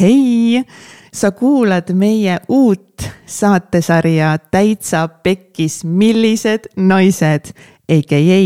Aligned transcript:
hei, 0.00 0.64
sa 1.12 1.30
kuulad 1.30 1.92
meie 1.92 2.38
uut 2.48 3.02
saatesarja 3.26 4.38
Täitsa 4.50 5.08
Pekkis, 5.08 5.84
millised 5.84 6.70
naised, 6.76 7.52
AKA 7.88 8.40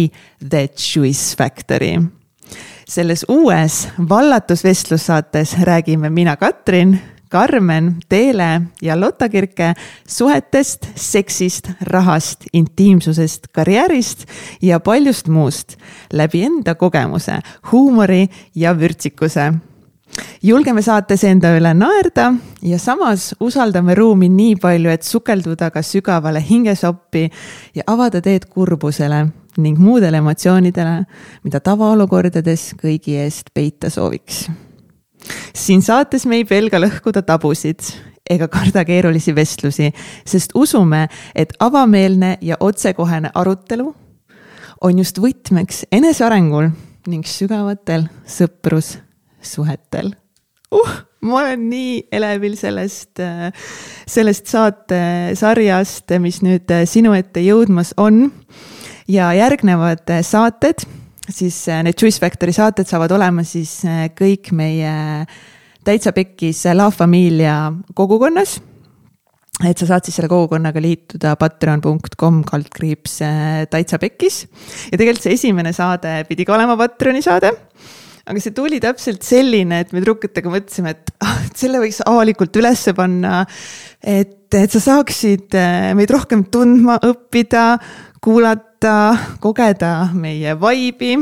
The 0.48 0.68
Choice 0.68 1.36
Factory. 1.36 2.00
selles 2.88 3.24
uues 3.28 3.88
vallatusvestlussaates 4.08 5.56
räägime 5.62 6.10
mina, 6.10 6.36
Katrin 6.36 7.00
Karmen, 7.28 7.96
Teele 8.08 8.62
ja 8.82 9.00
Lotta 9.00 9.28
Kirke 9.28 9.74
suhetest, 10.08 10.86
seksist, 10.94 11.70
rahast, 11.80 12.44
intiimsusest, 12.52 13.48
karjäärist 13.52 14.26
ja 14.62 14.80
paljust 14.80 15.28
muust 15.28 15.76
läbi 16.12 16.42
enda 16.42 16.74
kogemuse, 16.74 17.40
huumori 17.72 18.26
ja 18.54 18.78
vürtsikuse 18.78 19.52
julgeme 20.42 20.82
saates 20.82 21.24
enda 21.24 21.52
üle 21.56 21.72
naerda 21.74 22.32
ja 22.62 22.78
samas 22.78 23.32
usaldame 23.40 23.94
ruumi 23.94 24.28
nii 24.28 24.56
palju, 24.60 24.90
et 24.90 25.02
sukelduda 25.02 25.70
ka 25.70 25.82
sügavale 25.82 26.42
hingesoppi 26.48 27.28
ja 27.74 27.86
avada 27.86 28.20
teed 28.20 28.48
kurbusele 28.50 29.26
ning 29.60 29.78
muudele 29.78 30.16
emotsioonidele, 30.22 31.02
mida 31.44 31.60
tavaolukordades 31.60 32.72
kõigi 32.80 33.18
eest 33.20 33.52
peita 33.54 33.90
sooviks. 33.92 34.46
Siin 35.54 35.82
saates 35.84 36.24
me 36.26 36.40
ei 36.40 36.46
pelga 36.48 36.80
lõhkuda 36.80 37.22
tabusid 37.26 37.84
ega 38.30 38.48
karda 38.48 38.84
keerulisi 38.88 39.34
vestlusi, 39.36 39.90
sest 40.24 40.54
usume, 40.54 41.06
et 41.34 41.52
avameelne 41.60 42.38
ja 42.40 42.56
otsekohene 42.60 43.30
arutelu 43.34 43.92
on 44.82 44.98
just 44.98 45.20
võtmeks 45.22 45.86
enesearengul 45.92 46.72
ning 47.06 47.26
sügavatel 47.26 48.08
sõprussuhetel 49.42 50.14
uh,. 50.72 50.94
ma 51.22 51.42
olen 51.42 51.68
nii 51.70 52.08
elevil 52.10 52.56
sellest, 52.58 53.20
sellest 54.06 54.48
saatesarjast, 54.50 56.16
mis 56.18 56.40
nüüd 56.42 56.72
sinu 56.90 57.12
ette 57.14 57.44
jõudmas 57.44 57.92
on. 58.00 58.24
ja 59.06 59.32
järgnevad 59.36 60.10
saated 60.22 60.86
siis 61.30 61.68
äh, 61.68 61.82
need 61.82 61.98
Choice 61.98 62.20
Factory 62.20 62.52
saated 62.52 62.88
saavad 62.88 63.12
olema 63.14 63.44
siis 63.46 63.82
äh, 63.86 64.08
kõik 64.16 64.52
meie 64.56 64.92
täitsa 65.84 66.12
pekkis 66.14 66.64
La 66.74 66.90
Familia 66.90 67.72
kogukonnas. 67.94 68.60
et 69.62 69.78
sa 69.78 69.86
saad 69.86 70.04
siis 70.04 70.16
selle 70.18 70.30
kogukonnaga 70.32 70.80
liituda 70.82 71.36
patreon.com 71.38 72.42
kaldkriips 72.48 73.20
äh, 73.22 73.64
täitsa 73.70 73.98
pekkis. 73.98 74.46
ja 74.90 74.98
tegelikult 74.98 75.22
see 75.22 75.38
esimene 75.38 75.72
saade 75.72 76.22
pidi 76.28 76.46
ka 76.48 76.56
olema 76.56 76.76
Patreoni 76.76 77.22
saade 77.22 77.52
aga 78.26 78.42
see 78.42 78.54
tuli 78.54 78.78
täpselt 78.82 79.24
selline, 79.26 79.82
et 79.82 79.92
me 79.92 80.02
tüdrukutega 80.02 80.52
mõtlesime, 80.52 80.94
et 80.94 81.12
ah, 81.24 81.40
selle 81.58 81.82
võiks 81.82 82.02
avalikult 82.06 82.56
ülesse 82.60 82.94
panna. 82.96 83.42
et, 83.98 84.52
et 84.54 84.72
sa 84.72 84.82
saaksid 84.82 85.56
meid 85.98 86.10
rohkem 86.12 86.46
tundma 86.52 86.98
õppida, 87.02 87.76
kuulata, 88.22 88.96
kogeda 89.42 90.12
meie 90.14 90.54
vibe'i 90.58 91.16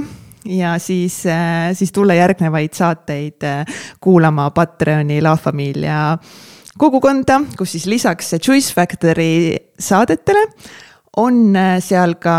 ja 0.44 0.78
siis, 0.78 1.26
äh, 1.26 1.70
siis 1.76 1.92
tulla 1.92 2.14
järgnevaid 2.14 2.76
saateid 2.76 3.44
äh, 3.44 3.64
kuulama 4.00 4.50
Patreoni 4.50 5.20
La 5.22 5.36
Familia 5.36 6.18
kogukonda, 6.78 7.40
kus 7.58 7.72
siis 7.76 7.86
lisaks 7.86 8.34
Choice 8.40 8.74
Factory 8.74 9.56
saadetele 9.78 10.46
on 11.16 11.56
seal 11.82 12.14
ka 12.22 12.36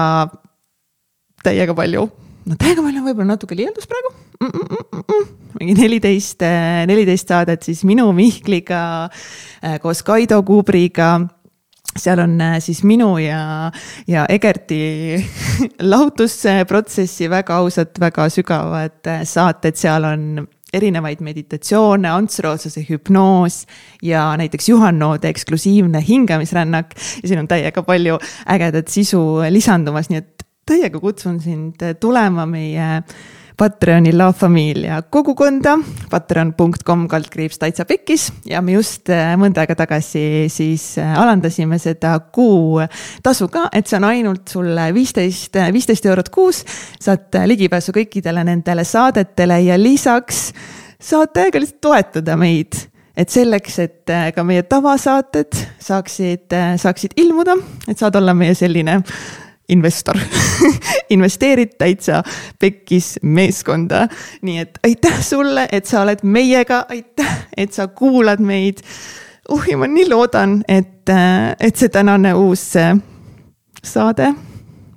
täiega 1.43 1.75
palju, 1.77 2.07
no 2.45 2.57
täiega 2.57 2.81
palju 2.81 3.03
võib-olla 3.05 3.33
natuke 3.33 3.57
liialdus 3.57 3.89
praegu 3.89 4.13
mm. 4.41 4.49
-mm 4.49 5.03
-mm 5.03 5.29
mingi 5.59 5.75
neliteist, 5.77 6.41
neliteist 6.87 7.27
saadet 7.27 7.63
siis 7.63 7.83
minu 7.85 8.07
Mihkliga 8.15 9.09
koos 9.83 10.01
Kaido 10.03 10.41
Kubriga 10.43 11.19
seal 11.97 12.19
on 12.23 12.41
äh, 12.41 12.59
siis 12.59 12.83
minu 12.83 13.17
ja, 13.17 13.71
ja 14.07 14.25
Egerti 14.29 15.19
lahutusprotsessi 15.93 17.29
väga 17.29 17.57
ausad, 17.59 17.91
väga 17.99 18.29
sügavad 18.31 19.11
saated, 19.27 19.75
seal 19.75 20.07
on 20.07 20.47
erinevaid 20.71 21.19
meditatsioone, 21.19 22.07
Ants 22.07 22.39
Rootsase 22.39 22.85
hüpnoos 22.87 23.65
ja 24.07 24.29
näiteks 24.39 24.69
Juhan 24.69 24.99
Noode 24.99 25.27
eksklusiivne 25.29 26.03
hingamisrännak. 26.07 26.95
ja 27.23 27.27
siin 27.27 27.39
on 27.39 27.47
täiega 27.47 27.83
palju 27.83 28.17
ägedat 28.47 28.87
sisu 28.87 29.19
lisandumas, 29.49 30.09
nii 30.09 30.21
et 30.23 30.47
täiega 30.71 31.03
kutsun 31.03 31.39
sind 31.43 31.83
tulema 31.99 32.47
meie 32.49 32.89
äh, 32.97 33.21
Patreoni 33.61 34.09
La 34.17 34.31
Familia 34.33 35.03
kogukonda, 35.13 35.75
patreon.com 36.09 37.03
kaldkriips 37.11 37.59
täitsa 37.61 37.85
pekkis 37.85 38.31
ja 38.49 38.57
me 38.65 38.73
just 38.73 39.11
äh, 39.13 39.35
mõnda 39.37 39.61
aega 39.61 39.75
tagasi 39.83 40.23
siis 40.49 40.95
äh, 40.97 41.11
alandasime 41.21 41.77
seda 41.81 42.15
kuutasu 42.33 43.49
ka, 43.53 43.67
et 43.69 43.85
see 43.85 43.99
on 43.99 44.07
ainult 44.09 44.49
sulle 44.49 44.87
viisteist, 44.95 45.59
viisteist 45.75 46.07
eurot 46.09 46.31
kuus. 46.33 46.63
saad 46.97 47.37
ligipääsu 47.45 47.93
kõikidele 47.99 48.47
nendele 48.47 48.87
saadetele 48.87 49.59
ja 49.67 49.77
lisaks 49.77 50.47
saad 50.97 51.29
täiega 51.35 51.61
lihtsalt 51.61 51.83
toetada 51.85 52.39
meid 52.41 52.87
et 53.13 53.29
selleks, 53.29 53.77
et 53.83 54.09
äh, 54.09 54.31
ka 54.33 54.41
meie 54.47 54.63
tavasaated 54.65 55.53
saaksid, 55.77 56.49
saaksid 56.81 57.13
ilmuda, 57.21 57.59
et 57.85 57.99
saad 57.99 58.17
olla 58.17 58.33
meie 58.33 58.57
selline 58.57 59.03
investor 59.71 60.19
investeerid 61.15 61.75
täitsa 61.79 62.21
pekkis 62.59 63.19
meeskonda. 63.21 64.07
nii 64.41 64.59
et 64.65 64.79
aitäh 64.83 65.21
sulle, 65.25 65.67
et 65.71 65.85
sa 65.85 66.01
oled 66.05 66.23
meiega, 66.23 66.85
aitäh, 66.89 67.47
et 67.57 67.73
sa 67.73 67.87
kuulad 67.87 68.39
meid. 68.39 68.83
uh, 69.49 69.67
ja 69.67 69.77
ma 69.77 69.87
nii 69.87 70.09
loodan, 70.09 70.61
et, 70.67 71.09
et 71.59 71.75
see 71.75 71.89
tänane 71.89 72.33
uus 72.37 72.71
saade 73.81 74.33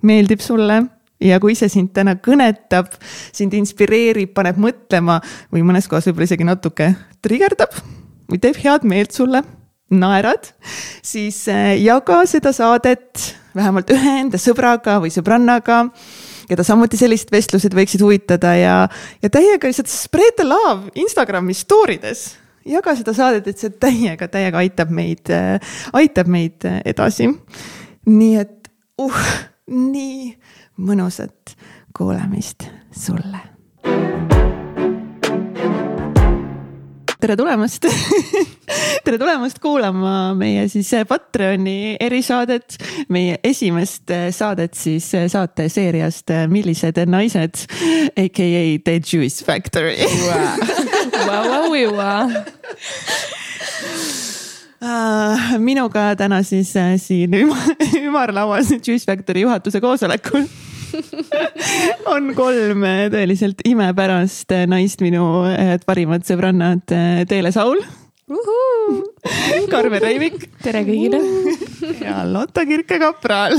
meeldib 0.05 0.43
sulle 0.45 0.83
ja 1.25 1.39
kui 1.41 1.55
see 1.57 1.71
sind 1.73 1.93
täna 1.97 2.17
kõnetab, 2.21 2.91
sind 3.33 3.55
inspireerib, 3.57 4.35
paneb 4.37 4.59
mõtlema 4.61 5.21
või 5.53 5.65
mõnes 5.67 5.89
kohas 5.89 6.09
võib-olla 6.09 6.29
isegi 6.29 6.47
natuke 6.49 6.91
trigerdab 7.25 7.77
või 8.31 8.41
teeb 8.43 8.59
head 8.65 8.85
meelt 8.89 9.15
sulle, 9.17 9.43
naerad, 9.95 10.51
siis 11.05 11.45
jaga 11.81 12.23
seda 12.29 12.53
saadet 12.57 13.35
vähemalt 13.57 13.91
ühe 13.95 14.15
enda 14.23 14.41
sõbraga 14.41 14.99
või 15.03 15.13
sõbrannaga, 15.15 15.85
keda 16.49 16.67
samuti 16.67 16.99
sellised 17.01 17.33
vestlused 17.33 17.75
võiksid 17.77 18.05
huvitada 18.05 18.55
ja, 18.59 18.77
ja 19.23 19.33
täiega 19.33 19.71
lihtsalt 19.71 19.93
spread 19.93 20.37
the 20.41 20.47
love 20.49 20.93
Instagrami 20.99 21.57
story 21.57 21.99
des. 22.03 22.27
jaga 22.65 22.95
seda 22.97 23.13
saadet, 23.17 23.49
et 23.49 23.61
see 23.61 23.73
täiega, 23.81 24.29
täiega 24.29 24.63
aitab 24.63 24.93
meid, 24.95 25.33
aitab 25.93 26.31
meid 26.33 26.69
edasi. 26.85 27.29
nii 28.07 28.37
et 28.41 28.71
uh, 29.03 29.25
nii 29.71 30.33
mõnusat 30.85 31.57
kuulamist 31.95 32.69
sulle 32.91 34.44
tere 37.25 37.37
tulemast. 37.41 37.87
Tere 39.05 39.17
tulemast 39.21 39.57
kuulama 39.63 40.35
meie 40.37 40.67
siis 40.69 40.91
Patreoni 41.09 41.95
erisaadet, 42.01 42.77
meie 43.13 43.39
esimest 43.45 44.13
saadet 44.35 44.77
siis 44.77 45.07
saateseeriast 45.33 46.35
Millised 46.53 47.01
naised, 47.09 47.65
aka 48.13 48.51
The 48.85 48.99
Jewish 49.01 49.45
Factory. 49.47 49.97
Ah, 54.85 55.57
minuga 55.57 56.11
täna 56.21 56.43
siis 56.45 56.75
siin 57.07 57.41
ümarlauas 58.05 58.69
Jewish 58.83 59.09
Factory 59.09 59.47
juhatuse 59.47 59.81
koosolekul 59.81 60.45
on 62.15 62.33
kolm 62.37 62.85
tõeliselt 63.13 63.61
imepärast 63.69 64.55
naist, 64.71 65.03
minu 65.05 65.27
parimad 65.87 66.27
sõbrannad 66.27 66.85
Teele 67.29 67.53
Saul. 67.55 67.83
Karmen 69.71 70.01
Reivik. 70.03 70.49
tere 70.63 70.85
kõigile. 70.87 71.21
ja 72.01 72.23
Lotta 72.29 72.65
Kirke-Kapral. 72.69 73.59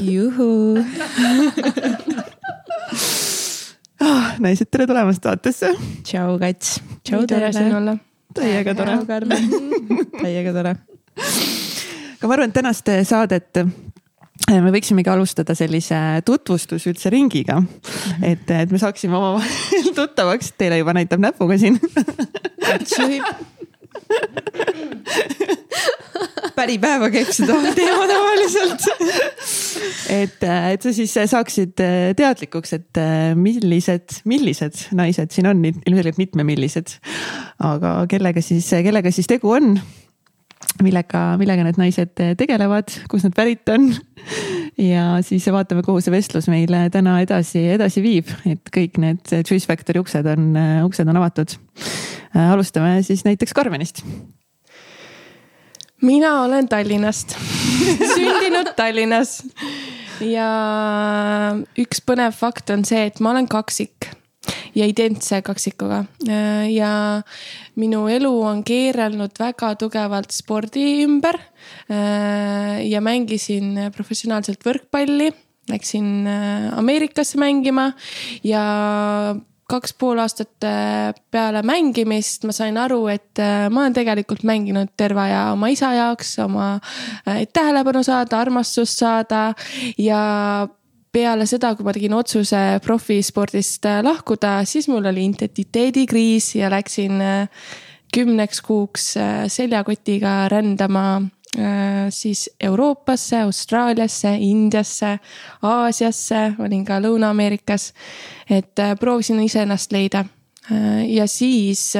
ah, 4.01 4.35
naised, 4.41 4.69
tere 4.71 4.87
tulemast 4.89 5.23
saatesse. 5.25 5.73
tšau, 6.03 6.37
Kats. 6.41 6.79
tšau, 7.03 7.25
tere 7.29 7.51
siin 7.53 7.75
olla. 7.77 7.97
täiega 8.35 8.75
tore. 8.77 8.97
täiega 10.21 10.55
tore. 10.55 10.75
aga 12.15 12.27
ma 12.27 12.33
arvan, 12.33 12.49
et 12.49 12.57
tänast 12.57 12.89
saadet 13.05 13.65
Äh, 13.65 13.94
me 14.49 14.71
võiksimegi 14.73 15.09
alustada 15.09 15.55
sellise 15.57 15.97
tutvustus 16.25 16.85
üldse 16.89 17.11
ringiga, 17.13 17.59
mhm. 17.61 18.25
et, 18.25 18.45
et 18.53 18.71
me 18.73 18.81
saaksime 18.81 19.17
omavahel 19.17 19.91
tuttavaks, 19.99 20.53
teile 20.59 20.79
juba 20.81 20.95
näitab 20.97 21.23
näpuga 21.23 21.57
siin. 21.61 21.79
Päripäeva 26.55 27.09
käib 27.11 27.31
seda 27.35 27.57
teema 27.75 28.05
tavaliselt. 28.07 28.85
Et, 30.13 30.45
et 30.45 30.85
sa 30.85 30.93
siis 30.95 31.15
saaksid 31.31 31.73
teadlikuks, 32.15 32.75
et 32.77 33.01
millised, 33.39 34.21
millised 34.29 34.85
naised 34.95 35.35
siin 35.35 35.49
on, 35.51 35.65
ilmselgelt 35.65 36.21
mitmemillised. 36.21 36.95
aga 37.65 37.97
kellega 38.11 38.43
siis, 38.45 38.69
kellega 38.85 39.11
siis 39.15 39.27
tegu 39.31 39.51
on 39.57 39.75
millega, 40.83 41.21
millega 41.39 41.65
need 41.65 41.79
naised 41.79 42.13
tegelevad, 42.39 42.91
kust 43.11 43.27
nad 43.27 43.35
pärit 43.37 43.69
on. 43.71 43.89
ja 44.81 45.19
siis 45.25 45.45
vaatame, 45.53 45.83
kuhu 45.85 46.01
see 46.03 46.13
vestlus 46.13 46.49
meile 46.51 46.85
täna 46.93 47.19
edasi, 47.23 47.61
edasi 47.75 48.03
viib, 48.03 48.31
et 48.49 48.71
kõik 48.73 48.99
need 49.01 49.23
Choice 49.45 49.69
Factory 49.69 50.01
uksed 50.03 50.27
on, 50.31 50.51
uksed 50.87 51.11
on 51.11 51.21
avatud. 51.21 51.55
alustame 52.47 52.99
siis 53.05 53.23
näiteks 53.27 53.53
Karmenist. 53.55 54.03
mina 56.01 56.41
olen 56.43 56.67
Tallinnast 56.67 57.37
sündinud 58.15 58.73
Tallinnas 58.75 59.39
ja 60.23 60.49
üks 61.79 62.03
põnev 62.05 62.35
fakt 62.35 62.69
on 62.73 62.85
see, 62.87 63.07
et 63.09 63.19
ma 63.23 63.31
olen 63.35 63.47
kaksik 63.51 64.11
ja 64.75 64.87
identse 64.89 65.41
kaksikuga. 65.45 66.03
ja 66.69 66.91
minu 67.79 68.05
elu 68.11 68.33
on 68.41 68.63
keerelnud 68.67 69.39
väga 69.39 69.73
tugevalt 69.79 70.35
spordi 70.35 70.85
ümber. 71.05 71.39
ja 72.83 73.01
mängisin 73.01 73.91
professionaalselt 73.95 74.63
võrkpalli, 74.65 75.31
läksin 75.71 76.27
Ameerikasse 76.75 77.39
mängima 77.41 77.91
ja 78.43 78.63
kaks 79.65 79.95
pool 79.97 80.19
aastat 80.21 80.61
peale 81.33 81.63
mängimist 81.65 82.45
ma 82.45 82.53
sain 82.53 82.77
aru, 82.77 83.07
et 83.09 83.41
ma 83.73 83.81
olen 83.81 83.95
tegelikult 83.97 84.43
mänginud 84.45 84.91
terve 84.97 85.23
aja 85.23 85.47
oma 85.55 85.71
isa 85.73 85.89
jaoks, 85.95 86.35
oma 86.45 86.75
tähelepanu 87.25 88.03
saada, 88.05 88.43
armastust 88.45 89.01
saada 89.01 89.47
ja 89.97 90.21
peale 91.15 91.47
seda, 91.47 91.73
kui 91.75 91.85
ma 91.87 91.93
tegin 91.95 92.15
otsuse 92.17 92.61
profispordist 92.83 93.87
äh, 93.87 94.01
lahkuda, 94.05 94.59
siis 94.67 94.89
mul 94.91 95.05
oli 95.05 95.25
identiteedikriis 95.29 96.51
ja 96.59 96.71
läksin 96.73 97.21
äh, 97.23 97.69
kümneks 98.15 98.61
kuuks 98.65 99.13
äh, 99.21 99.45
seljakotiga 99.51 100.45
rändama 100.51 101.07
siis 102.11 102.49
Euroopasse, 102.59 103.37
Austraaliasse, 103.45 104.33
Indiasse, 104.43 105.13
Aasiasse, 105.63 106.41
olin 106.59 106.81
ka 106.83 106.97
Lõuna-Ameerikas. 106.99 107.93
et 108.49 108.75
proovisin 108.99 109.39
iseennast 109.39 109.95
leida. 109.95 110.25
ja 111.07 111.27
siis 111.31 111.93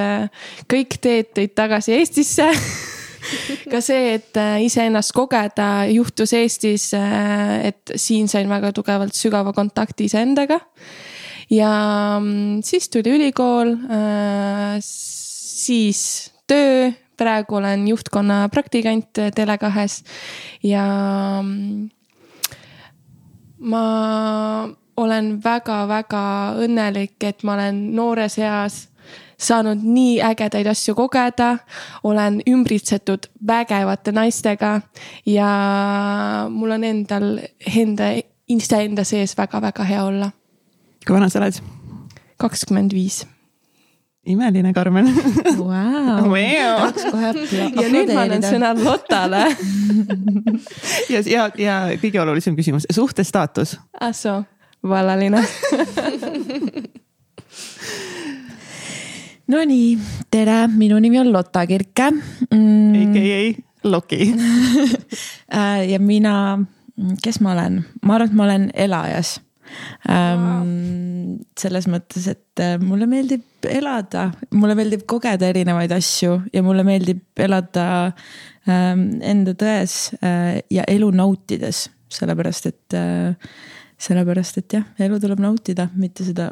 kõik 0.68 1.00
teed 1.00 1.32
tõid 1.32 1.56
tagasi 1.56 1.96
Eestisse 1.96 2.52
ka 3.72 3.82
see, 3.84 4.16
et 4.18 4.38
äh, 4.40 4.60
iseennast 4.66 5.14
kogeda 5.16 5.86
juhtus 5.92 6.34
Eestis, 6.38 6.92
äh, 6.98 7.72
et 7.72 7.96
siin 8.00 8.30
sain 8.32 8.50
väga 8.52 8.72
tugevalt 8.76 9.16
sügava 9.18 9.54
kontakti 9.56 10.10
iseendaga. 10.10 10.60
ja 11.50 11.72
mm, 12.20 12.62
siis 12.66 12.90
tuli 12.90 13.16
ülikool, 13.18 13.76
äh, 13.90 14.78
siis 14.82 16.32
töö, 16.48 16.92
praegu 17.18 17.56
olen 17.62 17.88
juhtkonna 17.88 18.50
praktikant 18.52 19.18
Tele2-s 19.36 20.02
ja 20.68 20.88
mm, 21.42 21.86
ma 23.72 23.86
olen 24.98 25.32
väga-väga 25.44 26.26
õnnelik, 26.64 27.16
et 27.24 27.44
ma 27.44 27.56
olen 27.58 27.80
noores 27.96 28.38
eas 28.40 28.86
saanud 29.38 29.84
nii 29.84 30.22
ägedaid 30.24 30.68
asju 30.68 30.96
kogeda. 30.96 31.58
olen 32.04 32.42
ümbritsetud 32.48 33.30
vägevate 33.48 34.12
naistega 34.12 34.82
ja 35.26 35.50
mul 36.50 36.72
on 36.72 36.84
endal, 36.84 37.40
enda, 37.76 38.12
iseenda 38.48 39.04
sees 39.04 39.38
väga-väga 39.38 39.84
hea 39.84 40.04
olla. 40.04 40.32
kui 41.08 41.16
vana 41.16 41.30
sa 41.30 41.40
oled? 41.40 41.62
kakskümmend 42.38 42.94
viis 42.94 43.26
imeline, 44.26 44.74
Karmen 44.74 45.06
wow.. 45.58 46.24
tahaks 46.26 47.06
kohe 47.12 47.32
ja 47.82 47.90
nüüd 47.94 48.12
ma 48.14 48.26
annan 48.26 48.46
sõna 48.46 48.74
Lottale 48.78 49.44
ja, 51.14 51.22
ja, 51.22 51.48
ja 51.60 51.78
kõige 52.02 52.22
olulisem 52.24 52.58
küsimus, 52.58 52.90
suhtestaatus. 52.90 53.78
ah 54.02 54.14
soo, 54.16 54.42
vallaline 54.84 55.46
Nonii, 59.46 59.98
tere, 60.34 60.64
minu 60.74 60.98
nimi 60.98 61.20
on 61.22 61.28
Lotta 61.30 61.66
Kirke. 61.70 62.10
Mm.. 62.50 62.96
AKA 63.02 63.64
Loki. 63.84 64.34
Äh, 65.56 65.86
ja 65.92 66.00
mina, 66.02 66.58
kes 67.24 67.38
ma 67.40 67.52
olen, 67.54 67.78
ma 68.02 68.16
arvan, 68.16 68.32
et 68.32 68.34
ma 68.36 68.44
olen 68.48 68.64
elajas. 68.74 69.36
Ähm,. 70.10 71.38
selles 71.58 71.86
mõttes, 71.90 72.26
et 72.30 72.62
äh, 72.62 72.76
mulle 72.82 73.06
meeldib 73.10 73.66
elada, 73.70 74.28
mulle 74.54 74.76
meeldib 74.78 75.06
kogeda 75.10 75.48
erinevaid 75.52 75.94
asju 75.96 76.40
ja 76.54 76.64
mulle 76.66 76.84
meeldib 76.86 77.22
elada 77.46 77.86
ähm, 78.68 79.08
enda 79.22 79.56
tões 79.58 80.16
äh, 80.20 80.60
ja 80.74 80.86
elu 80.92 81.10
nautides, 81.14 81.86
sellepärast 82.14 82.70
et 82.72 82.98
sellepärast, 84.02 84.60
et 84.62 84.78
jah, 84.80 84.88
elu 85.06 85.20
tuleb 85.22 85.42
nautida, 85.44 85.88
mitte 85.96 86.26
seda 86.28 86.50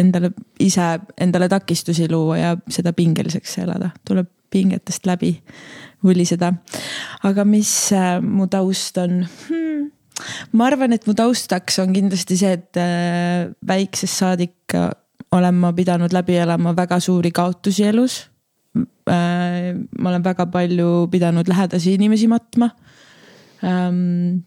endale 0.00 0.32
ise 0.60 0.86
endale 1.20 1.48
takistusi 1.48 2.08
luua 2.10 2.38
ja 2.38 2.54
seda 2.68 2.92
pingeliseks 2.96 3.58
elada, 3.64 3.90
tuleb 4.06 4.30
pingetest 4.54 5.06
läbi 5.06 5.32
võliseda. 6.04 6.52
aga 7.24 7.44
mis 7.48 7.72
äh, 7.96 8.20
mu 8.22 8.46
taust 8.50 8.98
on 9.02 9.24
hmm.? 9.24 9.90
ma 10.52 10.68
arvan, 10.68 10.94
et 10.94 11.06
mu 11.08 11.14
taustaks 11.18 11.80
on 11.82 11.94
kindlasti 11.94 12.38
see, 12.38 12.52
et 12.58 12.80
äh, 12.80 13.50
väiksest 13.66 14.22
saadik 14.22 14.76
olen 15.34 15.58
ma 15.58 15.72
pidanud 15.74 16.12
läbi 16.14 16.38
elama 16.38 16.74
väga 16.76 17.00
suuri 17.02 17.32
kaotusi 17.34 17.88
elus 17.90 18.20
äh,. 19.10 19.74
ma 19.74 20.10
olen 20.10 20.24
väga 20.24 20.46
palju 20.46 21.08
pidanud 21.10 21.48
lähedasi 21.48 21.94
inimesi 21.98 22.28
matma 22.30 22.70
ähm,. 23.64 24.42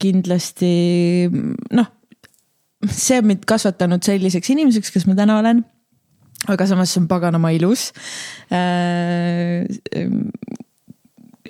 kindlasti 0.00 1.28
noh 1.76 1.99
see 2.88 3.18
on 3.20 3.28
mind 3.28 3.44
kasvatanud 3.48 4.04
selliseks 4.04 4.50
inimeseks, 4.54 4.92
kes 4.94 5.06
ma 5.08 5.16
täna 5.18 5.38
olen. 5.42 5.64
aga 6.48 6.66
samas 6.66 6.94
see 6.94 7.02
on 7.02 7.08
paganama 7.08 7.50
ilus. 7.52 7.90
Äh, 8.48 9.66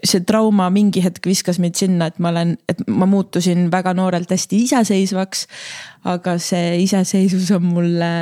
see 0.04 0.22
trauma 0.26 0.70
mingi 0.74 1.02
hetk 1.04 1.26
viskas 1.28 1.60
mind 1.62 1.78
sinna, 1.78 2.08
et 2.10 2.18
ma 2.18 2.32
olen, 2.32 2.56
et 2.68 2.80
ma 2.88 3.06
muutusin 3.06 3.68
väga 3.72 3.94
noorelt 3.94 4.30
hästi 4.30 4.64
iseseisvaks. 4.66 5.46
aga 6.04 6.38
see 6.38 6.80
iseseisvus 6.82 7.50
on 7.54 7.68
mulle 7.68 8.14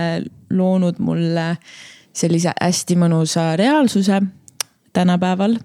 loonud 0.51 0.99
mulle 0.99 1.55
sellise 2.19 2.53
hästi 2.61 2.97
mõnusa 2.99 3.53
reaalsuse 3.57 4.21
tänapäeval. 4.99 5.57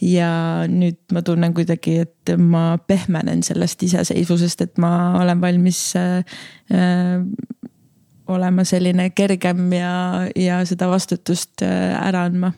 ja 0.00 0.30
nüüd 0.68 1.00
ma 1.14 1.22
tunnen 1.24 1.54
kuidagi, 1.56 1.98
et 2.04 2.34
ma 2.38 2.76
pehmenen 2.86 3.42
sellest 3.46 3.82
iseseisvusest, 3.86 4.66
et 4.66 4.80
ma 4.82 4.92
olen 5.22 5.40
valmis 5.40 5.80
äh, 5.96 6.36
äh, 6.74 7.22
olema 8.28 8.64
selline 8.64 9.10
kergem 9.16 9.72
ja, 9.76 9.94
ja 10.36 10.60
seda 10.68 10.88
vastutust 10.90 11.64
äh, 11.64 11.94
ära 12.00 12.26
andma 12.28 12.52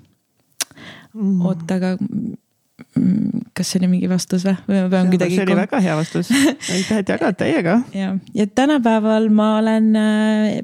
mm.. 1.15 1.41
oota, 1.43 1.79
aga 1.79 1.93
mm, 1.99 3.47
kas 3.57 3.73
see 3.73 3.83
oli 3.83 3.93
mingi 3.97 4.11
vastus 4.11 4.47
või, 4.47 4.57
või 4.69 4.83
ma 4.85 4.91
pean 4.95 5.13
kuidagi. 5.13 5.39
see 5.39 5.47
oli 5.49 5.59
väga 5.59 5.83
hea 5.85 5.97
vastus, 5.99 6.33
aitäh, 6.75 7.03
et 7.03 7.15
jagad 7.15 7.39
täiega. 7.41 7.81
ja, 7.97 8.15
ja 8.35 8.47
tänapäeval 8.47 9.31
ma 9.35 9.57
olen 9.61 9.91
äh, 10.01 10.61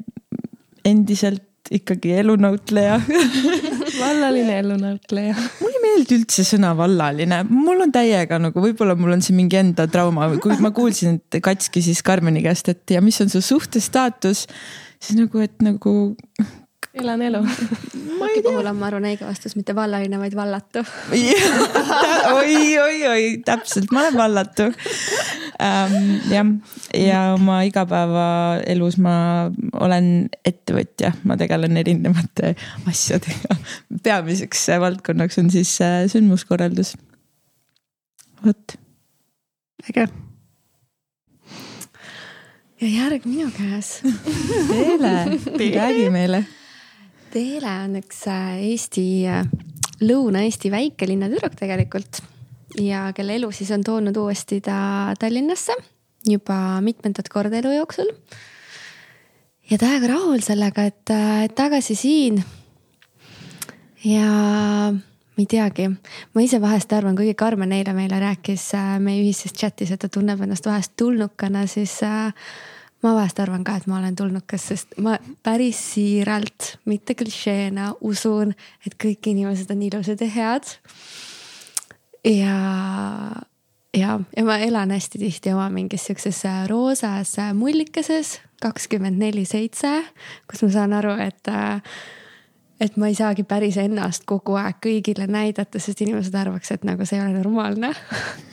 endiselt 0.84 1.48
ikkagi 1.72 2.16
elunäutleja 2.20 3.00
vallaline 4.00 4.58
elunäutleja. 4.58 5.34
mulle 5.60 5.78
ei 5.78 5.84
meeldi 5.84 6.18
üldse 6.20 6.44
sõna 6.46 6.72
vallaline, 6.78 7.42
mul 7.50 7.86
on 7.86 7.92
täiega 7.94 8.38
nagu, 8.42 8.64
võib-olla 8.64 8.96
mul 8.98 9.16
on 9.16 9.24
see 9.24 9.36
mingi 9.36 9.60
enda 9.60 9.86
trauma, 9.90 10.30
kui 10.42 10.56
ma 10.62 10.72
kuulsin, 10.74 11.20
et 11.20 11.42
Kats 11.44 11.70
küsis 11.74 12.02
Karmeni 12.06 12.44
käest, 12.44 12.70
et 12.72 12.96
ja 12.96 13.02
mis 13.04 13.20
on 13.24 13.32
su 13.32 13.42
suhtestaatus, 13.44 14.46
siis 15.02 15.18
nagu, 15.18 15.42
et 15.44 15.62
nagu 15.64 15.94
elan 16.94 17.22
elu. 17.22 17.40
Mati 18.18 18.42
puhul 18.44 18.66
on, 18.68 18.76
ma 18.78 18.88
arvan, 18.88 19.06
õige 19.08 19.26
vastus 19.26 19.54
mitte 19.56 19.74
vallaline, 19.76 20.18
vaid 20.20 20.34
vallatu 20.36 20.82
oi, 22.38 22.56
oi, 22.78 22.96
oi, 23.08 23.24
täpselt, 23.46 23.90
ma 23.94 24.04
olen 24.04 24.18
vallatu 24.18 24.68
ähm,. 25.62 25.96
jah, 26.30 26.52
ja 26.96 27.22
oma 27.36 27.62
igapäevaelus 27.68 28.98
ma 29.02 29.16
olen 29.80 30.12
ettevõtja, 30.48 31.14
ma 31.28 31.38
tegelen 31.40 31.78
erinevate 31.80 32.54
asjadega. 32.90 33.58
peamiseks 34.04 34.68
valdkonnaks 34.82 35.40
on 35.42 35.50
siis 35.54 35.74
äh, 35.84 36.02
sündmuskorraldus. 36.12 36.96
vot. 38.44 38.78
äge 39.88 40.08
ja 42.82 42.88
järg 42.88 43.24
minu 43.30 43.50
käes 43.54 44.00
Teele, 44.68 45.14
räägi 45.56 46.10
meile 46.10 46.44
Teele 47.32 47.70
on 47.86 47.96
üks 47.96 48.26
äh, 48.28 48.60
Eesti, 48.68 49.06
äh, 49.24 49.46
Lõuna-Eesti 50.04 50.68
väikelinna 50.72 51.30
tüdruk 51.32 51.56
tegelikult. 51.56 52.20
ja 52.80 53.10
kelle 53.16 53.36
elu 53.36 53.50
siis 53.52 53.70
on 53.72 53.82
toonud 53.84 54.16
uuesti 54.16 54.60
ta 54.64 55.12
Tallinnasse 55.20 55.76
juba 56.28 56.80
mitmendat 56.80 57.28
korda 57.28 57.56
elu 57.58 57.72
jooksul. 57.76 58.10
ja 59.70 59.78
täiega 59.78 60.12
rahul 60.12 60.42
sellega, 60.44 60.84
et, 60.84 61.14
et 61.44 61.54
tagasi 61.56 61.94
siin. 61.94 62.42
ja 64.04 64.28
ma 64.92 65.40
ei 65.40 65.48
teagi, 65.48 65.88
ma 66.34 66.44
ise 66.44 66.60
vahest 66.60 66.92
arvan, 66.92 67.16
kuigi 67.16 67.34
Karmen 67.34 67.72
eile 67.72 67.94
meile 67.96 68.20
rääkis 68.20 68.74
äh, 68.76 68.98
meie 69.00 69.22
ühises 69.24 69.56
chat'is, 69.56 69.92
et 69.94 70.04
ta 70.04 70.12
tunneb 70.12 70.40
ennast 70.44 70.68
vahest 70.68 70.92
tulnukana, 71.00 71.64
siis 71.66 71.96
äh, 72.04 72.34
ma 73.02 73.14
vahest 73.16 73.40
arvan 73.42 73.64
ka, 73.66 73.76
et 73.76 73.88
ma 73.90 73.98
olen 73.98 74.16
tulnukas, 74.16 74.68
sest 74.72 74.94
ma 75.02 75.16
päris 75.42 75.80
siiralt, 75.94 76.76
mitte 76.88 77.16
klišeena 77.18 77.92
usun, 78.00 78.54
et 78.86 78.96
kõik 79.00 79.32
inimesed 79.32 79.70
on 79.74 79.82
ilusad 79.88 80.22
ja 80.22 80.30
head. 80.36 80.70
ja, 82.24 82.56
ja, 83.96 84.20
ja 84.36 84.46
ma 84.46 84.58
elan 84.58 84.94
hästi 84.94 85.18
tihti 85.18 85.52
oma 85.52 85.68
mingis 85.74 86.06
siukses 86.06 86.44
äh, 86.46 86.64
roosas 86.70 87.36
mullikeses 87.54 88.40
kakskümmend 88.62 89.18
neli 89.18 89.44
seitse, 89.48 89.90
kus 90.50 90.62
ma 90.62 90.70
saan 90.70 90.92
aru, 90.94 91.16
et 91.18 91.50
et 92.82 92.96
ma 92.98 93.08
ei 93.10 93.14
saagi 93.14 93.44
päris 93.46 93.76
ennast 93.80 94.24
kogu 94.28 94.56
aeg 94.58 94.80
kõigile 94.82 95.28
näidata, 95.30 95.80
sest 95.82 96.02
inimesed 96.02 96.34
arvaks, 96.38 96.72
et 96.74 96.86
nagu 96.86 97.06
see 97.06 97.18
ei 97.18 97.24
ole 97.24 97.36
normaalne. 97.36 97.92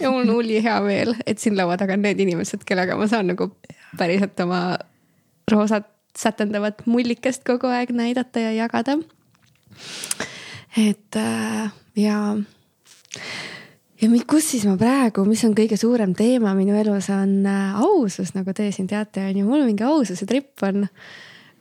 ja 0.02 0.12
mul 0.12 0.28
on 0.28 0.44
ülihea 0.44 0.78
meel, 0.86 1.16
et 1.26 1.42
siin 1.42 1.58
laua 1.58 1.78
taga 1.82 1.98
on 1.98 2.06
need 2.06 2.22
inimesed, 2.26 2.66
kellega 2.68 2.98
ma 3.00 3.08
saan 3.10 3.32
nagu 3.34 3.50
päriselt 3.98 4.40
oma 4.46 4.62
roosat 5.50 5.90
sätendavat 6.18 6.86
mullikest 6.86 7.46
kogu 7.48 7.70
aeg 7.74 7.94
näidata 7.96 8.44
ja 8.44 8.54
jagada. 8.54 8.98
et 10.78 11.16
äh, 11.16 11.72
ja, 11.96 12.38
ja 14.02 14.10
kus 14.28 14.52
siis 14.52 14.66
ma 14.70 14.78
praegu, 14.78 15.26
mis 15.26 15.44
on 15.48 15.56
kõige 15.58 15.78
suurem 15.80 16.14
teema 16.14 16.54
minu 16.58 16.78
elus, 16.78 17.10
on 17.14 17.46
äh, 17.50 17.82
ausus, 17.82 18.36
nagu 18.38 18.54
te 18.54 18.70
siin 18.76 18.88
teate, 18.88 19.30
on 19.32 19.42
ju, 19.42 19.46
mul 19.48 19.66
mingi 19.66 19.88
aususe 19.88 20.30
trip 20.30 20.66
on, 20.68 20.86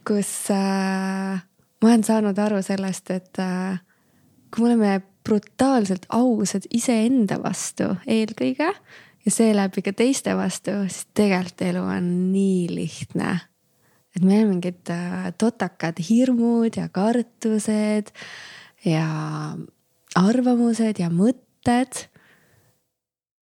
kus 0.09 0.51
äh, 0.53 1.39
ma 1.83 1.89
olen 1.93 2.05
saanud 2.05 2.39
aru 2.39 2.63
sellest, 2.65 3.11
et 3.15 3.41
äh, 3.43 3.79
kui 4.55 4.65
me 4.65 4.73
oleme 4.73 4.93
brutaalselt 5.29 6.09
ausad 6.15 6.65
iseenda 6.75 7.39
vastu 7.43 7.93
eelkõige 8.09 8.71
ja 9.25 9.33
seeläbi 9.33 9.85
ka 9.85 9.93
teiste 9.97 10.35
vastu, 10.39 10.75
siis 10.89 11.07
tegelikult 11.17 11.67
elu 11.69 11.85
on 11.85 12.11
nii 12.33 12.69
lihtne. 12.73 13.39
et 14.17 14.25
meil 14.25 14.47
on 14.47 14.55
mingid 14.57 14.91
äh, 14.91 15.29
totakad 15.39 16.01
hirmud 16.03 16.77
ja 16.77 16.89
kartused 16.89 18.11
ja 18.85 19.09
arvamused 20.17 20.99
ja 20.99 21.11
mõtted. 21.11 22.09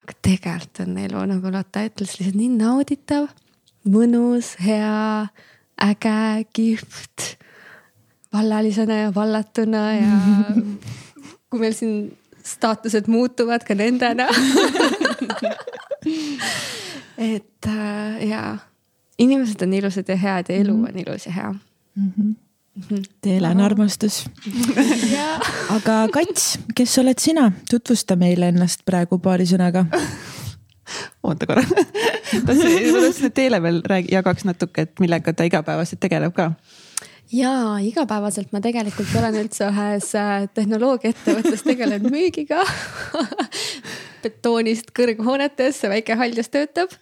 aga 0.03 0.19
tegelikult 0.23 0.83
on 0.87 0.99
elu, 0.99 1.25
nagu 1.33 1.53
Lotta 1.53 1.87
ütles, 1.87 2.19
lihtsalt 2.19 2.37
nii 2.39 2.53
nauditav, 2.59 3.31
mõnus, 3.87 4.57
hea, 4.63 5.27
äge, 5.83 6.47
kihvt 6.53 7.37
vallalisena 8.33 8.95
ja 8.95 9.15
vallatuna 9.15 9.93
ja 9.95 10.21
kui 11.51 11.61
meil 11.61 11.75
siin 11.77 12.17
staatused 12.47 13.09
muutuvad 13.11 13.65
ka 13.67 13.75
nendena 13.75 14.29
et 17.19 17.67
äh, 17.67 18.29
ja, 18.29 18.59
inimesed 19.19 19.63
on 19.63 19.73
ilusad 19.75 20.09
ja 20.09 20.17
head 20.17 20.45
ja 20.49 20.57
elu 20.57 20.77
mhm. 20.77 20.85
on 20.85 20.99
ilus 20.99 21.27
ja 21.27 21.33
hea. 21.33 21.55
Mm. 21.95 22.13
-hmm. 22.19 22.35
Teele 23.21 23.49
on 23.49 23.61
armastus. 23.61 24.31
Aga 25.77 26.09
Kats, 26.13 26.59
kes 26.75 26.99
oled 26.99 27.19
sina, 27.19 27.53
tutvusta 27.71 28.17
meile 28.17 28.49
ennast 28.49 28.81
praegu 28.85 29.19
paari 29.19 29.45
sõnaga. 29.45 29.87
Oota 31.23 31.47
korra. 31.47 31.63
Tahtsin 32.47 33.33
Teele 33.33 33.63
veel 33.63 33.81
räägi, 33.85 34.13
jagaks 34.13 34.45
natuke, 34.45 34.83
et 34.83 35.01
millega 35.01 35.33
ta 35.33 35.45
igapäevaselt 35.45 36.01
tegeleb 36.01 36.35
ka 36.35 36.53
ja 37.33 37.53
igapäevaselt 37.83 38.53
ma 38.55 38.61
tegelikult 38.63 39.11
olen 39.19 39.41
üldse 39.43 39.67
ühes 39.71 40.13
äh, 40.19 40.47
tehnoloogiaettevõttes 40.55 41.65
tegelen 41.67 42.07
müügiga 42.11 42.63
betoonist 44.23 44.93
kõrghoonetes, 44.97 45.83
väike 45.91 46.17
hall, 46.19 46.37
kes 46.37 46.51
töötab. 46.55 46.95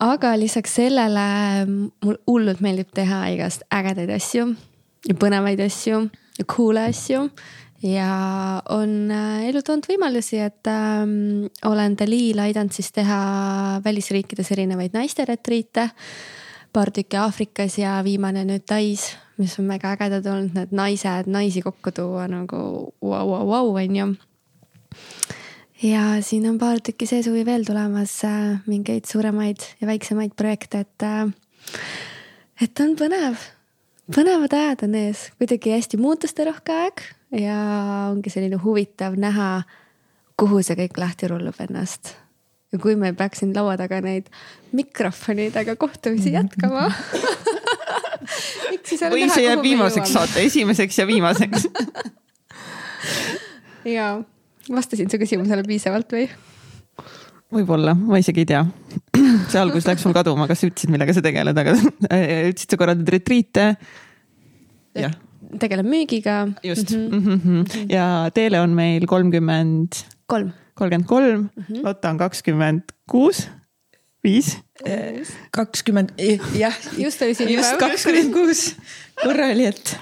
aga 0.00 0.34
lisaks 0.40 0.78
sellele 0.80 1.28
mul 1.68 2.18
hullult 2.26 2.60
meeldib 2.64 2.92
teha 2.96 3.26
igast 3.34 3.66
ägedaid 3.72 4.12
asju 4.16 4.52
ja 5.08 5.16
põnevaid 5.20 5.60
asju 5.64 6.06
ja 6.38 6.48
cool'e 6.48 6.88
asju 6.88 7.26
ja 7.82 8.10
on 8.68 9.10
äh, 9.12 9.46
elu 9.48 9.62
toonud 9.64 9.88
võimalusi, 9.88 10.40
et 10.44 10.68
ähm, 10.68 11.48
olen 11.68 11.96
Dalil 11.98 12.40
aidanud 12.40 12.76
siis 12.76 12.92
teha 12.92 13.20
välisriikides 13.84 14.52
erinevaid 14.56 14.96
naisteretriite. 14.96 15.90
paar 16.72 16.90
tükki 16.94 17.16
Aafrikas 17.16 17.78
ja 17.78 18.00
viimane 18.04 18.44
nüüd 18.46 18.62
Tais 18.62 19.16
mis 19.40 19.56
on 19.60 19.68
mega 19.70 19.94
ägedad 19.96 20.26
olnud, 20.28 20.52
need 20.56 20.74
naised, 20.76 21.28
naisi 21.30 21.62
kokku 21.64 21.92
tuua 21.96 22.26
nagu 22.30 22.60
vau, 23.00 23.24
vau, 23.30 23.44
vau, 23.48 23.72
on 23.80 23.96
ju. 23.96 24.08
ja 25.82 26.04
siin 26.24 26.48
on 26.50 26.58
paar 26.60 26.82
tükki 26.84 27.08
see 27.08 27.24
suvi 27.24 27.44
veel 27.48 27.64
tulemas 27.68 28.18
äh, 28.28 28.60
mingeid 28.68 29.08
suuremaid 29.08 29.64
ja 29.80 29.88
väiksemaid 29.88 30.36
projekte, 30.36 30.84
et, 30.84 31.06
äh, 31.06 31.32
et 32.62 32.84
on 32.84 32.96
põnev. 33.00 33.40
põnevad 34.12 34.56
ajad 34.56 34.88
on 34.88 34.96
ees, 35.00 35.28
kuidagi 35.40 35.76
hästi 35.76 36.00
muutusterohke 36.00 36.80
aeg 36.84 37.04
ja 37.40 37.60
ongi 38.10 38.32
selline 38.32 38.60
huvitav 38.60 39.16
näha, 39.16 39.62
kuhu 40.40 40.64
see 40.66 40.76
kõik 40.84 41.00
lahti 41.00 41.30
rullub 41.30 41.56
ennast 41.64 42.14
ja 42.72 42.78
kui 42.78 42.96
me 42.98 43.12
peaks 43.16 43.42
siin 43.42 43.54
laua 43.56 43.76
taga 43.80 44.02
neid 44.04 44.28
mikrofonidega 44.76 45.76
kohtumisi 45.80 46.34
jätkama 46.36 46.90
või 49.10 49.26
see 49.30 49.46
jääb 49.46 49.62
viimaseks 49.64 50.12
saate, 50.12 50.44
esimeseks 50.46 51.00
ja 51.00 51.06
viimaseks 51.08 51.66
ja, 53.96 54.12
vastasin 54.70 55.10
su 55.10 55.20
küsimusele 55.20 55.64
piisavalt 55.66 56.14
või? 56.14 56.28
võib-olla, 57.50 57.96
ma 57.98 58.20
isegi 58.20 58.44
ei 58.44 58.50
tea. 58.52 58.62
see 59.50 59.60
algus 59.60 59.88
läks 59.88 60.06
mul 60.06 60.14
kaduma, 60.16 60.46
kas 60.50 60.62
sa 60.62 60.70
ütlesid, 60.70 60.92
millega 60.92 61.16
sa 61.16 61.24
tegeled, 61.24 61.60
aga 61.62 61.74
ütlesid, 61.80 62.68
sa 62.68 62.80
korraldad 62.80 63.12
retriite. 63.16 63.66
jah. 64.98 65.14
tegelen 65.58 65.88
müügiga. 65.90 66.48
just 66.62 66.90
mm, 66.90 67.08
-hmm. 67.10 67.26
Mm 67.26 67.64
-hmm. 67.64 67.92
ja 67.92 68.30
Teele 68.34 68.60
on 68.60 68.70
meil 68.70 69.06
kolmkümmend. 69.06 70.04
kolm. 70.26 70.52
kolmkümmend 70.74 71.08
kolm, 71.08 71.48
mhm. 71.56 71.84
Lotta 71.84 72.10
on 72.10 72.18
kakskümmend 72.18 72.82
kuus 73.10 73.48
viis? 74.24 74.54
kakskümmend, 75.52 76.14
jah. 76.56 76.76
just 76.98 77.22
oli 77.22 77.34
sünnipäev. 77.36 77.60
just 77.60 77.76
kakskümmend 77.80 78.32
kuus, 78.34 78.62
korra 79.20 79.50
oli, 79.52 79.68
et 79.68 79.94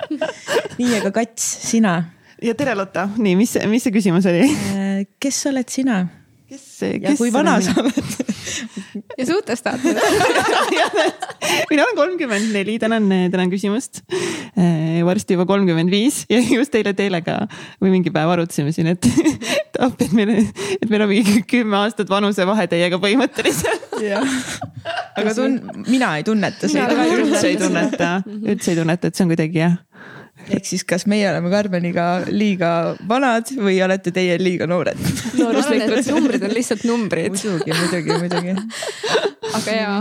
nii, 0.78 0.92
aga 1.00 1.12
Kats, 1.20 1.46
sina. 1.70 1.96
ja 2.42 2.54
tere, 2.58 2.76
Lotta, 2.78 3.08
nii, 3.18 3.34
mis, 3.38 3.56
mis 3.70 3.86
see 3.86 3.94
küsimus 3.94 4.28
oli? 4.30 4.46
Äh, 4.74 5.04
kes 5.22 5.44
oled 5.50 5.70
sina? 5.72 6.02
kes, 6.48 6.68
ja 6.86 7.14
kui 7.18 7.32
vana 7.34 7.58
sa 7.64 7.74
oled 7.82 8.14
ja 9.18 9.26
suhte 9.26 9.56
staatus 9.56 9.96
mina 11.70 11.84
olen 11.84 11.96
kolmkümmend 11.96 12.52
neli, 12.52 12.78
tänan, 12.78 13.08
tänan 13.30 13.50
küsimust. 13.50 14.02
Äh, 14.58 15.04
varsti 15.06 15.36
juba 15.36 15.46
kolmkümmend 15.48 15.90
viis 15.92 16.24
ja 16.30 16.40
just 16.42 16.74
eile 16.74 16.94
Teelega 16.96 17.40
või 17.82 17.92
mingi 17.94 18.12
päev 18.14 18.32
arutasime 18.34 18.72
siin, 18.74 18.90
et 18.94 19.08
appi, 19.86 20.08
et 20.08 20.16
meil, 20.16 20.34
et 20.78 20.88
meil 20.90 21.06
on 21.06 21.12
mingi 21.12 21.42
kümme 21.48 21.78
aastat 21.82 22.10
vanusevahe 22.10 22.68
teiega 22.70 23.00
põhimõtteliselt. 23.02 23.98
aga 25.18 25.34
tun-, 25.36 25.60
mina 25.88 26.14
ei 26.18 26.26
tunneta 26.26 26.70
seda. 26.70 27.06
üldse 27.18 27.46
ei 27.52 27.60
tunneta, 27.60 28.14
üldse 28.26 28.74
ei 28.74 28.80
tunneta, 28.80 29.10
et 29.10 29.18
see 29.18 29.26
on 29.26 29.34
kuidagi 29.34 29.62
jah 29.64 29.78
ehk 30.48 30.68
siis, 30.68 30.84
kas 30.88 31.06
meie 31.10 31.28
oleme 31.30 31.50
Karmeniga 31.52 32.08
liiga 32.28 32.72
vanad 33.08 33.50
või 33.56 33.78
olete 33.84 34.12
teie 34.14 34.38
liiga 34.40 34.68
noored? 34.70 35.00
nooruslikud 35.38 36.12
numbrid 36.12 36.46
on 36.48 36.54
lihtsalt 36.56 36.84
numbrid. 36.88 37.34
muidugi, 37.36 37.74
muidugi, 37.80 38.20
muidugi. 38.22 38.54
aga 39.60 39.78
ja, 39.80 39.96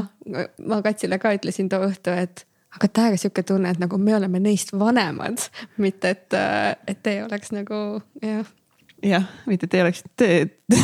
ma 0.68 0.82
Katsile 0.86 1.20
ka 1.22 1.34
ütlesin 1.38 1.72
too 1.72 1.88
õhtu, 1.88 2.14
et 2.14 2.46
aga 2.78 2.92
täiega 3.00 3.20
sihuke 3.20 3.44
tunne, 3.48 3.74
et 3.74 3.82
nagu 3.82 3.98
me 4.02 4.16
oleme 4.18 4.42
neist 4.44 4.74
vanemad, 4.78 5.42
mitte 5.82 6.14
et, 6.16 6.40
et 6.88 7.04
teie 7.04 7.26
oleks 7.26 7.54
nagu 7.56 8.02
jah 8.24 8.48
jah, 9.06 9.28
mitte 9.46 9.68
teie 9.70 9.84
oleksite 9.86 10.30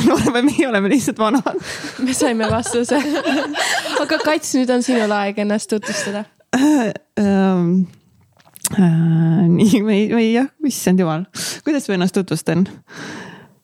noorem, 0.08 0.46
meie 0.46 0.68
oleme 0.70 0.92
lihtsalt 0.92 1.20
vanad. 1.20 1.58
me 2.04 2.14
saime 2.14 2.50
vastuse 2.52 3.00
aga 4.04 4.20
Kats, 4.22 4.54
nüüd 4.58 4.72
on 4.74 4.86
sinul 4.86 5.12
aeg 5.18 5.42
ennast 5.44 5.72
tutvustada 5.74 6.26
um, 6.54 7.86
äh, 8.72 9.44
nii, 9.60 9.84
või, 9.86 10.00
või 10.14 10.32
jah, 10.34 10.50
issand 10.68 11.04
jumal, 11.04 11.28
kuidas 11.66 11.88
ma 11.90 12.00
ennast 12.00 12.18
tutvustan? 12.18 12.68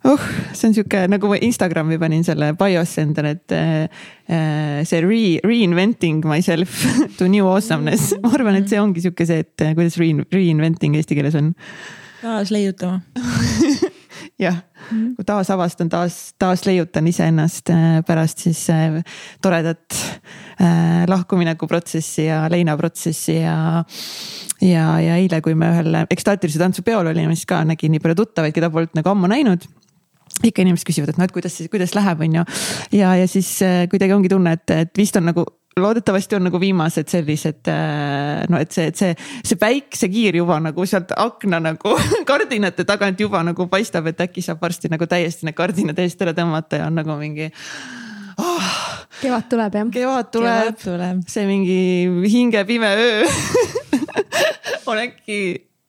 oh, 0.08 0.22
see 0.56 0.70
on 0.70 0.76
sihuke 0.78 1.04
nagu 1.12 1.30
ma 1.32 1.40
Instagrami 1.44 2.00
panin 2.00 2.24
selle 2.28 2.54
biosse 2.60 3.04
endale, 3.04 3.36
et 3.36 3.56
äh, 3.56 4.84
see 4.88 5.02
re, 5.04 5.22
reinventing 5.44 6.24
myself 6.28 6.84
to 7.20 7.28
new 7.28 7.48
awesomeness. 7.50 8.14
ma 8.24 8.34
arvan, 8.38 8.62
et 8.62 8.70
see 8.72 8.80
ongi 8.82 9.04
sihuke 9.04 9.28
see, 9.28 9.44
et 9.44 9.66
kuidas 9.76 10.00
re, 10.02 10.12
reinventing 10.36 10.96
eesti 11.00 11.20
keeles 11.20 11.38
on. 11.40 11.54
taasleiutama 12.24 13.02
jah, 14.40 14.60
kui 14.90 15.26
taasavastan, 15.28 15.90
taas, 15.92 16.18
taas 16.40 16.64
leiutan 16.68 17.08
iseennast 17.12 17.72
äh, 17.74 18.00
pärast 18.08 18.46
siis 18.46 18.62
äh, 18.72 19.02
toredat 19.44 19.98
äh, 20.62 21.04
lahkuminekuprotsessi 21.12 22.30
ja 22.30 22.46
leinaprotsessi 22.52 23.40
ja. 23.42 23.84
ja, 24.64 24.86
ja 25.04 25.20
eile, 25.20 25.42
kui 25.46 25.58
me 25.60 25.74
ühel 25.74 26.00
ekstaatilise 26.06 26.62
tantsu 26.62 26.86
peol 26.88 27.12
olime, 27.12 27.36
siis 27.36 27.50
ka 27.50 27.62
nägin 27.68 27.96
nii 27.96 28.04
palju 28.04 28.22
tuttavaid, 28.24 28.56
keda 28.56 28.72
polnud 28.74 28.96
nagu 28.98 29.14
ammu 29.14 29.32
näinud 29.32 29.68
ikka 30.46 30.64
inimesed 30.64 30.88
küsivad, 30.88 31.12
et 31.12 31.18
noh, 31.20 31.28
et 31.28 31.36
kuidas 31.36 31.58
siis, 31.58 31.68
kuidas 31.72 31.92
läheb, 31.98 32.22
on 32.24 32.40
ju. 32.40 32.44
ja, 32.96 33.12
ja 33.20 33.28
siis 33.28 33.58
kuidagi 33.92 34.16
ongi 34.16 34.32
tunne, 34.32 34.56
et, 34.56 34.72
et 34.72 35.02
vist 35.02 35.18
on 35.20 35.28
nagu 35.28 35.44
loodetavasti 35.82 36.38
on 36.38 36.48
nagu 36.48 36.60
viimased 36.62 37.10
sellised 37.12 37.70
äh, 37.72 38.46
no 38.50 38.60
et 38.62 38.76
see, 38.76 38.90
et 38.92 39.00
see, 39.00 39.14
see 39.46 39.60
päiksekiir 39.60 40.40
juba 40.42 40.60
nagu 40.64 40.86
sealt 40.90 41.14
akna 41.18 41.62
nagu 41.64 41.96
kardinate 42.30 42.86
tagant 42.88 43.20
juba 43.20 43.44
nagu 43.46 43.68
paistab, 43.72 44.10
et 44.12 44.22
äkki 44.28 44.44
saab 44.46 44.62
varsti 44.64 44.92
nagu 44.92 45.08
täiesti 45.10 45.48
need 45.48 45.58
kardinad 45.58 46.00
eest 46.04 46.22
ära 46.26 46.36
tõmmata 46.38 46.82
ja 46.82 46.90
on 46.90 47.00
nagu 47.00 47.16
mingi 47.20 47.50
oh,. 47.50 48.70
kevad 49.22 49.50
tuleb 49.52 49.80
jah. 49.80 49.90
kevad 49.94 50.30
tuleb, 50.34 50.78
tuleb., 50.84 51.24
see 51.32 51.48
mingi 51.50 51.80
hingepime 52.30 52.94
öö 53.06 53.26
on 54.90 55.04
äkki 55.06 55.40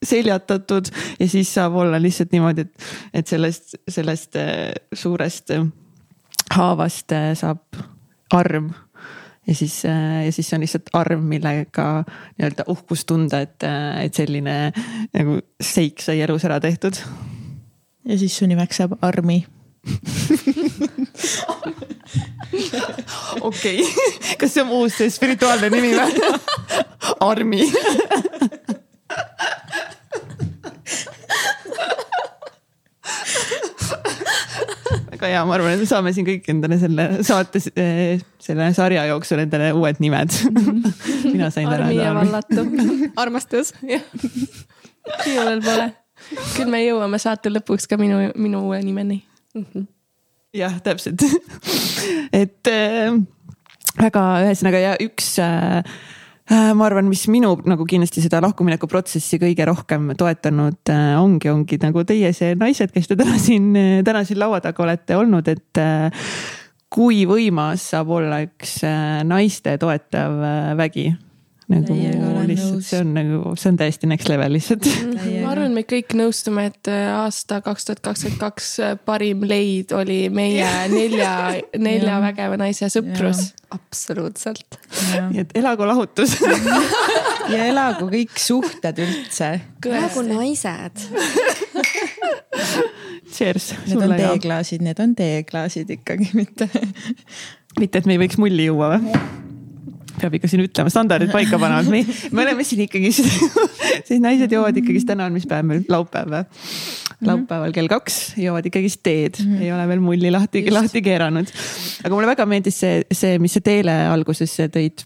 seljatatud 0.00 0.88
ja 1.20 1.28
siis 1.28 1.50
saab 1.54 1.75
olla 1.76 2.00
lihtsalt 2.00 2.32
niimoodi, 2.32 2.64
et, 2.64 2.90
et 3.20 3.28
sellest, 3.28 3.76
sellest 3.88 4.38
äh, 4.40 4.70
suurest 4.97 5.52
äh, 5.56 5.66
haavast 6.56 7.12
saab 7.38 7.82
arm 8.35 8.70
ja 9.50 9.54
siis, 9.54 9.85
äh, 9.85 10.25
ja 10.25 10.33
siis 10.33 10.49
see 10.49 10.57
on 10.57 10.62
lihtsalt 10.62 10.90
arv, 10.95 11.23
millega 11.26 12.04
nii-öelda 12.07 12.64
uhkust 12.71 13.07
tunda, 13.11 13.40
et, 13.42 13.62
äh, 13.66 14.04
et 14.07 14.14
selline 14.14 14.71
nagu 15.11 15.40
seik 15.61 16.00
sai 16.04 16.21
elus 16.23 16.45
ära 16.47 16.61
tehtud. 16.62 16.95
ja 18.07 18.19
siis 18.19 18.37
su 18.38 18.47
nimeks 18.47 18.76
saab 18.80 18.92
Armi 19.02 19.47
okei, 23.49 23.80
kas 24.38 24.54
see 24.54 24.62
on 24.62 24.71
uus 24.83 24.95
spirituaalne 25.16 25.71
nimi 25.73 25.90
või? 25.97 26.12
Armi 27.30 27.62
väga 35.21 35.31
hea, 35.35 35.45
ma 35.45 35.55
arvan, 35.57 35.75
et 35.75 35.83
me 35.83 35.89
saame 35.89 36.12
siin 36.17 36.27
kõik 36.27 36.47
endale 36.53 36.79
selle 36.81 37.07
saate, 37.27 37.61
eh, 37.77 38.21
selle 38.41 38.69
sarja 38.77 39.05
jooksul 39.11 39.43
endale 39.45 39.71
uued 39.77 40.00
nimed 40.00 40.37
mina 41.35 41.50
sain 41.53 41.69
täna. 41.69 41.87
Armi 41.87 41.99
ja 41.99 42.12
Vallatu, 42.17 42.65
armastus, 43.23 43.75
jah. 43.85 44.05
minul 45.27 45.61
pole. 45.65 45.91
küll 46.55 46.73
me 46.73 46.85
jõuame 46.85 47.21
saate 47.21 47.53
lõpuks 47.53 47.89
ka 47.91 47.99
minu, 48.00 48.31
minu 48.37 48.65
uue 48.69 48.81
nimeni 48.85 49.23
mm 49.55 49.67
-hmm.. 49.67 49.91
jah, 50.57 50.81
täpselt 50.85 51.25
et 52.43 52.73
äh, 52.73 53.12
väga, 54.00 54.25
ühesõnaga 54.47 54.87
ja 54.89 54.97
üks 55.05 55.37
äh, 55.43 55.85
Äh, 55.85 55.91
ma 56.50 56.87
arvan, 56.87 57.09
mis 57.11 57.23
minu 57.30 57.52
nagu 57.69 57.87
kindlasti 57.87 58.25
seda 58.25 58.40
lahkumineku 58.42 58.88
protsessi 58.90 59.38
kõige 59.38 59.66
rohkem 59.69 60.11
toetanud 60.19 60.90
äh, 60.90 61.14
ongi, 61.21 61.50
ongi 61.52 61.78
nagu 61.83 62.04
teie 62.09 62.33
see 62.37 62.57
naised, 62.59 62.90
kes 62.95 63.11
te 63.11 63.19
täna 63.21 63.38
siin, 63.38 63.71
täna 64.07 64.25
siin 64.26 64.40
laua 64.42 64.61
taga 64.64 64.85
olete 64.87 65.19
olnud, 65.21 65.50
et 65.52 65.80
äh, 65.80 66.28
kui 66.90 67.23
võimas 67.30 67.85
saab 67.92 68.11
olla 68.19 68.42
üks 68.42 68.80
naiste 69.30 69.76
toetav 69.78 70.40
vägi 70.80 71.12
nagu 71.71 71.95
lihtsalt 72.49 72.85
see 72.85 73.00
on 73.03 73.12
nagu, 73.15 73.55
see 73.59 73.71
on 73.71 73.79
täiesti 73.81 74.09
next 74.11 74.31
level 74.31 74.55
lihtsalt. 74.57 74.87
ma 75.43 75.53
arvan, 75.53 75.75
me 75.77 75.85
kõik 75.89 76.15
nõustume, 76.19 76.67
et 76.71 76.91
äh, 76.91 77.09
aasta 77.15 77.61
kaks 77.65 77.89
tuhat 77.89 78.03
kakskümmend 78.05 78.41
kaks 78.43 78.71
äh, 78.83 78.95
parim 79.07 79.45
leid 79.49 79.95
oli 79.97 80.23
meie 80.35 80.69
nelja, 80.97 81.33
nelja 81.79 82.19
vägeva 82.25 82.59
naise 82.61 82.91
sõprus. 82.93 83.53
absoluutselt. 83.75 84.81
nii 85.31 85.45
et 85.45 85.55
elagu 85.61 85.87
lahutus 85.89 86.37
ja 87.55 87.69
elagu 87.69 88.11
kõik 88.12 88.35
suhted 88.41 89.03
üldse. 89.07 89.55
elagu 89.87 90.27
naised 90.27 91.06
Cheers. 93.30 93.71
Need 93.87 94.02
on 94.02 94.13
teeklaasid, 94.19 94.83
need 94.83 94.99
on 95.00 95.13
teeklaasid 95.15 95.91
ikkagi, 95.95 96.33
mitte 96.35 96.67
mitte, 97.78 98.00
et 98.00 98.09
me 98.09 98.17
ei 98.17 98.23
võiks 98.25 98.39
mulli 98.41 98.67
juua 98.67 98.97
või? 98.97 99.21
Peab 100.21 100.37
ikka 100.39 100.50
siin 100.50 100.65
ütlema, 100.65 100.93
standardid 100.93 101.33
paika 101.33 101.59
panema, 101.61 101.83
et 101.85 101.91
me, 101.93 102.02
me 102.37 102.45
oleme 102.45 102.67
siin 102.67 102.85
ikkagi, 102.87 103.13
siis 103.17 104.21
naised 104.23 104.52
joovad 104.52 104.76
ikkagist, 104.80 105.09
täna 105.11 105.28
on 105.28 105.37
mis 105.37 105.49
päev 105.50 105.67
meil, 105.69 105.87
laupäev 105.91 106.35
või? 106.35 106.45
laupäeval 107.26 107.75
kell 107.76 107.91
kaks 107.91 108.21
joovad 108.41 108.65
ikkagist 108.71 109.02
teed 109.04 109.41
mm, 109.43 109.50
-hmm. 109.50 109.65
ei 109.67 109.73
ole 109.76 109.89
veel 109.91 110.00
mulli 110.00 110.30
lahti, 110.33 110.63
lahti 110.73 111.02
keeranud. 111.04 111.50
aga 112.04 112.15
mulle 112.15 112.30
väga 112.30 112.47
meeldis 112.49 112.80
see, 112.80 113.02
see, 113.13 113.39
mis 113.43 113.59
sa 113.59 113.61
teele 113.65 113.93
alguses 114.09 114.54
tõid 114.73 115.04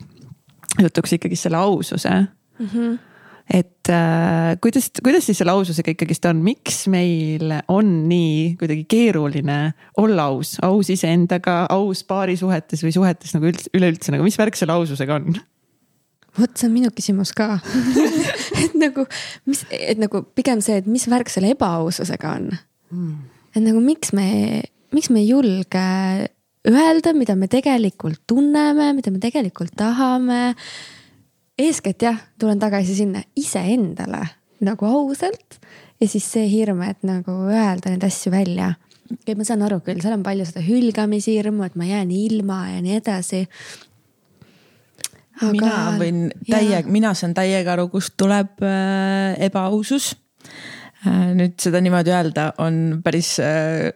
jutuks 0.83 1.17
ikkagist 1.19 1.49
selle 1.49 1.59
aususe 1.59 2.15
mm. 2.15 2.69
-hmm 2.69 3.14
et 3.51 3.91
äh, 3.93 4.55
kuidas, 4.65 4.89
kuidas 5.05 5.27
siis 5.29 5.41
selle 5.41 5.53
aususega 5.53 5.93
ikkagist 5.93 6.25
on, 6.31 6.41
miks 6.45 6.85
meil 6.93 7.53
on 7.69 7.91
nii 8.09 8.55
kuidagi 8.61 8.87
keeruline 8.89 9.59
olla 10.01 10.31
aus, 10.33 10.57
aus 10.65 10.89
iseendaga, 10.93 11.65
aus 11.73 12.05
paarisuhetes 12.09 12.85
või 12.87 12.95
suhetes 12.97 13.35
nagu 13.37 13.51
üldse, 13.51 13.69
üleüldse 13.77 14.15
nagu, 14.15 14.25
mis 14.25 14.39
värk 14.41 14.57
selle 14.59 14.77
aususega 14.79 15.21
on? 15.21 15.37
vot 16.35 16.57
see 16.59 16.67
on 16.67 16.73
minu 16.75 16.91
küsimus 16.91 17.31
ka. 17.37 17.61
Et 18.65 18.73
nagu, 18.79 19.05
mis, 19.47 19.61
et 19.71 19.99
nagu 20.01 20.25
pigem 20.35 20.63
see, 20.65 20.81
et 20.81 20.87
mis 20.91 21.05
värk 21.11 21.31
selle 21.31 21.53
ebaaususega 21.55 22.33
on? 22.39 22.49
Mm.. 22.95 23.15
et 23.57 23.63
nagu 23.65 23.81
miks 23.83 24.13
me, 24.15 24.27
miks 24.95 25.09
me 25.11 25.23
ei 25.23 25.29
julge 25.31 25.85
öelda, 26.69 27.13
mida 27.17 27.35
me 27.37 27.49
tegelikult 27.51 28.21
tunneme, 28.31 28.93
mida 28.97 29.13
me 29.13 29.21
tegelikult 29.23 29.75
tahame 29.79 30.55
eeskätt 31.59 32.03
jah, 32.03 32.19
tulen 32.39 32.59
tagasi 32.59 32.97
sinna 32.99 33.23
iseendale 33.37 34.23
nagu 34.65 34.87
ausalt 34.89 35.59
ja 36.01 36.09
siis 36.09 36.27
see 36.37 36.47
hirm, 36.51 36.83
et 36.87 37.03
nagu 37.07 37.35
öelda 37.51 37.93
neid 37.93 38.05
asju 38.07 38.33
välja. 38.35 38.75
okei, 39.13 39.37
ma 39.39 39.47
saan 39.47 39.65
aru 39.67 39.81
küll, 39.85 40.01
seal 40.03 40.17
on 40.17 40.25
palju 40.27 40.47
seda 40.49 40.63
hülgamishirmu, 40.65 41.67
et 41.67 41.77
ma 41.79 41.89
jään 41.89 42.13
ilma 42.15 42.61
ja 42.73 42.81
nii 42.85 42.97
edasi. 43.01 43.45
Aga... 45.43 45.51
mina 45.51 45.77
võin 45.99 46.21
täie, 46.47 46.83
mina 46.87 47.15
saan 47.19 47.35
täiega 47.35 47.75
aru, 47.75 47.89
kust 47.93 48.15
tuleb 48.21 48.63
äh, 48.63 49.35
ebaausus 49.43 50.13
äh,. 51.03 51.33
nüüd 51.35 51.59
seda 51.63 51.83
niimoodi 51.83 52.15
öelda 52.15 52.53
on 52.63 53.01
päris 53.05 53.37
äh, 53.43 53.91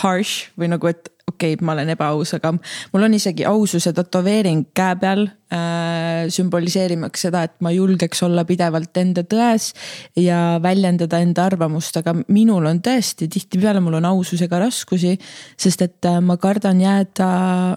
harsh 0.00 0.48
või 0.58 0.72
nagu, 0.72 0.88
et 0.88 1.12
okei 1.40 1.56
okay,, 1.56 1.64
ma 1.64 1.72
olen 1.72 1.94
ebaaus, 1.94 2.34
aga 2.36 2.52
mul 2.92 3.06
on 3.06 3.14
isegi 3.16 3.46
aususe 3.48 3.94
tätoveering 3.96 4.66
käe 4.76 4.96
peal 5.00 5.24
äh,. 5.54 6.28
sümboliseerimaks 6.30 7.24
seda, 7.26 7.42
et 7.48 7.54
ma 7.64 7.72
julgeks 7.72 8.20
olla 8.26 8.44
pidevalt 8.44 8.96
enda 9.00 9.24
tões 9.24 9.70
ja 10.20 10.60
väljendada 10.62 11.18
enda 11.24 11.46
arvamust, 11.48 11.96
aga 11.96 12.14
minul 12.28 12.68
on 12.68 12.82
tõesti 12.84 13.30
tihtipeale 13.32 13.80
mul 13.80 13.96
on 13.98 14.10
aususega 14.12 14.60
raskusi. 14.60 15.16
sest 15.56 15.82
et 15.82 16.04
äh, 16.06 16.20
ma 16.20 16.36
kardan 16.36 16.80
jääda, 16.84 17.30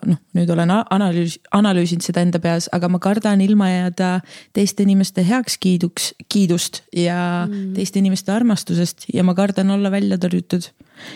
noh 0.05 0.21
nüüd 0.33 0.49
olen 0.49 0.71
analüüs, 0.73 1.37
analüüsinud 1.55 2.03
seda 2.03 2.23
enda 2.25 2.41
peas, 2.43 2.67
aga 2.73 2.89
ma 2.89 2.99
kardan 2.99 3.41
ilma 3.41 3.69
jääda 3.69 4.13
teiste 4.53 4.83
inimeste 4.83 5.23
heakskiiduks, 5.27 6.13
kiidust 6.27 6.83
ja 6.91 7.47
mm. 7.47 7.73
teiste 7.77 8.01
inimeste 8.01 8.33
armastusest 8.33 9.07
ja 9.13 9.23
ma 9.23 9.37
kardan 9.37 9.71
olla 9.71 9.91
välja 9.93 10.19
tõrjutud 10.19 10.73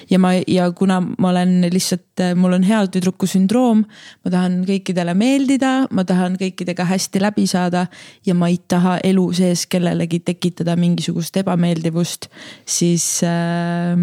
ja 0.10 0.20
ma 0.20 0.34
ja 0.48 0.70
kuna 0.72 1.00
ma 1.02 1.30
olen 1.30 1.68
lihtsalt, 1.74 2.24
mul 2.40 2.58
on 2.58 2.66
hea 2.68 2.82
tüdruku 2.94 3.30
sündroom, 3.30 3.84
ma 4.26 4.34
tahan 4.34 4.62
kõikidele 4.68 5.14
meeldida, 5.18 5.74
ma 5.92 6.06
tahan 6.08 6.38
kõikidega 6.40 6.88
hästi 6.90 7.22
läbi 7.24 7.48
saada 7.50 7.88
ja 8.26 8.36
ma 8.38 8.52
ei 8.52 8.60
taha 8.68 8.98
elu 9.08 9.28
sees 9.38 9.68
kellelegi 9.72 10.22
tekitada 10.26 10.78
mingisugust 10.80 11.38
ebameeldivust, 11.44 12.30
siis 12.66 13.08
äh,, 13.28 13.96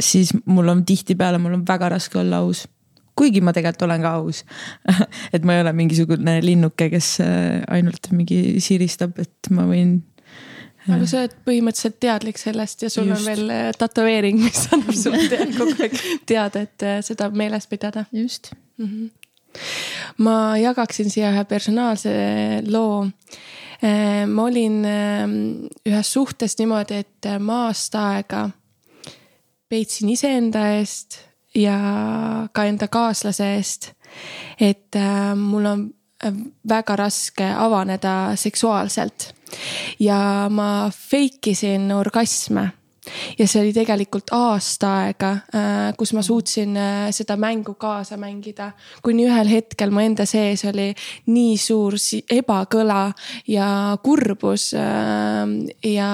siis 0.00 0.32
mul 0.44 0.68
on 0.68 0.84
tihtipeale, 0.86 1.38
mul 1.38 1.58
on 1.58 1.66
väga 1.68 1.94
raske 1.94 2.18
olla 2.18 2.42
aus. 2.44 2.64
Kuigi 3.14 3.38
ma 3.44 3.52
tegelikult 3.54 3.86
olen 3.86 4.02
ka 4.02 4.14
aus. 4.18 4.42
Et 5.34 5.44
ma 5.46 5.54
ei 5.54 5.62
ole 5.62 5.72
mingisugune 5.76 6.40
linnuke, 6.42 6.88
kes 6.90 7.10
äh, 7.22 7.62
ainult 7.70 8.10
mingi 8.10 8.58
siristab, 8.64 9.18
et 9.22 9.52
ma 9.54 9.68
võin 9.68 10.00
aga 10.92 11.06
sa 11.08 11.22
oled 11.22 11.34
põhimõtteliselt 11.46 11.96
teadlik 12.02 12.40
sellest 12.40 12.84
ja 12.84 12.90
sul 12.92 13.08
Just. 13.08 13.20
on 13.20 13.28
veel 13.28 13.52
äh, 13.54 13.68
tätoveering, 13.78 14.40
mis 14.42 14.66
annab 14.74 14.96
sulle 15.04 15.48
kogu 15.56 15.76
aeg 15.78 15.96
teada, 16.28 16.64
et 16.66 16.84
äh, 16.84 16.98
seda 17.04 17.30
meeles 17.32 17.66
pidada. 17.70 18.04
just 18.12 18.52
mm. 18.78 18.86
-hmm. 18.86 19.62
ma 20.18 20.56
jagaksin 20.60 21.10
siia 21.10 21.32
ühe 21.32 21.44
personaalse 21.44 22.14
loo. 22.68 23.06
Äh, 23.84 24.26
ma 24.26 24.44
olin 24.44 24.84
ühes 25.86 26.12
suhtes 26.12 26.58
niimoodi, 26.58 26.94
et 26.94 27.30
ma 27.38 27.66
aasta 27.66 28.08
aega 28.14 28.50
peitsin 29.68 30.08
iseenda 30.08 30.68
eest 30.76 31.18
ja 31.54 31.78
ka 32.52 32.64
enda 32.64 32.88
kaaslase 32.88 33.54
eest. 33.56 33.92
et 34.60 34.96
mul 35.36 35.64
on 35.64 35.94
väga 36.68 36.96
raske 36.96 37.50
avaneda 37.56 38.36
seksuaalselt 38.36 39.32
ja 40.00 40.48
ma 40.50 40.90
fake 40.90 41.54
isin 41.54 41.92
orgasme 41.92 42.70
ja 43.38 43.46
see 43.48 43.62
oli 43.62 43.72
tegelikult 43.76 44.32
aasta 44.34 44.90
aega, 45.02 45.30
kus 45.98 46.14
ma 46.16 46.22
suutsin 46.24 46.78
seda 47.14 47.36
mängu 47.40 47.74
kaasa 47.80 48.16
mängida. 48.20 48.72
kuni 49.02 49.26
ühel 49.28 49.48
hetkel 49.50 49.90
mu 49.90 50.00
enda 50.00 50.26
sees 50.26 50.64
oli 50.68 50.92
nii 51.26 51.56
suur 51.58 51.96
ebakõla 52.30 53.12
ja 53.48 53.98
kurbus. 54.02 54.72
ja, 55.84 56.10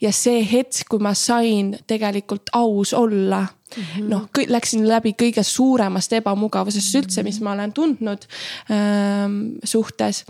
ja 0.00 0.12
see 0.12 0.46
hetk, 0.52 0.88
kui 0.88 0.98
ma 0.98 1.14
sain 1.14 1.76
tegelikult 1.86 2.50
aus 2.52 2.94
olla. 2.94 3.44
Noh, 4.08 4.26
läksin 4.48 4.86
läbi 4.88 5.14
kõige 5.18 5.42
suuremast 5.46 6.12
ebamugavusest 6.18 6.98
üldse, 7.00 7.24
mis 7.26 7.40
ma 7.44 7.54
olen 7.54 7.72
tundnud 7.74 8.26
ähm, 8.72 9.38
suhtes. 9.64 10.24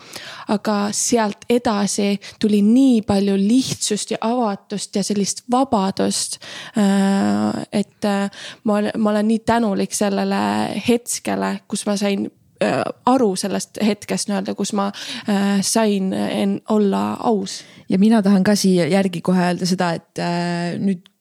aga 0.49 0.77
sealt 0.93 1.47
edasi 1.51 2.19
tuli 2.41 2.63
nii 2.63 3.03
palju 3.07 3.37
lihtsust 3.39 4.15
ja 4.15 4.21
avatust 4.21 4.97
ja 4.97 5.03
sellist 5.05 5.45
vabadust 5.51 6.39
äh,. 6.79 7.65
et 7.73 8.05
äh, 8.05 8.31
ma, 8.65 8.81
ma 8.99 9.11
olen 9.11 9.29
nii 9.29 9.43
tänulik 9.47 9.95
sellele 9.95 10.41
hetkele, 10.89 11.59
kus 11.69 11.87
ma 11.87 11.97
sain 12.01 12.29
äh, 12.63 12.83
aru 13.07 13.35
sellest 13.37 13.81
hetkest 13.85 14.31
nii-öelda, 14.31 14.55
kus 14.59 14.75
ma 14.77 14.91
äh, 15.29 15.61
sain 15.63 16.13
en, 16.13 16.61
olla 16.69 17.15
aus. 17.21 17.63
ja 17.89 17.99
mina 17.99 18.23
tahan 18.23 18.45
ka 18.45 18.57
siia 18.57 18.87
järgi 18.91 19.21
kohe 19.21 19.51
öelda 19.51 19.69
seda, 19.69 19.93
et 19.99 20.23
äh, 20.23 20.79
nüüd 20.81 21.14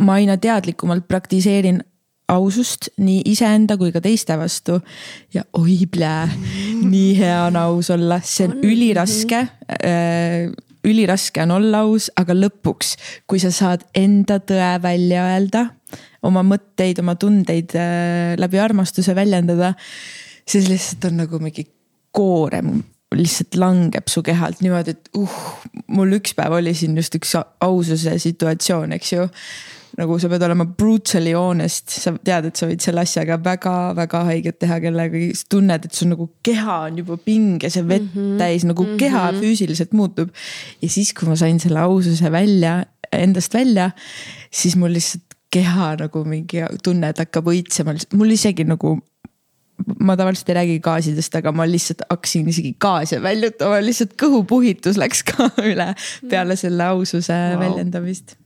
ma 0.00 0.18
aina 0.18 0.36
teadlikumalt 0.40 1.06
praktiseerin 1.08 1.82
ausust 2.32 2.88
nii 2.98 3.22
iseenda 3.34 3.76
kui 3.80 3.92
ka 3.92 4.00
teiste 4.04 4.36
vastu. 4.40 4.80
ja 5.34 5.44
oi 5.58 5.84
plää, 5.90 6.28
nii 6.82 7.18
hea 7.18 7.42
on 7.48 7.56
aus 7.60 7.90
olla, 7.90 8.20
see 8.24 8.48
on 8.48 8.56
üliraske 8.64 9.42
äh,. 9.44 10.52
üliraske 10.84 11.42
on 11.42 11.50
olla 11.50 11.84
aus, 11.84 12.10
aga 12.16 12.36
lõpuks, 12.36 12.96
kui 13.26 13.40
sa 13.40 13.52
saad 13.54 13.86
enda 13.96 14.36
tõe 14.40 14.74
välja 14.82 15.22
öelda, 15.32 15.66
oma 16.24 16.42
mõtteid, 16.44 17.00
oma 17.00 17.14
tundeid 17.16 17.72
äh, 17.76 18.34
läbi 18.40 18.60
armastuse 18.60 19.14
väljendada, 19.16 19.74
siis 20.48 20.68
lihtsalt 20.68 21.08
on 21.08 21.22
nagu 21.24 21.40
mingi 21.40 21.64
koorem 22.14 22.82
lihtsalt 23.14 23.56
langeb 23.60 24.08
su 24.10 24.22
kehalt 24.26 24.60
niimoodi, 24.64 24.94
et 24.96 25.08
uh, 25.18 25.38
mul 25.94 26.16
üks 26.18 26.34
päev 26.36 26.56
oli 26.58 26.74
siin 26.76 26.96
just 26.98 27.14
üks 27.16 27.34
aususe 27.38 28.16
situatsioon, 28.20 28.94
eks 28.96 29.12
ju 29.12 29.28
nagu 29.98 30.16
sa 30.18 30.30
pead 30.30 30.42
olema 30.46 30.66
brutally 30.66 31.34
honest, 31.38 31.92
sa 32.02 32.12
tead, 32.16 32.48
et 32.48 32.58
sa 32.58 32.68
võid 32.70 32.82
selle 32.82 33.04
asjaga 33.04 33.38
väga-väga 33.42 34.22
haiget 34.30 34.58
teha 34.62 34.80
kellegagi, 34.82 35.30
sa 35.38 35.46
tunned, 35.54 35.86
et 35.86 35.94
sul 35.94 36.10
nagu 36.10 36.28
keha 36.46 36.80
on 36.88 36.98
juba 37.02 37.18
pinges 37.22 37.78
ja 37.78 37.84
vett 37.86 38.08
mm 38.08 38.16
-hmm. 38.16 38.38
täis, 38.42 38.66
nagu 38.66 38.82
mm 38.82 38.90
-hmm. 38.90 38.98
keha 38.98 39.24
füüsiliselt 39.38 39.92
muutub. 39.92 40.30
ja 40.82 40.88
siis, 40.88 41.12
kui 41.14 41.28
ma 41.28 41.36
sain 41.36 41.60
selle 41.60 41.80
aususe 41.80 42.32
välja, 42.32 42.84
endast 43.12 43.54
välja, 43.54 43.90
siis 44.50 44.76
mul 44.76 44.92
lihtsalt 44.92 45.22
keha 45.50 45.96
nagu 45.96 46.24
mingi 46.24 46.62
tunne, 46.82 47.08
et 47.08 47.18
hakkab 47.18 47.46
õitsema, 47.46 47.94
mul 48.14 48.30
isegi 48.30 48.64
nagu 48.64 48.98
ma 50.00 50.16
tavaliselt 50.16 50.48
ei 50.48 50.54
räägi 50.54 50.78
gaasidest, 50.80 51.34
aga 51.34 51.52
ma 51.52 51.66
lihtsalt 51.66 52.02
hakkasin 52.10 52.48
isegi 52.48 52.76
gaase 52.80 53.22
väljutama, 53.22 53.80
lihtsalt 53.82 54.14
kõhupuhitus 54.22 54.98
läks 54.98 55.22
ka 55.22 55.50
üle 55.62 55.94
peale 56.30 56.56
selle 56.56 56.84
aususe 56.84 57.34
wow. 57.34 57.60
väljendamist 57.60 58.36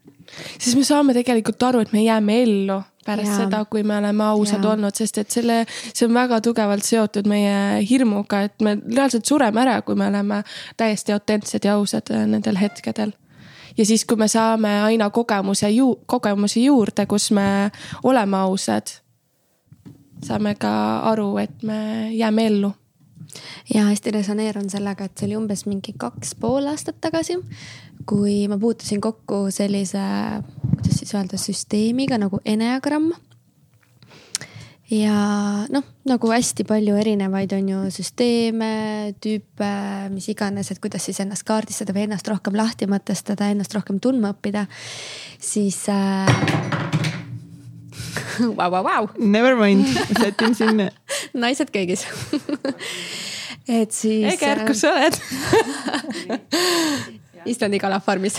siis 0.58 0.76
me 0.76 0.84
saame 0.84 1.14
tegelikult 1.16 1.62
aru, 1.62 1.82
et 1.84 1.92
me 1.92 2.02
jääme 2.02 2.42
ellu 2.42 2.78
pärast 3.08 3.30
ja. 3.30 3.36
seda, 3.44 3.62
kui 3.70 3.82
me 3.82 3.96
oleme 3.96 4.24
ausad 4.24 4.64
ja. 4.64 4.72
olnud, 4.72 4.96
sest 4.96 5.22
et 5.22 5.30
selle, 5.32 5.62
see 5.92 6.06
on 6.08 6.14
väga 6.16 6.40
tugevalt 6.44 6.84
seotud 6.84 7.28
meie 7.30 7.80
hirmuga, 7.88 8.42
et 8.48 8.64
me 8.64 8.76
reaalselt 8.82 9.28
sureme 9.28 9.62
ära, 9.64 9.80
kui 9.86 9.96
me 9.98 10.08
oleme 10.10 10.42
täiesti 10.76 11.16
autentsed 11.16 11.64
ja 11.64 11.78
ausad 11.78 12.12
äh, 12.12 12.26
nendel 12.28 12.60
hetkedel. 12.60 13.14
ja 13.78 13.86
siis, 13.86 14.04
kui 14.04 14.18
me 14.20 14.28
saame 14.28 14.80
aina 14.82 15.10
kogemuse 15.10 15.70
ju-, 15.70 16.00
kogemusi 16.06 16.64
juurde, 16.64 17.06
kus 17.06 17.30
me 17.30 17.70
oleme 18.02 18.36
ausad, 18.44 18.98
saame 20.24 20.54
ka 20.58 20.74
aru, 21.12 21.36
et 21.38 21.62
me 21.62 22.10
jääme 22.12 22.46
ellu 22.46 22.74
ja 23.74 23.86
hästi 23.88 24.14
resoneerun 24.18 24.70
sellega, 24.70 25.08
et 25.08 25.18
see 25.18 25.28
oli 25.28 25.38
umbes 25.38 25.66
mingi 25.68 25.94
kaks 25.98 26.34
pool 26.40 26.68
aastat 26.70 27.00
tagasi, 27.04 27.38
kui 28.08 28.46
ma 28.50 28.58
puutusin 28.60 29.02
kokku 29.04 29.46
sellise, 29.54 30.02
kuidas 30.74 31.00
siis 31.00 31.14
öelda, 31.14 31.40
süsteemiga 31.40 32.20
nagu 32.20 32.40
Enneagramm 32.44 33.12
ja 34.90 35.16
noh, 35.68 35.84
nagu 36.08 36.30
hästi 36.32 36.64
palju 36.68 36.96
erinevaid 37.00 37.52
on 37.56 37.68
ju 37.72 37.82
süsteeme, 37.92 38.72
tüüpe, 39.20 39.72
mis 40.14 40.30
iganes, 40.32 40.72
et 40.72 40.80
kuidas 40.82 41.04
siis 41.08 41.20
ennast 41.24 41.46
kaardistada 41.48 41.96
või 41.96 42.06
ennast 42.08 42.28
rohkem 42.30 42.56
lahti 42.56 42.88
mõtestada, 42.90 43.50
ennast 43.52 43.76
rohkem 43.76 44.00
tundma 44.00 44.32
õppida, 44.36 44.66
siis 45.40 45.84
äh.... 45.92 47.07
Vau, 48.56 48.70
vau, 48.70 48.82
vau. 48.84 49.08
Never 49.18 49.56
mind, 49.58 49.86
sätin 50.20 50.54
sinna 50.54 50.90
naised 51.42 51.70
köögis 51.74 52.06
et 53.68 53.92
siis. 53.92 54.24
Eger, 54.32 54.64
kus 54.66 54.82
sa 54.82 54.92
oled. 54.96 55.18
Islandi 57.48 57.80
kalafarmis. 57.80 58.36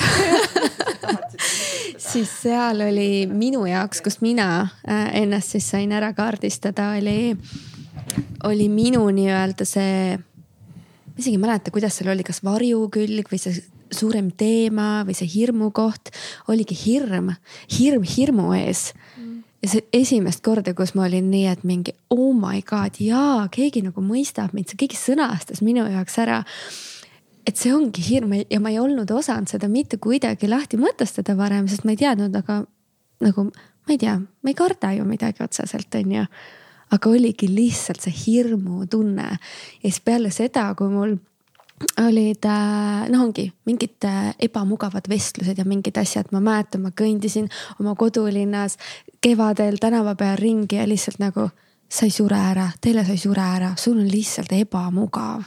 Siis 1.99 2.29
seal 2.43 2.81
oli 2.87 3.27
minu 3.29 3.65
jaoks, 3.69 4.01
kus 4.05 4.19
mina 4.23 4.49
äh, 4.87 5.09
ennast 5.21 5.55
siis 5.55 5.67
sain 5.69 5.91
ära 5.93 6.11
kaardistada, 6.17 6.91
oli, 6.97 7.35
oli 8.49 8.69
minu 8.71 9.03
nii-öelda 9.13 9.67
see, 9.67 10.15
ma 10.17 11.17
isegi 11.17 11.35
ei 11.37 11.41
mäleta, 11.41 11.73
kuidas 11.73 11.99
seal 11.99 12.11
oli, 12.13 12.25
kas 12.25 12.41
varjukülg 12.45 13.29
või 13.29 13.41
see 13.41 13.61
suurem 13.93 14.29
teema 14.37 15.03
või 15.05 15.15
see 15.17 15.29
hirmu 15.29 15.71
koht, 15.75 16.11
oligi 16.49 16.77
hirm, 16.77 17.33
hirm 17.77 18.05
hirmu 18.05 18.51
ees 18.57 18.89
ja 19.63 19.71
see 19.71 19.85
esimest 19.93 20.43
korda, 20.45 20.73
kus 20.77 20.95
ma 20.95 21.07
olin 21.07 21.31
nii, 21.31 21.47
et 21.51 21.65
mingi 21.67 21.95
oh 22.13 22.31
my 22.37 22.61
god, 22.67 22.99
jaa, 23.03 23.47
keegi 23.51 23.83
nagu 23.85 24.03
mõistab 24.03 24.55
mind, 24.55 24.75
keegi 24.79 24.99
sõnastas 24.99 25.63
minu 25.65 25.87
jaoks 25.89 26.19
ära 26.23 26.43
et 27.49 27.57
see 27.57 27.73
ongi 27.73 28.03
hirm 28.05 28.35
ja 28.41 28.59
ma 28.61 28.71
ei 28.71 28.79
olnud 28.81 29.09
osanud 29.11 29.49
seda 29.49 29.69
mitte 29.71 29.97
kuidagi 30.01 30.49
lahti 30.49 30.79
mõtestada 30.79 31.35
varem, 31.39 31.67
sest 31.69 31.85
ma 31.87 31.95
ei 31.95 32.01
teadnud, 32.01 32.35
aga 32.35 32.61
nagu 33.25 33.45
ma 33.49 33.95
ei 33.95 33.99
tea, 34.01 34.15
ma 34.19 34.51
ei 34.51 34.57
karda 34.57 34.93
ju 34.97 35.05
midagi 35.07 35.43
otseselt, 35.45 35.95
on 35.97 36.17
ju. 36.19 36.25
aga 36.89 37.09
oligi 37.09 37.49
lihtsalt 37.49 38.01
see 38.01 38.13
hirmutunne 38.25 39.27
ja 39.29 39.39
siis 39.83 39.99
peale 40.01 40.31
seda, 40.33 40.71
kui 40.77 40.89
mul 40.93 41.17
olid 42.01 42.45
äh, 42.45 43.07
noh, 43.09 43.23
ongi 43.23 43.47
mingid 43.65 44.05
äh, 44.07 44.33
ebamugavad 44.39 45.07
vestlused 45.09 45.57
ja 45.57 45.65
mingid 45.67 45.97
asjad, 45.97 46.31
ma 46.35 46.41
mäletan, 46.43 46.83
ma 46.83 46.91
kõndisin 46.95 47.49
oma 47.79 47.95
kodulinnas 47.99 48.77
kevadel 49.23 49.79
tänava 49.81 50.15
peal 50.19 50.37
ringi 50.39 50.79
ja 50.79 50.87
lihtsalt 50.87 51.19
nagu 51.23 51.49
sa 51.89 52.05
ei 52.05 52.13
sure 52.13 52.37
ära, 52.37 52.67
teile 52.81 53.03
sa 53.05 53.15
ei 53.15 53.21
sure 53.21 53.43
ära, 53.43 53.73
sul 53.77 53.97
on 53.99 54.09
lihtsalt 54.09 54.51
ebamugav. 54.59 55.45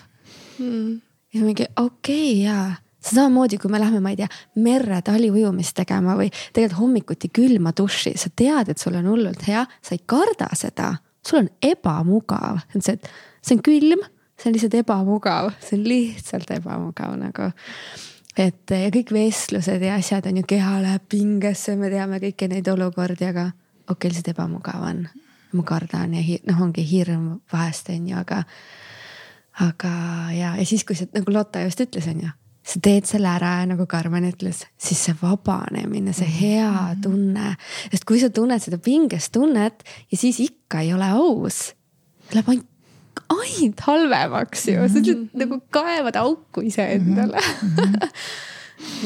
Mm. 0.58 0.96
Ja 1.32 1.44
mingi 1.44 1.68
okei 1.76 1.84
okay, 1.84 2.40
jaa. 2.46 2.70
See 3.02 3.16
samamoodi, 3.16 3.58
kui 3.58 3.70
me 3.70 3.80
lähme, 3.82 3.98
ma 3.98 4.12
ei 4.12 4.18
tea, 4.20 4.28
merre 4.62 5.00
taliujumist 5.02 5.74
tegema 5.74 6.14
või 6.14 6.28
tegelikult 6.54 6.78
hommikuti 6.78 7.32
külma 7.34 7.72
duši, 7.74 8.12
sa 8.14 8.30
tead, 8.30 8.70
et 8.70 8.78
sul 8.78 8.94
on 8.94 9.08
hullult 9.10 9.42
hea, 9.48 9.64
sa 9.82 9.96
ei 9.96 10.04
karda 10.06 10.46
seda, 10.54 10.92
sul 11.26 11.40
on 11.40 11.48
ebamugav, 11.66 12.60
et 12.70 12.86
see, 12.86 13.00
see 13.42 13.56
on 13.58 13.64
külm, 13.66 14.04
see 14.42 14.50
on 14.50 14.56
lihtsalt 14.56 14.74
ebamugav, 14.80 15.52
see 15.62 15.78
on 15.78 15.84
lihtsalt 15.86 16.50
ebamugav 16.50 17.14
nagu. 17.20 17.50
et 18.36 18.70
ja 18.74 18.90
kõik 18.90 19.12
vestlused 19.14 19.82
ja 19.82 19.94
asjad 20.00 20.26
on 20.26 20.40
ju, 20.40 20.46
keha 20.48 20.78
läheb 20.82 21.08
pingesse, 21.08 21.76
me 21.76 21.90
teame 21.92 22.18
kõiki 22.22 22.48
neid 22.50 22.68
olukordi, 22.68 23.28
aga 23.28 23.50
okei 23.52 23.94
okay,, 23.94 24.10
lihtsalt 24.10 24.32
ebamugav 24.34 24.82
on. 24.88 25.06
ma 25.52 25.62
kardan 25.68 26.14
ja 26.16 26.38
noh, 26.48 26.62
ongi 26.64 26.84
hirm 26.88 27.42
vahest 27.52 27.90
on 27.92 28.06
ju, 28.08 28.16
aga 28.16 28.42
aga 29.60 29.90
ja, 30.32 30.54
ja 30.56 30.64
siis, 30.66 30.84
kui 30.84 30.96
sa 30.96 31.04
nagu 31.12 31.32
Lotta 31.32 31.60
just 31.60 31.80
ütles, 31.84 32.08
on 32.08 32.22
ju, 32.24 32.30
sa 32.64 32.80
teed 32.82 33.06
selle 33.06 33.28
ära 33.28 33.58
ja 33.60 33.68
nagu 33.68 33.86
Karmen 33.86 34.24
ütles, 34.30 34.64
siis 34.80 35.04
see 35.06 35.14
vabanemine, 35.20 36.14
see 36.16 36.30
hea 36.40 36.72
mhm. 36.72 37.02
tunne. 37.04 37.54
sest 37.92 38.08
kui 38.08 38.18
sa 38.22 38.32
tunned 38.32 38.64
seda 38.64 38.80
pingest 38.82 39.34
tunnet 39.36 39.84
ja 40.10 40.18
siis 40.18 40.40
ikka 40.40 40.80
ei 40.82 40.94
ole 40.96 41.12
aus, 41.12 41.74
läheb 42.32 42.48
ainult 42.48 42.71
ainult 43.34 43.80
halvemaks 43.86 44.66
ju, 44.68 44.76
sa 44.80 44.98
lihtsalt 44.98 45.18
mhm. 45.18 45.40
nagu 45.42 45.60
kaevad 45.74 46.18
auku 46.20 46.64
iseendale. 46.68 47.42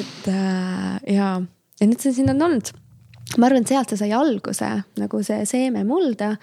Et 0.00 0.28
äh, 0.32 0.92
ja, 1.12 1.30
ja 1.80 1.88
nüüd 1.88 2.00
see 2.00 2.14
siin 2.16 2.32
on 2.32 2.42
olnud. 2.48 2.72
ma 3.36 3.48
arvan, 3.48 3.64
et 3.64 3.72
sealt 3.72 3.90
see 3.92 4.00
sai 4.00 4.12
alguse 4.16 4.68
nagu 5.00 5.22
see 5.26 5.42
seeme 5.48 5.84
mulda. 5.84 6.36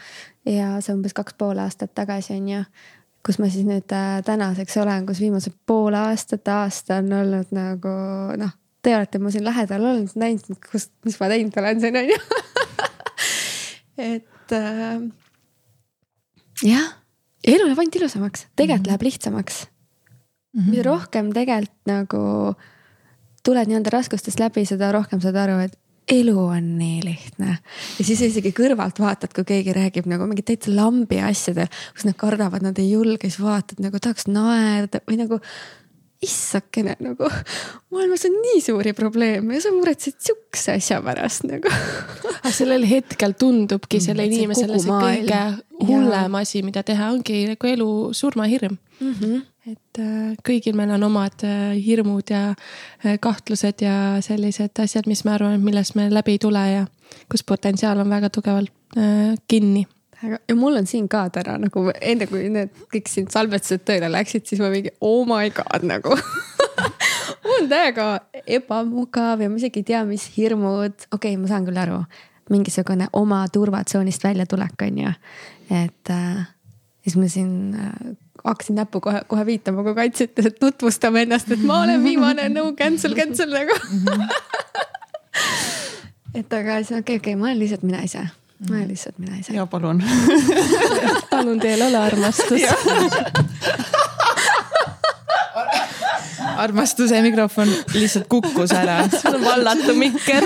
Ja 0.46 0.76
see 0.84 0.96
umbes 0.96 1.16
kaks 1.16 1.38
pool 1.40 1.62
aastat 1.64 1.96
tagasi 1.96 2.36
on 2.36 2.52
ju 2.52 2.66
kus 3.24 3.40
ma 3.40 3.48
siis 3.48 3.64
nüüd 3.68 3.94
äh, 3.96 4.18
tänaseks 4.26 4.76
olen, 4.82 5.06
kus 5.08 5.22
viimased 5.24 5.56
pool 5.66 5.96
aastat, 5.96 6.48
aasta 6.52 7.00
on 7.00 7.14
olnud 7.22 7.54
nagu 7.56 7.94
noh, 8.40 8.52
te 8.84 8.96
olete 8.98 9.20
mu 9.24 9.32
siin 9.32 9.46
lähedal 9.48 9.86
olnud, 9.94 10.12
näinud, 10.20 10.60
kus, 10.72 10.90
mis 11.08 11.16
ma 11.22 11.30
teinud 11.32 11.60
olen 11.62 11.80
siin 11.84 12.00
on 12.02 12.12
ju. 12.12 12.20
Et 14.12 14.56
äh, 14.58 15.06
jah, 16.68 16.90
elu 17.44 17.68
läheb 17.68 17.80
ainult 17.80 17.96
ilusamaks, 18.00 18.48
tegelikult 18.56 18.80
mm 18.80 18.84
-hmm. 18.84 18.88
läheb 18.88 19.02
lihtsamaks 19.02 19.68
mm. 19.68 20.62
-hmm. 20.62 20.70
mida 20.72 20.84
rohkem 20.90 21.34
tegelikult 21.34 21.86
nagu 21.86 22.56
tuled 23.44 23.68
nii-öelda 23.68 23.92
raskustest 23.92 24.40
läbi, 24.40 24.66
seda 24.66 24.92
rohkem 24.92 25.22
saad 25.22 25.36
aru, 25.36 25.60
et 25.60 25.78
elu 26.12 26.40
on 26.40 26.78
nii 26.78 27.04
lihtne 27.04 27.58
ja 28.00 28.06
siis 28.06 28.22
isegi 28.22 28.52
kõrvalt 28.56 29.00
vaatad, 29.00 29.34
kui 29.36 29.44
keegi 29.48 29.74
räägib 29.76 30.08
nagu 30.12 30.28
mingit 30.28 30.46
täitsa 30.46 30.74
lambi 30.76 31.22
asjadel, 31.24 31.68
kus 31.96 32.06
nad 32.06 32.18
kardavad, 32.20 32.62
nad 32.66 32.80
ei 32.80 32.92
julge, 32.92 33.30
siis 33.30 33.40
vaatad 33.44 33.80
nagu 33.84 34.00
tahaks 34.00 34.28
naerda 34.28 35.00
või 35.08 35.20
nagu 35.22 35.40
issakene 36.24 36.96
nagu, 37.04 37.28
maailmas 37.94 38.26
on 38.30 38.36
nii 38.42 38.62
suuri 38.64 38.94
probleeme 38.98 39.58
ja 39.58 39.64
sa 39.66 39.72
muretsed 39.76 40.18
sihukese 40.24 40.78
asja 40.78 41.00
pärast 41.04 41.48
nagu. 41.50 41.72
aga 42.34 42.52
sellel 42.54 42.86
hetkel 42.88 43.36
tundubki 43.40 44.00
mm, 44.00 44.06
selle 44.08 44.28
inimesele 44.30 44.80
see 44.82 45.00
kõige 45.06 45.42
hullem 45.88 46.38
asi, 46.40 46.64
mida 46.66 46.84
teha, 46.88 47.12
ongi 47.14 47.44
nagu 47.52 47.72
elu 47.74 47.90
surmahirm 48.16 48.78
mm. 49.00 49.14
-hmm. 49.14 49.42
et 49.72 50.00
äh, 50.00 50.36
kõigil 50.50 50.78
meil 50.80 50.94
on 50.98 51.08
omad 51.10 51.44
äh, 51.48 51.74
hirmud 51.86 52.30
ja 52.30 52.44
äh, 53.06 53.18
kahtlused 53.20 53.82
ja 53.82 54.22
sellised 54.22 54.80
asjad, 54.80 55.08
mis 55.08 55.26
me 55.26 55.36
arvame, 55.36 55.58
millest 55.58 55.96
me 55.96 56.10
läbi 56.10 56.38
ei 56.38 56.40
tule 56.40 56.64
ja 56.72 56.86
kus 57.32 57.44
potentsiaal 57.44 58.00
on 58.00 58.10
väga 58.10 58.30
tugevalt 58.30 58.72
äh, 58.98 59.36
kinni 59.48 59.86
aga, 60.24 60.40
ja 60.48 60.56
mul 60.56 60.80
on 60.80 60.88
siin 60.90 61.08
ka 61.12 61.26
täna 61.34 61.58
nagu 61.62 61.86
enne 62.00 62.28
kui 62.30 62.48
need 62.54 62.72
kõik 62.94 63.10
siin 63.12 63.30
salvestused 63.32 63.86
tööle 63.88 64.10
läksid, 64.12 64.46
siis 64.48 64.62
ma 64.64 64.72
mingi 64.74 64.94
oh 65.04 65.24
my 65.30 65.52
god 65.56 65.86
nagu. 65.88 66.18
Mul 67.44 67.66
on 67.66 67.70
täiega 67.72 68.08
ebamugav 68.56 69.42
ja 69.44 69.50
ma 69.52 69.60
isegi 69.60 69.84
ei 69.84 69.90
tea, 69.92 70.04
mis 70.08 70.26
hirmud, 70.38 70.96
okei 71.12 71.34
okay,, 71.34 71.40
ma 71.40 71.50
saan 71.52 71.68
küll 71.68 71.80
aru, 71.80 72.00
mingisugune 72.52 73.10
oma 73.20 73.44
turvatsoonist 73.52 74.24
väljatulek 74.24 74.86
on 74.88 75.00
ju, 75.04 75.14
et 75.72 76.12
äh, 76.12 76.44
siis 77.04 77.18
ma 77.20 77.30
siin 77.32 77.54
äh, 77.80 78.14
hakkasin 78.44 78.80
näppu 78.80 79.04
kohe, 79.04 79.24
kohe 79.28 79.46
viitama, 79.48 79.84
kui 79.86 79.96
kaitsjate, 79.98 80.48
et 80.50 80.60
tutvustame 80.60 81.24
ennast, 81.28 81.52
et 81.56 81.64
ma 81.68 81.84
olen 81.84 82.04
viimane, 82.04 82.48
no 82.52 82.70
cancel, 82.80 83.16
cancel 83.20 83.54
nagu. 83.56 83.80
Et 86.34 86.50
aga 86.50 86.80
siis 86.82 86.90
okei 86.90 86.98
okay,, 86.98 87.02
okei 87.04 87.18
okay,, 87.20 87.36
ma 87.38 87.52
olen 87.52 87.60
lihtsalt 87.62 87.84
mina 87.86 88.00
ise 88.02 88.24
ma 88.70 88.76
olen 88.76 88.88
lihtsalt 88.88 89.20
mina 89.20 89.38
ise. 89.40 89.54
ja 89.54 89.66
palun. 89.66 90.04
Palun 91.32 91.60
teil 91.60 91.82
ole 91.82 91.98
armastus. 91.98 92.62
Armastuse 96.58 97.22
mikrofon 97.22 97.68
lihtsalt 97.94 98.28
kukkus 98.30 98.72
ära. 98.72 99.08
sul 99.22 99.36
on 99.36 99.46
vallatu 99.46 99.94
mikker. 99.98 100.44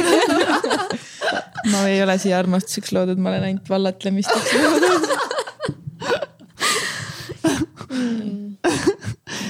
Ma 1.72 1.88
ei 1.88 2.04
ole 2.04 2.18
siia 2.18 2.40
armastuseks 2.40 2.92
loodud, 2.96 3.20
ma 3.20 3.30
olen 3.34 3.44
ainult 3.50 3.70
vallatlemisteks 3.70 4.54
loodud. 4.54 5.10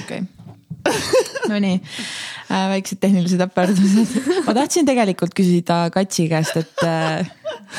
okei, 0.02 0.22
nonii. 1.48 1.80
äh,, 1.80 2.27
väiksed 2.48 3.00
tehnilised 3.02 3.42
äpardused. 3.44 4.16
ma 4.46 4.54
tahtsin 4.56 4.88
tegelikult 4.88 5.34
küsida 5.36 5.86
Katsi 5.94 6.28
käest, 6.30 6.56
et 6.60 6.86
äh, 6.86 7.28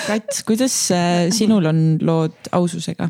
Kats, 0.06 0.44
kuidas 0.48 0.76
äh, 0.94 1.28
sinul 1.34 1.66
on 1.70 1.84
lood 2.02 2.52
aususega? 2.56 3.10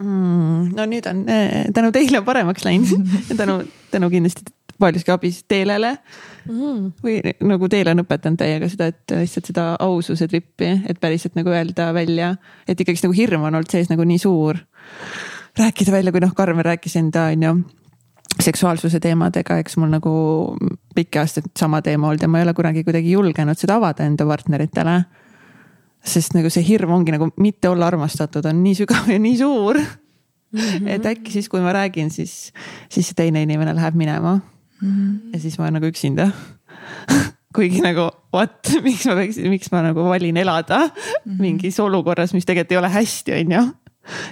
mm,? 0.00 0.70
no 0.76 0.86
nüüd 0.88 1.08
on 1.10 1.24
äh, 1.28 1.68
tänu 1.74 1.92
teile 1.96 2.22
paremaks 2.26 2.64
läinud 2.64 2.92
ja 3.30 3.36
tänu, 3.42 3.60
tänu 3.90 4.10
kindlasti 4.12 4.44
paljuski 4.80 5.12
abis 5.12 5.42
Teelele 5.48 5.94
mm.. 6.48 6.92
või 7.04 7.18
nagu 7.48 7.68
Teele 7.72 7.94
on 7.94 8.04
õpetanud 8.04 8.40
täiega 8.40 8.68
seda, 8.72 8.90
et 8.92 9.16
lihtsalt 9.16 9.50
seda 9.52 9.66
aususe 9.80 10.28
trippi, 10.28 10.72
et 10.88 11.00
päriselt 11.00 11.36
nagu 11.38 11.52
öelda 11.52 11.90
välja, 11.96 12.34
et 12.68 12.80
ikkagist 12.80 13.08
nagu 13.08 13.16
hirm 13.16 13.44
on 13.48 13.60
olnud 13.60 13.72
sees 13.72 13.92
nagu 13.92 14.06
nii 14.08 14.20
suur. 14.22 14.60
rääkida 15.58 15.92
välja, 15.92 16.12
kui 16.12 16.24
noh, 16.24 16.32
Karmen 16.36 16.64
rääkis 16.64 16.96
enda 16.96 17.28
on 17.32 17.46
ju 17.48 17.54
seksuaalsuse 18.40 19.00
teemadega, 19.00 19.58
eks 19.60 19.76
mul 19.76 19.90
nagu 19.92 20.12
pikki 20.94 21.18
aastaid 21.18 21.50
sama 21.58 21.82
teema 21.82 22.08
olnud 22.08 22.22
ja 22.22 22.28
ma 22.28 22.38
ei 22.38 22.46
ole 22.46 22.54
kunagi 22.54 22.84
kuidagi 22.84 23.16
julgenud 23.16 23.58
seda 23.58 23.76
avada 23.80 24.06
enda 24.06 24.26
partneritele 24.26 25.00
sest 26.00 26.36
nagu 26.36 26.50
see 26.52 26.64
hirm 26.64 26.94
ongi 26.96 27.14
nagu 27.14 27.28
mitte 27.40 27.68
olla 27.68 27.90
armastatud 27.90 28.46
on 28.48 28.62
nii 28.64 28.78
sügav 28.78 29.10
ja 29.10 29.18
nii 29.20 29.36
suur 29.40 29.80
mm. 29.80 30.60
-hmm. 30.60 30.88
et 30.88 31.06
äkki 31.06 31.32
siis, 31.32 31.48
kui 31.48 31.60
ma 31.60 31.72
räägin, 31.72 32.10
siis, 32.10 32.52
siis 32.88 33.08
see 33.08 33.14
teine 33.16 33.42
inimene 33.42 33.74
läheb 33.74 33.94
minema 33.94 34.36
mm. 34.36 34.88
-hmm. 34.88 35.32
ja 35.32 35.40
siis 35.40 35.58
ma 35.58 35.64
olen 35.64 35.74
nagu 35.74 35.86
üksinda 35.86 36.30
kuigi 37.54 37.82
nagu 37.82 38.10
what, 38.32 38.72
miks 38.86 39.06
ma 39.06 39.14
peaksin, 39.14 39.50
miks 39.50 39.72
ma 39.72 39.82
nagu 39.82 40.04
valin 40.04 40.36
elada 40.36 40.78
mm 40.78 40.92
-hmm. 40.92 41.40
mingis 41.40 41.80
olukorras, 41.80 42.34
mis 42.34 42.46
tegelikult 42.46 42.72
ei 42.72 42.78
ole 42.78 42.88
hästi, 42.88 43.32
on 43.32 43.52
ju. 43.52 43.62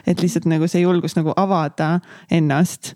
et 0.07 0.23
lihtsalt 0.23 0.45
nagu 0.45 0.69
see 0.69 0.81
julgus 0.81 1.17
nagu 1.17 1.33
avada 1.37 2.01
ennast 2.31 2.95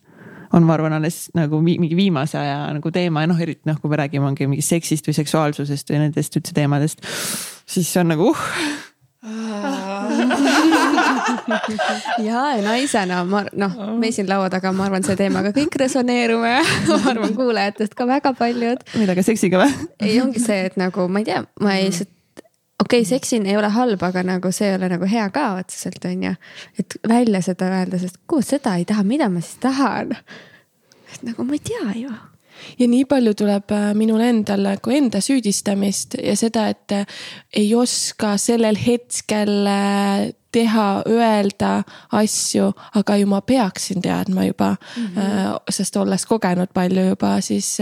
on, 0.53 0.67
ma 0.69 0.77
arvan, 0.77 0.97
alles 0.99 1.27
nagu 1.37 1.61
mingi 1.65 1.97
viimase 1.99 2.39
aja 2.41 2.59
nagu 2.77 2.93
teema 2.95 3.25
ja 3.25 3.31
noh, 3.31 3.41
eriti 3.41 3.69
noh, 3.69 3.81
kui 3.81 3.93
me 3.93 4.01
räägime, 4.03 4.29
ongi 4.31 4.49
mingist 4.51 4.75
seksist 4.75 5.09
või 5.09 5.17
seksuaalsusest 5.19 5.93
või 5.93 6.05
nendest 6.05 6.39
üldse 6.39 6.57
teemadest 6.57 7.05
siis 7.67 7.89
see 7.89 8.03
on 8.03 8.13
nagu 8.13 8.33
uh. 8.33 8.47
ja 12.29 12.43
naisena 12.63 13.25
ma 13.29 13.45
noh, 13.53 13.77
me 13.99 14.11
siin 14.15 14.29
laua 14.31 14.49
taga, 14.53 14.73
ma 14.77 14.85
arvan, 14.89 15.05
selle 15.07 15.21
teemaga 15.21 15.51
kõik 15.57 15.75
resoneerume 15.83 16.55
ma 16.91 16.99
arvan, 17.13 17.33
kuulajatest 17.37 17.93
ka 17.99 18.05
väga 18.09 18.31
paljud. 18.39 18.81
millega, 18.97 19.23
seksiga 19.27 19.57
või? 19.63 19.71
ei, 20.01 20.15
ongi 20.23 20.41
see, 20.43 20.61
et 20.71 20.77
nagu 20.81 21.01
ma 21.09 21.19
ei 21.23 21.27
tea, 21.31 21.41
ma 21.63 21.71
ei 21.79 21.83
lihtsalt 21.89 22.13
okei 22.83 23.03
okay,, 23.03 23.09
seksin 23.09 23.47
ei 23.47 23.57
ole 23.59 23.71
halb, 23.73 24.03
aga 24.03 24.25
nagu 24.27 24.53
see 24.55 24.73
ei 24.73 24.79
ole 24.79 24.91
nagu 24.93 25.09
hea 25.09 25.29
ka 25.35 25.47
otseselt 25.61 26.05
on 26.11 26.27
ju. 26.29 26.35
et 26.79 26.99
välja 27.09 27.43
seda 27.45 27.71
öelda, 27.79 28.03
sest 28.03 28.21
kuhu 28.27 28.45
seda 28.47 28.77
ei 28.81 28.85
taha, 28.89 29.07
mida 29.07 29.31
ma 29.33 29.41
siis 29.45 29.63
tahan? 29.63 30.17
et 31.15 31.25
nagu 31.29 31.47
ma 31.47 31.59
ei 31.59 31.65
tea 31.71 31.97
ju 32.03 32.13
ja 32.79 32.89
nii 32.89 33.07
palju 33.11 33.35
tuleb 33.39 33.73
äh, 33.75 33.89
minul 33.99 34.23
endal 34.25 34.63
nagu 34.67 34.95
enda 34.95 35.23
süüdistamist 35.25 36.17
ja 36.21 36.37
seda, 36.39 36.69
et 36.73 36.95
äh, 36.95 37.19
ei 37.57 37.75
oska 37.75 38.37
sellel 38.41 38.79
hetkel 38.79 39.67
äh, 39.67 40.31
teha, 40.53 41.03
öelda 41.09 41.83
asju, 42.13 42.71
aga 42.99 43.17
ju 43.17 43.27
ma 43.31 43.41
peaksin 43.41 44.03
teadma 44.03 44.45
juba 44.45 44.75
mm. 44.77 45.07
-hmm. 45.07 45.59
sest 45.71 45.97
olles 45.97 46.27
kogenud 46.27 46.69
palju 46.75 47.07
juba, 47.09 47.41
siis 47.41 47.79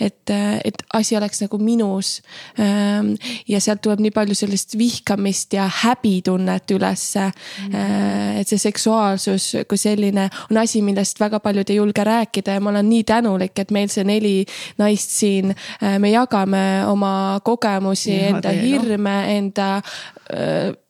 et, 0.00 0.30
et 0.64 0.82
asi 0.94 1.16
oleks 1.16 1.40
nagu 1.40 1.58
minus. 1.58 2.22
Ähm, 2.60 3.14
ja 3.48 3.60
sealt 3.60 3.80
tuleb 3.80 4.00
nii 4.00 4.10
palju 4.10 4.34
sellist 4.34 4.78
vihkamist 4.78 5.52
ja 5.52 5.70
häbitunnet 5.82 6.70
ülesse 6.70 7.20
mm. 7.20 7.72
-hmm. 7.72 8.40
et 8.40 8.48
see 8.48 8.58
seksuaalsus 8.58 9.52
kui 9.68 9.78
selline 9.78 10.28
on 10.50 10.56
asi, 10.56 10.82
millest 10.82 11.20
väga 11.20 11.40
paljud 11.40 11.70
ei 11.70 11.76
julge 11.76 12.04
rääkida 12.04 12.52
ja 12.52 12.60
ma 12.60 12.70
olen 12.70 12.88
nii 12.88 13.04
tänulik, 13.04 13.58
et 13.58 13.70
meil 13.70 13.88
see 13.88 14.04
neli 14.04 14.44
naist 14.78 15.10
siin, 15.10 15.54
me 15.98 16.10
jagame 16.10 16.84
oma 16.86 17.40
kogemusi, 17.44 18.14
enda 18.30 18.54
hirme, 18.62 19.16
enda 19.36 19.82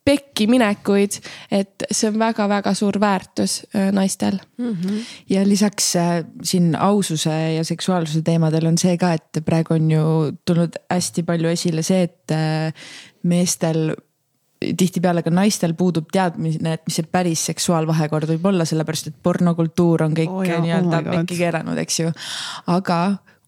pekki 0.04 0.48
minekuid, 0.50 1.18
et 1.54 1.84
see 1.90 2.10
on 2.10 2.18
väga-väga 2.18 2.72
suur 2.74 2.98
väärtus 3.02 3.60
äh, 3.70 3.90
naistel 3.94 4.38
mm. 4.58 4.72
-hmm. 4.72 5.02
ja 5.30 5.44
lisaks 5.48 5.96
äh, 5.96 6.24
siin 6.42 6.76
aususe 6.76 7.54
ja 7.56 7.64
seksuaalsuse 7.64 8.22
teemadel 8.22 8.66
on 8.66 8.78
see 8.78 8.96
ka, 8.98 9.12
et 9.12 9.44
praegu 9.44 9.74
on 9.74 9.90
ju 9.90 10.04
tulnud 10.44 10.78
hästi 10.90 11.22
palju 11.22 11.48
esile 11.48 11.82
see, 11.82 12.02
et 12.02 12.34
äh, 12.34 12.72
meestel 13.22 13.94
tihtipeale 14.78 15.22
ka 15.22 15.30
naistel 15.30 15.74
puudub 15.74 16.10
teadmine, 16.12 16.76
et 16.76 16.82
mis 16.86 16.98
see 16.98 17.06
päris 17.10 17.46
seksuaalvahekord 17.50 18.30
võib 18.34 18.46
olla, 18.52 18.66
sellepärast 18.68 19.10
et 19.10 19.18
pornokultuur 19.22 20.02
on 20.02 20.14
kõik 20.18 20.30
oh 20.30 20.42
nii-öelda 20.42 21.02
oh 21.02 21.10
pekki 21.10 21.38
keeranud, 21.38 21.78
eks 21.82 22.00
ju. 22.00 22.12
aga 22.66 22.98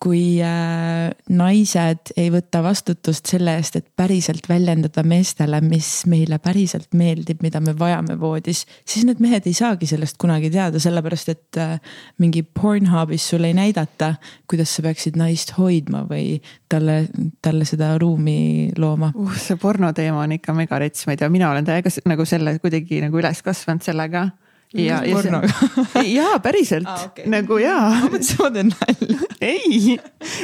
kui 0.03 0.39
äh, 0.45 1.13
naised 1.33 2.13
ei 2.21 2.29
võta 2.33 2.61
vastutust 2.65 3.31
selle 3.31 3.55
eest, 3.59 3.79
et 3.79 3.87
päriselt 3.97 4.49
väljendada 4.51 5.05
meestele, 5.07 5.61
mis 5.65 5.89
meile 6.11 6.39
päriselt 6.43 6.93
meeldib, 6.99 7.41
mida 7.45 7.63
me 7.65 7.73
vajame 7.79 8.19
voodis, 8.21 8.65
siis 8.85 9.07
need 9.09 9.23
mehed 9.25 9.49
ei 9.49 9.57
saagi 9.57 9.89
sellest 9.89 10.19
kunagi 10.21 10.51
teada, 10.53 10.83
sellepärast 10.83 11.33
et 11.33 11.61
äh, 11.63 11.77
mingi 12.23 12.45
Pornhubis 12.45 13.31
sulle 13.33 13.53
ei 13.53 13.57
näidata, 13.57 14.15
kuidas 14.51 14.77
sa 14.77 14.85
peaksid 14.85 15.19
naist 15.21 15.55
hoidma 15.59 16.05
või 16.11 16.39
talle, 16.69 17.05
talle 17.43 17.69
seda 17.69 17.95
ruumi 18.01 18.73
looma 18.79 19.13
uh,. 19.15 19.37
see 19.41 19.57
porno 19.61 19.93
teema 19.97 20.25
on 20.27 20.37
ikka 20.37 20.57
megarets, 20.57 21.07
ma 21.07 21.15
ei 21.15 21.23
tea, 21.23 21.33
mina 21.33 21.51
olen 21.51 21.67
täiega 21.67 21.93
nagu 22.11 22.27
selle 22.29 22.59
kuidagi 22.63 23.01
nagu 23.05 23.23
üles 23.23 23.41
kasvanud 23.47 23.85
sellega 23.87 24.29
ja, 24.75 25.01
ja 25.07 25.21
see, 25.23 26.03
jaa, 26.15 26.39
päriselt 26.43 26.89
ah, 26.89 27.05
okay. 27.07 27.27
nagu 27.31 27.59
jaa. 27.63 27.91
ma 28.05 28.09
mõtlesin, 28.11 28.41
ma 28.41 28.51
teen 28.55 28.73
nalja. 28.73 29.29
ei, 29.45 29.97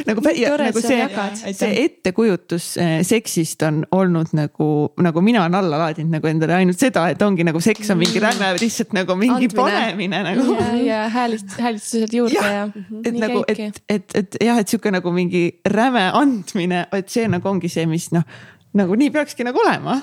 nagu, 0.07 0.23
nagu 0.61 0.83
see, 0.83 1.07
see 1.57 1.71
ettekujutus 1.85 2.67
eh, 2.81 2.93
seksist 3.07 3.65
on 3.67 3.81
olnud 3.95 4.31
nagu, 4.37 4.69
nagu 5.01 5.25
mina 5.25 5.43
olen 5.43 5.57
alla 5.61 5.81
laadinud 5.85 6.15
nagu 6.17 6.31
endale 6.31 6.59
ainult 6.59 6.79
seda, 6.81 7.07
et 7.11 7.21
ongi 7.25 7.45
nagu 7.47 7.61
seks 7.63 7.91
on 7.93 7.99
mingi 8.01 8.21
räme 8.23 8.53
lihtsalt 8.61 8.95
nagu 8.97 9.17
mingi 9.19 9.49
Andmine. 9.49 9.57
panemine 9.57 10.23
nagu. 10.29 10.55
ja, 10.59 10.69
ja 10.85 11.01
häälist, 11.11 11.57
häälestused 11.59 12.15
juurde 12.15 12.39
ja, 12.39 12.53
ja. 12.61 12.69
et 13.03 13.11
Nii 13.11 13.25
nagu, 13.25 13.43
et, 13.51 13.83
et, 13.89 14.17
et 14.23 14.39
jah, 14.43 14.61
et 14.61 14.71
sihuke 14.71 14.93
nagu 14.93 15.13
mingi 15.15 15.47
räme 15.67 16.07
andmine, 16.17 16.85
et 16.95 17.11
see 17.11 17.27
nagu 17.31 17.51
ongi 17.51 17.71
see, 17.71 17.87
mis 17.89 18.11
noh, 18.15 18.25
nagu 18.77 18.95
nii 18.95 19.11
peakski 19.13 19.45
nagu 19.47 19.59
olema 19.65 19.99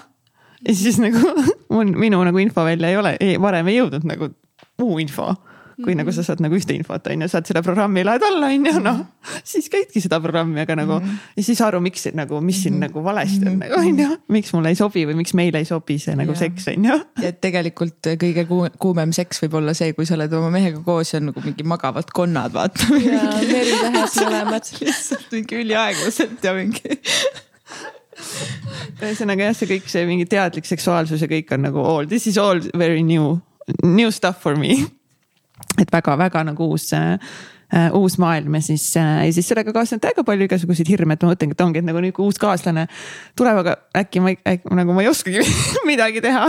ja 0.66 0.74
siis 0.74 0.98
nagu 1.02 1.22
mul, 1.74 1.92
minu 2.06 2.22
nagu 2.24 2.42
info 2.42 2.64
välja 2.64 2.90
ei 2.90 2.96
ole, 2.96 3.16
varem 3.40 3.70
ei 3.70 3.80
jõudnud 3.80 4.08
nagu 4.08 4.32
muu 4.78 4.98
info 5.02 5.34
kui 5.84 5.94
nagu 5.94 6.10
sa 6.14 6.24
saad 6.26 6.40
nagu 6.42 6.56
ühte 6.58 6.74
infot 6.74 7.06
on 7.10 7.22
ju, 7.22 7.28
saad 7.30 7.46
selle 7.46 7.62
programmi, 7.62 8.02
lähed 8.06 8.24
alla 8.26 8.50
on 8.50 8.66
ju, 8.66 8.72
noh. 8.82 8.98
siis 9.46 9.68
käidki 9.70 10.02
seda 10.02 10.18
programmi, 10.22 10.58
aga 10.64 10.74
nagu 10.80 10.96
mm 10.98 11.04
-hmm. 11.04 11.28
ja 11.38 11.44
siis 11.46 11.60
aru, 11.62 11.80
miks 11.80 12.08
nagu, 12.18 12.40
mis 12.40 12.62
siin 12.62 12.74
mm 12.74 12.82
-hmm. 12.82 12.86
nagu 12.88 13.04
valesti 13.04 13.46
on 13.46 13.58
nagu 13.58 13.78
on 13.78 14.00
ju, 14.00 14.16
miks 14.28 14.52
mulle 14.52 14.68
ei 14.74 14.74
sobi 14.74 15.06
või 15.06 15.14
miks 15.22 15.34
meile 15.34 15.58
ei 15.58 15.64
sobi 15.64 15.98
see 15.98 16.16
nagu 16.16 16.32
ja. 16.34 16.38
seks 16.38 16.68
on 16.68 16.84
ju. 16.84 17.00
ja 17.22 17.32
tegelikult 17.32 18.10
kõige 18.24 18.46
kuumem 18.78 19.12
seks 19.12 19.42
võib 19.42 19.54
olla 19.54 19.74
see, 19.74 19.92
kui 19.92 20.06
sa 20.06 20.14
oled 20.14 20.32
oma 20.32 20.50
mehega 20.50 20.80
koos 20.82 21.12
ja 21.12 21.20
on 21.20 21.30
nagu 21.30 21.40
mingi 21.44 21.62
magavad 21.62 22.10
konnad 22.12 22.52
vaata. 22.52 22.86
ja 22.98 23.22
meritähed 23.52 24.08
mõlemad. 24.18 24.72
lihtsalt 24.80 25.32
mingi 25.32 25.62
üliaeglaselt 25.62 26.44
ja 26.44 26.54
mingi 26.54 26.98
ühesõnaga 29.02 29.48
jah, 29.48 29.56
see 29.56 29.70
kõik 29.74 29.90
see 29.90 30.06
mingi 30.08 30.26
teadlik 30.30 30.68
seksuaalsus 30.68 31.22
ja 31.22 31.30
kõik 31.30 31.52
on 31.54 31.66
nagu 31.68 31.84
all, 31.84 32.08
this 32.10 32.26
is 32.30 32.38
all 32.40 32.60
very 32.78 33.02
new, 33.06 33.36
new 33.84 34.10
stuff 34.14 34.42
for 34.42 34.58
me. 34.58 34.80
et 35.78 35.90
väga-väga 35.92 36.44
nagu 36.46 36.70
uus 36.72 36.92
äh, 36.94 37.18
uus 37.92 38.16
maailm 38.18 38.54
ja 38.56 38.62
siis 38.64 38.84
uh,, 38.96 39.20
ja 39.26 39.32
siis 39.34 39.48
sellega 39.50 39.72
kaasneb 39.76 40.00
täiega 40.02 40.24
palju 40.24 40.46
igasuguseid 40.48 40.88
hirme, 40.88 41.14
et 41.14 41.24
ma 41.24 41.32
mõtlengi, 41.32 41.56
et 41.56 41.64
ongi, 41.64 41.82
et 41.82 41.86
nagu 41.88 42.12
kui 42.16 42.24
uus 42.24 42.40
kaaslane 42.40 42.86
tuleb, 43.36 43.60
aga 43.62 43.76
äkki 43.98 44.22
ma 44.24 44.32
äkki, 44.32 44.72
nagu 44.78 44.96
ma 44.96 45.04
ei 45.04 45.10
oskagi 45.10 45.44
midagi 45.90 46.22
teha 46.24 46.48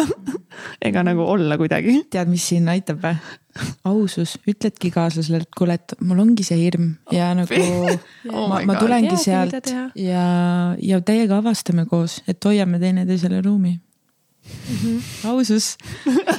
ega 0.89 1.03
nagu 1.03 1.27
olla 1.27 1.57
kuidagi. 1.59 2.03
tead, 2.09 2.31
mis 2.31 2.47
siin 2.53 2.69
aitab 2.71 3.03
või? 3.03 3.17
Ausus, 3.87 4.35
ütledki 4.49 4.91
kaaslasele, 4.93 5.37
et 5.43 5.51
kuule, 5.57 5.73
et 5.79 5.95
mul 6.05 6.19
ongi 6.23 6.43
see 6.47 6.57
hirm 6.59 6.85
ja 7.13 7.25
nagu 7.37 7.59
oh 7.59 8.47
ma, 8.49 8.61
ma 8.67 8.73
tulengi 8.79 9.13
God. 9.13 9.23
sealt 9.23 9.69
ja, 9.99 10.25
ja 10.81 11.01
teiega 11.05 11.33
avastame 11.39 11.83
koos, 11.89 12.13
et 12.27 12.45
hoiame 12.45 12.77
teineteisele 12.81 13.41
ruumi 13.45 13.73
mm. 13.75 13.79
-hmm. 14.75 14.97
ausus, 15.31 15.65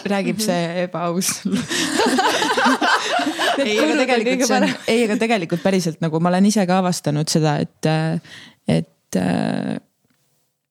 räägib 0.05 0.39
see 0.49 0.63
ebaaus 0.85 1.29
ei, 3.65 3.79
aga 3.79 3.95
tegelikult 4.05 4.47
see 4.47 4.61
on, 4.61 4.69
ei, 4.87 5.05
aga 5.05 5.17
tegelikult 5.17 5.63
päriselt 5.63 6.01
nagu 6.01 6.21
ma 6.21 6.29
olen 6.33 6.47
ise 6.47 6.67
ka 6.67 6.79
avastanud 6.79 7.29
seda, 7.29 7.59
et, 7.59 7.87
et 8.69 9.17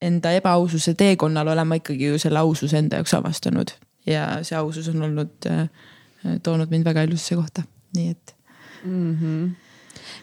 enda 0.02 0.32
ebaaususe 0.32 0.94
teekonnal 0.94 1.48
olen 1.48 1.68
ma 1.68 1.80
ikkagi 1.80 2.14
ju 2.14 2.20
selle 2.20 2.40
aususe 2.40 2.78
enda 2.80 3.00
jaoks 3.00 3.14
avastanud 3.14 3.74
ja 4.08 4.40
see 4.44 4.58
ausus 4.58 4.88
on 4.92 5.02
olnud 5.10 5.50
äh, 5.50 5.68
toonud 6.44 6.72
mind 6.72 6.86
väga 6.86 7.04
ilusasse 7.08 7.36
kohta, 7.36 7.64
nii 7.96 8.10
et 8.10 8.36
mm. 8.84 9.16
-hmm. 9.16 9.50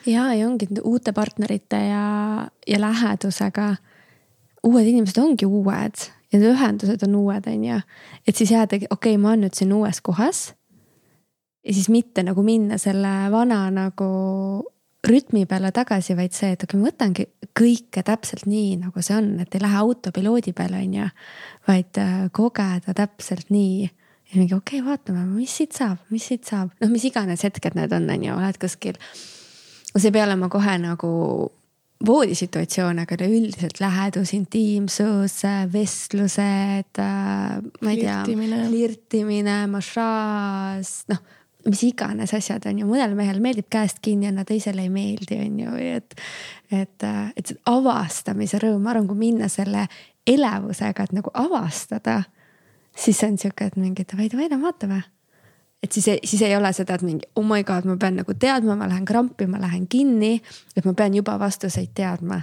ja, 0.06 0.34
ja 0.34 0.48
ongi 0.48 0.68
uute 0.82 1.12
partnerite 1.12 1.76
ja, 1.76 2.48
ja 2.66 2.80
lähedusega. 2.80 3.76
uued 4.62 4.86
inimesed 4.86 5.18
ongi 5.22 5.46
uued 5.46 5.94
ja 6.32 6.38
need 6.38 6.52
ühendused 6.52 7.02
on 7.06 7.14
uued, 7.14 7.46
on 7.46 7.64
ju. 7.64 7.80
et 8.26 8.36
siis 8.36 8.50
jäädagi, 8.50 8.86
okei 8.90 9.14
okay,, 9.14 9.22
ma 9.22 9.28
olen 9.28 9.46
nüüd 9.46 9.54
siin 9.54 9.72
uues 9.72 10.00
kohas. 10.00 10.54
ja 11.66 11.74
siis 11.74 11.88
mitte 11.88 12.22
nagu 12.22 12.42
minna 12.42 12.78
selle 12.78 13.30
vana 13.30 13.70
nagu 13.70 14.08
rütmi 15.06 15.46
peale 15.46 15.70
tagasi, 15.72 16.16
vaid 16.16 16.34
see, 16.34 16.52
et 16.52 16.62
okei 16.62 16.78
okay,, 16.78 16.82
ma 16.82 16.90
võtangi 16.90 17.26
kõike 17.56 18.02
täpselt 18.02 18.46
nii, 18.46 18.76
nagu 18.82 19.02
see 19.02 19.16
on, 19.16 19.36
et 19.40 19.54
ei 19.54 19.62
lähe 19.62 19.78
autopiloodi 19.78 20.52
peale, 20.52 20.82
on 20.82 20.94
ju. 20.94 21.08
vaid 21.68 22.02
äh, 22.02 22.26
kogeda 22.32 22.94
täpselt 22.94 23.50
nii 23.50 23.86
ja 24.30 24.40
mingi 24.40 24.54
okei 24.54 24.80
okay,, 24.80 24.86
vaatame, 24.86 25.24
mis 25.34 25.54
siit 25.60 25.76
saab, 25.76 26.02
mis 26.10 26.26
siit 26.30 26.48
saab, 26.48 26.72
noh, 26.82 26.90
mis 26.92 27.06
iganes 27.08 27.44
hetked 27.46 27.78
need 27.78 27.94
on, 27.96 28.08
on 28.10 28.26
ju, 28.26 28.34
oled 28.34 28.58
kuskil. 28.62 28.98
see 29.96 30.10
ei 30.10 30.16
pea 30.16 30.26
olema 30.26 30.50
kohe 30.52 30.76
nagu 30.82 31.12
voodisituatsioon, 32.06 32.98
aga 33.00 33.16
üleüldiselt 33.16 33.80
lähedus, 33.80 34.34
intiimsus, 34.36 35.38
vestlused, 35.72 37.00
äh, 37.00 37.56
ma 37.80 37.94
ei 37.94 38.02
tea, 38.02 38.20
flirtimine, 38.68 39.62
massaaž, 39.72 40.92
noh 41.12 41.24
mis 41.66 41.82
iganes 41.82 42.30
asjad 42.36 42.66
on 42.70 42.78
ju, 42.78 42.86
mõnele 42.86 43.16
mehele 43.18 43.42
meeldib 43.42 43.66
käest 43.72 43.98
kinni 44.04 44.28
anda, 44.30 44.44
teisele 44.46 44.84
ei 44.84 44.90
meeldi, 44.92 45.38
on 45.42 45.56
ju, 45.64 45.72
et. 45.96 46.14
et, 46.70 47.02
äh, 47.02 47.32
et 47.34 47.50
see 47.50 47.58
avastamise 47.70 48.60
rõõm, 48.62 48.84
ma 48.84 48.92
arvan, 48.92 49.08
kui 49.10 49.18
minna 49.18 49.48
selle 49.50 49.86
elevusega, 50.26 51.06
et 51.06 51.14
nagu 51.16 51.32
avastada 51.34 52.20
siis 52.96 53.22
on 53.24 53.36
sihuke, 53.38 53.68
et 53.70 53.76
mingi 53.76 54.06
davai, 54.08 54.30
davai, 54.32 54.48
no 54.52 54.60
vaatame. 54.62 55.02
et 55.82 55.92
siis, 55.92 56.08
siis 56.24 56.42
ei 56.42 56.56
ole 56.56 56.72
seda, 56.72 56.96
et 56.96 57.04
mingi 57.06 57.28
oh 57.36 57.44
my 57.46 57.62
god, 57.64 57.84
ma 57.86 57.96
pean 58.00 58.16
nagu 58.16 58.34
teadma, 58.34 58.76
ma 58.76 58.88
lähen 58.88 59.04
krampi, 59.04 59.46
ma 59.46 59.60
lähen 59.60 59.86
kinni. 59.86 60.40
et 60.76 60.84
ma 60.84 60.94
pean 60.94 61.14
juba 61.14 61.38
vastuseid 61.38 61.92
teadma 61.94 62.40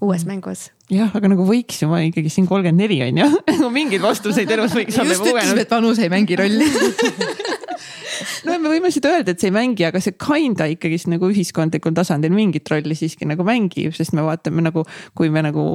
uues 0.00 0.24
mm. 0.24 0.28
mängus. 0.28 0.68
jah, 0.92 1.10
aga 1.16 1.30
nagu 1.32 1.46
võiks 1.48 1.80
ju, 1.82 1.88
ma 1.90 2.02
ikkagi 2.04 2.32
siin 2.32 2.46
kolmkümmend 2.50 2.84
neli 2.84 3.00
on 3.06 3.22
ju, 3.22 3.30
nagu 3.50 3.70
mingeid 3.72 4.04
vastuseid 4.04 4.50
elus 4.50 4.76
võiks 4.76 5.00
olla. 5.00 5.16
just 5.16 5.26
ütlesime, 5.26 5.64
et 5.64 5.72
vanus 5.72 6.02
ei 6.02 6.12
mängi 6.12 6.38
rolli 6.38 6.68
no 8.46 8.58
me 8.60 8.74
võime 8.76 8.92
seda 8.94 9.14
öelda, 9.16 9.34
et 9.34 9.42
see 9.42 9.50
ei 9.50 9.56
mängi, 9.56 9.86
aga 9.88 10.02
see 10.02 10.16
kinda 10.20 10.68
ikkagist 10.72 11.08
nagu 11.10 11.30
ühiskondlikul 11.32 11.96
tasandil 11.96 12.34
mingit 12.34 12.68
rolli 12.70 12.96
siiski 12.98 13.28
nagu 13.28 13.46
mängib, 13.46 13.94
sest 13.96 14.14
me 14.16 14.24
vaatame 14.26 14.64
nagu, 14.68 14.84
kui 15.16 15.32
me 15.32 15.44
nagu 15.46 15.66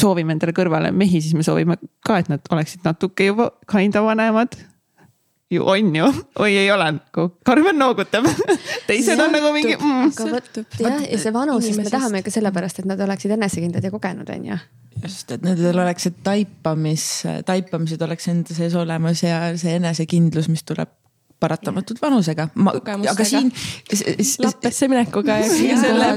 soovime 0.00 0.36
endale 0.36 0.54
kõrvale 0.56 0.92
mehi, 0.94 1.20
siis 1.24 1.36
me 1.36 1.44
soovime 1.46 1.78
ka, 2.06 2.20
et 2.22 2.30
nad 2.32 2.50
oleksid 2.52 2.86
natuke 2.86 3.30
juba 3.30 3.50
kinda 3.70 4.02
vanemad. 4.04 4.56
ju 5.50 5.62
on 5.62 5.92
ju, 5.94 6.06
või 6.38 6.56
ei 6.58 6.70
ole, 6.74 6.88
Karmen 7.46 7.78
noogutab 7.78 8.26
teised 8.88 9.20
on 9.20 9.30
nagu 9.30 9.52
mingi 9.54 9.76
mm.. 9.76 10.10
jah, 10.80 11.04
ja 11.06 11.18
see 11.22 11.32
vanus, 11.32 11.68
sest 11.68 11.84
me 11.84 11.90
tahame 11.90 12.22
ka 12.26 12.34
sellepärast, 12.34 12.82
et 12.82 12.90
nad 12.90 13.00
oleksid 13.00 13.36
enesekindlad 13.36 13.84
ja 13.84 13.94
kogenud, 13.94 14.30
on 14.34 14.50
ju 14.50 14.58
just, 15.04 15.30
et 15.30 15.42
nendel 15.46 15.78
oleks 15.84 16.08
see 16.08 16.14
taipamis, 16.26 17.06
taipamised 17.46 18.02
oleks 18.02 18.30
enda 18.32 18.56
sees 18.56 18.74
olemas 18.74 19.22
ja 19.22 19.40
see 19.60 19.76
enesekindlus, 19.78 20.48
mis 20.50 20.64
tuleb 20.66 20.90
paratamatult 21.40 22.00
vanusega. 22.02 22.48
aga 23.10 23.24
siin. 23.24 23.52
lappesse 24.44 24.88
minekuga 24.88 25.38
ja 25.42 25.48
selle 25.80 26.12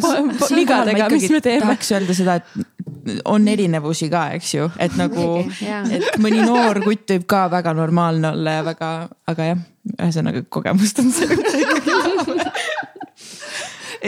vigadega, 0.55 1.09
mis 1.11 1.29
me 1.29 1.41
teeme. 1.41 1.65
tahaks 1.65 1.91
öelda 1.97 2.15
seda, 2.15 2.37
et 2.39 2.88
on 3.25 3.47
erinevusi 3.47 4.09
ka, 4.11 4.25
eks 4.37 4.53
ju, 4.55 4.69
et 4.81 4.95
nagu, 4.99 5.25
et 5.95 6.19
mõni 6.21 6.41
noor 6.45 6.81
kutt 6.83 7.15
võib 7.15 7.27
ka 7.29 7.45
väga 7.51 7.73
normaalne 7.77 8.33
olla 8.33 8.57
ja 8.59 8.65
väga, 8.67 8.91
aga 9.31 9.51
jah, 9.51 9.63
ühesõnaga 9.97 10.43
kogemust 10.49 10.99
on 11.03 11.11
see 11.13 11.27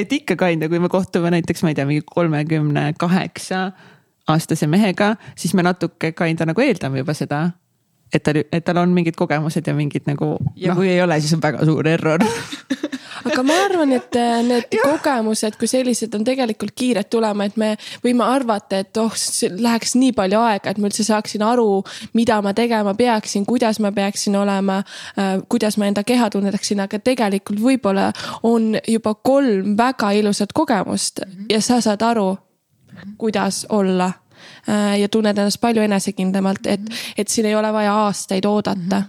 et 0.01 0.13
ikka 0.13 0.37
kinda, 0.39 0.69
kui 0.71 0.79
me 0.79 0.89
kohtume 0.91 1.31
näiteks, 1.33 1.63
ma 1.63 1.71
ei 1.71 1.77
tea, 1.77 1.87
mingi 1.89 2.05
kolmekümne 2.07 2.91
kaheksa 2.99 3.71
aastase 4.31 4.67
mehega, 4.71 5.15
siis 5.35 5.53
me 5.57 5.65
natuke 5.65 6.13
kinda 6.15 6.47
nagu 6.47 6.63
eeldame 6.63 7.01
juba 7.01 7.15
seda 7.17 7.49
et 8.13 8.23
tal, 8.23 8.41
et 8.43 8.63
tal 8.65 8.77
on 8.77 8.93
mingid 8.93 9.15
kogemused 9.15 9.67
ja 9.67 9.73
mingid 9.73 10.07
nagu. 10.09 10.37
ja 10.55 10.73
no. 10.73 10.79
kui 10.79 10.89
ei 10.89 11.01
ole, 11.01 11.19
siis 11.21 11.33
on 11.33 11.43
väga 11.43 11.65
suur 11.65 11.87
error 11.87 12.23
aga 13.25 13.43
ma 13.45 13.57
arvan, 13.65 13.93
et 13.95 14.15
äh, 14.19 14.41
need 14.45 14.75
ja. 14.75 14.85
kogemused 14.85 15.57
kui 15.59 15.69
sellised 15.69 16.13
on 16.17 16.25
tegelikult 16.27 16.73
kiired 16.77 17.09
tulema, 17.11 17.47
et 17.47 17.57
me 17.59 17.71
võime 18.03 18.25
arvata, 18.25 18.81
et 18.81 18.97
oh, 19.01 19.15
läheks 19.61 19.95
nii 19.99 20.13
palju 20.17 20.41
aega, 20.41 20.73
et 20.73 20.81
ma 20.81 20.89
üldse 20.89 21.05
saaksin 21.07 21.45
aru, 21.45 21.81
mida 22.17 22.41
ma 22.43 22.55
tegema 22.57 22.93
peaksin, 22.97 23.45
kuidas 23.49 23.81
ma 23.83 23.93
peaksin 23.95 24.37
olema 24.39 24.81
äh,, 24.81 25.37
kuidas 25.51 25.77
ma 25.81 25.89
enda 25.89 26.05
keha 26.07 26.29
tunnetaksin, 26.33 26.81
aga 26.83 27.01
tegelikult 27.03 27.61
võib-olla 27.61 28.11
on 28.47 28.75
juba 28.87 29.15
kolm 29.15 29.75
väga 29.77 30.13
ilusat 30.17 30.53
kogemust 30.53 31.21
mm 31.25 31.31
-hmm. 31.31 31.45
ja 31.53 31.61
sa 31.61 31.81
saad 31.81 32.01
aru, 32.01 32.35
kuidas 33.17 33.65
olla 33.69 34.11
ja 34.67 35.09
tunned 35.09 35.37
ennast 35.37 35.61
palju 35.61 35.81
enesekindlamalt, 35.81 36.67
et, 36.69 36.81
et 37.17 37.27
siin 37.27 37.47
ei 37.49 37.55
ole 37.55 37.73
vaja 37.73 37.93
aastaid 38.05 38.45
oodata 38.45 39.03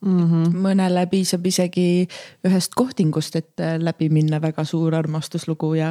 Mm 0.00 0.24
-hmm. 0.24 0.54
mõnele 0.56 1.06
piisab 1.06 1.46
isegi 1.46 2.08
ühest 2.48 2.72
kohtingust, 2.76 3.36
et 3.36 3.60
äh, 3.60 3.76
läbi 3.78 4.08
minna 4.08 4.40
väga 4.40 4.64
suur 4.64 4.94
armastuslugu 4.94 5.74
ja 5.74 5.88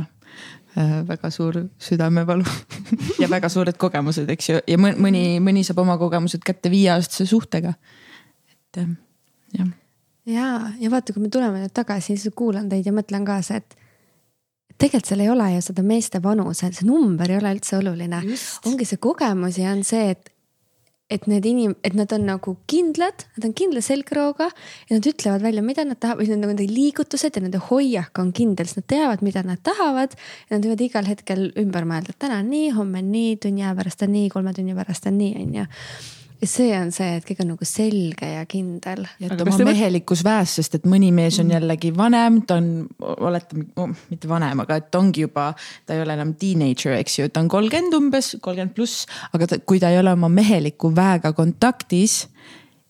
äh, 0.77 1.07
väga 1.07 1.29
suur 1.29 1.53
südamevalu 1.77 2.43
ja 3.21 3.29
väga 3.29 3.49
suured 3.49 3.77
kogemused, 3.77 4.29
eks 4.29 4.49
ju, 4.49 4.59
ja 4.67 4.77
mõni, 4.77 5.37
mõni 5.39 5.63
saab 5.63 5.77
oma 5.77 5.97
kogemused 5.97 6.41
kätte 6.45 6.71
viieaastase 6.71 7.25
suhtega. 7.25 7.73
et 8.51 8.87
jah. 9.57 9.67
ja, 10.25 10.71
ja 10.79 10.91
vaata, 10.91 11.13
kui 11.13 11.21
me 11.21 11.29
tuleme 11.29 11.59
nüüd 11.59 11.73
tagasi, 11.73 12.17
siis 12.17 12.33
kuulan 12.35 12.69
teid 12.69 12.85
ja 12.85 12.91
mõtlen 12.91 13.25
kaasa, 13.25 13.55
et 13.55 13.77
tegelikult 14.79 15.11
seal 15.11 15.23
ei 15.23 15.29
ole 15.31 15.53
ju 15.55 15.61
seda 15.69 15.85
meeste 15.85 16.21
vanuse, 16.23 16.71
see 16.73 16.87
number 16.87 17.31
ei 17.31 17.39
ole 17.39 17.53
üldse 17.57 17.79
oluline. 17.79 18.21
ongi 18.69 18.87
see 18.87 18.99
kogemus 19.01 19.59
ja 19.59 19.73
on 19.73 19.83
see, 19.87 20.13
et, 20.13 20.31
et 21.11 21.25
need 21.27 21.47
inim-, 21.49 21.75
et 21.83 21.95
nad 21.97 22.11
on 22.15 22.25
nagu 22.29 22.55
kindlad, 22.69 23.25
nad 23.37 23.49
on 23.49 23.55
kindla 23.57 23.83
selgrooga 23.85 24.49
ja 24.51 24.99
nad 24.99 25.09
ütlevad 25.11 25.43
välja, 25.43 25.63
mida 25.65 25.85
nad 25.87 25.99
tahavad, 25.99 26.23
või 26.23 26.39
nende 26.45 26.67
liigutused 26.69 27.35
ja 27.35 27.43
nende 27.43 27.61
hoiak 27.69 28.21
on 28.21 28.31
kindel, 28.35 28.69
sest 28.69 28.83
nad 28.83 28.89
teavad, 28.95 29.25
mida 29.25 29.43
nad 29.47 29.63
tahavad. 29.65 30.15
ja 30.47 30.55
nad 30.55 30.67
võivad 30.67 30.85
igal 30.85 31.09
hetkel 31.09 31.49
ümber 31.59 31.89
mõelda, 31.89 32.15
et 32.15 32.21
täna 32.21 32.39
on 32.43 32.53
nii, 32.53 32.71
homme 32.77 33.03
on 33.03 33.11
nii, 33.15 33.35
tunni 33.43 33.65
aja 33.65 33.75
pärast 33.81 34.07
on 34.07 34.15
nii, 34.15 34.31
kolme 34.31 34.55
tunni 34.55 34.77
pärast 34.77 35.11
on 35.11 35.19
nii, 35.19 35.35
on 35.43 35.59
ju 35.61 35.67
ja 36.39 36.47
see 36.47 36.69
on 36.77 36.91
see, 36.95 37.17
et 37.19 37.25
kõik 37.27 37.41
on 37.43 37.51
nagu 37.53 37.67
selge 37.67 38.29
ja 38.29 38.45
kindel. 38.49 39.03
jätta 39.21 39.45
oma 39.45 39.67
mehelikkus 39.69 40.23
väes, 40.25 40.55
sest 40.59 40.79
et 40.79 40.87
mõni 40.89 41.11
mees 41.15 41.39
on 41.43 41.51
jällegi 41.51 41.91
vanem, 41.95 42.41
ta 42.47 42.59
on, 42.61 42.69
oletame 42.99 43.67
oh,, 43.79 43.91
mitte 44.11 44.29
vanem, 44.31 44.63
aga 44.63 44.79
et 44.79 44.99
ongi 44.99 45.25
juba, 45.27 45.49
ta 45.85 45.97
ei 45.97 46.03
ole 46.03 46.15
enam 46.15 46.33
teenager, 46.39 46.95
eks 46.99 47.19
ju, 47.19 47.29
ta 47.33 47.43
on 47.43 47.51
kolmkümmend 47.51 47.97
umbes, 47.99 48.33
kolmkümmend 48.39 48.75
pluss, 48.77 49.05
aga 49.35 49.51
ta, 49.51 49.59
kui 49.59 49.81
ta 49.83 49.91
ei 49.93 49.99
ole 50.01 50.15
oma 50.15 50.31
meheliku 50.31 50.93
väega 50.95 51.33
kontaktis 51.37 52.21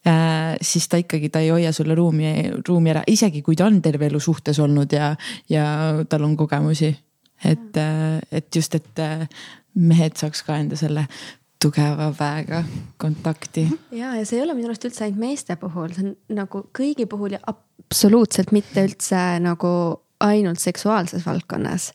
äh, 0.08 0.56
siis 0.62 0.90
ta 0.92 1.02
ikkagi, 1.02 1.32
ta 1.34 1.44
ei 1.44 1.54
hoia 1.54 1.74
sulle 1.76 1.98
ruumi, 1.98 2.34
ruumi 2.68 2.94
ära, 2.94 3.06
isegi 3.10 3.42
kui 3.46 3.58
ta 3.58 3.70
on 3.70 3.82
terve 3.86 4.10
elu 4.12 4.22
suhtes 4.24 4.62
olnud 4.62 4.94
ja, 4.94 5.14
ja 5.50 5.70
tal 6.10 6.28
on 6.28 6.38
kogemusi. 6.38 6.94
et, 7.40 7.78
et 8.32 8.56
just, 8.56 8.76
et 8.76 9.00
mehed 9.80 10.18
saaks 10.20 10.42
ka 10.44 10.58
enda 10.60 10.76
selle 10.80 11.06
tugeva 11.62 12.10
väega 12.20 12.64
kontakti. 12.98 13.68
ja, 13.92 14.14
ja 14.16 14.26
see 14.26 14.40
ei 14.40 14.46
ole 14.46 14.56
minu 14.58 14.72
arust 14.72 14.88
üldse 14.88 15.06
ainult 15.06 15.20
meeste 15.20 15.58
puhul, 15.60 15.92
see 15.96 16.06
on 16.08 16.14
nagu 16.38 16.64
kõigi 16.76 17.08
puhul 17.10 17.36
ja 17.36 17.42
absoluutselt 17.52 18.54
mitte 18.56 18.86
üldse 18.88 19.24
nagu 19.44 19.72
ainult 20.20 20.60
seksuaalses 20.60 21.24
valdkonnas, 21.26 21.90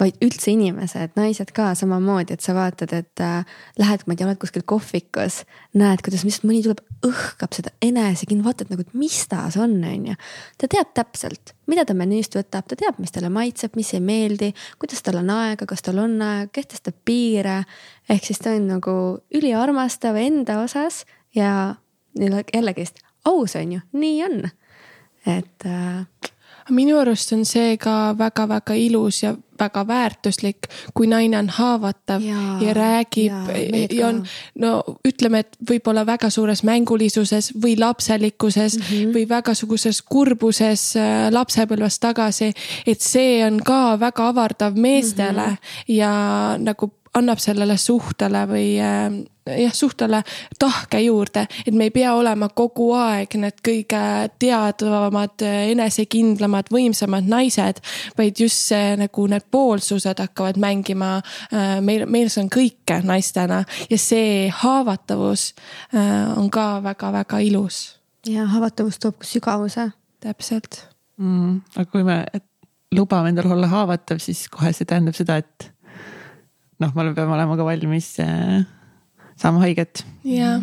vaid 0.00 0.16
üldse 0.24 0.48
inimesed, 0.52 1.12
naised 1.18 1.50
ka 1.56 1.70
samamoodi, 1.76 2.36
et 2.36 2.44
sa 2.44 2.54
vaatad, 2.56 2.92
et 2.96 3.22
äh, 3.24 3.58
lähed, 3.78 4.04
ma 4.06 4.14
ei 4.14 4.20
tea, 4.20 4.28
oled 4.28 4.40
kuskil 4.40 4.64
kohvikus, 4.64 5.42
näed, 5.76 6.00
kuidas 6.04 6.24
lihtsalt 6.24 6.46
mõni 6.48 6.62
tuleb, 6.64 6.80
õhkab 7.04 7.52
seda 7.56 7.72
enesekindlust, 7.84 8.46
vaatad 8.48 8.72
nagu, 8.72 8.86
et 8.86 8.96
mis 8.96 9.18
ta 9.28 9.44
see 9.52 9.60
on, 9.64 9.76
on 9.84 10.06
ju. 10.10 10.16
ta 10.62 10.70
teab 10.72 10.94
täpselt, 10.96 11.52
mida 11.68 11.84
ta 11.84 11.96
menüüst 11.98 12.38
võtab, 12.38 12.64
ta 12.70 12.78
teab, 12.80 13.00
mis 13.02 13.12
talle 13.12 13.30
maitseb, 13.34 13.76
mis 13.76 13.92
ei 13.96 14.00
meeldi, 14.04 14.52
kuidas 14.80 15.04
tal 15.04 15.20
on 15.20 15.32
aega, 15.36 15.68
kas 15.68 15.84
tal 15.84 16.00
on 16.00 16.16
aega, 16.24 16.48
kehtestab 16.56 16.96
piire. 17.04 17.58
ehk 18.08 18.24
siis 18.24 18.40
ta 18.40 18.54
on 18.56 18.70
nagu 18.72 18.96
üliarmastav 19.34 20.16
enda 20.16 20.62
osas 20.64 21.04
ja 21.36 21.76
jällegist 22.16 23.04
aus 23.28 23.56
on 23.60 23.76
ju, 23.76 23.84
nii 23.92 24.24
on, 24.24 24.48
et 25.26 25.68
äh, 25.68 26.32
minu 26.70 26.98
arust 26.98 27.32
on 27.32 27.44
see 27.44 27.76
ka 27.78 28.14
väga-väga 28.18 28.74
ilus 28.74 29.22
ja 29.22 29.34
väga 29.58 29.86
väärtuslik, 29.88 30.68
kui 30.94 31.06
naine 31.08 31.38
on 31.38 31.48
haavatav 31.48 32.22
ja, 32.24 32.40
ja 32.60 32.74
räägib 32.76 33.32
ja, 33.48 33.86
ja 33.90 34.08
on, 34.08 34.20
no 34.60 34.72
ütleme, 35.06 35.44
et 35.44 35.56
võib-olla 35.70 36.04
väga 36.06 36.30
suures 36.30 36.62
mängulisuses 36.66 37.52
või 37.62 37.76
lapselikkuses 37.80 38.78
mm 38.78 38.84
-hmm. 38.84 39.14
või 39.14 39.28
väga 39.28 39.54
suguses 39.54 40.02
kurbuses 40.02 40.96
äh, 40.96 41.30
lapsepõlvest 41.32 42.00
tagasi. 42.00 42.52
et 42.86 43.00
see 43.00 43.44
on 43.46 43.60
ka 43.64 43.96
väga 44.00 44.28
avardav 44.28 44.76
meestele 44.76 45.46
mm 45.46 45.54
-hmm. 45.54 45.94
ja 45.94 46.12
nagu 46.58 46.92
annab 47.16 47.40
sellele 47.42 47.76
suhtele 47.80 48.42
või 48.50 48.68
äh, 48.82 49.16
jah, 49.46 49.74
suhtele 49.74 50.22
tahke 50.58 51.00
juurde, 51.00 51.46
et 51.66 51.74
me 51.74 51.88
ei 51.88 51.94
pea 51.94 52.14
olema 52.18 52.48
kogu 52.48 52.90
aeg 52.98 53.36
need 53.40 53.60
kõige 53.64 54.02
teadvamad, 54.42 55.44
enesekindlamad, 55.72 56.70
võimsamad 56.72 57.28
naised, 57.30 57.80
vaid 58.18 58.40
just 58.40 58.66
see 58.72 58.96
nagu 59.00 59.26
need 59.30 59.46
poolsused 59.50 60.22
hakkavad 60.22 60.58
mängima. 60.62 61.16
Äh, 61.52 61.78
meil, 61.84 62.06
meil 62.10 62.30
see 62.32 62.44
on 62.44 62.50
kõike 62.52 63.00
naistena 63.06 63.62
ja 63.90 64.00
see 64.00 64.48
haavatavus 64.62 65.52
äh, 65.94 66.34
on 66.36 66.50
ka 66.50 66.76
väga-väga 66.84 67.40
ilus. 67.46 67.84
ja 68.26 68.46
haavatavus 68.50 68.98
toob 68.98 69.20
ka 69.22 69.26
sügavuse. 69.26 69.90
täpselt 70.20 70.80
mm,. 71.18 71.60
aga 71.76 71.90
kui 71.90 72.02
me 72.02 72.24
lubame 72.94 73.30
endal 73.32 73.52
olla 73.52 73.68
haavatav, 73.70 74.20
siis 74.22 74.46
kohe 74.52 74.72
see 74.74 74.88
tähendab 74.88 75.16
seda, 75.18 75.38
et 75.42 75.70
noh, 76.82 76.94
me 76.94 77.12
peame 77.14 77.36
olema 77.36 77.56
ka 77.58 77.66
valmis 77.66 78.14
äh, 78.24 78.64
saama 79.36 79.64
haiget. 79.64 80.04
jaa 80.24 80.58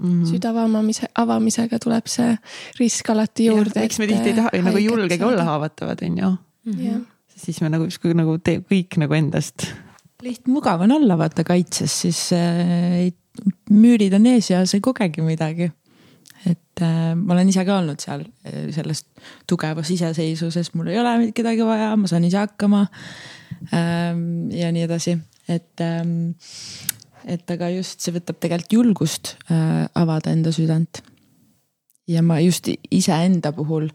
mm 0.00 0.22
-hmm. 0.22 0.26
süda 0.30 0.50
avamise, 0.50 1.08
avamisega 1.14 1.78
tuleb 1.78 2.06
see 2.06 2.36
risk 2.80 3.10
alati 3.10 3.46
juurde. 3.46 3.84
eks 3.84 3.98
me 3.98 4.06
tihti 4.06 4.32
ei 4.32 4.34
taha 4.34 4.62
nagu 4.64 4.76
ei 4.76 4.84
julgegi 4.84 5.24
olla 5.24 5.44
haavatavad, 5.44 6.02
on 6.02 6.18
ju. 6.18 6.36
Mhm. 6.64 7.02
siis 7.36 7.60
me 7.60 7.68
nagu 7.68 7.84
justkui 7.84 8.14
nagu 8.14 8.38
teeb 8.38 8.64
kõik 8.72 8.98
nagu 8.98 9.14
endast. 9.14 9.66
lihtmugav 10.22 10.80
on 10.80 10.92
olla 10.92 11.18
vaata 11.18 11.44
kaitses, 11.44 12.00
siis 12.00 12.32
äh, 12.32 13.12
müürid 13.70 14.14
on 14.14 14.26
ees 14.26 14.50
ja 14.50 14.66
sa 14.66 14.76
ei 14.76 14.80
kogegi 14.80 15.22
midagi 15.22 15.70
et 16.46 16.82
äh, 16.84 17.12
ma 17.16 17.34
olen 17.34 17.50
ise 17.52 17.64
ka 17.68 17.80
olnud 17.80 18.00
seal 18.00 18.24
äh, 18.48 18.70
selles 18.74 19.04
tugevas 19.48 19.90
iseseisvuses, 19.92 20.72
mul 20.74 20.92
ei 20.92 21.00
ole 21.00 21.32
kedagi 21.36 21.66
vaja, 21.66 21.92
ma 22.00 22.10
saan 22.10 22.24
ise 22.28 22.40
hakkama 22.40 22.86
ähm,. 23.76 24.48
ja 24.54 24.72
nii 24.72 24.86
edasi, 24.88 25.18
et 25.48 25.84
ähm,, 25.84 26.32
et 27.28 27.52
aga 27.52 27.70
just 27.74 28.00
see 28.00 28.14
võtab 28.16 28.40
tegelikult 28.40 28.78
julgust 28.78 29.34
äh, 29.50 29.84
avada 29.98 30.32
enda 30.32 30.52
südant. 30.54 31.02
ja 32.10 32.22
ma 32.26 32.40
just 32.42 32.66
iseenda 32.90 33.52
puhul 33.54 33.90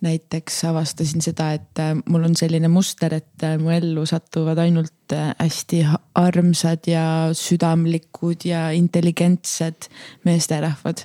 näiteks 0.00 0.62
avastasin 0.64 1.20
seda, 1.20 1.50
et 1.58 1.80
äh, 1.82 1.92
mul 2.08 2.24
on 2.24 2.36
selline 2.36 2.70
muster, 2.72 3.14
et 3.14 3.44
äh, 3.44 3.58
mu 3.60 3.72
ellu 3.74 4.06
satuvad 4.08 4.58
ainult 4.62 5.12
hästi 5.12 5.82
armsad 6.14 6.86
ja 6.86 7.04
südamlikud 7.36 8.46
ja 8.46 8.68
intelligentsed 8.70 9.90
meesterahvad. 10.24 11.04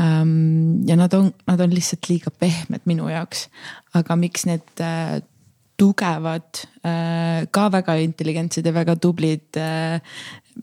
Ja 0.00 0.96
nad 0.96 1.12
on, 1.12 1.26
nad 1.44 1.60
on 1.60 1.74
lihtsalt 1.74 2.06
liiga 2.08 2.30
pehmed 2.32 2.86
minu 2.88 3.10
jaoks. 3.10 3.48
aga 3.94 4.16
miks 4.16 4.46
need 4.48 4.82
tugevad, 5.80 6.62
ka 7.52 7.66
väga 7.72 7.94
intelligentsed 8.00 8.64
ja 8.64 8.72
väga 8.72 8.96
tublid 9.00 9.60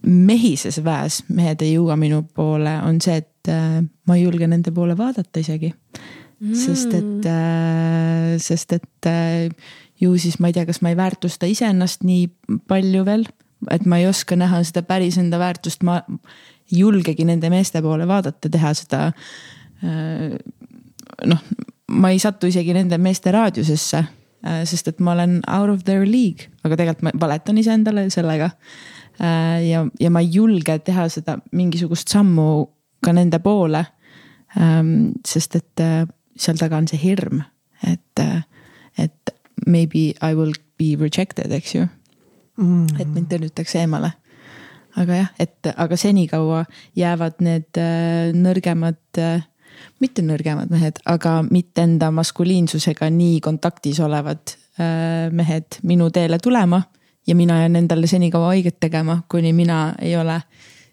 mehises 0.03 0.79
väes 0.83 1.21
mehed 1.33 1.63
ei 1.65 1.73
jõua 1.75 1.97
minu 1.99 2.21
poole, 2.35 2.73
on 2.85 2.99
see, 3.03 3.17
et 3.21 3.51
äh, 3.51 3.79
ma 3.81 4.17
ei 4.17 4.25
julge 4.25 4.49
nende 4.49 4.73
poole 4.75 4.97
vaadata 4.97 5.41
isegi. 5.43 5.73
Mm.. 6.37 6.53
sest 6.53 6.93
et, 6.93 7.25
äh, 7.25 8.35
sest 8.37 8.75
et 8.75 9.09
äh, 9.09 9.47
ju 9.97 10.13
siis 10.21 10.37
ma 10.37 10.51
ei 10.51 10.53
tea, 10.53 10.67
kas 10.69 10.83
ma 10.85 10.91
ei 10.91 10.99
väärtusta 10.99 11.49
iseennast 11.49 12.05
nii 12.05 12.27
palju 12.69 13.05
veel, 13.07 13.25
et 13.73 13.87
ma 13.89 13.97
ei 13.97 14.05
oska 14.05 14.37
näha 14.37 14.61
seda 14.67 14.83
päris 14.85 15.17
enda 15.17 15.39
väärtust, 15.41 15.81
ma 15.87 16.03
julgegi 16.71 17.25
nende 17.25 17.49
meeste 17.53 17.81
poole 17.81 18.07
vaadata, 18.07 18.49
teha 18.49 18.73
seda. 18.75 19.01
noh, 21.25 21.41
ma 21.93 22.09
ei 22.09 22.19
satu 22.19 22.49
isegi 22.49 22.73
nende 22.73 22.97
meeste 22.97 23.31
raadiusesse, 23.31 24.03
sest 24.65 24.87
et 24.87 24.99
ma 24.99 25.13
olen 25.13 25.39
out 25.47 25.69
of 25.69 25.83
their 25.85 26.05
league, 26.05 26.49
aga 26.65 26.79
tegelikult 26.79 27.05
ma 27.05 27.27
valetan 27.27 27.61
iseendale 27.61 28.07
sellega 28.13 28.49
Äh, 29.19 29.69
ja, 29.69 29.87
ja 29.99 30.09
ma 30.13 30.21
ei 30.21 30.29
julge 30.33 30.77
teha 30.85 31.07
seda 31.09 31.39
mingisugust 31.57 32.11
sammu 32.13 32.67
ka 33.03 33.13
nende 33.17 33.39
poole. 33.41 33.83
Ähm, 34.57 35.17
sest 35.27 35.57
et 35.57 35.81
äh, 35.81 36.05
seal 36.37 36.59
taga 36.59 36.77
on 36.77 36.87
see 36.89 36.99
hirm, 37.01 37.41
et, 37.83 38.21
äh, 38.21 38.43
et 38.97 39.33
maybe 39.65 40.13
I 40.21 40.37
will 40.37 40.53
be 40.77 40.93
rejected, 40.99 41.51
eks 41.51 41.75
ju 41.75 41.83
mm.. 42.61 43.01
et 43.01 43.09
mind 43.11 43.27
tõrjutakse 43.33 43.81
eemale. 43.81 44.13
Aga 44.97 45.21
jah, 45.21 45.31
et 45.39 45.69
aga 45.75 45.97
senikaua 45.97 46.65
jäävad 46.97 47.41
need 47.45 47.79
nõrgemad, 48.33 49.21
mitte 50.01 50.25
nõrgemad 50.25 50.71
mehed, 50.73 51.01
aga 51.05 51.39
mitte 51.45 51.85
enda 51.85 52.09
maskuliinsusega 52.11 53.09
nii 53.13 53.39
kontaktis 53.45 53.99
olevad 54.01 54.57
mehed 55.33 55.79
minu 55.89 56.09
teele 56.13 56.39
tulema 56.41 56.81
ja 57.27 57.35
mina 57.35 57.59
jään 57.59 57.75
endale 57.75 58.07
senikaua 58.07 58.45
haiget 58.45 58.79
tegema, 58.79 59.21
kuni 59.29 59.53
mina 59.53 59.93
ei 60.01 60.17
ole 60.17 60.41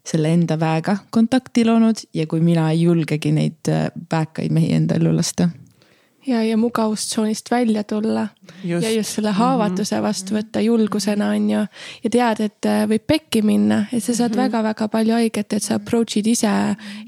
selle 0.07 0.33
enda 0.33 0.61
väega 0.61 0.97
kontakti 1.11 1.65
loonud 1.65 1.97
ja 2.15 2.27
kui 2.27 2.41
mina 2.41 2.71
ei 2.71 2.83
julgegi 2.83 3.33
neid 3.33 3.69
äh, 3.69 3.87
väekaid 4.13 4.53
mehi 4.53 4.73
enda 4.77 4.99
ellu 5.01 5.17
lasta. 5.17 5.49
Ja, 6.27 6.43
ja 6.43 6.57
mugavustsoonist 6.57 7.51
välja 7.51 7.85
tulla 7.85 8.29
ja 8.65 8.91
just 8.91 9.17
selle 9.17 9.33
haavatuse 9.37 10.01
vastu 10.03 10.37
võtta 10.37 10.61
julgusena 10.65 11.31
on 11.37 11.49
ju. 11.51 11.65
ja 12.05 12.11
tead, 12.11 12.45
et 12.49 12.69
äh, 12.69 12.85
võib 12.91 13.07
pekki 13.07 13.43
minna, 13.47 13.85
et 13.93 14.05
sa 14.05 14.15
saad 14.17 14.37
väga-väga 14.37 14.87
mhm. 14.87 14.93
palju 14.93 15.19
haiget, 15.19 15.53
et 15.53 15.63
sa 15.65 15.79
approach'id 15.81 16.29
ise 16.31 16.53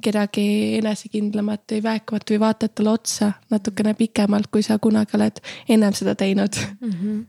kedagi 0.05 0.49
enesekindlamat 0.81 1.77
või 1.77 1.87
väekamat 1.91 2.35
või 2.35 2.43
vaatad 2.43 2.75
talle 2.75 2.97
otsa 2.97 3.33
natukene 3.51 3.95
pikemalt, 3.95 4.51
kui 4.53 4.67
sa 4.67 4.79
kunagi 4.79 5.17
oled 5.19 5.41
ennem 5.69 5.97
seda 5.97 6.15
teinud 6.15 6.61
mm. 6.81 6.93
-hmm 6.93 7.25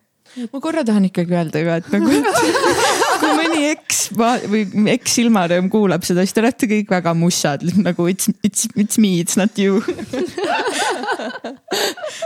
ma 0.51 0.59
korra 0.61 0.83
tahan 0.85 1.07
ikkagi 1.07 1.33
öelda 1.33 1.63
ka, 1.63 1.75
et 1.81 1.87
nagu, 1.93 2.11
kui 3.27 3.37
mõni 3.41 3.63
eks 3.73 4.01
või 4.17 4.63
eks 4.93 5.17
silmarõõm 5.19 5.69
kuulab 5.73 6.05
seda, 6.07 6.23
siis 6.25 6.35
te 6.35 6.43
olete 6.43 6.69
kõik 6.71 6.91
väga 6.91 7.13
mussad 7.17 7.65
nagu 7.87 8.07
it's, 8.11 8.31
it's, 8.47 8.67
it's 8.75 8.97
me, 9.01 9.17
it's 9.23 9.37
not 9.39 9.57
you 9.59 9.81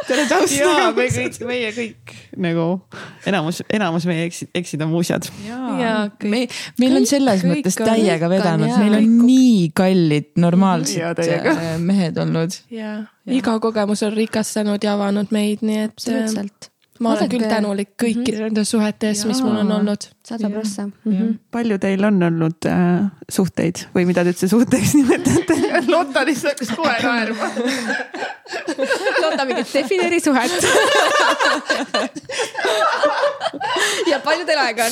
Te 0.08 0.14
olete 0.16 0.36
ausad. 0.36 0.56
jaa, 0.56 0.90
me 0.96 1.06
kõik, 1.12 1.38
meie 1.48 1.70
kõik 1.76 2.14
nagu 2.42 2.66
enamus, 3.30 3.62
enamus 3.72 4.08
meie 4.10 4.26
eksid, 4.30 4.52
eksid 4.58 4.84
on 4.86 4.92
muusjad. 4.94 5.28
me, 6.24 6.44
meil 6.82 7.00
on 7.00 7.08
selles 7.10 7.46
kõik 7.46 7.52
mõttes 7.54 7.80
täiega 7.80 8.30
vedanud, 8.32 8.72
meil 8.82 8.98
on 9.00 9.08
kõik. 9.08 9.24
nii 9.30 9.70
kallid 9.78 10.32
normaalsed 10.42 11.24
äh, 11.26 11.62
mehed 11.82 12.20
olnud. 12.22 12.60
ja, 12.74 12.98
iga 13.30 13.58
kogemus 13.64 14.04
on 14.08 14.14
rikastanud 14.18 14.84
ja 14.84 14.98
avanud 14.98 15.34
meid, 15.36 15.66
nii 15.66 15.86
et. 15.88 15.96
absoluutselt 15.96 16.71
ma 17.02 17.10
olen 17.16 17.30
küll 17.32 17.46
tänulik 17.50 17.90
kõikide 17.98 18.32
mm 18.32 18.38
-hmm. 18.38 18.44
nende 18.50 18.64
suhete 18.66 19.08
eest, 19.10 19.26
mis 19.30 19.42
mul 19.42 19.58
on 19.64 19.72
olnud. 19.78 20.02
sada 20.24 20.50
prossa. 20.50 20.84
Mhm. 21.06 21.28
palju 21.52 21.78
teil 21.82 22.06
on 22.06 22.24
olnud 22.24 22.66
äh, 22.70 23.02
suhteid 23.30 23.76
või 23.96 24.06
mida 24.06 24.24
te 24.24 24.30
üldse 24.34 24.48
suhteks 24.48 24.94
nimetate? 25.00 25.54
Lotta 25.88 26.26
lihtsalt 26.26 26.54
hakkas 26.54 26.72
kohe 26.78 26.98
naerma. 27.04 27.46
Lotta 29.24 29.46
mingi 29.46 29.64
defineeri 29.74 30.20
suhet 30.20 30.52
ja 34.12 34.20
palju 34.20 34.46
teil 34.46 34.60
aega 34.60 34.86
on? 34.86 34.92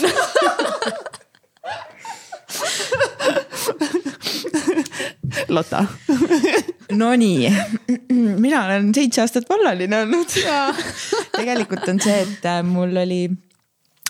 Lotta 5.50 5.86
Nonii, 6.92 7.50
mina 8.40 8.66
olen 8.66 8.94
seitse 8.96 9.22
aastat 9.22 9.50
vallaline 9.50 10.02
olnud. 10.04 10.34
tegelikult 11.38 11.88
on 11.92 12.00
see, 12.02 12.22
et 12.26 12.46
äh, 12.50 12.62
mul 12.66 12.98
oli 12.98 13.30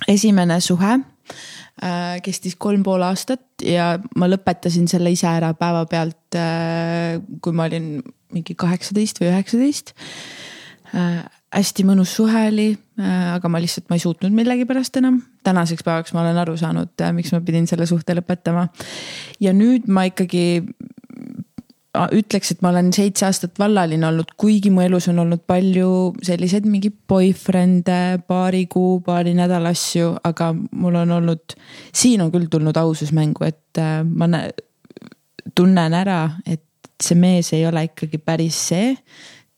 esimene 0.08 0.60
suhe 0.64 0.94
äh, 0.96 2.22
kestis 2.24 2.56
kolm 2.56 2.84
pool 2.84 3.04
aastat 3.08 3.66
ja 3.66 3.92
ma 4.16 4.30
lõpetasin 4.32 4.88
selle 4.92 5.12
ise 5.16 5.28
ära 5.32 5.52
päevapealt, 5.60 6.40
äh, 6.40 7.20
kui 7.44 7.56
ma 7.56 7.68
olin 7.70 8.00
mingi 8.34 8.56
kaheksateist 8.56 9.20
või 9.22 9.32
üheksateist. 9.34 9.94
Hästi 11.50 11.86
mõnus 11.88 12.14
suhe 12.18 12.46
oli, 12.52 12.70
aga 13.00 13.50
ma 13.50 13.62
lihtsalt, 13.62 13.88
ma 13.90 13.98
ei 13.98 14.04
suutnud 14.04 14.34
millegipärast 14.36 15.00
enam. 15.02 15.22
tänaseks 15.44 15.84
päevaks 15.84 16.14
ma 16.14 16.22
olen 16.22 16.38
aru 16.38 16.56
saanud, 16.58 16.94
miks 17.18 17.32
ma 17.34 17.42
pidin 17.42 17.68
selle 17.68 17.88
suhte 17.90 18.14
lõpetama. 18.18 18.68
ja 19.40 19.54
nüüd 19.54 19.88
ma 19.88 20.06
ikkagi 20.10 20.64
ütleks, 22.14 22.52
et 22.54 22.62
ma 22.62 22.70
olen 22.70 22.92
seitse 22.94 23.26
aastat 23.26 23.58
vallaline 23.60 24.06
olnud, 24.08 24.36
kuigi 24.38 24.70
mu 24.70 24.84
elus 24.86 25.10
on 25.10 25.20
olnud 25.26 25.42
palju 25.50 26.14
selliseid 26.24 26.68
mingi 26.70 26.92
boyfriend'e, 26.92 28.22
paari 28.30 28.68
kuu, 28.70 29.00
paari 29.06 29.34
nädala 29.38 29.74
asju, 29.74 30.14
aga 30.24 30.52
mul 30.54 31.00
on 31.02 31.18
olnud, 31.18 31.58
siin 31.94 32.22
on 32.22 32.32
küll 32.32 32.46
tulnud 32.52 32.78
ausus 32.78 33.12
mängu, 33.16 33.48
et 33.50 33.82
äh, 33.82 34.04
ma 34.06 34.30
tunnen 35.58 35.98
ära, 35.98 36.22
et 36.46 36.64
see 37.02 37.18
mees 37.18 37.54
ei 37.56 37.66
ole 37.66 37.88
ikkagi 37.90 38.20
päris 38.22 38.60
see 38.70 38.94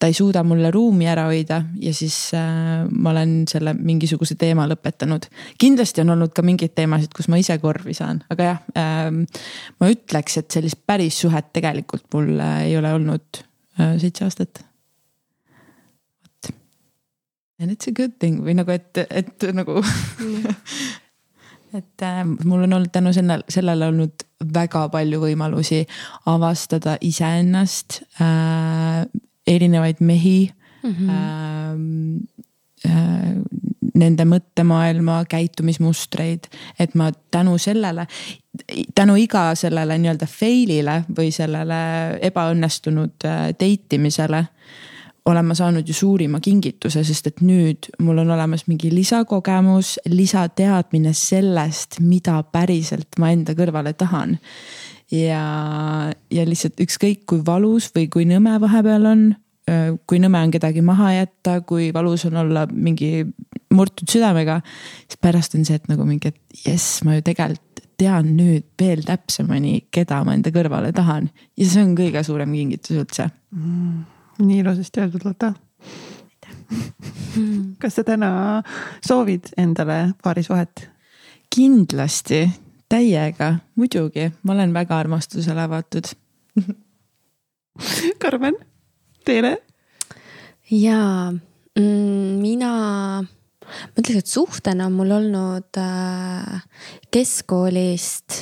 ta 0.01 0.09
ei 0.09 0.15
suuda 0.17 0.41
mulle 0.47 0.71
ruumi 0.73 1.05
ära 1.09 1.27
hoida 1.29 1.59
ja 1.79 1.93
siis 1.93 2.15
äh, 2.33 2.87
ma 2.89 3.11
olen 3.13 3.43
selle 3.49 3.75
mingisuguse 3.77 4.35
teema 4.39 4.65
lõpetanud. 4.71 5.27
kindlasti 5.61 6.01
on 6.01 6.15
olnud 6.15 6.33
ka 6.33 6.41
mingeid 6.45 6.73
teemasid, 6.77 7.13
kus 7.13 7.29
ma 7.29 7.37
ise 7.37 7.57
korvi 7.61 7.93
saan, 7.97 8.23
aga 8.33 8.49
jah 8.49 8.63
äh,, 8.81 9.11
ma 9.77 9.91
ütleks, 9.93 10.39
et 10.41 10.49
sellist 10.57 10.81
päris 10.89 11.21
suhet 11.21 11.51
tegelikult 11.53 12.07
mul 12.15 12.33
äh, 12.39 12.65
ei 12.71 12.75
ole 12.81 12.95
olnud 12.97 13.43
äh, 13.77 13.93
seitse 14.01 14.25
aastat. 14.25 14.63
vot. 16.25 16.53
And 17.61 17.69
it's 17.69 17.87
a 17.87 17.93
good 17.93 18.17
thing 18.17 18.41
või 18.41 18.57
nagu, 18.57 18.73
et, 18.73 19.05
et 19.05 19.49
nagu 19.53 19.77
et 21.77 22.07
äh, 22.09 22.21
mul 22.25 22.65
on 22.65 22.79
olnud 22.79 22.89
tänu 22.93 23.13
sellele, 23.13 23.45
sellele 23.49 23.93
olnud 23.93 24.25
väga 24.53 24.87
palju 24.89 25.21
võimalusi 25.21 25.85
avastada 26.25 26.97
iseennast 27.05 28.01
äh, 28.17 29.05
erinevaid 29.47 29.99
mehi 29.99 30.51
mm. 30.83 30.91
-hmm. 30.91 32.27
Äh, 32.85 33.35
nende 33.93 34.25
mõttemaailma, 34.25 35.25
käitumismustreid, 35.29 36.47
et 36.79 36.95
ma 36.95 37.11
tänu 37.31 37.57
sellele, 37.61 38.07
tänu 38.95 39.15
iga 39.21 39.43
sellele 39.55 39.97
nii-öelda 40.01 40.25
fail'ile 40.25 40.95
või 41.17 41.29
sellele 41.31 41.77
ebaõnnestunud 42.25 43.27
äh, 43.29 43.43
date 43.53 43.99
imisele 43.99 44.45
olen 45.25 45.45
ma 45.45 45.53
saanud 45.53 45.87
ju 45.87 45.93
suurima 45.93 46.39
kingituse, 46.41 47.03
sest 47.05 47.27
et 47.27 47.41
nüüd 47.45 47.91
mul 48.01 48.23
on 48.23 48.31
olemas 48.33 48.65
mingi 48.67 48.89
lisakogemus, 48.93 49.99
lisateadmine 50.09 51.13
sellest, 51.13 51.99
mida 52.01 52.39
päriselt 52.43 53.21
ma 53.21 53.29
enda 53.29 53.53
kõrvale 53.57 53.93
tahan 53.93 54.39
ja, 55.11 55.45
ja 56.31 56.45
lihtsalt 56.47 56.81
ükskõik 56.83 57.25
kui 57.29 57.45
valus 57.45 57.89
või 57.95 58.07
kui 58.11 58.27
nõme 58.29 58.55
vahepeal 58.61 59.07
on, 59.09 59.23
kui 60.07 60.19
nõme 60.23 60.41
on 60.41 60.53
kedagi 60.53 60.83
maha 60.85 61.11
jätta, 61.15 61.59
kui 61.67 61.91
valus 61.93 62.25
on 62.29 62.39
olla 62.43 62.65
mingi 62.71 63.25
murtud 63.71 64.09
südamega, 64.11 64.59
siis 65.05 65.19
pärast 65.21 65.55
on 65.55 65.65
see, 65.67 65.77
et 65.79 65.91
nagu 65.91 66.05
mingi, 66.07 66.31
et 66.31 66.65
jess, 66.65 67.03
ma 67.07 67.17
ju 67.17 67.25
tegelikult 67.27 67.71
tean 68.01 68.31
nüüd 68.33 68.65
veel 68.81 69.03
täpsemini, 69.05 69.85
keda 69.93 70.23
ma 70.25 70.33
enda 70.33 70.49
kõrvale 70.53 70.89
tahan 70.95 71.27
ja 71.59 71.67
see 71.69 71.83
on 71.85 71.93
kõige 71.97 72.23
suurem 72.25 72.53
kingitus 72.55 72.95
üldse 72.97 73.27
mm,. 73.53 73.99
nii 74.41 74.63
ilusasti 74.63 75.03
öeldud, 75.03 75.27
Lotta. 75.27 75.51
kas 77.81 77.99
sa 77.99 78.05
täna 78.07 78.31
soovid 79.05 79.51
endale 79.61 80.15
paarisuhet? 80.23 80.87
kindlasti 81.51 82.45
täiega, 82.91 83.53
muidugi, 83.79 84.27
ma 84.43 84.55
olen 84.55 84.73
väga 84.75 84.97
armastusele 84.99 85.63
avatud. 85.63 86.11
Karmen, 88.23 88.57
teile? 89.25 89.57
jaa 90.71 91.31
mm,, 91.31 92.33
mina, 92.39 92.71
ma 93.23 93.99
ütleks, 93.99 94.21
et 94.21 94.31
suhtena 94.31 94.87
on 94.87 94.95
mul 94.95 95.11
olnud 95.17 95.79
äh, 95.79 96.61
keskkoolist 97.11 98.37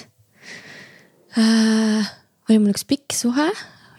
äh,. 1.38 2.10
oli 2.50 2.60
mul 2.60 2.74
üks 2.74 2.86
pikk 2.90 3.14
suhe, 3.18 3.50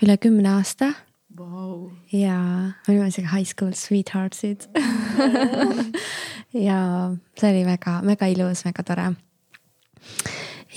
üle 0.02 0.18
kümne 0.22 0.56
aasta. 0.56 0.92
Wow.. 1.40 1.88
ja 2.12 2.36
me 2.36 2.92
olime 2.92 3.08
isegi 3.08 3.30
high 3.30 3.48
school 3.48 3.72
sweetheart'id 3.78 4.66
ja 6.68 6.78
see 7.38 7.50
oli 7.54 7.64
väga, 7.64 8.00
väga 8.04 8.28
ilus, 8.34 8.66
väga 8.66 8.84
tore 8.84 9.08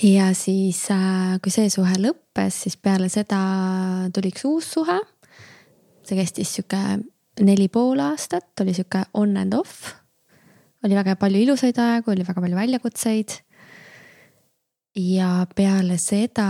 ja 0.02 0.34
siis, 0.34 0.86
äh, 0.90 1.38
kui 1.42 1.52
see 1.54 1.70
suhe 1.70 1.94
lõppes, 2.00 2.64
siis 2.66 2.76
peale 2.80 3.08
seda 3.12 3.40
tuli 4.14 4.32
üks 4.34 4.46
uus 4.48 4.72
suhe. 4.74 5.00
see 6.04 6.18
kestis 6.18 6.50
sihuke 6.52 6.80
neli 7.40 7.68
pool 7.72 8.00
aastat, 8.04 8.50
oli 8.60 8.74
sihuke 8.74 9.04
on 9.14 9.36
and 9.36 9.54
off. 9.54 9.94
oli 10.84 10.94
väga 10.94 11.16
palju 11.16 11.40
ilusaid 11.40 11.78
aegu, 11.78 12.10
oli 12.10 12.26
väga 12.26 12.40
palju 12.40 12.56
väljakutseid. 12.56 13.38
ja 14.96 15.46
peale 15.54 15.98
seda, 15.98 16.48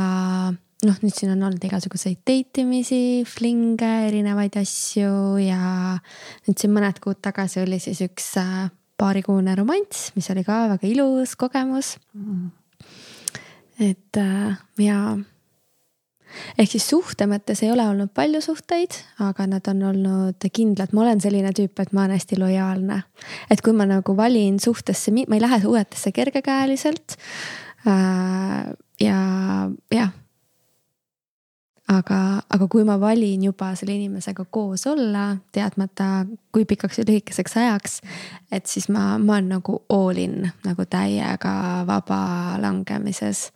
noh, 0.84 0.96
nüüd 1.02 1.14
siin 1.14 1.36
on 1.36 1.42
olnud 1.42 1.64
igasuguseid 1.64 2.24
date 2.24 2.64
imisi, 2.64 3.24
fling'e, 3.28 4.08
erinevaid 4.08 4.56
asju 4.56 5.36
ja 5.44 5.98
nüüd 6.48 6.56
siin 6.56 6.72
mõned 6.72 7.00
kuud 7.00 7.20
tagasi 7.20 7.60
oli 7.60 7.78
siis 7.78 8.00
üks 8.08 8.34
äh, 8.40 8.66
paarikuune 8.96 9.54
romanss, 9.58 10.12
mis 10.16 10.30
oli 10.32 10.44
ka 10.46 10.64
väga 10.76 10.88
ilus 10.88 11.36
kogemus 11.36 11.98
mm 12.16 12.63
et 13.80 14.18
äh, 14.20 14.58
ja 14.78 14.98
ehk 16.58 16.70
siis 16.70 16.86
suhte 16.88 17.26
mõttes 17.30 17.62
ei 17.64 17.70
ole 17.72 17.86
olnud 17.88 18.12
palju 18.14 18.40
suhteid, 18.44 18.96
aga 19.22 19.46
nad 19.50 19.68
on 19.70 19.82
olnud 19.90 20.48
kindlad, 20.52 20.94
ma 20.94 21.04
olen 21.04 21.22
selline 21.22 21.52
tüüp, 21.56 21.78
et 21.80 21.92
ma 21.92 22.04
olen 22.04 22.16
hästi 22.18 22.38
lojaalne. 22.40 23.02
et 23.50 23.62
kui 23.62 23.72
ma 23.76 23.86
nagu 23.88 24.16
valin 24.16 24.58
suhtesse, 24.60 25.14
ma 25.14 25.38
ei 25.38 25.44
lähe 25.44 25.60
suhetesse 25.62 26.12
kergekäeliselt 26.12 27.16
äh,. 27.86 28.74
ja 29.00 29.18
jah, 29.92 30.12
aga, 31.88 32.18
aga 32.48 32.68
kui 32.70 32.84
ma 32.86 32.96
valin 33.00 33.42
juba 33.44 33.72
selle 33.76 33.96
inimesega 33.98 34.46
koos 34.50 34.86
olla, 34.88 35.34
teadmata 35.52 36.24
kui 36.52 36.64
pikaks 36.68 37.00
või 37.00 37.08
lühikeseks 37.10 37.56
ajaks. 37.60 38.00
et 38.52 38.66
siis 38.66 38.88
ma, 38.88 39.18
ma 39.18 39.36
olen 39.36 39.52
nagu 39.58 39.82
all 39.92 40.20
in 40.20 40.50
nagu 40.64 40.86
täiega 40.86 41.84
vaba 41.86 42.56
langemises. 42.62 43.50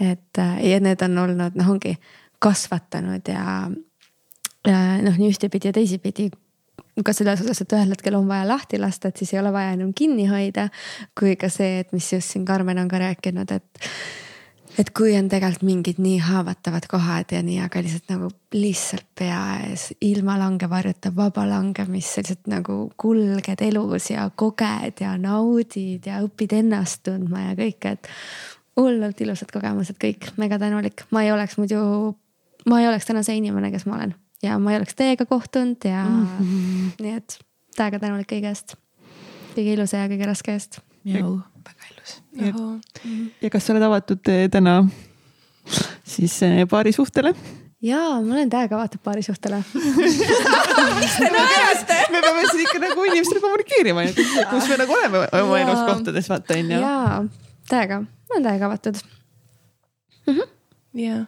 et 0.00 0.42
ja 0.62 0.80
need 0.80 1.02
on 1.02 1.18
olnud, 1.18 1.54
noh, 1.54 1.70
ongi 1.70 1.96
kasvatanud 2.38 3.28
ja, 3.28 3.70
ja 4.66 4.80
noh, 5.02 5.16
nii 5.18 5.32
ühtepidi 5.32 5.72
ja 5.72 5.72
teisipidi 5.72 6.30
ka 7.04 7.12
selles 7.12 7.40
osas, 7.44 7.60
et 7.60 7.72
ühel 7.76 7.92
hetkel 7.92 8.14
on 8.16 8.28
vaja 8.28 8.46
lahti 8.48 8.78
lasta, 8.80 9.08
et 9.08 9.20
siis 9.20 9.34
ei 9.34 9.40
ole 9.40 9.52
vaja 9.52 9.74
enam 9.76 9.92
kinni 9.96 10.28
hoida. 10.30 10.68
kui 11.18 11.36
ka 11.36 11.48
see, 11.52 11.80
et 11.80 11.92
mis 11.92 12.12
just 12.12 12.32
siin 12.32 12.44
Karmen 12.44 12.78
on 12.78 12.88
ka 12.88 13.00
rääkinud, 13.00 13.52
et 13.52 13.88
et 14.78 14.90
kui 14.96 15.14
on 15.16 15.28
tegelikult 15.32 15.64
mingid 15.66 16.00
nii 16.02 16.18
haavatavad 16.24 16.86
kohad 16.90 17.32
ja 17.32 17.42
nii, 17.44 17.58
aga 17.64 17.80
lihtsalt 17.84 18.10
nagu 18.12 18.30
lihtsalt 18.54 19.06
pea 19.18 19.40
ees, 19.68 19.88
ilma 20.04 20.36
langevarjuta, 20.40 21.12
vaba 21.16 21.46
langemist, 21.48 22.18
lihtsalt 22.20 22.50
nagu 22.52 22.78
kulged 23.00 23.64
elus 23.64 24.10
ja 24.12 24.28
koged 24.34 25.00
ja 25.00 25.16
naudid 25.20 26.06
ja 26.08 26.20
õpid 26.24 26.58
ennast 26.60 27.04
tundma 27.08 27.48
ja 27.48 27.56
kõike, 27.58 27.96
et. 27.96 28.12
hullult 28.76 29.20
ilusad 29.24 29.48
kogemused 29.48 29.96
kõik, 29.96 30.30
mega 30.36 30.58
tänulik, 30.60 31.06
ma 31.10 31.24
ei 31.24 31.32
oleks 31.32 31.56
muidu, 31.56 31.80
ma 32.68 32.82
ei 32.82 32.88
oleks 32.90 33.08
täna 33.08 33.24
see 33.24 33.38
inimene, 33.40 33.72
kes 33.72 33.88
ma 33.88 33.96
olen 33.96 34.12
ja 34.44 34.58
ma 34.60 34.72
ei 34.72 34.80
oleks 34.82 34.94
teiega 34.98 35.26
kohtunud 35.26 35.84
ja 35.84 36.04
mm 36.04 36.26
-hmm. 36.26 37.04
nii 37.04 37.16
et 37.16 37.38
täiega 37.76 37.98
tänulik 37.98 38.32
kõige 38.32 38.52
eest. 38.52 38.76
kõige 39.56 39.72
ilusa 39.72 39.96
ja 39.96 40.08
kõige 40.08 40.26
raske 40.26 40.52
eest. 40.52 40.80
Väga 41.66 41.92
ilus 41.92 42.16
ja, 42.40 42.52
ja 43.42 43.52
kas 43.52 43.66
sa 43.66 43.74
oled 43.74 43.86
avatud 43.86 44.32
eh, 44.32 44.46
täna 44.52 44.80
siis 46.16 46.40
eh, 46.46 46.64
paarisuhtele? 46.70 47.34
jaa, 47.82 48.20
ma 48.22 48.38
olen 48.38 48.50
täiega 48.50 48.78
avatud 48.78 49.02
paarisuhtele 49.04 49.62
miks 51.00 51.16
te 51.18 51.30
naerate? 51.32 51.98
me 52.12 52.22
peame 52.24 52.46
siin 52.50 52.64
ikka 52.64 52.80
nagu 52.82 53.04
inimestele 53.10 53.42
kommunikeerima, 53.42 54.06
kus 54.50 54.70
me 54.70 54.80
nagu 54.80 54.96
oleme 54.98 55.22
oma 55.42 55.60
elus 55.60 55.82
kohtades, 55.88 56.30
vaata 56.32 56.56
on 56.56 56.72
ju. 56.74 56.80
jaa, 56.80 57.20
täiega, 57.70 58.00
ma 58.02 58.36
olen 58.36 58.48
täiega 58.48 58.70
avatud. 58.70 59.02
Mm 60.26 60.38
-hmm.. 60.38 60.48
jaa. 61.04 61.22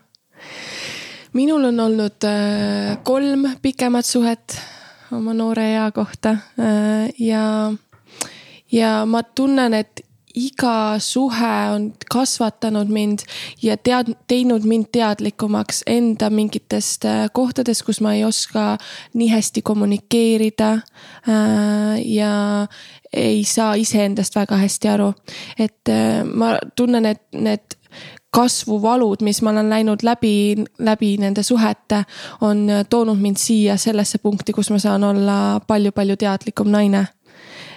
minul 1.33 1.65
on 1.71 1.81
olnud 1.81 2.25
äh, 2.25 2.99
kolm 3.03 3.45
pikemat 3.63 4.07
suhet 4.07 4.61
oma 5.13 5.35
noore 5.35 5.73
ea 5.75 5.91
kohta 5.93 6.31
äh, 6.31 7.09
ja, 7.19 7.73
ja 8.73 9.07
ma 9.07 9.23
tunnen, 9.23 9.75
et 9.75 10.08
iga 10.39 10.99
suhe 11.03 11.55
on 11.75 11.89
kasvatanud 12.11 12.91
mind 12.93 13.25
ja 13.63 13.77
tead-, 13.77 14.15
teinud 14.31 14.67
mind 14.69 14.91
teadlikumaks 14.93 15.83
enda 15.87 16.31
mingitest 16.31 17.05
äh, 17.09 17.27
kohtadest, 17.33 17.85
kus 17.87 18.01
ma 18.05 18.15
ei 18.15 18.25
oska 18.25 18.77
nii 19.15 19.29
hästi 19.33 19.63
kommunikeerida 19.63 20.71
äh,. 20.73 21.99
ja 22.05 22.67
ei 23.13 23.45
saa 23.45 23.75
iseendast 23.75 24.37
väga 24.37 24.57
hästi 24.61 24.89
aru, 24.89 25.13
et 25.59 25.89
äh, 25.89 26.25
ma 26.25 26.57
tunnen, 26.77 27.07
et 27.07 27.23
need 27.33 27.79
kasvuvalud, 28.31 29.23
mis 29.25 29.41
ma 29.43 29.51
olen 29.51 29.71
läinud 29.71 30.03
läbi, 30.05 30.65
läbi 30.79 31.17
nende 31.19 31.43
suhete, 31.43 32.03
on 32.41 32.67
toonud 32.91 33.19
mind 33.19 33.41
siia 33.41 33.77
sellesse 33.81 34.19
punkti, 34.19 34.53
kus 34.53 34.71
ma 34.71 34.79
saan 34.79 35.05
olla 35.05 35.61
palju-palju 35.67 36.17
teadlikum 36.21 36.69
naine 36.71 37.07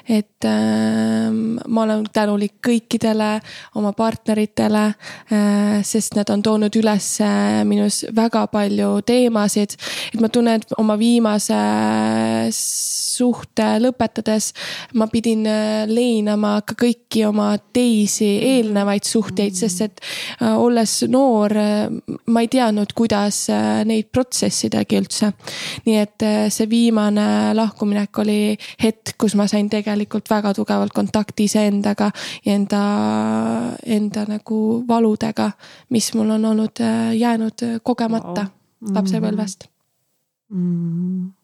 et 0.07 0.45
äh, 0.45 1.29
ma 1.31 1.83
olen 1.83 2.05
tänulik 2.13 2.57
kõikidele 2.65 3.31
oma 3.75 3.93
partneritele 3.97 4.85
äh,, 4.87 5.81
sest 5.85 6.15
nad 6.17 6.29
on 6.33 6.43
toonud 6.43 6.75
üles 6.81 7.13
äh, 7.21 7.61
minus 7.67 8.03
väga 8.15 8.45
palju 8.51 9.01
teemasid. 9.05 9.77
et 10.13 10.19
ma 10.21 10.29
tunnen, 10.29 10.61
et 10.61 10.77
oma 10.77 10.97
viimase 10.99 11.59
suhte 13.17 13.65
lõpetades 13.81 14.51
ma 14.99 15.07
pidin 15.11 15.45
äh, 15.49 15.83
leinama 15.89 16.53
ka 16.67 16.75
kõiki 16.79 17.23
oma 17.27 17.53
teisi 17.73 18.29
eelnevaid 18.51 19.07
suhteid, 19.07 19.55
sest 19.57 19.85
et 19.87 20.01
äh, 20.39 20.55
olles 20.55 20.97
noor 21.11 21.55
äh,, 21.57 21.89
ma 22.31 22.43
ei 22.43 22.49
teadnud, 22.51 22.93
kuidas 22.97 23.43
neid 23.87 24.09
protsessidagi 24.13 24.99
üldse. 24.99 25.31
nii 25.85 25.97
et 25.97 26.25
see 26.53 26.67
viimane 26.69 27.53
lahkuminek 27.57 28.21
oli 28.23 28.37
hetk, 28.81 29.15
kus 29.19 29.35
ma 29.39 29.47
sain 29.51 29.69
tegelikult 29.71 30.29
väga 30.29 30.53
tugevalt 30.57 30.93
kontakti 30.95 31.47
iseendaga 31.49 32.11
ja 32.45 32.55
enda, 32.55 32.83
enda 33.85 34.25
nagu 34.29 34.61
valudega, 34.87 35.51
mis 35.89 36.13
mul 36.17 36.37
on 36.37 36.49
olnud 36.53 36.83
jäänud 37.17 37.67
kogemata 37.83 38.47
wow. 38.47 38.95
lapsepõlvest 38.97 39.69
mm 40.49 41.40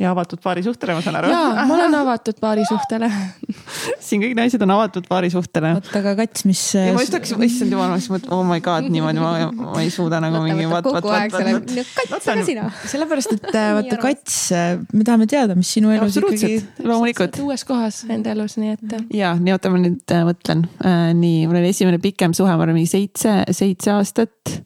ja 0.00 0.10
avatud 0.12 0.40
paarisuhtele, 0.44 0.96
ma 0.96 1.04
saan 1.04 1.20
aru. 1.20 1.30
ja, 1.32 1.66
ma 1.66 1.74
olen 1.78 1.94
avatud 1.94 2.40
paarisuhtele 2.40 3.10
siin 4.06 4.22
kõik 4.22 4.34
naised 4.38 4.62
on 4.64 4.72
avatud 4.74 5.06
paarisuhtele. 5.08 5.72
oota, 5.78 5.92
aga 6.00 6.14
kats, 6.20 6.44
mis. 6.48 6.62
ma 6.76 7.02
just 7.02 7.16
hakkasin, 7.16 7.42
issand 7.46 7.74
jumal, 7.74 7.90
ma 7.92 7.98
siis 8.00 8.12
mõtlen, 8.12 8.32
oh 8.36 8.42
my 8.46 8.62
god, 8.64 8.88
niimoodi 8.92 9.22
ma, 9.22 9.32
ma 9.50 9.82
ei 9.82 9.90
suuda 9.94 10.20
nagu 10.22 10.42
mingi. 10.44 10.66
kogu 10.86 11.12
aeg 11.14 11.34
selle, 11.34 11.84
kats, 11.96 12.30
aga 12.32 12.46
sina. 12.46 12.68
sellepärast, 12.84 13.36
et 13.36 13.48
äh, 13.52 13.68
vaata 13.78 14.00
kats, 14.02 14.38
äh, 14.56 14.72
me 14.92 15.06
tahame 15.06 15.28
teada, 15.30 15.58
mis 15.58 15.70
sinu 15.76 15.92
elus 15.94 16.18
ikkagi. 16.20 16.58
loomulikult. 16.84 17.40
uues 17.44 17.66
kohas 17.68 18.02
enda 18.12 18.34
elus, 18.36 18.58
nii 18.60 18.74
et. 18.76 18.96
ja, 19.16 19.34
nii 19.40 19.56
oota, 19.56 19.72
ma 19.72 19.82
nüüd 19.82 20.16
äh, 20.16 20.26
mõtlen 20.28 20.66
äh,. 20.80 21.12
nii, 21.16 21.46
mul 21.50 21.60
oli 21.62 21.72
esimene 21.74 22.02
pikem 22.02 22.36
suhe, 22.36 22.52
ma 22.52 22.66
arvan 22.66 22.78
mingi 22.78 22.92
seitse, 22.92 23.38
seitse 23.56 23.94
aastat. 23.96 24.58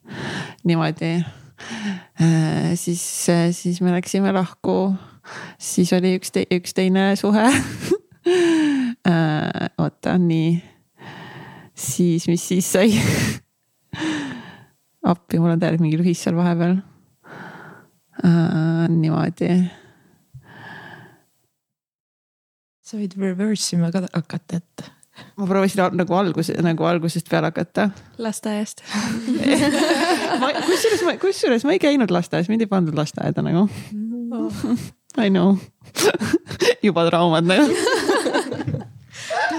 niimoodi 0.68 1.14
äh,. 1.20 2.74
siis, 2.80 3.04
siis 3.56 3.80
me 3.84 3.94
läksime 3.94 4.34
lahku 4.36 4.80
siis 5.58 5.92
oli 5.96 6.16
üks 6.18 6.32
te,, 6.34 6.44
üks 6.54 6.74
teine 6.76 7.16
suhe 7.20 7.46
äh, 9.08 9.70
oota, 9.78 10.18
nii. 10.18 10.62
siis, 11.74 12.28
mis 12.28 12.48
siis 12.48 12.72
sai 12.72 12.92
appi, 15.06 15.38
mul 15.40 15.54
on 15.54 15.60
täielik 15.60 15.82
mingi 15.82 15.98
lühis 16.00 16.22
seal 16.24 16.36
vahepeal 16.38 16.78
äh,. 18.24 18.88
niimoodi. 18.90 19.50
sa 22.84 22.98
võid 22.98 23.14
reverse 23.20 23.76
ima 23.76 23.92
ka 23.94 24.04
hakata, 24.08 24.60
et 24.60 24.90
ma 25.38 25.48
proovisin 25.48 25.96
nagu 25.98 26.16
alguse, 26.16 26.54
nagu 26.64 26.86
algusest 26.88 27.28
peale 27.30 27.50
hakata. 27.50 27.90
lasteaiast 28.18 28.84
kusjuures 30.68 31.04
ma, 31.06 31.16
kusjuures 31.22 31.66
ma 31.66 31.76
ei 31.76 31.82
käinud 31.82 32.12
lasteaias, 32.12 32.50
mind 32.52 32.66
ei 32.66 32.70
pandud 32.70 32.96
lasteaeda 32.98 33.44
nagu 33.46 33.66
oh.. 33.66 34.64
I 35.18 35.28
know. 35.28 35.58
Juba 36.86 37.08
traumad 37.10 37.48
nagu 37.48 37.66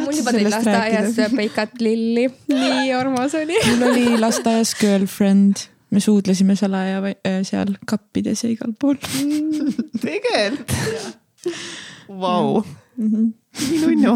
mul 0.02 0.20
juba 0.20 0.34
tõid 0.36 0.50
lasteaias 0.50 1.20
peikat 1.36 1.82
lilli, 1.84 2.28
nii 2.52 2.92
armas 2.96 3.36
oli. 3.38 3.58
mul 3.70 3.88
oli 3.92 4.06
lasteaias 4.20 4.74
girlfriend, 4.80 5.66
me 5.92 6.04
suudlesime 6.04 6.58
salaja 6.60 7.02
äh, 7.12 7.42
seal 7.48 7.76
kappides 7.88 8.46
ja 8.46 8.52
igal 8.54 8.76
pool. 8.80 9.00
Tegelikult? 10.04 10.78
Vau. 12.22 12.64
Nii 12.98 13.32
nunnu. 13.84 14.14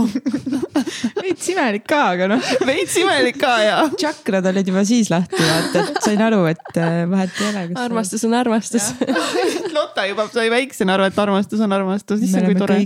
veits 1.19 1.47
imelik 1.51 1.83
ka, 1.89 1.99
aga 2.13 2.27
noh. 2.31 2.49
veits 2.67 2.95
imelik 3.01 3.37
ka 3.39 3.51
ja. 3.63 3.77
tšakrad 3.91 4.47
olid 4.51 4.69
juba 4.71 4.83
siis 4.87 5.09
lahti, 5.11 5.39
vaata, 5.39 5.81
et 5.81 5.99
sain 6.05 6.21
aru, 6.23 6.41
et 6.51 6.79
äh, 6.79 7.01
vahet 7.11 7.41
ei 7.41 7.49
ole. 7.49 7.63
armastus 7.83 8.23
on 8.27 8.35
armastus. 8.37 8.91
Lotta 9.75 10.05
juba 10.07 10.27
sai 10.31 10.47
väiksena 10.53 10.95
aru, 10.95 11.07
et 11.09 11.19
armastus 11.19 11.63
on 11.63 11.75
armastus, 11.75 12.23
issand 12.23 12.47
kui 12.47 12.59
tore. 12.59 12.79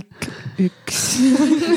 üks 0.66 1.02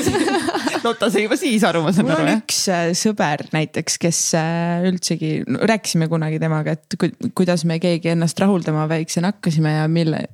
Lotta 0.86 1.10
sai 1.10 1.26
juba 1.28 1.38
siis 1.38 1.66
aru, 1.66 1.84
ma 1.86 1.94
saan 1.94 2.10
aru. 2.10 2.24
mul 2.24 2.32
on 2.32 2.42
üks 2.42 2.64
äh, 2.72 2.88
sõber 2.98 3.46
näiteks, 3.54 3.98
kes 4.02 4.22
äh, 4.38 4.88
üldsegi 4.90 5.36
no,, 5.46 5.62
rääkisime 5.70 6.10
kunagi 6.10 6.42
temaga, 6.42 6.74
et 6.74 6.98
kuidas 7.34 7.66
me 7.68 7.78
keegi 7.82 8.14
ennast 8.14 8.42
rahuldama 8.42 8.88
väiksena 8.90 9.34
hakkasime 9.34 9.78
ja 9.78 9.86
mille, 9.90 10.26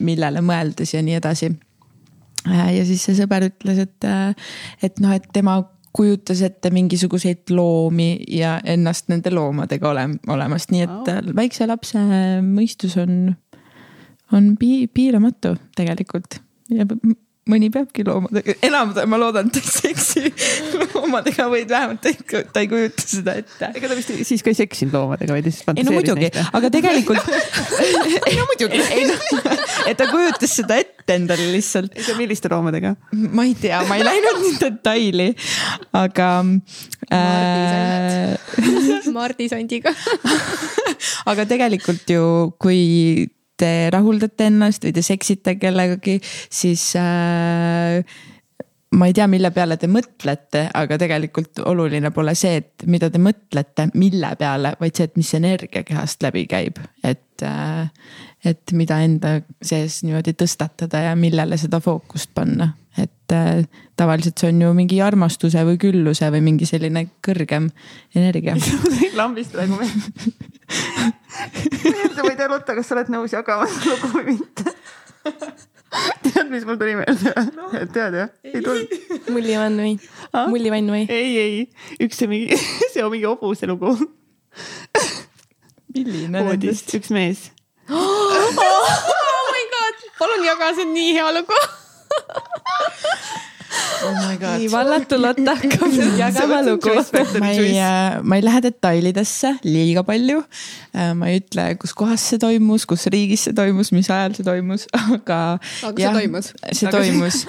millele 0.00 0.44
mõeldes 0.44 0.96
ja 0.96 1.04
nii 1.04 1.20
edasi 1.20 1.52
ja 2.46 2.84
siis 2.88 3.04
see 3.06 3.16
sõber 3.18 3.48
ütles, 3.50 3.84
et, 3.86 4.08
äh, 4.08 4.34
et 4.82 5.00
noh, 5.02 5.14
et 5.14 5.28
tema 5.34 5.60
kujutas 5.92 6.40
ette 6.42 6.70
mingisuguseid 6.72 7.52
loomi 7.52 8.24
ja 8.32 8.56
ennast 8.64 9.10
nende 9.12 9.32
loomadega 9.32 9.90
ole, 9.90 10.06
olemas, 10.32 10.70
nii 10.72 10.86
et 10.86 11.10
oh. 11.12 11.34
väikse 11.36 11.68
lapse 11.68 12.00
mõistus 12.46 12.96
on, 13.00 13.34
on 14.32 14.54
pii, 14.60 14.86
piiramatu 14.88 15.54
tegelikult 15.76 16.40
ja 16.72 16.88
mõni 17.50 17.72
peabki 17.74 18.04
loomadega, 18.06 18.54
enam 18.62 18.92
ma 19.10 19.18
loodan, 19.18 19.48
et 19.50 19.56
ta 19.56 19.62
ei 19.62 19.94
seksi 19.98 20.30
loomadega, 20.92 21.48
vaid 21.50 21.72
vähemalt 21.72 22.02
ta 22.04 22.12
ei, 22.12 22.44
ta 22.54 22.62
ei 22.62 22.68
kujuta 22.70 23.02
seda 23.02 23.34
ette. 23.40 23.70
ega 23.74 23.90
ta 23.90 23.96
vist 23.98 24.12
siis 24.28 24.44
ka 24.46 24.52
ei 24.52 24.58
seksinud 24.60 24.94
loomadega, 24.94 25.34
vaid 25.34 25.48
lihtsalt 25.48 25.72
fantaseeris. 25.72 25.82
ei 25.82 25.88
no 25.88 25.96
muidugi, 25.96 26.46
aga 26.60 26.70
tegelikult 26.76 27.24
ei 28.30 28.38
no 28.38 28.46
muidugi. 28.46 28.82
ei 28.94 29.08
no, 29.10 29.18
et 29.90 29.98
ta 29.98 30.06
kujutas 30.12 30.54
seda 30.60 30.78
ette 30.84 31.18
endale 31.18 31.50
lihtsalt. 31.56 31.98
milliste 32.20 32.52
loomadega? 32.52 32.94
ma 33.10 33.48
ei 33.48 33.58
tea, 33.58 33.82
ma 33.90 33.98
ei 33.98 34.06
läinud 34.06 34.42
nii 34.44 34.56
detaili, 34.62 35.28
aga 36.04 36.30
äh,. 37.10 38.38
Mardi 39.12 39.50
sondiga 39.50 39.90
aga 41.30 41.44
tegelikult 41.50 42.06
ju, 42.14 42.24
kui 42.62 43.26
te 43.60 43.90
rahuldate 43.92 44.48
ennast 44.50 44.84
või 44.86 44.94
te 44.96 45.04
seksite 45.06 45.56
kellegagi, 45.60 46.18
siis 46.50 46.92
äh, 46.98 48.02
ma 48.92 49.06
ei 49.08 49.14
tea, 49.16 49.26
mille 49.30 49.50
peale 49.54 49.76
te 49.80 49.88
mõtlete, 49.90 50.66
aga 50.76 50.98
tegelikult 51.00 51.62
oluline 51.68 52.10
pole 52.14 52.34
see, 52.38 52.60
et 52.60 52.84
mida 52.90 53.08
te 53.12 53.20
mõtlete, 53.22 53.88
mille 53.98 54.34
peale, 54.38 54.74
vaid 54.80 54.98
see, 54.98 55.08
et 55.08 55.16
mis 55.20 55.32
energia 55.38 55.82
kehast 55.86 56.22
läbi 56.24 56.44
käib, 56.50 56.80
et 57.04 57.44
äh,. 57.46 57.88
et 58.44 58.72
mida 58.74 58.98
enda 59.02 59.36
sees 59.62 60.02
niimoodi 60.02 60.32
tõstatada 60.34 60.98
ja 61.06 61.16
millele 61.16 61.56
seda 61.58 61.80
fookust 61.80 62.30
panna, 62.34 62.72
et 62.98 63.32
äh, 63.32 63.64
tavaliselt 63.96 64.38
see 64.38 64.50
on 64.50 64.60
ju 64.64 64.72
mingi 64.76 65.00
armastuse 65.02 65.64
või 65.66 65.78
külluse 65.80 66.30
või 66.34 66.42
mingi 66.50 66.66
selline 66.68 67.06
kõrgem 67.24 67.70
energia. 68.14 68.56
lambist 69.20 69.52
praegu 69.54 69.78
ma 69.80 69.86
ei 72.28 72.36
tea, 72.36 72.48
Lotta, 72.48 72.74
kas 72.76 72.86
sa 72.88 72.96
oled 72.98 73.08
nõus 73.14 73.32
jagama 73.32 73.66
seda 73.70 73.96
lugu 73.96 74.08
või 74.18 74.36
mitte 74.36 74.64
tead, 76.24 76.48
mis 76.50 76.64
mul 76.68 76.78
tuli 76.80 76.94
meelde 76.96 77.32
no.? 77.56 77.68
tead 77.94 78.16
jah? 78.16 78.30
ei 78.46 78.62
tulnud? 78.64 78.94
mullivann 79.34 79.80
või 79.82 79.94
mullivann 80.52 80.92
või? 80.94 81.04
ei, 81.12 81.32
ei, 81.42 81.66
üks 82.06 82.22
see 82.22 82.30
mingi, 82.30 82.58
see 82.92 83.04
on 83.04 83.12
mingi 83.12 83.28
hobuse 83.28 83.68
lugu. 83.70 83.94
milline 85.92 86.32
nendest? 86.32 86.92
üks 86.98 87.12
mees 87.14 87.50
oh 87.92 89.52
my 89.52 89.64
god, 89.76 90.04
palun 90.20 90.44
jaga, 90.46 90.72
see 90.76 90.88
on 90.88 90.94
nii 90.96 91.14
hea 91.18 91.30
lugu 91.38 91.62
oh 94.06 94.32
nii 94.58 94.68
vallatu 94.72 95.18
Lotta 95.20 95.54
hakkab 95.58 95.96
jagama 96.22 96.60
lugu. 96.66 96.94
ma 97.42 97.50
ei, 97.52 97.76
äh, 97.78 98.18
ma 98.22 98.38
ei 98.38 98.44
lähe 98.44 98.62
detailidesse 98.66 99.54
liiga 99.66 100.04
palju. 100.06 100.42
Äh, 100.94 101.12
ma 101.18 101.30
ei 101.30 101.40
ütle, 101.42 101.66
kus 101.82 101.94
kohas 101.98 102.24
see 102.32 102.40
toimus, 102.42 102.86
kus 102.88 103.06
riigis 103.12 103.46
see 103.48 103.56
toimus, 103.56 103.92
mis 103.94 104.10
ajal 104.10 104.36
see 104.38 104.46
toimus, 104.46 104.88
aga. 105.02 105.40
aga 105.88 106.04
jah, 106.04 106.16
see 106.16 106.20
toimus. 106.20 106.52
see 106.80 106.92
toimus, 106.96 107.44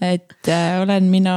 et 0.00 0.50
äh, 0.50 0.80
olen 0.82 1.10
mina 1.12 1.36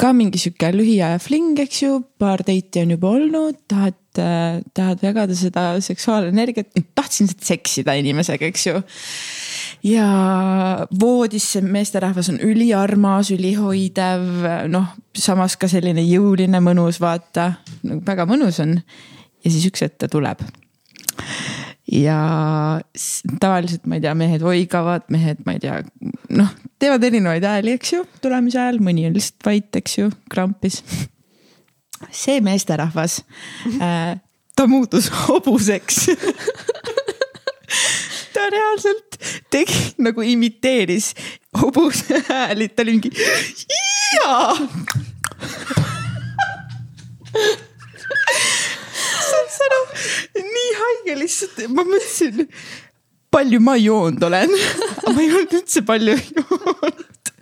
ka 0.00 0.12
mingi 0.16 0.40
sihuke 0.40 0.72
lühiaja 0.74 1.20
fling, 1.22 1.58
eks 1.60 1.82
ju, 1.84 1.98
paar 2.20 2.44
date'i 2.46 2.84
on 2.84 2.96
juba 2.96 3.16
olnud, 3.18 3.60
tahad 3.70 3.99
et 4.10 4.18
äh, 4.22 4.60
tahad 4.74 5.02
jagada 5.04 5.34
seda 5.38 5.64
seksuaalenergiat, 5.80 6.72
tahtsin 6.98 7.30
seksida 7.30 7.94
inimesega, 8.00 8.48
eks 8.50 8.66
ju. 8.66 8.82
ja 9.86 10.08
voodis 11.00 11.46
see 11.54 11.62
meesterahvas 11.62 12.32
on 12.32 12.40
üliarmas, 12.42 13.30
ülihoidev, 13.34 14.26
noh, 14.72 14.90
samas 15.14 15.56
ka 15.60 15.70
selline 15.70 16.02
jõuline, 16.06 16.62
mõnus, 16.64 17.00
vaata, 17.02 17.52
väga 17.84 18.26
mõnus 18.26 18.60
on. 18.64 18.80
ja 19.44 19.50
siis 19.50 19.70
üks 19.70 19.86
hetk 19.86 20.00
ta 20.02 20.10
tuleb 20.10 20.42
ja 21.90 22.18
tavaliselt 23.40 23.86
ma 23.86 23.98
ei 23.98 24.04
tea, 24.04 24.14
mehed 24.14 24.42
oigavad, 24.46 25.06
mehed, 25.10 25.40
ma 25.46 25.56
ei 25.56 25.62
tea, 25.62 25.80
noh, 26.38 26.52
teevad 26.82 27.04
erinevaid 27.06 27.46
hääli, 27.46 27.74
eks 27.78 27.94
ju, 27.96 28.04
tulemise 28.22 28.60
ajal, 28.62 28.78
mõni 28.84 29.08
on 29.08 29.16
lihtsalt 29.16 29.48
vait, 29.48 29.70
eks 29.80 29.98
ju, 29.98 30.10
krampis. 30.30 30.80
See 32.10 32.40
meesterahvas 32.40 33.20
äh,, 33.80 34.16
ta 34.56 34.66
muutus 34.66 35.10
hobuseks. 35.28 36.06
ta 38.34 38.48
reaalselt 38.50 39.18
tegi 39.50 39.94
nagu 39.98 40.22
imiteeris 40.22 41.14
hobuse 41.60 42.24
hääli, 42.28 42.68
ta 42.68 42.82
oli 42.82 42.98
mingi 42.98 43.10
jaa! 44.16 44.56
Saad 49.30 49.50
sa 49.54 49.66
aru, 49.68 49.80
nii 50.40 50.70
haige 50.80 51.16
lihtsalt, 51.20 51.60
ma 51.70 51.84
mõtlesin, 51.86 52.46
palju 53.30 53.60
ma 53.62 53.76
joonud 53.78 54.24
olen. 54.26 54.52
Ma 55.10 55.16
ei 55.22 55.30
olnud 55.30 55.54
üldse 55.60 55.84
palju 55.86 56.16
joonud. 56.18 57.32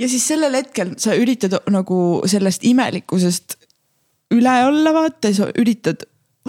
ja 0.00 0.08
siis 0.10 0.24
sellel 0.26 0.56
hetkel 0.58 0.94
sa 1.00 1.14
üritad 1.18 1.54
nagu 1.72 1.98
sellest 2.28 2.64
imelikkusest 2.66 3.58
üle 4.32 4.54
olla, 4.68 4.94
vaata, 4.96 5.32
sa 5.36 5.50
üritad 5.60 6.06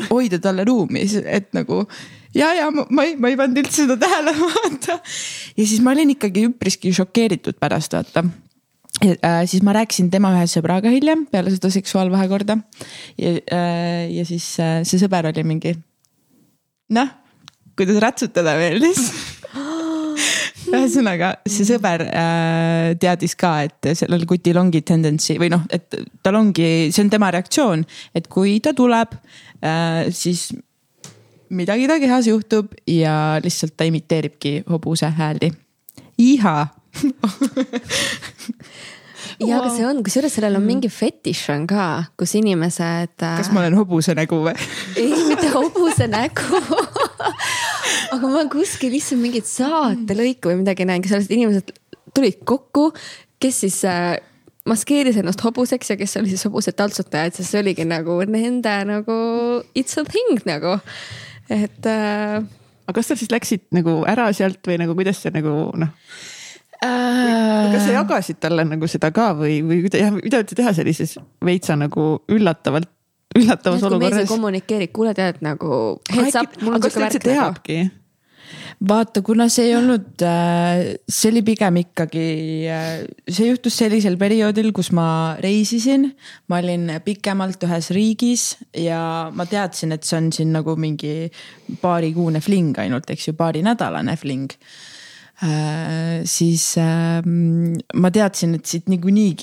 hoida 0.09 0.39
talle 0.43 0.65
ruumi, 0.67 1.03
et 1.25 1.51
nagu 1.55 1.83
ja, 2.35 2.53
ja 2.55 2.69
ma, 2.71 2.87
ma 2.89 3.05
ei, 3.07 3.15
ma 3.19 3.31
ei 3.31 3.37
pannud 3.39 3.63
üldse 3.63 3.83
seda 3.83 3.99
tähele, 3.99 4.35
vaata. 4.43 4.99
ja 5.55 5.67
siis 5.67 5.83
ma 5.83 5.95
olin 5.95 6.15
ikkagi 6.15 6.47
üpriski 6.49 6.93
šokeeritud 6.95 7.59
pärast, 7.59 7.95
vaata 7.95 8.25
Äh, 9.03 9.43
siis 9.45 9.63
ma 9.63 9.73
rääkisin 9.75 10.07
tema 10.07 10.31
ühe 10.37 10.45
sõbraga 10.47 10.87
hiljem 10.87 11.25
peale 11.27 11.51
seda 11.51 11.67
seksuaalvahekorda. 11.73 12.55
ja, 13.19 13.31
äh, 13.51 14.07
ja 14.15 14.23
siis 14.25 14.45
äh, 14.63 14.85
see 14.87 15.01
sõber 15.01 15.27
oli 15.27 15.43
mingi, 15.43 15.73
noh, 16.95 17.09
kuidas 17.75 17.99
ratsutada 17.99 18.55
meeldis 18.55 19.01
ühesõnaga, 20.79 21.31
see 21.49 21.65
sõber 21.67 22.05
äh, 22.07 22.93
teadis 23.01 23.35
ka, 23.39 23.55
et 23.67 23.91
sellel 23.97 24.25
kutil 24.29 24.59
ongi 24.61 24.81
tendency 24.85 25.39
või 25.41 25.51
noh, 25.53 25.65
et 25.73 25.99
tal 26.25 26.39
ongi, 26.39 26.91
see 26.93 27.05
on 27.05 27.11
tema 27.13 27.31
reaktsioon, 27.35 27.85
et 28.15 28.29
kui 28.31 28.59
ta 28.63 28.75
tuleb 28.77 29.17
äh,, 29.63 30.07
siis 30.15 30.49
midagi 31.55 31.87
ta 31.87 31.99
kehas 32.01 32.27
juhtub 32.29 32.73
ja 32.89 33.39
lihtsalt 33.43 33.75
ta 33.77 33.87
imiteeribki 33.87 34.63
hobuse 34.69 35.09
hääli. 35.09 35.51
iha 36.17 36.57
ja, 39.39 39.59
aga 39.59 39.69
see 39.73 39.85
on, 39.87 40.01
kusjuures 40.05 40.33
sellel 40.37 40.55
on 40.57 40.63
mm. 40.63 40.69
mingi 40.69 40.89
fetiš 40.91 41.43
on 41.53 41.65
ka, 41.69 42.05
kus 42.19 42.35
inimesed. 42.39 43.15
kas 43.19 43.51
ma 43.53 43.63
olen 43.63 43.77
hobuse 43.77 44.15
nägu 44.17 44.41
või? 44.47 44.55
ei, 44.99 45.11
mitte 45.29 45.49
hobuse 45.53 46.07
nägu 46.11 46.61
aga 48.15 48.29
ma 48.31 48.45
kuskil 48.51 48.93
lihtsalt 48.95 49.21
mingit 49.21 49.49
saatelõiku 49.49 50.51
või 50.51 50.61
midagi 50.63 50.87
näinud, 50.87 51.07
kus 51.07 51.29
inimesed 51.33 51.73
tulid 52.15 52.41
kokku, 52.47 52.89
kes 53.41 53.61
siis 53.65 53.81
äh, 53.89 54.15
maskeeris 54.69 55.17
ennast 55.21 55.43
hobuseks 55.45 55.91
ja 55.93 55.97
kes 55.99 56.17
oli 56.19 56.31
siis 56.33 56.45
hobuse 56.47 56.73
taltsutajad, 56.75 57.35
sest 57.37 57.53
see 57.53 57.61
oligi 57.61 57.85
nagu 57.87 58.17
nende 58.29 58.75
nagu 58.89 59.17
it's 59.77 59.99
a 60.01 60.05
thing 60.07 60.41
nagu, 60.47 60.77
et 61.49 61.89
äh.... 61.89 62.39
aga 62.85 62.95
kas 62.97 63.11
sa 63.11 63.19
siis 63.19 63.33
läksid 63.33 63.67
nagu 63.75 64.01
ära 64.09 64.31
sealt 64.33 64.65
või 64.65 64.79
nagu 64.81 64.97
kuidas 64.97 65.21
see 65.21 65.33
nagu 65.35 65.53
noh? 65.77 65.93
Äh.... 66.81 67.75
kas 67.75 67.85
sa 67.85 67.99
jagasid 67.99 68.41
talle 68.41 68.65
nagu 68.67 68.89
seda 68.89 69.11
ka 69.15 69.31
või, 69.37 69.59
või 69.65 69.83
mida, 69.85 70.09
mida 70.17 70.41
üldse 70.41 70.57
teha 70.57 70.73
sellises 70.77 71.17
veitsa 71.45 71.77
nagu 71.79 72.09
üllatavalt, 72.31 72.89
üllatavas 73.39 73.83
ja, 73.83 73.91
olukorras? 73.91 74.31
kommunikeerid, 74.31 74.93
kuule 74.95 75.13
tead 75.17 75.43
nagu 75.45 75.99
heads 76.11 76.41
up, 76.41 76.57
mul 76.63 76.77
on 76.77 76.83
siuke 76.83 77.05
värk 77.05 77.21
nagu. 77.21 77.29
teabki 77.29 77.83
vaata, 78.85 79.21
kuna 79.25 79.47
see 79.49 79.69
ei 79.69 79.75
olnud, 79.77 80.09
äh, 80.27 80.81
see 81.09 81.29
oli 81.31 81.41
pigem 81.47 81.79
ikkagi, 81.79 82.25
äh, 82.69 82.89
see 83.27 83.47
juhtus 83.49 83.77
sellisel 83.79 84.17
perioodil, 84.21 84.71
kus 84.75 84.91
ma 84.95 85.07
reisisin. 85.41 86.11
ma 86.51 86.59
olin 86.61 86.91
pikemalt 87.05 87.63
ühes 87.65 87.89
riigis 87.95 88.49
ja 88.77 89.31
ma 89.33 89.47
teadsin, 89.49 89.95
et 89.95 90.03
see 90.03 90.19
on 90.19 90.33
siin 90.35 90.51
nagu 90.53 90.75
mingi 90.75 91.31
paarikuune 91.81 92.43
fling 92.43 92.77
ainult, 92.83 93.09
eks 93.09 93.31
ju, 93.31 93.37
paarinädalane 93.39 94.17
fling 94.19 94.53
Äh, 95.43 96.23
siis 96.23 96.77
ähm, 96.77 97.75
ma 97.93 98.11
teadsin, 98.11 98.55
et 98.55 98.69
siit 98.69 98.87
niikuinii 98.87 99.33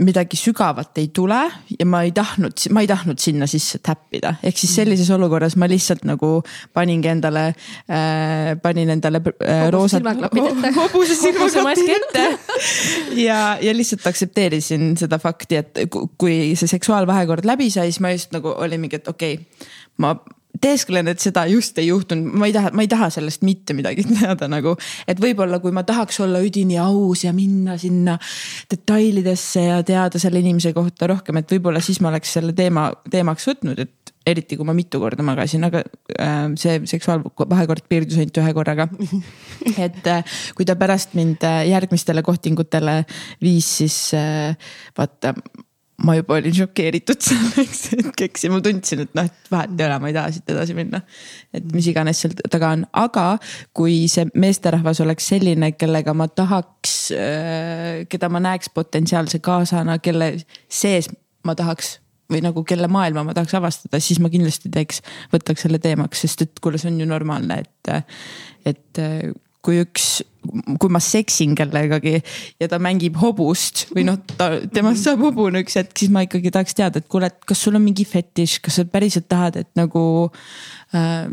midagi 0.00 0.38
sügavat 0.38 0.98
ei 1.00 1.08
tule 1.14 1.38
ja 1.78 1.86
ma 1.88 2.02
ei 2.06 2.12
tahtnud, 2.14 2.66
ma 2.74 2.82
ei 2.84 2.88
tahtnud 2.90 3.20
sinna 3.20 3.48
sisse 3.50 3.80
täppida, 3.84 4.34
ehk 4.46 4.58
siis 4.60 4.74
sellises 4.78 5.10
olukorras 5.14 5.56
ma 5.60 5.68
lihtsalt 5.70 6.06
nagu 6.08 6.40
paningi 6.76 7.10
endale 7.12 7.46
äh,, 7.48 8.54
panin 8.62 8.92
endale 8.96 9.22
äh, 9.42 9.66
roosad. 9.74 10.06
hobuse 10.80 11.16
silmaklapid 11.18 11.92
ette. 11.96 12.26
ja, 13.20 13.58
ja 13.60 13.76
lihtsalt 13.76 14.06
aktsepteerisin 14.06 14.94
seda 15.00 15.18
fakti, 15.22 15.60
et 15.62 15.84
kui 16.18 16.54
see 16.58 16.70
seksuaalvahekord 16.76 17.48
läbi 17.48 17.70
sai, 17.70 17.90
siis 17.90 18.02
ma 18.04 18.14
just 18.14 18.34
nagu 18.36 18.54
olin 18.56 18.82
mingi, 18.82 19.00
et 19.00 19.08
okei 19.12 19.38
okay,, 19.40 19.70
ma 20.02 20.14
teesklen, 20.62 21.08
et 21.10 21.22
seda 21.22 21.46
just 21.50 21.78
ei 21.80 21.90
juhtunud, 21.90 22.34
ma 22.38 22.48
ei 22.48 22.54
taha, 22.54 22.72
ma 22.76 22.84
ei 22.84 22.90
taha 22.90 23.08
sellest 23.14 23.44
mitte 23.46 23.76
midagi 23.76 24.06
teada 24.14 24.48
nagu. 24.50 24.76
et 25.08 25.20
võib-olla, 25.22 25.60
kui 25.62 25.74
ma 25.74 25.84
tahaks 25.86 26.20
olla 26.24 26.40
üdini 26.44 26.78
aus 26.82 27.24
ja 27.26 27.34
minna 27.36 27.76
sinna 27.80 28.18
detailidesse 28.70 29.66
ja 29.68 29.82
teada 29.86 30.20
selle 30.22 30.42
inimese 30.42 30.72
kohta 30.76 31.10
rohkem, 31.12 31.40
et 31.40 31.56
võib-olla 31.56 31.82
siis 31.84 32.00
ma 32.00 32.12
oleks 32.12 32.36
selle 32.38 32.56
teema 32.56 32.90
teemaks 33.10 33.48
võtnud, 33.50 33.82
et 33.86 34.14
eriti 34.26 34.56
kui 34.58 34.66
ma 34.66 34.74
mitu 34.74 34.98
korda 35.02 35.22
magasin, 35.26 35.64
aga 35.68 35.82
äh, 36.18 36.40
see 36.58 36.80
seksuaalvahekord 36.90 37.86
piirdus 37.90 38.18
ainult 38.18 38.40
ühe 38.42 38.54
korraga. 38.56 38.88
et 39.86 40.10
äh, 40.10 40.40
kui 40.58 40.66
ta 40.66 40.74
pärast 40.78 41.14
mind 41.18 41.46
äh, 41.46 41.62
järgmistele 41.70 42.24
kohtingutele 42.26 42.98
viis, 43.42 43.70
siis 43.82 44.00
äh, 44.18 44.56
vaata 44.98 45.36
ma 46.04 46.16
juba 46.18 46.36
olin 46.36 46.54
šokeeritud 46.54 47.22
selleks 47.28 47.82
hetkeks 47.94 48.46
ja 48.46 48.52
ma 48.52 48.60
tundsin, 48.64 49.04
et 49.06 49.12
noh, 49.16 49.28
et 49.28 49.50
vahet 49.52 49.76
ei 49.80 49.86
ole, 49.86 49.98
ma 50.02 50.10
ei 50.10 50.16
taha 50.16 50.32
siit 50.34 50.52
edasi 50.52 50.76
minna. 50.76 51.00
et 51.56 51.68
mis 51.72 51.88
iganes 51.88 52.20
seal 52.22 52.34
taga 52.52 52.72
on, 52.76 52.86
aga 53.00 53.26
kui 53.76 54.02
see 54.12 54.26
meesterahvas 54.36 55.00
oleks 55.04 55.30
selline, 55.32 55.72
kellega 55.80 56.14
ma 56.16 56.28
tahaks, 56.28 56.96
äh, 57.16 58.02
keda 58.12 58.30
ma 58.32 58.42
näeks 58.44 58.72
potentsiaalse 58.76 59.40
kaasana, 59.44 59.98
kelle 60.04 60.34
sees 60.68 61.08
ma 61.46 61.56
tahaks 61.56 61.96
või 62.32 62.42
nagu 62.42 62.64
kelle 62.66 62.90
maailma 62.90 63.22
ma 63.24 63.34
tahaks 63.36 63.54
avastada, 63.56 64.00
siis 64.02 64.20
ma 64.20 64.28
kindlasti 64.32 64.70
teeks, 64.74 65.00
võtaks 65.32 65.64
selle 65.64 65.80
teemaks, 65.82 66.26
sest 66.26 66.42
et 66.44 66.62
kuule, 66.62 66.80
see 66.82 66.90
on 66.90 67.00
ju 67.00 67.08
normaalne, 67.08 67.62
et, 67.62 68.14
et 68.66 69.04
kui 69.66 69.80
üks, 69.82 70.20
kui 70.80 70.92
ma 70.92 71.00
seksin 71.02 71.56
kellegagi 71.58 72.20
ja 72.62 72.68
ta 72.70 72.78
mängib 72.82 73.18
hobust 73.20 73.86
või 73.90 74.06
noh, 74.06 74.20
ta, 74.36 74.52
temast 74.72 75.06
saab 75.06 75.24
hobune 75.26 75.64
üks 75.64 75.78
hetk, 75.80 75.96
siis 75.98 76.12
ma 76.14 76.22
ikkagi 76.26 76.54
tahaks 76.54 76.78
teada, 76.78 77.02
et 77.02 77.10
kuule, 77.10 77.32
et 77.32 77.48
kas 77.48 77.66
sul 77.66 77.78
on 77.78 77.84
mingi 77.84 78.06
fetiš, 78.08 78.60
kas 78.64 78.80
sa 78.80 78.86
päriselt 78.90 79.28
tahad, 79.32 79.58
et 79.64 79.70
nagu 79.78 80.04
äh, 80.94 81.26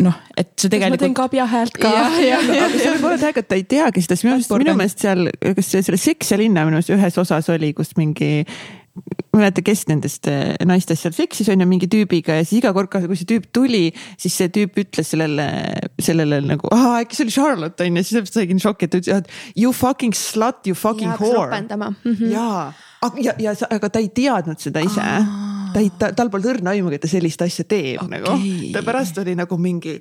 noh, 0.00 0.16
et 0.38 0.50
see 0.56 0.70
tegelikult. 0.72 0.96
ma 0.96 1.04
teen 1.04 1.16
kabja 1.16 1.46
häält 1.50 1.78
ka. 1.80 1.90
aga 1.90 2.68
see 2.74 2.92
võib 2.94 3.06
olla 3.10 3.20
täiega, 3.20 3.44
et 3.44 3.50
ta 3.50 3.58
ei 3.58 3.66
teagi 3.68 4.04
seda, 4.04 4.16
sest 4.16 4.26
minu 4.26 4.36
meelest, 4.36 4.54
minu 4.64 4.76
meelest 4.78 5.04
seal, 5.04 5.30
kas 5.58 5.72
selle 5.74 6.00
Seks 6.00 6.32
ja 6.32 6.40
linna 6.40 6.64
minu 6.66 6.78
meelest 6.78 6.94
ühes 6.96 7.18
osas 7.22 7.50
oli, 7.52 7.72
kus 7.76 7.92
mingi 8.00 8.44
mäleta, 9.36 9.62
kes 9.64 9.84
nendest 9.88 10.26
äh, 10.30 10.54
naistest 10.66 11.04
seal 11.04 11.14
seksis 11.14 11.48
on 11.52 11.62
ju 11.62 11.68
mingi 11.70 11.88
tüübiga 11.90 12.40
ja 12.40 12.44
siis 12.44 12.60
iga 12.60 12.72
kord, 12.76 12.90
kui 12.90 13.18
see 13.18 13.28
tüüp 13.30 13.46
tuli, 13.54 13.84
siis 14.20 14.36
see 14.40 14.50
tüüp 14.52 14.78
ütles 14.82 15.12
sellele, 15.14 15.46
sellele 16.02 16.40
nagu, 16.44 16.70
äkki 16.74 17.18
see 17.18 17.28
oli 17.28 17.36
Charlotte 17.36 17.86
on 17.86 18.00
ju, 18.00 18.06
siis 18.08 18.34
saigi 18.34 18.58
šokk, 18.60 18.86
et 18.86 18.92
ta 18.92 19.02
ütles, 19.02 19.22
et 19.22 19.62
you 19.62 19.74
fucking 19.76 20.16
slut, 20.16 20.64
you 20.66 20.78
fucking 20.78 21.12
ja, 21.12 21.18
whore. 21.22 21.60
Mm 21.60 21.94
-hmm. 22.04 22.30
ja, 22.34 22.72
ja, 23.22 23.34
ja, 23.38 23.54
aga 23.70 23.88
ta 23.88 24.02
ei 24.02 24.10
teadnud 24.14 24.58
seda 24.60 24.82
ise 24.84 25.06
ta 25.72 25.80
ei, 25.80 25.90
ta, 25.98 26.12
tal 26.16 26.30
polnud 26.30 26.50
õrna 26.54 26.74
aimugi, 26.74 26.98
et 26.98 27.04
ta 27.04 27.10
sellist 27.10 27.42
asja 27.42 27.64
teeb 27.64 28.02
okay. 28.02 28.18
nagu. 28.18 28.38
ta 28.74 28.82
pärast 28.86 29.18
oli 29.22 29.36
nagu 29.38 29.58
mingi 29.58 30.00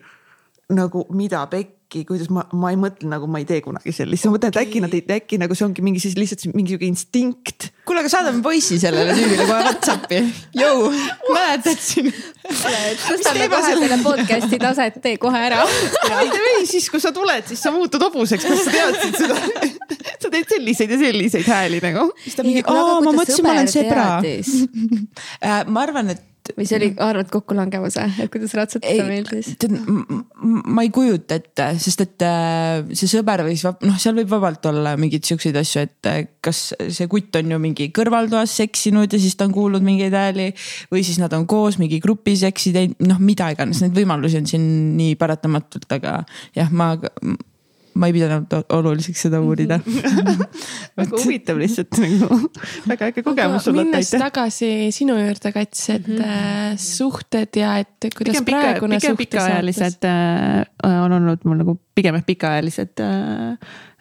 nagu 0.70 1.06
mida 1.18 1.46
pekki, 1.50 1.79
kuidas 1.90 2.30
ma, 2.34 2.46
ma 2.54 2.74
ei 2.74 2.78
mõtle 2.80 3.10
nagu 3.10 3.30
ma 3.32 3.42
ei 3.42 3.48
tee 3.50 3.64
kunagi 3.66 3.94
sellist, 3.96 4.28
ma 4.28 4.36
mõtlen, 4.36 4.54
et 4.54 4.62
äkki 4.62 4.84
nad 4.84 4.94
ei, 4.94 5.04
äkki 5.18 5.40
nagu 5.42 5.58
see 5.58 5.66
ongi 5.66 5.86
mingi 5.86 6.04
siis 6.04 6.18
lihtsalt 6.20 6.46
mingi 6.54 6.76
sihuke 6.76 6.90
instinkt 6.90 7.72
kuule, 7.90 8.04
aga 8.04 8.12
saadame 8.12 8.44
poissi 8.46 8.78
sellele 8.82 9.16
tüübile 9.18 9.46
kohe 9.50 9.64
Whatsappi. 9.66 10.20
Jõu, 10.60 10.92
mäletad 11.34 11.82
siin? 11.82 12.12
tõstame 12.46 13.48
kohe 13.50 13.72
selle 13.74 13.98
podcast'i 14.04 14.60
taset, 14.62 15.00
tee 15.02 15.18
kohe 15.22 15.42
ära. 15.48 15.64
by 16.06 16.30
the 16.30 16.44
way, 16.44 16.68
siis 16.70 16.90
kui 16.94 17.02
sa 17.02 17.12
tuled, 17.16 17.48
siis 17.50 17.64
sa 17.66 17.74
muutud 17.74 18.04
hobuseks, 18.06 18.46
kas 18.46 18.66
sa 18.68 18.76
teadsid 18.76 19.18
seda? 19.24 19.40
sa 20.22 20.30
teed 20.30 20.54
selliseid 20.54 20.94
ja 20.94 21.02
selliseid 21.02 21.50
hääli 21.50 21.82
nagu. 21.84 22.10
siis 22.22 22.38
ta 22.38 22.46
mingi, 22.46 22.62
aa, 22.70 23.00
ma 23.06 23.16
mõtlesin, 23.16 23.48
ma 23.48 23.58
olen 23.58 23.74
sebra. 23.74 24.08
Äh, 25.40 25.64
ma 25.72 25.82
arvan, 25.86 26.10
et 26.12 26.22
või 26.58 26.68
see 26.68 26.78
oli 26.80 26.90
arvelt 27.04 27.30
kokkulangemus 27.34 27.98
või, 28.00 28.14
et 28.24 28.32
kuidas 28.34 28.54
ratsutada 28.58 29.06
meeldis? 29.08 29.52
ma 30.40 30.86
ei 30.86 30.92
kujuta 30.94 31.40
ette, 31.40 31.68
sest 31.82 32.04
et 32.06 32.26
äh, 32.26 32.82
see 32.98 33.10
sõber 33.12 33.44
võis, 33.48 33.64
noh, 33.66 34.00
seal 34.02 34.18
võib 34.20 34.32
vabalt 34.32 34.66
olla 34.70 34.96
mingeid 35.00 35.28
siukseid 35.30 35.60
asju, 35.60 35.86
et 35.88 36.10
äh, 36.10 36.22
kas 36.46 36.64
see 36.78 37.10
kutt 37.12 37.36
on 37.40 37.54
ju 37.56 37.60
mingi 37.62 37.90
kõrvaltoas 37.96 38.56
seksinud 38.62 39.12
ja 39.12 39.22
siis 39.22 39.38
ta 39.40 39.48
on 39.50 39.56
kuulnud 39.56 39.86
mingeid 39.86 40.16
hääli. 40.16 40.50
või 40.94 41.04
siis 41.08 41.20
nad 41.22 41.34
on 41.38 41.48
koos 41.50 41.80
mingi 41.82 42.02
grupis 42.04 42.44
seksi 42.46 42.74
teinud, 42.76 43.00
noh, 43.10 43.22
mida 43.24 43.52
iganes, 43.54 43.84
neid 43.84 43.96
võimalusi 43.98 44.42
on 44.42 44.50
siin 44.50 44.66
nii 44.98 45.16
paratamatult, 45.20 45.90
aga 46.00 46.22
jah, 46.58 46.72
ma 46.72 46.94
ma 48.00 48.10
ei 48.10 48.16
pidanud 48.16 48.54
oluliseks 48.76 49.26
seda 49.28 49.42
uurida 49.44 49.80
väga 51.00 51.10
huvitav 51.12 51.60
lihtsalt 51.60 52.00
nagu, 52.00 52.40
väga 52.92 53.10
äge 53.12 53.24
kogemus 53.26 53.68
sul. 53.68 53.78
minnes 53.78 54.12
tagasi 54.14 54.72
sinu 54.96 55.18
juurde, 55.20 55.52
Kats, 55.56 55.90
et 55.90 56.08
mm 56.08 56.24
-hmm. 56.24 56.78
suhted 56.78 57.60
ja 57.60 57.78
et 57.84 58.10
kuidas 58.16 58.40
pigem 58.40 58.46
praegune 58.46 58.96
pika, 58.96 59.08
pigem 59.08 59.18
pikaajalised 59.24 60.10
äh, 60.10 61.04
on 61.04 61.12
olnud 61.20 61.46
mul 61.46 61.62
nagu 61.64 61.78
pigem 61.96 62.16
jah 62.16 62.26
pikaajalised 62.26 63.04
äh, 63.04 63.52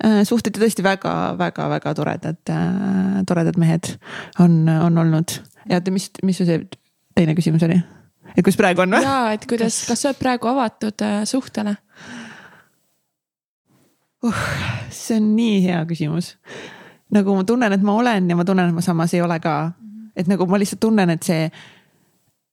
äh, 0.04 0.22
suhted 0.24 0.56
ja 0.56 0.64
tõesti 0.64 0.86
väga-väga-väga 0.86 1.94
toredad 1.94 2.54
äh,, 2.54 3.22
toredad 3.26 3.58
mehed 3.58 3.94
on, 4.38 4.68
on 4.68 4.98
olnud. 4.98 5.40
ja 5.68 5.80
oota, 5.80 5.90
mis, 5.90 6.10
mis 6.22 6.38
su 6.38 6.46
see 6.48 6.62
teine 7.14 7.34
küsimus 7.38 7.66
oli? 7.66 7.80
et 8.36 8.44
kus 8.44 8.58
praegu 8.58 8.84
on 8.84 8.94
või? 8.96 9.02
jaa, 9.04 9.34
et 9.36 9.46
kuidas, 9.50 9.82
kas 9.88 10.02
sa 10.02 10.12
oled 10.12 10.22
praegu 10.22 10.50
avatud 10.52 11.06
äh, 11.06 11.20
suhtele? 11.28 11.76
Uh,? 14.22 14.44
see 14.90 15.16
on 15.16 15.34
nii 15.36 15.62
hea 15.64 15.84
küsimus. 15.88 16.36
nagu 17.14 17.34
ma 17.34 17.44
tunnen, 17.44 17.72
et 17.72 17.82
ma 17.82 17.94
olen 17.94 18.30
ja 18.30 18.36
ma 18.36 18.44
tunnen, 18.44 18.68
et 18.68 18.74
ma 18.74 18.84
samas 18.84 19.14
ei 19.14 19.22
ole 19.22 19.40
ka. 19.40 19.72
et 20.16 20.28
nagu 20.28 20.46
ma 20.46 20.58
lihtsalt 20.58 20.80
tunnen, 20.80 21.10
et 21.10 21.22
see, 21.22 21.50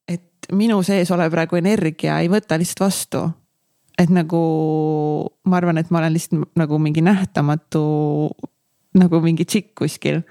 et 0.07 0.51
minu 0.53 0.81
sees 0.83 1.11
olev 1.11 1.33
praegu 1.33 1.59
energia 1.59 2.19
ei 2.21 2.29
võta 2.31 2.59
lihtsalt 2.61 2.85
vastu. 2.87 3.25
et 3.97 4.09
nagu 4.09 4.41
ma 5.45 5.57
arvan, 5.57 5.77
et 5.77 5.91
ma 5.91 6.03
olen 6.03 6.13
lihtsalt 6.13 6.55
nagu 6.55 6.79
mingi 6.79 7.01
nähtamatu, 7.01 7.85
nagu 8.95 9.21
mingi 9.21 9.45
tšikk 9.45 9.75
kuskil 9.83 10.23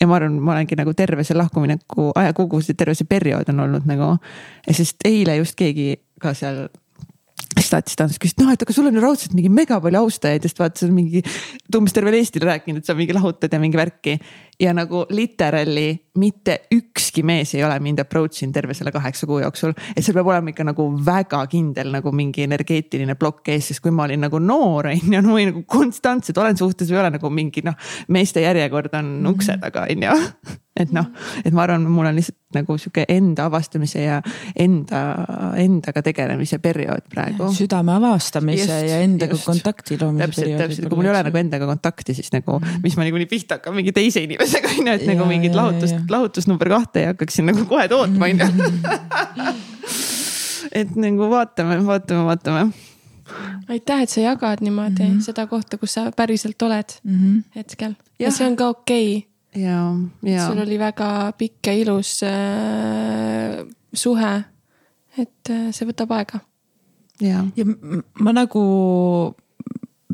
ja 0.00 0.06
ma 0.06 0.18
arvan, 0.18 0.40
ma 0.40 0.52
olengi 0.52 0.76
nagu 0.78 0.92
terve 0.94 1.24
see 1.24 1.36
lahkumineku 1.36 2.10
aja 2.14 2.32
kogu 2.36 2.60
see 2.64 2.76
terve 2.76 2.94
see 2.94 3.08
periood 3.08 3.48
on 3.52 3.60
olnud 3.64 3.86
nagu. 3.88 4.16
sest 4.70 5.04
eile 5.04 5.36
just 5.36 5.56
keegi 5.56 5.96
ka 6.20 6.34
seal 6.34 6.68
siis 7.56 7.72
tahtis 7.72 7.98
ta 7.98 8.06
küsis, 8.08 8.36
noh, 8.40 8.52
et 8.52 8.62
aga 8.62 8.74
sul 8.74 8.88
on 8.88 8.96
ju 8.96 9.02
raudselt 9.02 9.36
mingi 9.36 9.50
mega 9.52 9.78
palju 9.82 10.02
austajaid, 10.04 10.44
sest 10.46 10.60
vaata, 10.60 10.80
sa 10.80 10.86
oled 10.86 10.96
mingi 10.96 11.22
umbes 11.76 11.96
tervele 11.96 12.20
Eestile 12.20 12.50
rääkinud, 12.50 12.82
et 12.82 12.88
sa 12.88 12.96
mingi 12.98 13.16
lahutad 13.16 13.52
ja 13.52 13.60
mingi 13.62 13.80
värki. 13.80 14.18
ja 14.60 14.72
nagu 14.72 15.04
literally 15.10 15.98
mitte 16.20 16.58
ükski 16.74 17.24
mees 17.26 17.54
ei 17.54 17.64
ole 17.66 17.78
mind 17.82 18.02
approach 18.02 18.44
inud 18.44 18.54
terve 18.56 18.74
selle 18.76 18.92
kaheksa 18.94 19.28
kuu 19.28 19.40
jooksul. 19.44 19.74
et 19.94 20.04
seal 20.04 20.16
peab 20.16 20.32
olema 20.32 20.52
ikka 20.52 20.66
nagu 20.66 20.88
väga 21.06 21.42
kindel 21.52 21.92
nagu 21.94 22.12
mingi 22.12 22.46
energeetiline 22.46 23.16
plokk 23.20 23.54
ees, 23.54 23.72
sest 23.72 23.84
kui 23.84 23.94
ma 23.94 24.06
olin 24.08 24.26
nagu 24.26 24.40
noor 24.42 24.92
on 24.92 25.00
ju, 25.00 25.16
no 25.20 25.24
ma 25.30 25.38
olin 25.38 25.52
nagu 25.52 25.64
konstantselt 25.68 26.38
olen 26.42 26.58
suhtes 26.58 26.90
või 26.90 27.00
ei 27.00 27.04
ole 27.04 27.16
nagu 27.18 27.32
mingi 27.32 27.64
noh, 27.66 27.76
meeste 28.08 28.44
järjekord 28.44 28.94
on 29.00 29.18
ukse 29.32 29.58
taga 29.62 29.88
on 29.90 30.08
ju 30.08 30.20
et 30.76 30.92
noh, 30.92 31.08
et 31.44 31.54
ma 31.56 31.64
arvan, 31.64 31.86
mul 31.88 32.06
on 32.08 32.16
lihtsalt 32.16 32.36
nagu 32.56 32.76
sihuke 32.80 33.04
enda 33.12 33.46
avastamise 33.48 34.02
ja 34.02 34.18
enda, 34.60 35.00
endaga 35.60 36.02
tegelemise 36.04 36.58
periood 36.62 37.08
praegu. 37.12 37.48
südame 37.56 37.94
avastamise 37.96 38.64
just, 38.64 38.90
ja 38.90 39.00
endaga 39.04 39.36
just. 39.36 39.48
kontakti 39.48 39.98
loomise 40.00 40.26
täpselt, 40.26 40.44
periood. 40.44 40.62
täpselt, 40.62 40.88
kui 40.90 41.00
mul 41.00 41.08
ei 41.08 41.12
ole 41.14 41.22
nagu 41.28 41.40
endaga 41.40 41.68
kontakti, 41.70 42.16
siis 42.16 42.30
nagu 42.34 42.58
-hmm. 42.58 42.82
mis 42.84 42.96
ma 42.96 43.06
niikuinii 43.08 43.30
pihta 43.30 43.58
hakkan 43.58 43.76
mingi 43.76 43.92
teise 43.96 44.22
inimesega 44.24 44.72
on 44.72 44.86
ju, 44.86 44.92
et 44.92 45.06
ja, 45.06 45.12
nagu 45.14 45.28
mingit 45.28 45.56
lahutust, 45.56 45.96
lahutust 46.10 46.48
number 46.48 46.68
kahte 46.68 47.00
ei 47.02 47.06
hakkaks 47.12 47.38
siin 47.38 47.46
nagu 47.50 47.64
kohe 47.68 47.88
tootma 47.88 48.30
on 48.30 48.44
ju. 48.44 48.72
et 50.80 50.96
nagu 50.96 51.30
vaatame, 51.30 51.80
vaatame, 51.86 52.24
vaatame 52.24 52.66
aitäh, 53.68 54.02
et 54.02 54.10
sa 54.10 54.20
jagad 54.20 54.60
niimoodi 54.60 55.02
mm 55.02 55.16
-hmm. 55.16 55.22
seda 55.22 55.46
kohta, 55.46 55.78
kus 55.78 55.94
sa 55.94 56.10
päriselt 56.16 56.62
oled 56.62 56.98
mm 57.02 57.14
-hmm. 57.14 57.42
hetkel 57.56 57.94
ja, 58.18 58.26
ja 58.26 58.30
see 58.30 58.46
on 58.46 58.56
ka 58.56 58.68
okei 58.68 59.16
okay 59.16 59.36
ja, 59.62 59.94
ja. 60.22 60.46
sul 60.46 60.58
oli 60.58 60.78
väga 60.78 61.32
pikk 61.38 61.66
ja 61.66 61.72
ilus 61.72 62.22
äh, 62.22 63.66
suhe. 63.92 64.44
et 65.18 65.50
äh, 65.50 65.72
see 65.72 65.88
võtab 65.88 66.12
aega. 66.12 66.40
ja, 67.20 67.44
ja 67.56 67.64
ma 68.20 68.32
nagu 68.32 68.62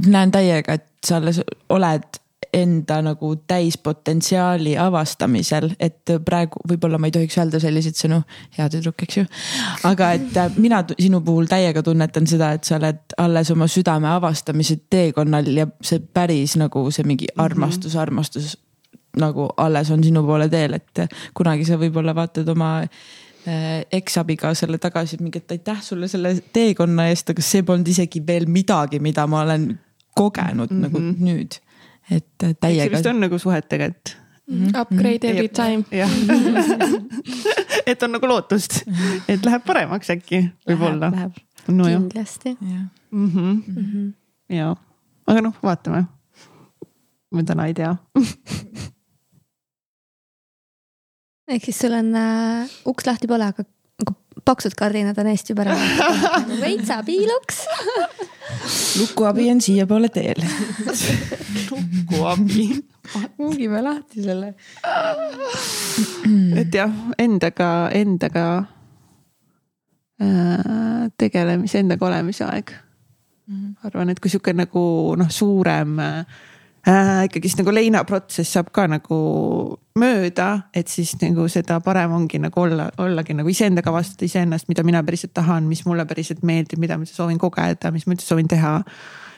näen 0.06 0.30
täiega, 0.30 0.72
et 0.78 0.86
sa 1.06 1.16
alles 1.16 1.40
oled 1.68 2.21
enda 2.52 2.98
nagu 3.02 3.30
täispotentsiaali 3.48 4.74
avastamisel, 4.78 5.70
et 5.80 6.12
praegu 6.24 6.60
võib-olla 6.68 6.98
ma 7.00 7.08
ei 7.08 7.14
tohiks 7.14 7.38
öelda 7.40 7.60
selliseid 7.62 7.96
sõnu, 7.96 8.18
hea 8.58 8.66
tüdruk, 8.72 9.04
eks 9.06 9.20
ju. 9.22 9.24
aga 9.88 10.10
et 10.18 10.36
äh, 10.36 10.58
mina 10.60 10.82
sinu 10.92 11.22
puhul 11.24 11.48
täiega 11.50 11.82
tunnetan 11.82 12.28
seda, 12.28 12.52
et 12.58 12.68
sa 12.68 12.76
oled 12.76 13.16
alles 13.24 13.52
oma 13.54 13.68
südame 13.72 14.10
avastamise 14.12 14.82
teekonnal 14.92 15.48
ja 15.48 15.66
see 15.80 16.02
päris 16.04 16.58
nagu 16.60 16.84
see 16.92 17.08
mingi 17.08 17.30
armastus 17.36 17.94
mm, 17.94 17.96
-hmm. 17.96 18.02
armastus 18.02 18.56
nagu 19.16 19.48
alles 19.56 19.90
on 19.90 20.04
sinu 20.04 20.22
poole 20.26 20.48
teel, 20.48 20.76
et 20.76 21.04
kunagi 21.34 21.64
sa 21.68 21.76
võib-olla 21.80 22.14
vaatad 22.16 22.48
oma 22.48 22.82
äh, 22.82 23.82
eksabikaasale 23.92 24.78
tagasi, 24.78 25.16
et 25.16 25.24
mingi, 25.24 25.38
et 25.38 25.56
aitäh 25.56 25.82
sulle 25.82 26.08
selle 26.08 26.36
teekonna 26.52 27.08
eest, 27.08 27.32
aga 27.32 27.42
see 27.42 27.62
polnud 27.62 27.88
isegi 27.88 28.22
veel 28.26 28.46
midagi, 28.46 29.00
mida 29.00 29.26
ma 29.26 29.42
olen 29.42 29.78
kogenud 30.14 30.70
mm 30.70 30.76
-hmm. 30.76 30.82
nagu 30.82 30.98
mhm. 30.98 31.24
nüüd. 31.24 31.60
Et 32.10 32.26
täiega. 32.38 32.82
see 32.82 32.90
vist 32.96 33.06
on 33.10 33.20
nagu 33.22 33.38
suhetega, 33.38 33.84
et 33.84 34.16
mm. 34.46 34.66
-hmm. 34.66 34.80
Upgrade 34.80 35.28
every 35.30 35.48
time. 35.48 35.84
et 37.86 38.02
on 38.02 38.12
nagu 38.12 38.28
lootust, 38.28 38.82
et 39.28 39.44
läheb 39.44 39.64
paremaks 39.66 40.10
äkki 40.10 40.44
võib-olla. 40.68 41.12
No, 41.68 41.84
kindlasti. 41.84 42.56
Mm 42.60 42.88
-hmm. 43.10 43.62
mm 43.66 43.84
-hmm. 43.84 44.12
ja, 44.56 44.76
aga 45.26 45.40
noh, 45.40 45.54
vaatame. 45.62 46.04
ma 47.32 47.42
täna 47.42 47.66
ei 47.66 47.74
tea 47.74 47.96
ehk 51.52 51.64
siis 51.68 51.78
sul 51.84 51.94
on 51.96 52.14
äh, 52.16 52.70
uks 52.88 53.06
lahti 53.06 53.28
pole, 53.30 53.46
aga 53.52 53.64
paksud 54.44 54.76
kardinad 54.78 55.18
on 55.18 55.30
ära 55.64 55.76
nagu 55.76 56.60
veitsa 56.64 57.02
piiluks 57.06 57.64
lukuabi 58.98 59.50
on 59.50 59.60
siiapoole 59.60 60.08
teel 60.08 60.42
lukuabi 61.70 62.66
mungime 63.38 63.82
lahti 63.82 64.22
selle. 64.22 64.54
et 66.56 66.74
jah, 66.74 66.92
endaga, 67.18 67.90
endaga 67.94 68.46
äh, 70.22 71.10
tegelemise, 71.18 71.82
endaga 71.82 72.06
olemise 72.06 72.44
aeg. 72.44 72.72
-hmm. 72.72 73.74
arvan, 73.84 74.10
et 74.10 74.20
kui 74.20 74.30
sihuke 74.30 74.52
nagu 74.52 75.14
noh, 75.18 75.30
suurem 75.30 75.98
äh, 75.98 76.26
äh, 76.88 77.24
ikkagist 77.28 77.60
nagu 77.60 77.74
leinaprotsess 77.74 78.56
saab 78.56 78.72
ka 78.74 78.86
nagu 78.90 79.18
mööda, 79.98 80.48
et 80.74 80.88
siis 80.88 81.14
nagu 81.20 81.46
seda 81.52 81.80
parem 81.84 82.14
ongi 82.16 82.40
nagu 82.42 82.62
olla, 82.64 82.88
ollagi 83.02 83.36
nagu 83.36 83.50
iseendaga 83.52 83.92
avastada 83.92 84.26
iseennast, 84.28 84.68
mida 84.70 84.84
mina 84.86 85.02
päriselt 85.04 85.34
tahan, 85.36 85.68
mis 85.68 85.84
mulle 85.86 86.06
päriselt 86.08 86.42
meeldib, 86.46 86.80
mida 86.82 86.98
ma 86.98 87.08
soovin 87.08 87.40
kogeda, 87.40 87.92
mis 87.92 88.06
ma 88.06 88.16
üldse 88.16 88.28
soovin 88.28 88.48
teha 88.50 88.78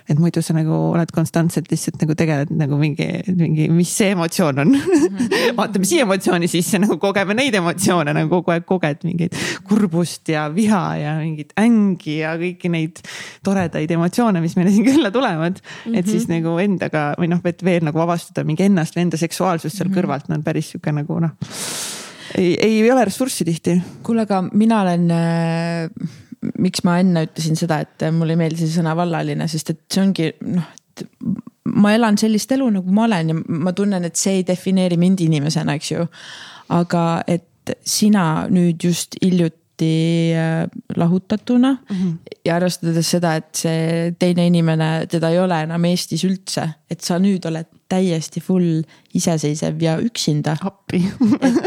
et 0.05 0.19
muidu 0.21 0.43
sa 0.45 0.53
nagu 0.53 0.75
oled 0.91 1.11
konstantselt 1.17 1.71
lihtsalt 1.73 2.03
nagu 2.03 2.17
tegeled 2.19 2.51
nagu 2.53 2.77
mingi, 2.77 3.07
mingi, 3.33 3.69
mis 3.73 3.93
see 3.97 4.11
emotsioon 4.13 4.61
on 4.61 4.73
mm. 4.75 4.83
-hmm. 4.83 5.55
vaatame 5.59 5.89
siia 5.89 6.05
emotsiooni 6.05 6.49
sisse, 6.51 6.79
nagu 6.83 6.99
kogeme 7.01 7.37
neid 7.39 7.57
emotsioone 7.57 8.13
nagu 8.13 8.29
kogu 8.37 8.53
aeg 8.53 8.67
koged 8.69 9.07
mingeid 9.09 9.39
kurbust 9.69 10.29
ja 10.29 10.47
viha 10.55 10.83
ja 11.01 11.15
mingit 11.23 11.55
ängi 11.61 12.19
ja 12.21 12.35
kõiki 12.41 12.69
neid 12.73 13.01
toredaid 13.45 13.91
emotsioone, 13.97 14.43
mis 14.45 14.57
meile 14.61 14.75
siin 14.75 14.85
külla 14.85 15.11
tulevad 15.15 15.57
mm. 15.57 15.93
-hmm. 15.93 15.99
et 15.99 16.07
siis 16.07 16.29
nagu 16.29 16.59
endaga 16.61 17.15
või 17.19 17.31
noh, 17.33 17.41
et 17.45 17.65
veel 17.65 17.85
nagu 17.89 18.05
avastada 18.05 18.45
mingi 18.45 18.69
ennast 18.69 18.97
või 18.97 19.09
enda 19.09 19.21
seksuaalsust 19.21 19.77
seal 19.77 19.89
mm 19.89 19.95
-hmm. 19.95 20.01
kõrvalt 20.03 20.29
on 20.29 20.37
no, 20.37 20.43
päris 20.45 20.75
sihuke 20.75 20.93
nagu 20.93 21.21
noh 21.21 21.33
ei, 22.37 22.59
ei 22.61 22.93
ole 22.93 23.05
ressurssi 23.05 23.45
tihti. 23.45 23.79
kuule, 24.03 24.29
aga 24.29 24.43
mina 24.53 24.83
olen 24.83 25.11
äh 25.11 26.21
miks 26.59 26.85
ma 26.87 26.99
enne 27.03 27.27
ütlesin 27.29 27.59
seda, 27.59 27.81
et 27.85 28.07
mulle 28.15 28.37
ei 28.37 28.41
meeldi 28.45 28.65
see 28.65 28.79
sõna 28.79 28.95
vallaline, 28.99 29.49
sest 29.51 29.75
et 29.75 29.83
see 29.93 30.03
ongi 30.05 30.31
noh, 30.47 30.69
et 30.95 31.05
ma 31.75 31.95
elan 31.97 32.19
sellist 32.21 32.53
elu, 32.55 32.69
nagu 32.77 32.95
ma 32.95 33.07
olen 33.09 33.33
ja 33.33 33.41
ma 33.65 33.73
tunnen, 33.77 34.05
et 34.07 34.21
see 34.21 34.41
ei 34.41 34.47
defineeri 34.47 34.99
mind 35.01 35.25
inimesena, 35.25 35.77
eks 35.79 35.93
ju. 35.95 36.07
aga 36.75 37.05
et 37.29 37.77
sina 37.85 38.47
nüüd 38.53 38.85
just 38.85 39.17
hiljuti 39.23 40.33
äh, 40.37 40.65
lahutatuna 40.97 41.73
mm. 41.73 41.97
-hmm. 41.97 42.37
ja 42.45 42.57
arvestades 42.57 43.11
seda, 43.11 43.35
et 43.37 43.49
see 43.57 44.15
teine 44.19 44.47
inimene, 44.47 45.07
teda 45.11 45.31
ei 45.31 45.39
ole 45.39 45.63
enam 45.63 45.85
Eestis 45.85 46.25
üldse, 46.25 46.69
et 46.91 47.01
sa 47.01 47.19
nüüd 47.19 47.47
oled 47.49 47.67
täiesti 47.95 48.43
full 48.45 48.85
iseseisev 49.17 49.83
ja 49.83 49.97
üksinda. 50.03 50.57
appi 50.61 51.03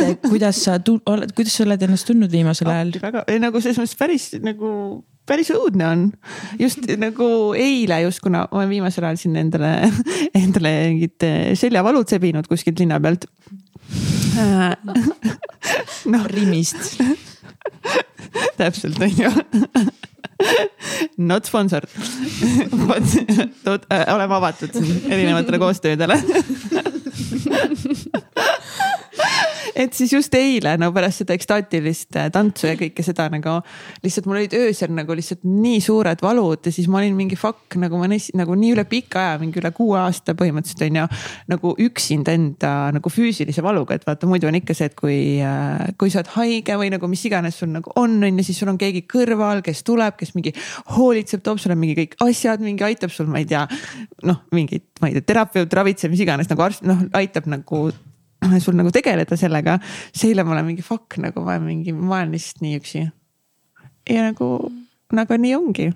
et 0.06 0.24
kuidas 0.28 0.64
sa 0.68 0.78
oled, 0.78 1.34
kuidas 1.36 1.58
sa 1.58 1.68
oled 1.68 1.88
ennast 1.88 2.10
tundnud 2.10 2.32
viimasel 2.32 2.72
ajal? 2.72 2.96
väga, 3.02 3.24
nagu 3.42 3.64
selles 3.64 3.80
mõttes 3.82 4.00
päris 4.00 4.32
nagu 4.44 4.72
päris 5.28 5.52
õudne 5.56 5.88
on. 5.88 6.08
just 6.62 6.86
nagu 7.00 7.30
eile 7.58 8.02
just, 8.06 8.22
kuna 8.24 8.46
olen 8.52 8.72
viimasel 8.72 9.08
ajal 9.10 9.22
siin 9.24 9.40
endale, 9.40 9.74
endale 10.44 10.74
mingid 10.92 11.30
seljavalud 11.60 12.08
sebinud 12.12 12.48
kuskilt 12.52 12.80
linna 12.84 13.02
pealt 13.04 13.28
noh, 16.14 16.26
Rimist 16.30 17.00
täpselt, 18.60 19.00
on 19.02 19.10
ju. 19.18 19.32
Not 21.18 21.46
sponsored. 21.46 21.90
Vot, 23.66 23.82
äh, 23.90 24.16
oleme 24.16 24.36
avatud 24.36 24.70
erinevatele 25.10 25.58
koostöödele 25.60 26.20
et 29.82 29.94
siis 29.94 30.14
just 30.14 30.34
eile 30.38 30.76
no 30.80 30.90
pärast 30.96 31.24
seda 31.24 31.36
ekstaatilist 31.38 32.18
äh, 32.20 32.30
tantsu 32.34 32.70
ja 32.70 32.76
kõike 32.80 33.06
seda 33.06 33.28
nagu 33.32 33.58
lihtsalt 34.04 34.28
mul 34.30 34.42
olid 34.42 34.56
öösel 34.58 34.94
nagu 34.96 35.16
lihtsalt 35.18 35.46
nii 35.48 35.80
suured 35.84 36.22
valud 36.24 36.68
ja 36.68 36.74
siis 36.74 36.90
ma 36.92 37.02
olin 37.02 37.18
mingi 37.18 37.38
fuck 37.40 37.78
nagu 37.80 38.00
ma 38.00 38.10
neist 38.12 38.34
nagu 38.38 38.56
nii 38.58 38.74
üle 38.76 38.86
pika 38.90 39.24
aja, 39.24 39.42
mingi 39.42 39.62
üle 39.62 39.72
kuue 39.76 39.98
aasta 40.02 40.36
põhimõtteliselt 40.38 40.86
on 40.88 41.02
ju. 41.02 41.06
nagu 41.54 41.74
üksinda 41.88 42.36
enda 42.38 42.74
nagu 42.96 43.12
füüsilise 43.12 43.64
valuga, 43.66 43.98
et 43.98 44.08
vaata 44.08 44.30
muidu 44.30 44.50
on 44.50 44.58
ikka 44.60 44.76
see, 44.78 44.90
et 44.92 44.98
kui, 44.98 45.20
äh, 45.44 45.94
kui 46.00 46.14
sa 46.14 46.22
oled 46.22 46.34
haige 46.38 46.78
või 46.80 46.92
nagu 46.94 47.10
mis 47.12 47.26
iganes 47.30 47.60
sul 47.60 47.72
nagu 47.74 47.94
on, 48.00 48.18
on 48.24 48.42
ju, 48.42 48.48
siis 48.48 48.62
sul 48.62 48.72
on 48.72 48.80
keegi 48.82 49.06
kõrval, 49.10 49.64
kes 49.66 49.84
tuleb, 49.88 50.18
kes 50.20 50.34
mingi 50.38 50.54
hoolitseb, 50.96 51.44
toob 51.46 51.62
sulle 51.62 51.78
mingi 51.80 51.98
kõik 52.02 52.18
asjad, 52.28 52.64
mingi 52.64 52.86
aitab 52.88 53.14
sul, 53.14 53.30
ma 53.32 53.42
ei 53.42 53.50
tea. 53.50 53.66
noh, 54.28 54.44
mingit, 54.56 54.88
ma 55.02 55.12
ei 55.12 55.18
tea, 55.18 55.28
terapeut, 55.34 55.74
ravitseb, 55.80 56.14
mis 56.14 56.24
iganes 56.26 56.50
nagu 56.52 56.66
arst, 56.66 56.86
noh 56.88 57.08
aitab 57.18 57.50
nagu 57.52 57.88
sul 58.64 58.76
nagu 58.78 58.92
tegeleda 58.94 59.38
sellega. 59.38 59.80
siis 60.14 60.32
eile 60.32 60.44
ma 60.44 60.56
olen 60.56 60.66
mingi 60.72 60.86
fuck 60.86 61.18
nagu 61.22 61.42
ma 61.46 61.56
olen 61.56 61.70
mingi, 61.70 61.94
ma 61.94 62.20
olen 62.22 62.36
lihtsalt 62.36 62.62
nii 62.66 62.82
üksi. 62.82 63.08
ja 64.10 64.28
nagu, 64.30 64.52
nagu 65.14 65.40
nii 65.42 65.56
ongi. 65.56 65.90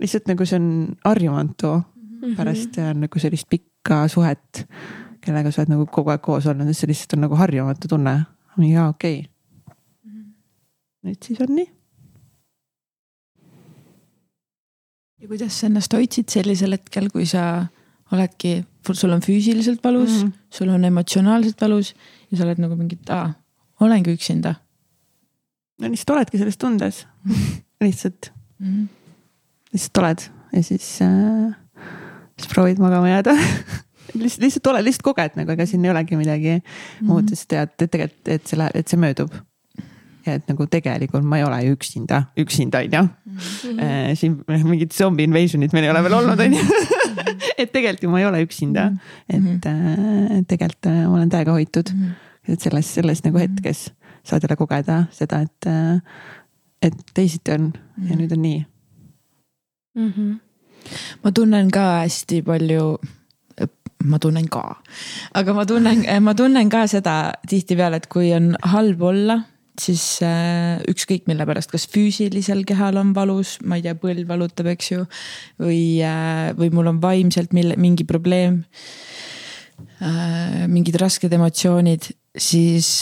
lihtsalt 0.00 0.32
nagu 0.32 0.46
see 0.46 0.60
on 0.60 0.72
harjumatu 1.04 1.76
-hmm. 2.26 2.36
pärast 2.36 2.76
nagu 2.94 3.18
sellist 3.18 3.48
pikka 3.50 4.08
suhet, 4.08 4.66
kellega 5.24 5.52
sa 5.52 5.62
oled 5.62 5.74
nagu 5.74 5.86
kogu 5.90 6.12
aeg 6.14 6.22
koos 6.24 6.46
olnud, 6.50 6.72
see 6.74 6.90
lihtsalt 6.90 7.16
on 7.16 7.26
nagu 7.26 7.38
harjumatu 7.38 7.88
tunne. 7.88 8.18
jaa, 8.56 8.88
okei 8.88 9.20
okay.. 9.20 10.12
nüüd 11.06 11.22
siis 11.22 11.40
on 11.44 11.54
nii. 11.54 11.68
ja 15.20 15.28
kuidas 15.28 15.60
sa 15.60 15.70
ennast 15.70 15.92
hoidsid 15.92 16.32
sellisel 16.32 16.76
hetkel, 16.76 17.10
kui 17.12 17.26
sa 17.28 17.66
oledki, 18.14 18.60
sul 18.92 19.10
on 19.10 19.22
füüsiliselt 19.24 19.82
valus 19.84 20.10
mm, 20.10 20.28
-hmm. 20.28 20.32
sul 20.50 20.68
on 20.70 20.84
emotsionaalselt 20.84 21.60
valus 21.60 21.94
ja 22.30 22.38
sa 22.38 22.44
oled 22.44 22.60
nagu 22.62 22.76
mingi, 22.76 22.98
et 23.00 23.10
aa, 23.10 23.32
olengi 23.80 24.14
üksinda. 24.14 24.54
no 25.80 25.90
lihtsalt 25.90 26.16
oledki 26.16 26.38
selles 26.38 26.56
tundes 26.56 27.06
lihtsalt 27.84 28.30
mm, 28.58 28.66
-hmm. 28.66 28.86
lihtsalt 29.72 30.02
oled 30.02 30.28
ja 30.52 30.62
siis 30.62 31.02
äh,, 31.02 31.56
siis 32.38 32.52
proovid 32.54 32.78
magama 32.78 33.08
jääda 33.08 33.34
lihtsalt, 34.20 34.42
lihtsalt 34.42 34.66
oled, 34.66 34.84
lihtsalt 34.84 35.02
koged 35.10 35.36
nagu, 35.36 35.50
ega 35.50 35.66
siin 35.66 35.84
ei 35.84 35.90
olegi 35.90 36.16
midagi 36.16 36.56
mm 36.56 36.62
-hmm. 36.62 37.10
muud, 37.10 37.28
sest 37.28 37.48
tead, 37.48 37.74
et 37.78 37.90
tegelikult, 37.90 38.28
et 38.28 38.46
see 38.46 38.58
läheb, 38.58 38.76
et 38.76 38.88
see 38.88 39.00
möödub 39.00 39.34
et 40.34 40.48
nagu 40.50 40.66
tegelikult 40.70 41.24
ma 41.24 41.38
ei 41.40 41.44
ole 41.46 41.58
ju 41.64 41.76
üksinda, 41.76 42.22
üksinda 42.38 42.82
on 42.84 42.96
ju. 42.96 43.02
Mhm. 43.32 43.80
Äh, 43.80 44.14
siin 44.18 44.38
mingit 44.48 44.92
zombi 44.92 45.26
invasion'it 45.26 45.72
meil 45.72 45.84
ei 45.84 45.90
ole 45.90 46.02
veel 46.02 46.18
olnud, 46.20 46.40
on 46.40 46.56
ju 46.56 46.62
et 47.60 47.72
tegelikult 47.72 48.02
ju 48.02 48.10
ma 48.10 48.20
ei 48.20 48.28
ole 48.28 48.42
üksinda, 48.46 48.90
mhm. 48.90 49.46
et 49.56 49.66
äh, 49.66 50.42
tegelikult 50.48 50.90
äh, 50.90 51.02
ma 51.06 51.20
olen 51.20 51.30
täiega 51.30 51.52
hoitud. 51.52 51.92
Mhm. 51.94 52.14
et 52.48 52.62
selles, 52.62 52.94
selles 52.94 53.24
nagu 53.24 53.38
hetkes 53.42 53.90
saad 54.26 54.42
jälle 54.42 54.56
kogeda 54.56 55.04
seda, 55.10 55.40
et, 55.42 55.66
et 56.82 56.94
teisiti 57.14 57.50
on 57.54 57.72
ja 58.06 58.16
nüüd 58.18 58.32
on 58.32 58.42
nii 58.42 58.60
mm. 59.96 60.12
-hmm. 60.12 60.36
ma 61.24 61.32
tunnen 61.32 61.70
ka 61.70 61.86
hästi 62.04 62.42
palju 62.42 62.98
ma 64.04 64.18
tunnen 64.18 64.48
ka, 64.48 64.62
aga 65.34 65.54
ma 65.54 65.66
tunnen, 65.66 66.04
ma 66.22 66.34
tunnen 66.34 66.68
ka 66.68 66.86
seda 66.90 67.16
tihtipeale, 67.48 67.96
et 67.96 68.08
kui 68.12 68.32
on 68.36 68.54
halb 68.62 69.02
olla 69.02 69.40
siis 69.80 70.02
äh, 70.24 70.78
ükskõik 70.90 71.26
mille 71.30 71.46
pärast, 71.48 71.72
kas 71.72 71.86
füüsilisel 71.90 72.64
kehal 72.68 72.98
on 73.00 73.12
valus, 73.16 73.56
ma 73.64 73.78
ei 73.78 73.84
tea, 73.84 73.96
põlv 74.00 74.28
valutab, 74.28 74.70
eks 74.72 74.92
ju. 74.92 75.06
või, 75.62 75.80
äh, 76.04 76.52
või 76.58 76.72
mul 76.74 76.92
on 76.94 77.02
vaimselt 77.02 77.56
mille, 77.56 77.78
mingi 77.80 78.06
probleem. 78.08 78.62
Äh, 80.00 80.64
mingid 80.72 80.96
rasked 81.00 81.32
emotsioonid, 81.32 82.10
siis 82.36 83.00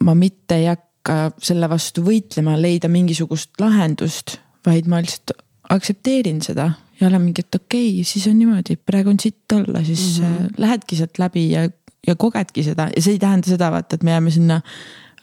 ma 0.00 0.14
mitte 0.16 0.56
ei 0.56 0.68
hakka 0.70 1.18
selle 1.40 1.68
vastu 1.68 2.04
võitlema, 2.04 2.56
leida 2.60 2.88
mingisugust 2.92 3.60
lahendust, 3.60 4.38
vaid 4.64 4.88
ma 4.88 5.00
lihtsalt 5.00 5.36
aktsepteerin 5.70 6.40
seda 6.44 6.70
ja 7.00 7.08
olen 7.08 7.22
mingi, 7.22 7.44
et 7.44 7.56
okei 7.56 7.90
okay,, 7.94 8.04
siis 8.04 8.26
on 8.28 8.38
niimoodi, 8.38 8.76
praegu 8.76 9.12
on 9.12 9.20
sitt 9.20 9.52
olla, 9.52 9.84
siis 9.84 10.20
mm 10.20 10.26
-hmm. 10.26 10.54
lähedki 10.58 10.96
sealt 10.96 11.18
läbi 11.18 11.50
ja, 11.50 11.68
ja 12.06 12.16
kogedki 12.16 12.62
seda 12.62 12.88
ja 12.96 13.02
see 13.02 13.16
ei 13.16 13.18
tähenda 13.18 13.48
seda, 13.48 13.70
vaata, 13.70 13.96
et 13.96 14.02
me 14.02 14.10
jääme 14.10 14.30
sinna 14.30 14.60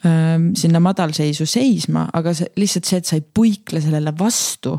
sinna 0.02 0.78
madalseisu 0.80 1.46
seisma, 1.46 2.04
aga 2.14 2.30
see 2.34 2.46
lihtsalt 2.56 2.86
see, 2.86 2.98
et 3.00 3.08
sa 3.08 3.16
ei 3.18 3.24
puikle 3.34 3.80
sellele 3.82 4.12
vastu. 4.18 4.76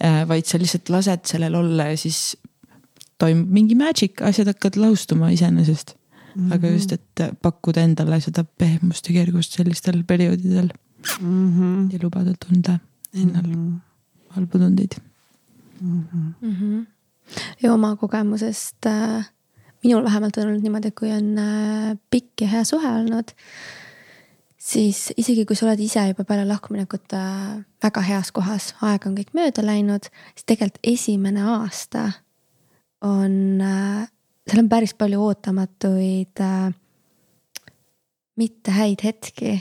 Äh, 0.00 0.24
vaid 0.28 0.48
sa 0.48 0.58
lihtsalt 0.58 0.88
lased 0.88 1.26
sellel 1.28 1.54
olla 1.54 1.90
ja 1.90 1.96
siis 2.00 2.36
toimub 3.20 3.50
mingi 3.52 3.76
magic, 3.76 4.22
asjad 4.24 4.48
hakkavad 4.48 4.78
lahustuma 4.80 5.28
iseenesest 5.34 5.92
mm. 5.92 6.46
-hmm. 6.48 6.54
aga 6.54 6.70
just, 6.72 6.92
et 6.92 7.22
pakkuda 7.42 7.84
endale 7.84 8.20
seda 8.20 8.44
pehmust 8.44 9.08
ja 9.08 9.18
kergust 9.18 9.58
sellistel 9.58 10.02
perioodidel 10.04 10.70
mm. 11.20 11.50
-hmm. 11.50 11.92
ja 11.92 11.98
lubada 12.02 12.34
tunda 12.46 12.78
endal 13.14 13.46
mm 13.46 13.54
-hmm. 13.54 13.78
halbu 14.28 14.58
tundeid 14.58 14.96
mm. 15.80 16.02
-hmm. 16.02 16.32
Mm 16.40 16.56
-hmm. 16.56 16.86
ja 17.62 17.74
oma 17.74 17.96
kogemusest 17.96 18.86
äh, 18.86 19.30
minul 19.84 20.04
vähemalt 20.04 20.36
on 20.36 20.46
olnud 20.46 20.62
niimoodi, 20.62 20.88
et 20.88 20.94
kui 20.94 21.12
on 21.12 21.38
äh, 21.38 21.96
pikk 22.10 22.40
ja 22.40 22.48
hea 22.48 22.64
suhe 22.64 22.88
olnud 22.88 23.36
siis 24.70 25.10
isegi 25.18 25.44
kui 25.48 25.58
sa 25.58 25.66
oled 25.66 25.80
ise 25.82 26.02
juba 26.10 26.24
peale 26.28 26.46
lahkuminekut 26.48 27.14
äh, 27.16 27.60
väga 27.82 28.04
heas 28.06 28.30
kohas, 28.36 28.70
aeg 28.86 29.06
on 29.08 29.16
kõik 29.18 29.32
mööda 29.36 29.64
läinud, 29.66 30.08
siis 30.34 30.46
tegelikult 30.48 30.92
esimene 30.92 31.44
aasta 31.56 32.06
on, 33.06 33.34
äh, 33.64 34.06
seal 34.48 34.64
on 34.64 34.70
päris 34.70 34.94
palju 34.98 35.22
ootamatuid, 35.26 36.44
äh, 36.44 36.70
mitte 38.40 38.78
häid 38.78 39.04
hetki. 39.04 39.60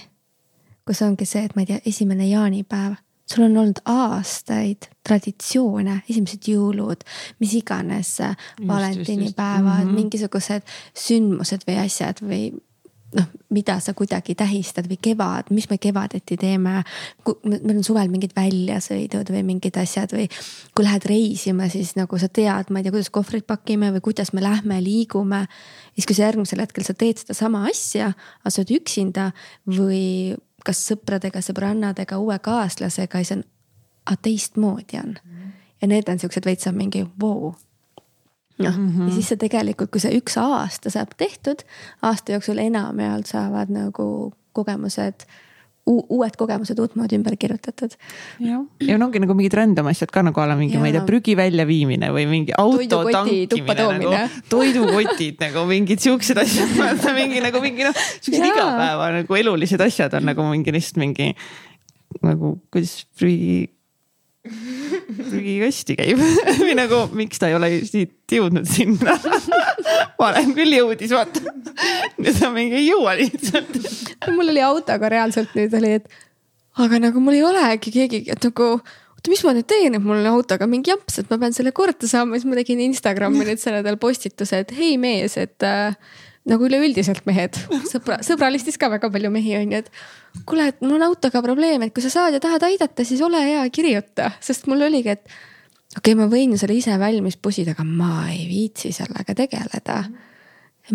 kus 0.90 1.04
ongi 1.06 1.26
see, 1.30 1.44
et 1.46 1.52
ma 1.54 1.62
ei 1.62 1.68
tea, 1.70 1.76
esimene 1.86 2.26
jaanipäev, 2.26 2.96
sul 3.30 3.44
on 3.46 3.60
olnud 3.62 3.78
aastaid 3.86 4.88
traditsioone, 5.06 6.00
esimesed 6.10 6.48
jõulud, 6.50 7.04
mis 7.38 7.54
iganes, 7.60 8.16
valentinipäevad 8.58 9.84
-hmm. 9.84 9.94
mingisugused 9.94 10.66
sündmused 10.98 11.68
või 11.68 11.78
asjad 11.84 12.24
või 12.26 12.50
noh, 13.16 13.26
mida 13.50 13.80
sa 13.82 13.94
kuidagi 13.98 14.36
tähistad 14.38 14.88
või 14.90 15.00
kevad, 15.02 15.50
mis 15.54 15.70
me 15.70 15.78
kevadeti 15.82 16.38
teeme. 16.38 16.84
meil 17.44 17.78
on 17.78 17.84
suvel 17.84 18.10
mingid 18.12 18.36
väljasõidud 18.38 19.32
või 19.34 19.44
mingid 19.48 19.78
asjad 19.82 20.14
või 20.14 20.28
kui 20.76 20.86
lähed 20.86 21.06
reisima, 21.10 21.70
siis 21.70 21.96
nagu 21.98 22.20
sa 22.22 22.30
tead, 22.30 22.70
ma 22.70 22.80
ei 22.80 22.86
tea, 22.86 22.94
kuidas 22.94 23.10
kohvrid 23.14 23.48
pakime 23.50 23.92
või 23.96 24.04
kuidas 24.10 24.34
me 24.34 24.44
lähme, 24.46 24.82
liigume. 24.84 25.46
siis 25.96 26.06
kui 26.06 26.16
sa 26.16 26.28
järgmisel 26.28 26.62
hetkel 26.62 26.86
sa 26.86 26.94
teed 26.94 27.18
sedasama 27.18 27.66
asja, 27.70 28.14
aga 28.42 28.52
sa 28.54 28.62
oled 28.62 28.76
üksinda 28.78 29.32
või 29.66 30.36
kas 30.66 30.84
sõpradega, 30.92 31.42
sõbrannadega, 31.42 32.20
uue 32.20 32.38
kaaslasega, 32.40 33.24
siis 33.24 33.38
on, 33.38 33.44
aga 34.06 34.22
teistmoodi 34.22 35.02
on. 35.02 35.18
ja 35.82 35.88
need 35.88 36.10
on 36.10 36.20
siuksed 36.20 36.46
veits 36.46 36.68
on 36.68 36.78
mingi 36.78 37.06
vau 37.18 37.34
wow 37.40 37.69
noh 38.60 38.78
mm 38.78 38.90
-hmm. 38.90 39.10
ja 39.10 39.14
siis 39.14 39.30
sa 39.30 39.38
tegelikult, 39.40 39.92
kui 39.92 40.02
see 40.04 40.18
üks 40.20 40.38
aasta 40.38 40.90
saab 40.90 41.16
tehtud, 41.18 41.64
aasta 42.02 42.36
jooksul 42.36 42.58
enamjaolt 42.58 43.26
saavad 43.26 43.72
nagu 43.72 44.34
kogemused 44.54 45.28
uued 45.90 46.36
kogemused 46.38 46.80
uutmoodi 46.80 47.18
ümber 47.18 47.36
kirjutatud. 47.40 47.96
jah, 48.40 48.66
ja 48.86 48.98
no 48.98 49.08
ongi 49.08 49.22
nagu 49.24 49.34
mingid 49.38 49.56
random 49.58 49.90
asjad 49.90 50.12
ka 50.14 50.22
nagu 50.26 50.42
a 50.42 50.46
la 50.52 50.58
mingi, 50.60 50.78
ma 50.78 50.90
ei 50.90 50.94
tea, 50.94 51.06
prügi 51.08 51.36
väljaviimine 51.40 52.12
või 52.14 52.28
mingi 52.30 52.54
auto 52.58 53.02
tankimine 53.10 53.88
nagu, 53.96 54.14
toidukotid 54.52 55.42
nagu 55.42 55.66
mingid 55.70 56.04
siuksed 56.04 56.44
asjad, 56.44 56.76
vaata 56.78 57.16
mingi 57.18 57.42
nagu 57.46 57.64
mingi 57.64 57.88
noh, 57.88 58.06
siuksed 58.20 58.46
igapäeva 58.52 59.10
nagu 59.18 59.42
elulised 59.42 59.82
asjad 59.88 60.14
on 60.20 60.30
nagu 60.30 60.46
mingi 60.52 60.76
lihtsalt 60.76 61.02
mingi 61.02 61.32
nagu 62.26 62.58
kuidas 62.70 63.06
prügi 63.18 63.70
prügikasti 65.30 65.96
käib. 66.00 66.22
Või 66.62 66.76
nagu, 66.78 67.02
miks 67.18 67.42
ta 67.42 67.50
ei 67.50 67.58
ole 67.58 67.72
siit 67.88 68.34
jõudnud 68.34 68.68
sinna? 68.70 69.18
Varem 70.22 70.54
küll 70.58 70.76
jõudis, 70.76 71.14
vaata. 71.16 71.44
nüüd 72.20 72.40
ta 72.40 72.52
mingi 72.54 72.80
ei 72.82 72.88
jõua 72.90 73.16
lihtsalt. 73.20 73.78
Mul 74.36 74.54
oli 74.54 74.64
autoga 74.66 75.12
reaalselt 75.12 75.54
nüüd 75.58 75.76
oli, 75.80 75.96
et 76.02 76.10
aga 76.80 77.00
nagu 77.02 77.22
mul 77.24 77.38
ei 77.38 77.44
olegi 77.44 77.94
keegi, 77.94 78.24
et 78.32 78.44
nagu 78.46 78.68
oota, 78.76 79.32
mis 79.32 79.44
ma 79.44 79.54
nüüd 79.56 79.68
teen, 79.68 79.96
et 79.98 80.04
mul 80.04 80.20
on 80.22 80.30
autoga 80.32 80.68
mingi 80.70 80.94
jamps, 80.94 81.20
et 81.22 81.32
ma 81.32 81.40
pean 81.42 81.56
selle 81.56 81.74
korda 81.76 82.08
saama, 82.08 82.38
siis 82.38 82.48
ma 82.48 82.60
tegin 82.60 82.82
Instagrami 82.86 83.44
nüüd 83.48 83.62
selle 83.62 83.82
nädala 83.82 84.00
postituse, 84.00 84.64
et 84.64 84.72
hei 84.78 84.96
mees, 85.02 85.36
et 85.40 85.68
äh, 85.68 85.98
nagu 86.48 86.66
üleüldiselt 86.66 87.26
mehed, 87.28 87.58
sõbra, 87.92 88.20
sõbralistis 88.26 88.80
ka 88.80 88.90
väga 88.92 89.10
palju 89.12 89.32
mehi 89.34 89.58
on 89.60 89.76
ju, 89.76 89.82
et 89.84 90.46
kuule, 90.48 90.70
et 90.72 90.80
mul 90.84 90.98
on 90.98 91.10
autoga 91.10 91.42
probleem, 91.46 91.84
et 91.84 91.94
kui 91.94 92.06
sa 92.06 92.12
saad 92.14 92.38
ja 92.38 92.42
tahad 92.44 92.64
aidata, 92.70 93.06
siis 93.08 93.22
ole 93.26 93.42
hea, 93.44 93.66
kirjuta, 93.74 94.32
sest 94.44 94.70
mul 94.72 94.88
oligi, 94.88 95.18
et 95.18 95.26
okei 95.98 96.14
okay,, 96.14 96.18
ma 96.20 96.30
võin 96.32 96.56
ju 96.56 96.62
selle 96.62 96.78
ise 96.80 96.96
valmis 97.02 97.38
pusida, 97.42 97.76
aga 97.76 97.86
ma 97.86 98.30
ei 98.32 98.48
viitsi 98.50 98.94
sellega 98.96 99.36
tegeleda. 99.38 100.02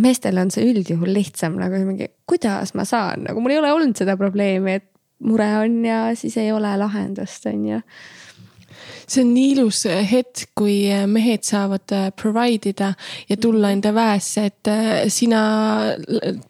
Meestel 0.00 0.40
on 0.42 0.50
see 0.50 0.64
üldjuhul 0.66 1.12
lihtsam 1.14 1.54
nagu 1.60 1.78
mingi, 1.86 2.08
kuidas 2.26 2.72
ma 2.74 2.86
saan, 2.88 3.28
nagu 3.28 3.42
mul 3.42 3.54
ei 3.54 3.60
ole 3.60 3.70
olnud 3.76 3.98
seda 3.98 4.16
probleemi, 4.18 4.80
et 4.80 4.88
mure 5.24 5.46
on 5.60 5.78
ja 5.86 5.98
siis 6.18 6.34
ei 6.40 6.50
ole 6.52 6.72
lahendust, 6.80 7.46
on 7.46 7.66
ju 7.68 7.80
see 9.06 9.22
on 9.24 9.32
nii 9.34 9.52
ilus 9.54 9.84
hetk, 10.10 10.50
kui 10.56 10.88
mehed 11.10 11.44
saavad 11.46 11.94
äh, 11.94 12.08
provide 12.16 12.72
ida 12.72 12.92
ja 13.28 13.36
tulla 13.40 13.70
enda 13.74 13.92
väesse, 13.94 14.46
et 14.50 14.70
äh, 14.70 14.92
sina 15.12 15.40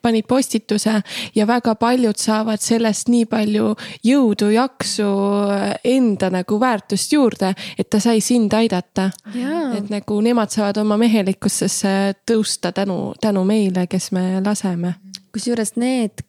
panid 0.03 0.29
postituse 0.29 0.97
ja 1.35 1.47
väga 1.47 1.75
paljud 1.81 2.19
saavad 2.21 2.63
sellest 2.63 3.11
nii 3.13 3.27
palju 3.31 3.75
jõudu, 4.07 4.51
jaksu, 4.55 5.09
äh, 5.55 5.75
enda 5.95 6.31
nagu 6.35 6.59
väärtust 6.61 7.13
juurde, 7.13 7.55
et 7.79 7.91
ta 7.91 8.01
sai 8.01 8.21
sind 8.25 8.53
aidata. 8.55 9.11
et 9.75 9.91
nagu 9.91 10.21
nemad 10.23 10.51
saavad 10.51 10.79
oma 10.83 10.97
mehelikkusesse 10.97 12.15
tõusta 12.27 12.73
tänu, 12.73 13.15
tänu 13.21 13.45
meile, 13.45 13.87
kes 13.87 14.13
me 14.13 14.41
laseme. 14.45 14.95
kusjuures 15.33 15.75
need, 15.77 16.23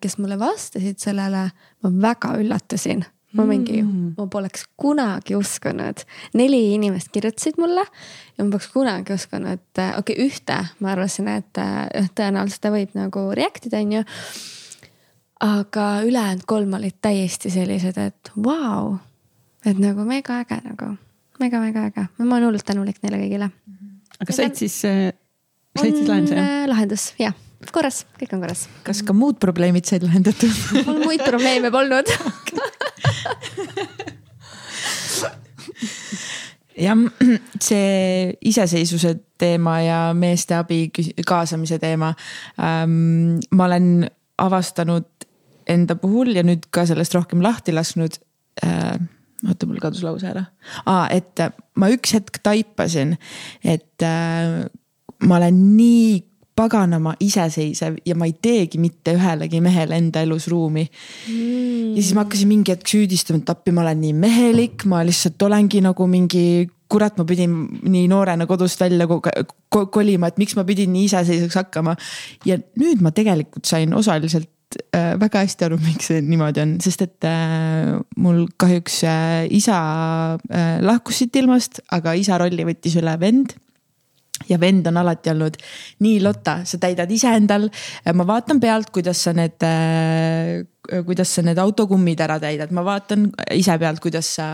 kes 0.00 0.18
mulle 0.18 0.38
vastasid 0.38 0.98
sellele, 1.00 1.48
ma 1.82 1.90
väga 2.02 2.34
üllatusin 2.36 3.04
ma 3.36 3.44
mingi 3.44 3.82
mm., 3.82 4.12
ma 4.16 4.26
poleks 4.30 4.64
kunagi 4.80 5.36
uskunud, 5.36 6.04
neli 6.38 6.60
inimest 6.74 7.10
kirjutasid 7.12 7.58
mulle 7.60 7.84
ja 7.84 8.44
ma 8.44 8.46
poleks 8.48 8.70
kunagi 8.72 9.16
uskunud, 9.16 9.64
okei 9.76 9.98
okay,, 10.00 10.16
ühte 10.24 10.60
ma 10.80 10.94
arvasin, 10.94 11.28
et 11.34 11.60
äh, 11.60 12.08
tõenäoliselt 12.16 12.62
ta 12.64 12.72
võib 12.72 12.94
nagu 12.96 13.26
react 13.36 13.68
ida, 13.68 13.82
onju. 13.84 14.04
aga 15.44 15.88
ülejäänud 16.08 16.46
kolm 16.48 16.78
olid 16.80 16.96
täiesti 17.04 17.52
sellised, 17.52 18.00
et 18.00 18.32
vau 18.36 18.54
wow,, 18.54 18.96
et 19.66 19.78
nagu 19.82 20.06
mega 20.08 20.40
äge 20.44 20.62
nagu 20.64 20.94
mega,, 21.38 21.60
mega-mega 21.60 21.84
äge, 21.90 22.06
ma 22.22 22.30
olen 22.38 22.48
hullult 22.48 22.64
tänulik 22.66 23.02
neile 23.04 23.20
kõigile. 23.26 23.50
aga 24.18 24.38
said 24.40 24.56
siis, 24.56 24.80
äh, 24.88 25.12
said 25.76 25.92
siis 25.92 26.08
lahenduse 26.08 26.40
jah? 26.40 26.48
Äh, 26.48 26.64
lahendus, 26.72 27.10
jah 27.20 27.36
korras, 27.74 28.04
kõik 28.16 28.32
on 28.36 28.42
korras. 28.44 28.68
kas 28.86 29.02
ka 29.04 29.12
muud 29.12 29.36
probleemid 29.42 29.88
said 29.88 30.04
lahendatud 30.06 30.84
mul 30.86 31.02
muid 31.02 31.24
probleeme 31.26 31.72
polnud 31.74 32.08
jah, 36.78 36.96
see 37.62 38.32
iseseisvuse 38.50 39.14
teema 39.38 39.78
ja 39.82 39.98
meeste 40.14 40.56
abi 40.58 40.88
kaasamise 41.26 41.78
teema 41.82 42.14
ähm,. 42.62 43.38
ma 43.50 43.64
olen 43.64 44.10
avastanud 44.38 45.08
enda 45.68 45.96
puhul 46.00 46.34
ja 46.36 46.44
nüüd 46.46 46.68
ka 46.74 46.86
sellest 46.88 47.14
rohkem 47.14 47.42
lahti 47.44 47.74
lasknud 47.74 48.18
äh,. 48.64 48.98
oota, 49.46 49.66
mul 49.66 49.80
kadus 49.82 50.02
lause 50.06 50.30
ära 50.30 50.44
ah,, 50.86 51.06
et 51.10 51.42
ma 51.78 51.90
üks 51.94 52.14
hetk 52.16 52.40
taipasin, 52.42 53.16
et 53.64 54.06
äh, 54.06 54.66
ma 55.26 55.38
olen 55.40 55.62
nii 55.76 56.18
paganama 56.58 57.14
iseseisev 57.22 58.00
ja 58.06 58.16
ma 58.18 58.26
ei 58.28 58.34
teegi 58.42 58.80
mitte 58.82 59.14
ühelegi 59.16 59.60
mehele 59.64 59.98
enda 59.98 60.24
elus 60.26 60.48
ruumi 60.50 60.84
mm.. 60.84 61.94
ja 61.94 62.02
siis 62.02 62.14
ma 62.16 62.24
hakkasin 62.26 62.50
mingi 62.50 62.74
hetk 62.74 62.90
süüdistama, 62.90 63.42
et 63.42 63.54
appi, 63.54 63.74
ma 63.74 63.84
olen 63.84 64.02
nii 64.02 64.16
mehelik, 64.18 64.88
ma 64.90 65.04
lihtsalt 65.06 65.48
olengi 65.48 65.82
nagu 65.84 66.08
mingi 66.10 66.44
kurat, 66.88 67.18
ma 67.20 67.26
pidin 67.28 67.54
nii 67.84 68.06
noorena 68.10 68.46
kodust 68.48 68.80
välja 68.80 69.06
kolima, 69.68 70.30
et 70.30 70.38
miks 70.40 70.56
ma 70.56 70.64
pidin 70.68 70.92
nii 70.94 71.08
iseseisvaks 71.10 71.58
hakkama. 71.60 71.96
ja 72.48 72.56
nüüd 72.80 73.04
ma 73.04 73.12
tegelikult 73.14 73.68
sain 73.68 73.92
osaliselt 73.94 74.78
äh, 74.96 75.12
väga 75.20 75.44
hästi 75.44 75.68
aru, 75.68 75.78
miks 75.84 76.08
see 76.10 76.24
niimoodi 76.24 76.64
on, 76.64 76.74
sest 76.84 77.04
et 77.04 77.28
äh, 77.28 77.94
mul 78.16 78.46
kahjuks 78.56 79.02
äh, 79.04 79.46
isa 79.60 79.78
lahkus 80.84 81.22
siit 81.22 81.36
ilmast, 81.36 81.82
aga 81.92 82.16
isa 82.16 82.40
rolli 82.40 82.66
võttis 82.68 82.96
üle 83.00 83.14
vend 83.20 83.58
ja 84.48 84.58
vend 84.60 84.86
on 84.86 84.96
alati 85.00 85.32
olnud 85.32 85.56
nii, 86.04 86.20
Lotta, 86.22 86.60
sa 86.64 86.78
täidad 86.78 87.10
iseendal. 87.10 87.68
ma 88.14 88.26
vaatan 88.26 88.60
pealt, 88.60 88.90
kuidas 88.94 89.22
sa 89.24 89.34
need 89.36 89.62
äh, 89.66 90.62
kuidas 91.06 91.32
sa 91.36 91.42
need 91.44 91.58
autokummid 91.60 92.20
ära 92.24 92.38
täidad, 92.40 92.72
ma 92.74 92.82
vaatan 92.86 93.28
ise 93.54 93.74
pealt, 93.80 94.00
kuidas 94.00 94.30
sa, 94.38 94.46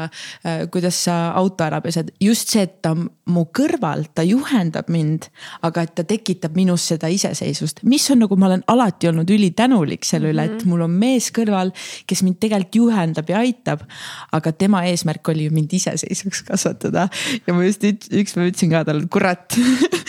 äh, 0.47 0.64
kuidas 0.72 0.97
sa 1.07 1.30
auto 1.39 1.64
ära 1.64 1.80
pesed. 1.85 2.11
just 2.20 2.49
see, 2.49 2.62
et 2.62 2.80
ta 2.82 2.95
mu 2.95 3.45
kõrval, 3.55 4.07
ta 4.14 4.24
juhendab 4.26 4.89
mind, 4.93 5.28
aga 5.62 5.85
et 5.87 5.95
ta 5.95 6.05
tekitab 6.05 6.57
minus 6.57 6.89
seda 6.91 7.09
iseseisvust, 7.09 7.82
mis 7.85 8.09
on 8.11 8.24
nagu 8.24 8.37
ma 8.37 8.51
olen 8.51 8.64
alati 8.66 9.09
olnud 9.09 9.30
ülitänulik 9.30 10.05
selle 10.05 10.32
üle, 10.35 10.45
et 10.45 10.59
mhm. 10.59 10.70
mul 10.70 10.87
on 10.89 10.97
mees 11.05 11.30
kõrval, 11.35 11.72
kes 12.07 12.24
mind 12.26 12.41
tegelikult 12.43 12.80
juhendab 12.80 13.30
ja 13.30 13.39
aitab. 13.39 13.85
aga 14.32 14.53
tema 14.53 14.82
eesmärk 14.89 15.28
oli 15.28 15.47
ju 15.47 15.55
mind 15.55 15.72
iseseisvaks 15.72 16.43
kasvatada 16.49 17.09
ja 17.47 17.55
ma 17.55 17.64
just 17.64 17.85
üks 17.85 18.35
päev 18.35 18.51
ütlesin 18.51 18.72
ka 18.72 18.85
talle, 18.85 19.05
et 19.05 19.11
kurat 19.12 19.57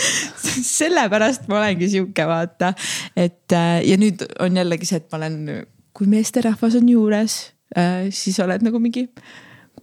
sellepärast 0.79 1.47
ma 1.51 1.59
olengi 1.59 1.89
sihuke, 1.91 2.25
vaata. 2.27 2.73
et 3.15 3.53
äh, 3.53 3.79
ja 3.85 3.97
nüüd 4.01 4.25
on 4.39 4.57
jällegi 4.57 4.89
see, 4.89 5.01
et 5.03 5.09
ma 5.11 5.21
olen 5.21 5.65
kui 5.95 6.09
meesterahvas 6.11 6.77
on 6.79 6.89
juures 6.91 7.37
äh,, 7.75 8.09
siis 8.13 8.39
oled 8.43 8.65
nagu 8.65 8.81
mingi, 8.83 9.07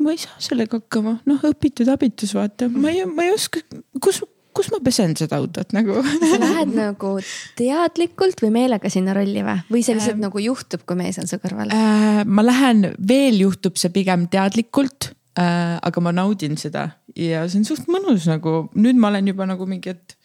ma 0.03 0.15
ei 0.15 0.21
saa 0.21 0.37
sellega 0.43 0.81
hakkama, 0.81 1.19
noh 1.29 1.49
õpitud 1.49 1.89
abitus, 1.93 2.35
vaata, 2.37 2.69
ma 2.73 2.93
ei, 2.93 3.07
ma 3.09 3.27
ei 3.27 3.35
oska, 3.35 3.63
kus, 4.03 4.23
kus 4.57 4.69
ma 4.73 4.81
pesen 4.85 5.17
seda 5.19 5.39
autot 5.41 5.73
nagu? 5.77 5.99
Sa 6.31 6.39
lähed 6.41 6.77
nagu 6.77 7.15
teadlikult 7.59 8.45
või 8.45 8.53
meelega 8.59 8.93
sinna 8.93 9.17
rolli 9.17 9.45
või, 9.47 9.59
või 9.73 9.85
see 9.85 9.97
lihtsalt 9.97 10.19
äh, 10.19 10.25
nagu 10.27 10.45
juhtub, 10.45 10.85
kui 10.87 11.01
mees 11.01 11.21
on 11.23 11.31
su 11.31 11.41
kõrval? 11.43 11.73
äh,? 11.75 12.23
ma 12.29 12.47
lähen, 12.47 12.93
veel 13.09 13.43
juhtub 13.45 13.81
see 13.81 13.93
pigem 13.95 14.29
teadlikult 14.33 15.13
äh,, 15.39 15.79
aga 15.81 16.05
ma 16.05 16.15
naudin 16.17 16.59
seda. 16.61 16.91
Ja 17.19 17.47
see 17.49 17.61
on 17.61 17.69
suht 17.69 17.89
mõnus 17.93 18.29
nagu, 18.31 18.67
nüüd 18.79 19.01
ma 19.01 19.13
olen 19.13 19.33
juba 19.33 19.49
nagu 19.49 19.69
mingi, 19.69 19.97
et 19.97 20.17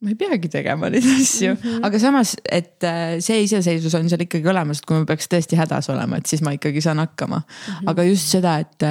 ma 0.00 0.12
ei 0.12 0.16
peagi 0.16 0.48
tegema 0.48 0.88
neid 0.92 1.04
asju 1.04 1.52
mm, 1.52 1.58
-hmm. 1.60 1.84
aga 1.86 1.98
samas, 2.00 2.34
et 2.50 2.84
äh, 2.88 3.18
see 3.20 3.42
iseseisvus 3.44 3.94
on 3.98 4.08
seal 4.08 4.24
ikkagi 4.24 4.48
olemas, 4.48 4.80
et 4.80 4.88
kui 4.88 4.96
ma 4.96 5.08
peaks 5.08 5.28
tõesti 5.28 5.58
hädas 5.60 5.90
olema, 5.92 6.20
et 6.20 6.30
siis 6.30 6.40
ma 6.46 6.54
ikkagi 6.56 6.80
saan 6.80 7.02
hakkama 7.02 7.42
mm. 7.42 7.74
-hmm. 7.74 7.90
aga 7.92 8.06
just 8.08 8.32
seda, 8.32 8.56
et, 8.64 8.86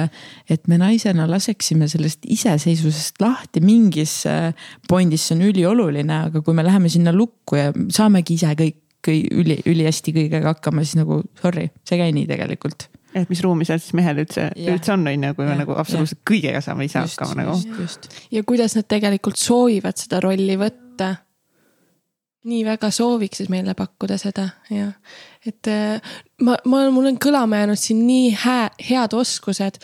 et 0.50 0.68
me 0.68 0.78
naisena 0.78 1.26
laseksime 1.30 1.88
sellest 1.88 2.26
iseseisvusest 2.26 3.18
lahti 3.20 3.60
mingis 3.60 4.22
äh, 4.30 4.54
pointis, 4.88 5.26
see 5.26 5.38
on 5.38 5.42
ülioluline, 5.50 6.22
aga 6.30 6.42
kui 6.46 6.54
me 6.54 6.64
läheme 6.64 6.88
sinna 6.88 7.12
lukku 7.12 7.58
ja 7.58 7.72
saamegi 7.90 8.38
ise 8.38 8.54
kõik, 8.54 8.78
kõik 9.06 9.34
üli, 9.34 9.58
ülihästi 9.66 10.14
kõigega 10.14 10.54
hakkama, 10.54 10.84
siis 10.86 11.00
nagu 11.02 11.22
sorry, 11.42 11.70
see 11.84 11.98
ei 11.98 12.06
käi 12.06 12.14
nii 12.14 12.26
tegelikult 12.30 12.90
et 13.14 13.30
mis 13.30 13.40
ruumi 13.42 13.66
seal 13.66 13.80
siis 13.82 13.94
mehel 13.98 14.22
üldse, 14.22 14.46
üldse 14.54 14.94
on, 14.94 15.06
on 15.10 15.26
ju, 15.26 15.34
kui 15.38 15.48
me 15.48 15.56
nagu 15.58 15.74
absoluutselt 15.80 16.22
kõigega 16.28 16.62
saame 16.64 16.86
ise 16.86 17.02
hakkama 17.02 17.42
nagu. 17.42 17.56
ja 18.30 18.44
kuidas 18.46 18.76
nad 18.78 18.86
tegelikult 18.90 19.40
soovivad 19.40 19.98
seda 19.98 20.22
rolli 20.24 20.56
võtta. 20.60 20.86
Nii 22.44 22.64
väga 22.64 22.90
sooviksid 22.90 23.50
meile 23.52 23.74
pakkuda 23.76 24.18
seda 24.18 24.48
ja, 24.70 24.92
et 25.46 25.66
äh, 25.66 26.00
ma, 26.44 26.56
ma, 26.68 26.82
mul 26.92 27.06
on 27.08 27.16
kõlama 27.20 27.62
jäänud 27.62 27.80
siin 27.80 28.02
nii 28.04 28.32
hää, 28.42 28.66
head 28.90 29.14
oskused. 29.16 29.78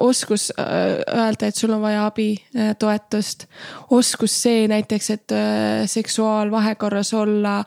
oskus 0.00 0.48
äh, 0.58 0.98
öelda, 1.14 1.46
et 1.46 1.56
sul 1.56 1.70
on 1.70 1.82
vaja 1.82 2.06
abi, 2.08 2.32
äh, 2.56 2.72
toetust. 2.78 3.46
oskus 3.90 4.34
see 4.42 4.66
näiteks, 4.68 5.10
et 5.10 5.34
seksuaalvahekorras 5.86 7.14
olla 7.14 7.64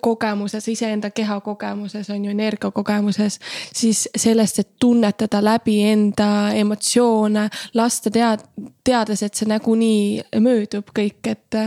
kogemuses, 0.00 0.68
iseenda 0.68 1.10
keha 1.10 1.40
kogemuses 1.40 2.10
on 2.10 2.24
ju, 2.24 2.30
energiakogemuses. 2.30 3.38
siis 3.74 4.08
sellest, 4.16 4.58
et 4.58 4.68
tunnetada 4.78 5.44
läbi 5.44 5.82
enda 5.82 6.50
emotsioone, 6.52 7.48
lasta 7.74 8.10
tead, 8.10 8.44
teades, 8.84 9.22
et 9.22 9.34
see 9.34 9.48
nagunii 9.48 10.22
möödub 10.44 10.92
kõik, 10.92 11.24
et 11.24 11.60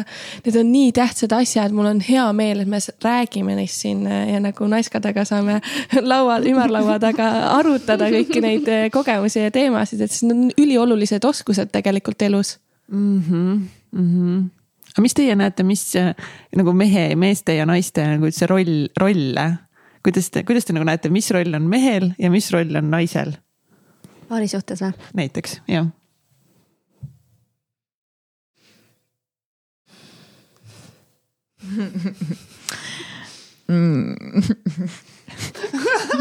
need 0.46 0.56
on 0.56 0.72
nii 0.72 0.94
tähtsad 0.94 1.34
asjad, 1.34 1.74
mul 1.74 1.90
on 1.90 2.02
hea 2.06 2.30
meel, 2.34 2.62
et 2.62 2.70
me 2.70 2.78
räägime 3.04 3.58
neist 3.58 3.82
siin 3.82 4.06
ja 4.06 4.40
nagu 4.40 4.70
naiskadega 5.00 5.26
saame 5.26 5.60
laual, 6.12 6.46
ümarlaua 6.48 7.00
taga 7.00 7.30
arutada 7.58 8.10
kõiki 8.12 8.42
neid 8.44 8.68
eh, 8.68 8.90
kogemusi 8.92 9.46
ja 9.46 9.52
teemasid, 9.52 10.02
et 10.02 10.22
need 10.24 10.36
on 10.36 10.52
üliolulised 10.60 11.26
oskused 11.26 11.72
tegelikult 11.72 12.22
elus 12.22 12.60
mm. 12.92 13.22
-hmm, 13.22 13.60
mm 13.92 14.08
-hmm. 14.10 14.50
aga 14.94 15.02
mis 15.02 15.14
teie 15.14 15.36
näete, 15.36 15.64
mis 15.64 15.96
eh, 15.96 16.16
nagu 16.56 16.74
mehe, 16.74 17.16
meeste 17.16 17.56
ja 17.56 17.66
naiste 17.66 18.06
nagu 18.06 18.26
üldse 18.26 18.48
roll, 18.48 18.90
rolle? 18.98 19.58
kuidas 20.04 20.30
te, 20.30 20.44
kuidas 20.44 20.66
te 20.66 20.74
nagu 20.74 20.86
näete, 20.86 21.10
mis 21.10 21.32
roll 21.32 21.54
on 21.54 21.64
mehel 21.64 22.14
ja 22.20 22.30
mis 22.30 22.52
roll 22.52 22.76
on 22.76 22.92
naisel? 22.92 23.34
paari 24.30 24.48
suhtes 24.48 24.82
või? 24.82 24.94
näiteks, 25.14 25.62
jah. 25.68 25.88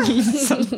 lihtsalt. 0.08 0.72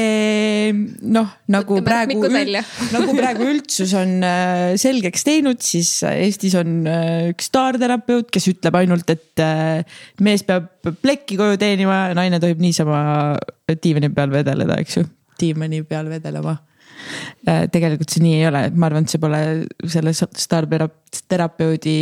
noh, 1.16 1.28
nagu 1.50 1.80
praegu, 1.86 2.20
nagu 2.94 3.16
praegu 3.16 3.48
üldsus 3.48 3.94
on 3.98 4.18
äh, 4.26 4.76
selgeks 4.80 5.26
teinud, 5.26 5.60
siis 5.64 5.92
Eestis 6.10 6.56
on 6.60 6.82
äh, 6.90 7.30
üks 7.32 7.50
staarterapeut, 7.50 8.30
kes 8.32 8.50
ütleb 8.52 8.80
ainult, 8.82 9.08
et 9.12 9.44
äh, 9.44 9.82
mees 10.24 10.44
peab 10.46 10.70
plekki 11.02 11.38
koju 11.40 11.60
teenima 11.60 12.10
ja 12.10 12.18
naine 12.18 12.40
tohib 12.42 12.60
niisama 12.62 13.00
diivani 13.70 14.12
peal 14.14 14.32
vedeleda, 14.34 14.80
eks 14.82 15.00
ju, 15.00 15.06
diivani 15.40 15.82
peal 15.88 16.10
vedelema 16.12 16.58
tegelikult 17.44 18.12
see 18.12 18.22
nii 18.24 18.36
ei 18.38 18.46
ole, 18.50 18.62
ma 18.74 18.88
arvan, 18.90 19.06
et 19.06 19.12
see 19.14 19.22
pole 19.22 19.40
selle 19.90 20.12
staarterapeudi 20.14 21.96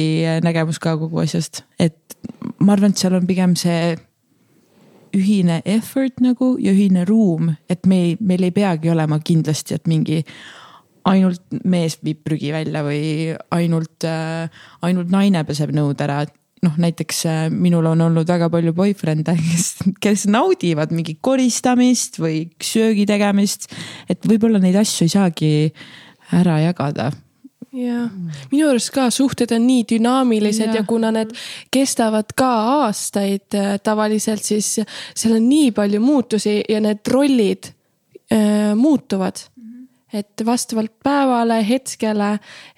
nägemus 0.44 0.80
ka 0.82 0.96
kogu 1.00 1.22
asjast, 1.22 1.62
et 1.78 2.18
ma 2.58 2.74
arvan, 2.74 2.92
et 2.94 3.00
seal 3.00 3.18
on 3.18 3.26
pigem 3.28 3.56
see 3.58 3.96
ühine 5.16 5.62
effort 5.64 6.20
nagu 6.20 6.56
ja 6.60 6.72
ühine 6.74 7.04
ruum, 7.08 7.52
et 7.70 7.86
me 7.88 8.02
ei, 8.08 8.16
meil 8.20 8.44
ei 8.48 8.54
peagi 8.54 8.90
olema 8.92 9.20
kindlasti, 9.24 9.78
et 9.78 9.88
mingi 9.90 10.22
ainult 11.08 11.42
mees 11.64 11.96
viib 12.04 12.20
prügi 12.26 12.50
välja 12.52 12.82
või 12.84 13.32
ainult 13.54 14.04
äh,, 14.04 14.50
ainult 14.84 15.12
naine 15.12 15.44
peseb 15.48 15.72
nõud 15.76 16.00
ära, 16.04 16.22
et 16.26 16.34
noh, 16.64 16.74
näiteks 16.80 17.22
äh, 17.28 17.44
minul 17.52 17.86
on 17.90 18.01
olnud 18.09 18.28
väga 18.28 18.51
palju 18.52 18.74
boyfriend'e, 18.76 19.36
kes, 19.39 19.68
kes 20.02 20.26
naudivad 20.30 20.93
mingi 20.94 21.18
koristamist 21.20 22.20
või 22.22 22.47
söögi 22.62 23.06
tegemist. 23.09 23.70
et 24.09 24.26
võib-olla 24.26 24.60
neid 24.62 24.78
asju 24.80 25.06
ei 25.06 25.14
saagi 25.14 25.52
ära 26.39 26.59
jagada 26.66 27.10
jah, 27.74 28.09
minu 28.52 28.68
arust 28.70 28.93
ka 28.94 29.09
suhted 29.14 29.52
on 29.55 29.66
nii 29.68 29.85
dünaamilised 29.93 30.72
ja. 30.72 30.80
ja 30.80 30.86
kuna 30.89 31.12
need 31.14 31.35
kestavad 31.74 32.32
ka 32.36 32.51
aastaid 32.85 33.56
äh, 33.59 33.76
tavaliselt, 33.85 34.44
siis 34.44 34.78
seal 35.14 35.36
on 35.36 35.48
nii 35.48 35.72
palju 35.76 36.01
muutusi 36.02 36.59
ja 36.68 36.80
need 36.85 37.05
rollid 37.12 37.70
äh, 38.32 38.74
muutuvad 38.78 39.44
et 40.12 40.44
vastavalt 40.47 40.93
päevale, 41.05 41.59
hetkele, 41.68 42.30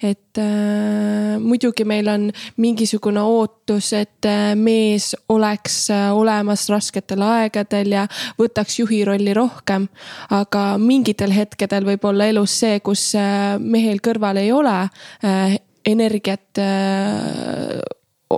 et 0.03 0.39
äh, 0.41 1.37
muidugi 1.39 1.85
meil 1.87 2.09
on 2.11 2.27
mingisugune 2.57 3.23
ootus, 3.23 3.93
et 3.95 4.27
äh, 4.27 4.51
mees 4.55 5.13
oleks 5.29 5.77
äh, 5.93 6.09
olemas 6.15 6.67
rasketel 6.71 7.23
aegadel 7.25 7.95
ja 7.95 8.05
võtaks 8.39 8.79
juhi 8.81 9.03
rolli 9.07 9.33
rohkem. 9.37 9.87
aga 10.29 10.77
mingitel 10.77 11.31
hetkedel 11.31 11.87
võib 11.87 12.05
olla 12.05 12.27
elus 12.27 12.59
see, 12.59 12.79
kus 12.79 13.13
äh, 13.15 13.57
mehel 13.59 14.03
kõrval 14.03 14.41
ei 14.41 14.51
ole 14.51 14.77
äh, 15.23 15.57
energiat 15.85 16.59
äh, 16.59 17.79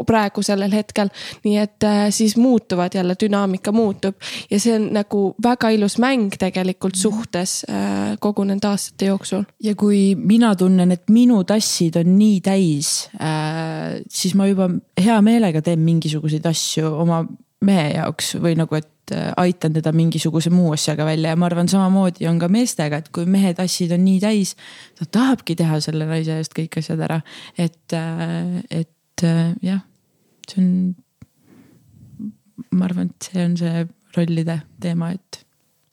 praegu 0.07 0.43
sellel 0.45 0.73
hetkel. 0.73 1.11
nii 1.43 1.57
et 1.61 1.87
äh, 1.87 2.05
siis 2.09 2.37
muutuvad 2.37 2.95
jälle, 2.95 3.15
dünaamika 3.19 3.71
muutub 3.71 4.15
ja 4.51 4.59
see 4.59 4.75
on 4.77 4.89
nagu 4.95 5.23
väga 5.43 5.69
ilus 5.75 5.97
mäng 6.01 6.33
tegelikult 6.39 6.95
suhtes 6.99 7.61
äh, 7.69 8.15
kogu 8.19 8.43
nende 8.47 8.67
aastate 8.67 9.11
jooksul. 9.11 9.43
ja 9.63 9.75
kui 9.75 10.15
mina 10.15 10.55
tunnen, 10.55 10.91
et 10.91 11.09
minu 11.09 11.43
tassid 11.43 11.97
on 12.01 12.15
nii 12.17 12.41
täis, 12.41 13.09
äh, 13.19 14.01
siis 14.09 14.35
ma 14.35 14.47
juba 14.47 14.69
hea 14.99 15.21
meelega 15.21 15.61
teen 15.61 15.83
mingisuguseid 15.85 16.45
asju 16.49 16.89
oma 17.03 17.23
mehe 17.63 17.93
jaoks 17.95 18.35
või 18.43 18.57
nagu, 18.59 18.75
et 18.75 18.89
aitan 19.37 19.73
teda 19.75 19.91
mingisuguse 19.95 20.51
muu 20.53 20.71
asjaga 20.75 21.05
välja 21.05 21.33
ja 21.33 21.39
ma 21.39 21.47
arvan, 21.49 21.69
samamoodi 21.71 22.27
on 22.29 22.39
ka 22.39 22.47
meestega, 22.51 23.01
et 23.01 23.09
kui 23.15 23.27
mehe 23.29 23.53
tassid 23.57 23.91
on 23.95 24.03
nii 24.05 24.19
täis, 24.23 24.55
ta 24.99 25.07
tahabki 25.19 25.57
teha 25.59 25.79
selle 25.83 26.07
naise 26.09 26.39
eest 26.39 26.55
kõik 26.55 26.79
asjad 26.79 27.03
ära, 27.03 27.19
et, 27.59 27.95
et 28.71 28.91
et 29.23 29.29
äh, 29.29 29.55
jah, 29.63 29.81
see 30.49 30.61
on, 30.61 30.95
ma 32.71 32.87
arvan, 32.89 33.09
et 33.09 33.29
see 33.29 33.45
on 33.47 33.57
see 33.59 33.87
rollide 34.17 34.59
teema, 34.83 35.13
et 35.15 35.43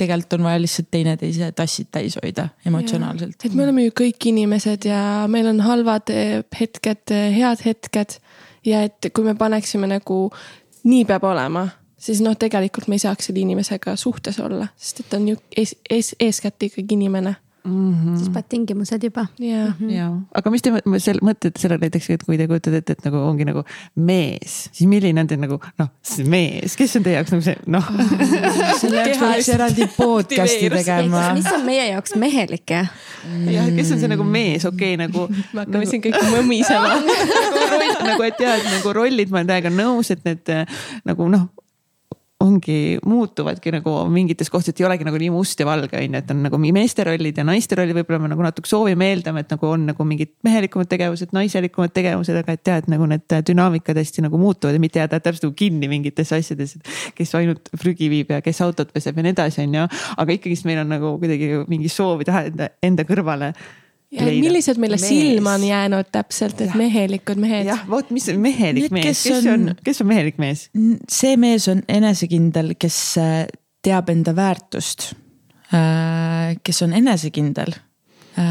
tegelikult 0.00 0.38
on 0.38 0.46
vaja 0.48 0.60
lihtsalt 0.62 0.88
teineteise 0.92 1.50
tassid 1.56 1.90
täis 1.92 2.16
hoida 2.20 2.48
emotsionaalselt. 2.66 3.36
et 3.44 3.54
me 3.54 3.66
oleme 3.66 3.84
ju 3.84 3.96
kõik 4.02 4.30
inimesed 4.32 4.86
ja 4.88 5.26
meil 5.28 5.50
on 5.50 5.60
halvad 5.64 6.12
eh, 6.14 6.38
hetked, 6.60 7.12
eh, 7.12 7.28
head 7.36 7.64
hetked. 7.64 8.16
ja 8.66 8.82
et 8.88 9.10
kui 9.12 9.24
me 9.24 9.34
paneksime 9.36 9.90
nagu 9.90 10.22
nii 10.84 11.04
peab 11.04 11.24
olema, 11.28 11.66
siis 12.00 12.22
noh, 12.24 12.36
tegelikult 12.36 12.88
me 12.88 12.96
ei 12.96 13.04
saaks 13.04 13.28
selle 13.28 13.44
inimesega 13.44 13.96
suhtes 14.00 14.40
olla, 14.40 14.70
sest 14.76 15.04
et 15.04 15.14
on 15.20 15.28
ju 15.34 15.40
ees, 15.56 15.76
ees, 15.90 16.14
eeskätt 16.20 16.70
ikkagi 16.70 16.96
inimene 16.96 17.36
mm. 17.64 17.94
-hmm. 17.94 18.16
siis 18.16 18.28
pead 18.28 18.44
tingimused 18.48 19.02
juba. 19.04 19.26
ja 19.38 19.66
-hmm. 19.66 19.90
ja, 19.90 20.10
aga 20.34 20.50
mis 20.50 20.62
te 20.62 20.72
sel, 20.98 21.18
mõtlete 21.22 21.58
sellele 21.60 21.80
näiteks, 21.80 22.10
et 22.10 22.24
kui 22.24 22.38
te 22.38 22.46
kujutate 22.46 22.76
ette, 22.76 22.92
et 22.92 23.04
nagu 23.04 23.16
ongi 23.16 23.44
nagu 23.44 23.64
mees, 23.94 24.68
siis 24.72 24.88
milline 24.88 25.20
on 25.20 25.26
teil 25.26 25.40
nagu 25.40 25.60
noh, 25.78 25.88
see 26.02 26.24
mees, 26.24 26.76
kes 26.76 26.96
on 26.96 27.06
teie 27.06 27.18
jaoks 27.18 27.34
nagu 27.34 27.44
see 27.44 27.56
noh 27.66 27.90
selle 28.80 29.04
jaoks 29.04 29.18
peaks 29.18 29.48
eraldi 29.54 29.88
podcast'i 29.96 30.70
tegema. 30.70 31.32
mis 31.34 31.52
on 31.52 31.64
meie 31.66 31.86
jaoks 31.90 32.16
mehelik 32.16 32.70
jah? 32.70 32.90
jah, 33.46 33.70
kes 33.76 33.92
on 33.92 34.00
see 34.00 34.12
nagu 34.16 34.24
mees, 34.24 34.64
okei 34.64 34.94
okay, 34.94 35.06
nagu. 35.06 35.28
me 35.54 35.64
hakkame 35.64 35.84
nagu, 35.84 35.90
siin 35.90 36.04
kõik 36.04 36.20
mõmisema 36.34 36.94
nagu, 37.00 38.04
nagu, 38.04 38.22
et 38.22 38.40
jah, 38.40 38.58
et 38.58 38.70
nagu 38.78 38.92
rollid, 38.92 39.30
ma 39.30 39.42
olen 39.42 39.54
täiega 39.54 39.74
nõus, 39.74 40.10
et 40.10 40.24
need 40.24 40.54
nagu 41.04 41.28
noh 41.28 41.48
ongi, 42.40 42.96
muutuvadki 43.04 43.72
nagu 43.74 43.92
mingites 44.08 44.48
kohtades, 44.52 44.80
ei 44.80 44.86
olegi 44.88 45.04
nagu 45.04 45.18
nii 45.20 45.28
must 45.34 45.60
ja 45.60 45.66
valge 45.68 45.98
on 45.98 46.14
ju, 46.16 46.20
et 46.22 46.30
on 46.32 46.38
nagu 46.46 46.60
meeste 46.60 47.04
rollid 47.04 47.36
ja 47.36 47.44
naiste 47.44 47.76
rollid, 47.76 47.96
võib-olla 47.98 48.22
me 48.22 48.30
nagu 48.32 48.44
natuke 48.46 48.70
soovime, 48.70 49.10
eeldame, 49.12 49.44
et 49.44 49.52
nagu 49.52 49.68
on 49.68 49.84
nagu 49.90 50.06
mingid 50.08 50.32
mehelikumad 50.46 50.88
tegevused, 50.88 51.34
naiselikumad 51.36 51.92
tegevused, 51.96 52.38
aga 52.40 52.56
et 52.56 52.70
jah, 52.72 52.80
et 52.80 52.88
nagu 52.92 53.08
need 53.10 53.36
dünaamikad 53.50 54.00
hästi 54.00 54.24
nagu 54.24 54.40
muutuvad 54.40 54.78
ja 54.78 54.82
mitte 54.82 55.02
jääda 55.02 55.20
täpselt 55.20 55.50
nagu 55.50 55.58
kinni 55.58 55.90
mingites 55.92 56.32
asjades. 56.36 56.78
kes 57.14 57.34
ainult 57.36 57.68
prügi 57.76 58.08
viib 58.08 58.32
ja 58.32 58.40
kes 58.40 58.62
autot 58.64 58.92
peseb 58.94 59.20
ja 59.20 59.26
nii 59.26 59.36
edasi, 59.36 59.66
on 59.66 59.76
ju, 59.76 59.84
aga 60.16 60.38
ikkagist 60.38 60.64
meil 60.68 60.80
on 60.80 60.96
nagu 60.96 61.12
kuidagi 61.20 61.60
mingi 61.68 61.92
soov 61.92 62.24
taha 62.24 62.46
enda, 62.48 62.72
enda 62.82 63.04
kõrvale 63.08 63.52
ja 64.10 64.26
leida. 64.26 64.44
millised 64.44 64.80
meile 64.82 64.98
mees. 64.98 65.08
silma 65.08 65.54
on 65.58 65.64
jäänud 65.64 66.10
täpselt, 66.12 66.60
et 66.60 66.72
ja. 66.72 66.78
mehelikud 66.78 67.40
mehed. 67.42 67.68
jah, 67.70 67.84
vot, 67.90 68.10
mis 68.10 68.28
on 68.32 68.40
mehelik 68.42 68.88
Need, 68.88 68.96
mees, 69.00 69.24
kes, 69.24 69.46
on, 69.52 69.74
kes 69.84 70.02
on 70.04 70.10
mehelik 70.10 70.40
mees? 70.42 70.68
see 71.08 71.36
mees 71.40 71.68
on 71.72 71.84
enesekindel, 71.88 72.74
kes 72.78 72.98
äh, 73.22 73.44
teab 73.82 74.10
enda 74.12 74.34
väärtust. 74.36 75.12
Äh, 75.70 76.56
kes 76.66 76.82
on 76.82 76.92
enesekindel 76.98 77.78
Äh, 78.38 78.42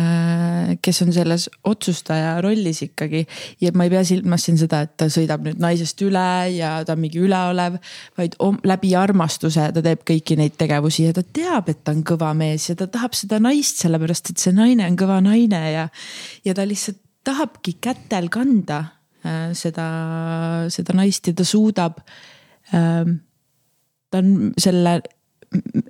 kes 0.81 1.01
on 1.05 1.11
selles 1.15 1.47
otsustaja 1.67 2.37
rollis 2.43 2.81
ikkagi 2.85 3.23
ja 3.61 3.71
ma 3.75 3.87
ei 3.87 3.93
pea 3.93 4.03
silmas 4.07 4.45
siin 4.47 4.59
seda, 4.59 4.81
et 4.85 4.95
ta 4.99 5.09
sõidab 5.11 5.43
nüüd 5.45 5.59
naisest 5.61 6.01
üle 6.05 6.27
ja 6.55 6.77
ta 6.85 6.95
on 6.95 7.03
mingi 7.03 7.21
üleolev, 7.23 7.79
vaid 8.19 8.37
läbi 8.67 8.93
armastuse 8.99 9.69
ta 9.75 9.83
teeb 9.85 10.05
kõiki 10.07 10.37
neid 10.39 10.57
tegevusi 10.59 11.07
ja 11.07 11.15
ta 11.15 11.23
teab, 11.23 11.69
et 11.71 11.83
ta 11.83 11.95
on 11.95 12.03
kõva 12.07 12.31
mees 12.37 12.69
ja 12.71 12.77
ta 12.79 12.89
tahab 12.91 13.17
seda 13.17 13.41
naist, 13.43 13.81
sellepärast 13.83 14.33
et 14.33 14.41
see 14.41 14.55
naine 14.55 14.87
on 14.87 14.97
kõva 14.99 15.19
naine 15.25 15.63
ja, 15.73 15.87
ja 16.45 16.57
ta 16.57 16.67
lihtsalt 16.67 17.01
tahabki 17.27 17.77
kätel 17.83 18.29
kanda 18.33 18.79
äh, 19.25 19.49
seda, 19.57 19.87
seda 20.73 20.95
naist 20.97 21.27
ja 21.27 21.35
ta 21.37 21.47
suudab 21.47 22.01
äh,. 22.73 23.15
ta 24.09 24.17
on 24.23 24.53
selle 24.57 24.99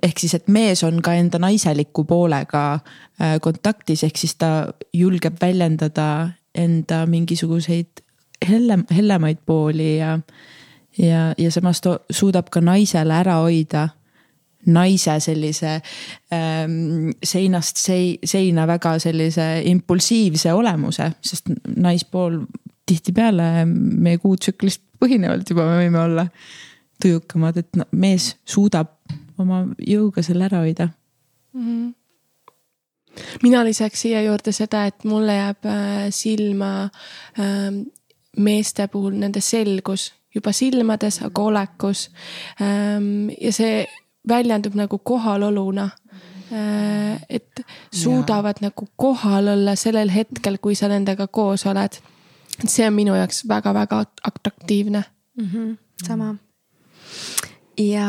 ehk 0.02 0.18
siis, 0.18 0.34
et 0.34 0.48
mees 0.48 0.82
on 0.86 1.00
ka 1.04 1.14
enda 1.18 1.38
naiseliku 1.42 2.04
poolega 2.08 2.64
äh, 2.74 3.38
kontaktis, 3.42 4.04
ehk 4.04 4.16
siis 4.16 4.36
ta 4.40 4.72
julgeb 4.96 5.36
väljendada 5.40 6.30
enda 6.54 7.04
mingisuguseid 7.06 8.02
hellem, 8.48 8.84
hellemaid 8.90 9.42
pooli 9.46 9.96
ja, 9.98 10.18
ja, 10.98 11.30
ja 11.38 11.50
samas 11.50 11.80
ta 11.80 11.98
suudab 12.10 12.50
ka 12.50 12.62
naisele 12.64 13.14
ära 13.14 13.40
hoida 13.44 13.88
naise 14.66 15.14
sellise 15.24 15.78
ähm, 16.34 17.12
seinast 17.24 17.80
sei, 17.80 18.18
seina 18.24 18.66
väga 18.68 18.98
sellise 19.00 19.46
impulsiivse 19.70 20.52
olemuse, 20.52 21.10
sest 21.24 21.48
naispool 21.76 22.42
tihtipeale 22.88 23.64
meie 23.66 24.18
kuutsüklist 24.20 24.82
põhinevalt 25.00 25.52
juba 25.52 25.64
me 25.68 25.78
võime 25.84 26.02
olla 26.02 26.26
tujukamad, 27.00 27.56
et 27.62 27.80
mees 27.96 28.34
suudab 28.44 28.99
oma 29.40 29.64
jõuga 29.78 30.22
selle 30.26 30.46
ära 30.50 30.64
hoida 30.66 30.90
mm. 31.54 31.64
-hmm 31.64 31.94
mina 33.42 33.64
lisaks 33.64 34.04
siia 34.04 34.22
juurde 34.22 34.52
seda, 34.52 34.84
et 34.86 35.04
mulle 35.04 35.34
jääb 35.34 35.66
äh, 35.66 36.04
silma 36.14 36.90
ähm, 37.38 37.82
meeste 38.36 38.86
puhul 38.88 39.16
nende 39.18 39.40
selgus 39.42 40.12
juba 40.34 40.52
silmades, 40.52 41.22
aga 41.22 41.42
olekus. 41.42 42.10
Ähm, 42.62 43.30
ja 43.40 43.52
see 43.52 43.86
väljendub 44.28 44.76
nagu 44.78 44.98
kohaloluna. 44.98 45.90
Äh, 46.52 47.22
et 47.30 47.62
suudavad 47.94 48.58
ja. 48.60 48.68
nagu 48.68 48.88
kohal 48.96 49.48
olla 49.48 49.76
sellel 49.78 50.10
hetkel, 50.10 50.58
kui 50.58 50.74
sa 50.74 50.88
nendega 50.90 51.26
koos 51.26 51.66
oled. 51.66 52.00
see 52.66 52.84
on 52.86 52.92
minu 52.92 53.14
jaoks 53.14 53.44
väga-väga 53.48 54.04
atraktiivne 54.28 55.04
mm. 55.36 55.46
-hmm, 55.46 55.76
sama 56.06 56.34
ja 57.78 58.08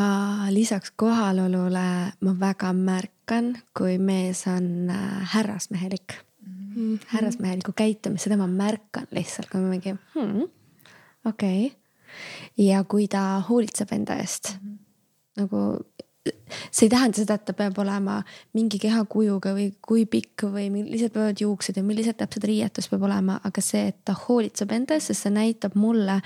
lisaks 0.50 0.92
kohalolule 0.96 2.14
ma 2.20 2.34
väga 2.40 2.74
märkan, 2.74 3.58
kui 3.78 3.98
mees 3.98 4.46
on 4.48 4.90
äh, 4.90 5.34
härrasmehelik 5.34 6.14
mm. 6.46 6.76
-hmm. 6.76 7.00
härrasmehelikku 7.08 7.72
käitumist, 7.76 8.24
seda 8.24 8.38
ma 8.38 8.48
märkan 8.48 9.08
lihtsalt, 9.12 9.50
kui 9.50 9.62
ma 9.62 9.68
mingi 9.68 9.96
hmm, 10.16 10.48
okei 11.26 11.66
okay.. 11.66 11.78
ja 12.58 12.84
kui 12.84 13.08
ta 13.08 13.44
hoolitseb 13.50 13.92
enda 13.92 14.16
eest 14.16 14.58
mm, 14.62 14.70
-hmm. 14.70 14.78
nagu 15.38 15.58
see 16.72 16.86
ei 16.86 16.90
tähenda 16.90 17.18
seda, 17.18 17.34
et 17.34 17.46
ta 17.46 17.54
peab 17.54 17.78
olema 17.82 18.22
mingi 18.54 18.80
kehakujuga 18.80 19.54
või 19.58 19.72
kui 19.82 20.06
pikk 20.06 20.44
või 20.54 20.70
millised 20.70 21.14
peavad 21.14 21.42
juuksed 21.42 21.78
ja 21.78 21.84
millised 21.84 22.20
täpselt 22.20 22.44
riietus 22.44 22.90
peab 22.90 23.04
olema, 23.10 23.40
aga 23.44 23.62
see, 23.62 23.88
et 23.88 23.98
ta 24.06 24.14
hoolitseb 24.28 24.72
enda 24.72 24.94
eest, 24.94 25.08
sest 25.08 25.26
see 25.26 25.34
näitab 25.34 25.76
mulle, 25.76 26.22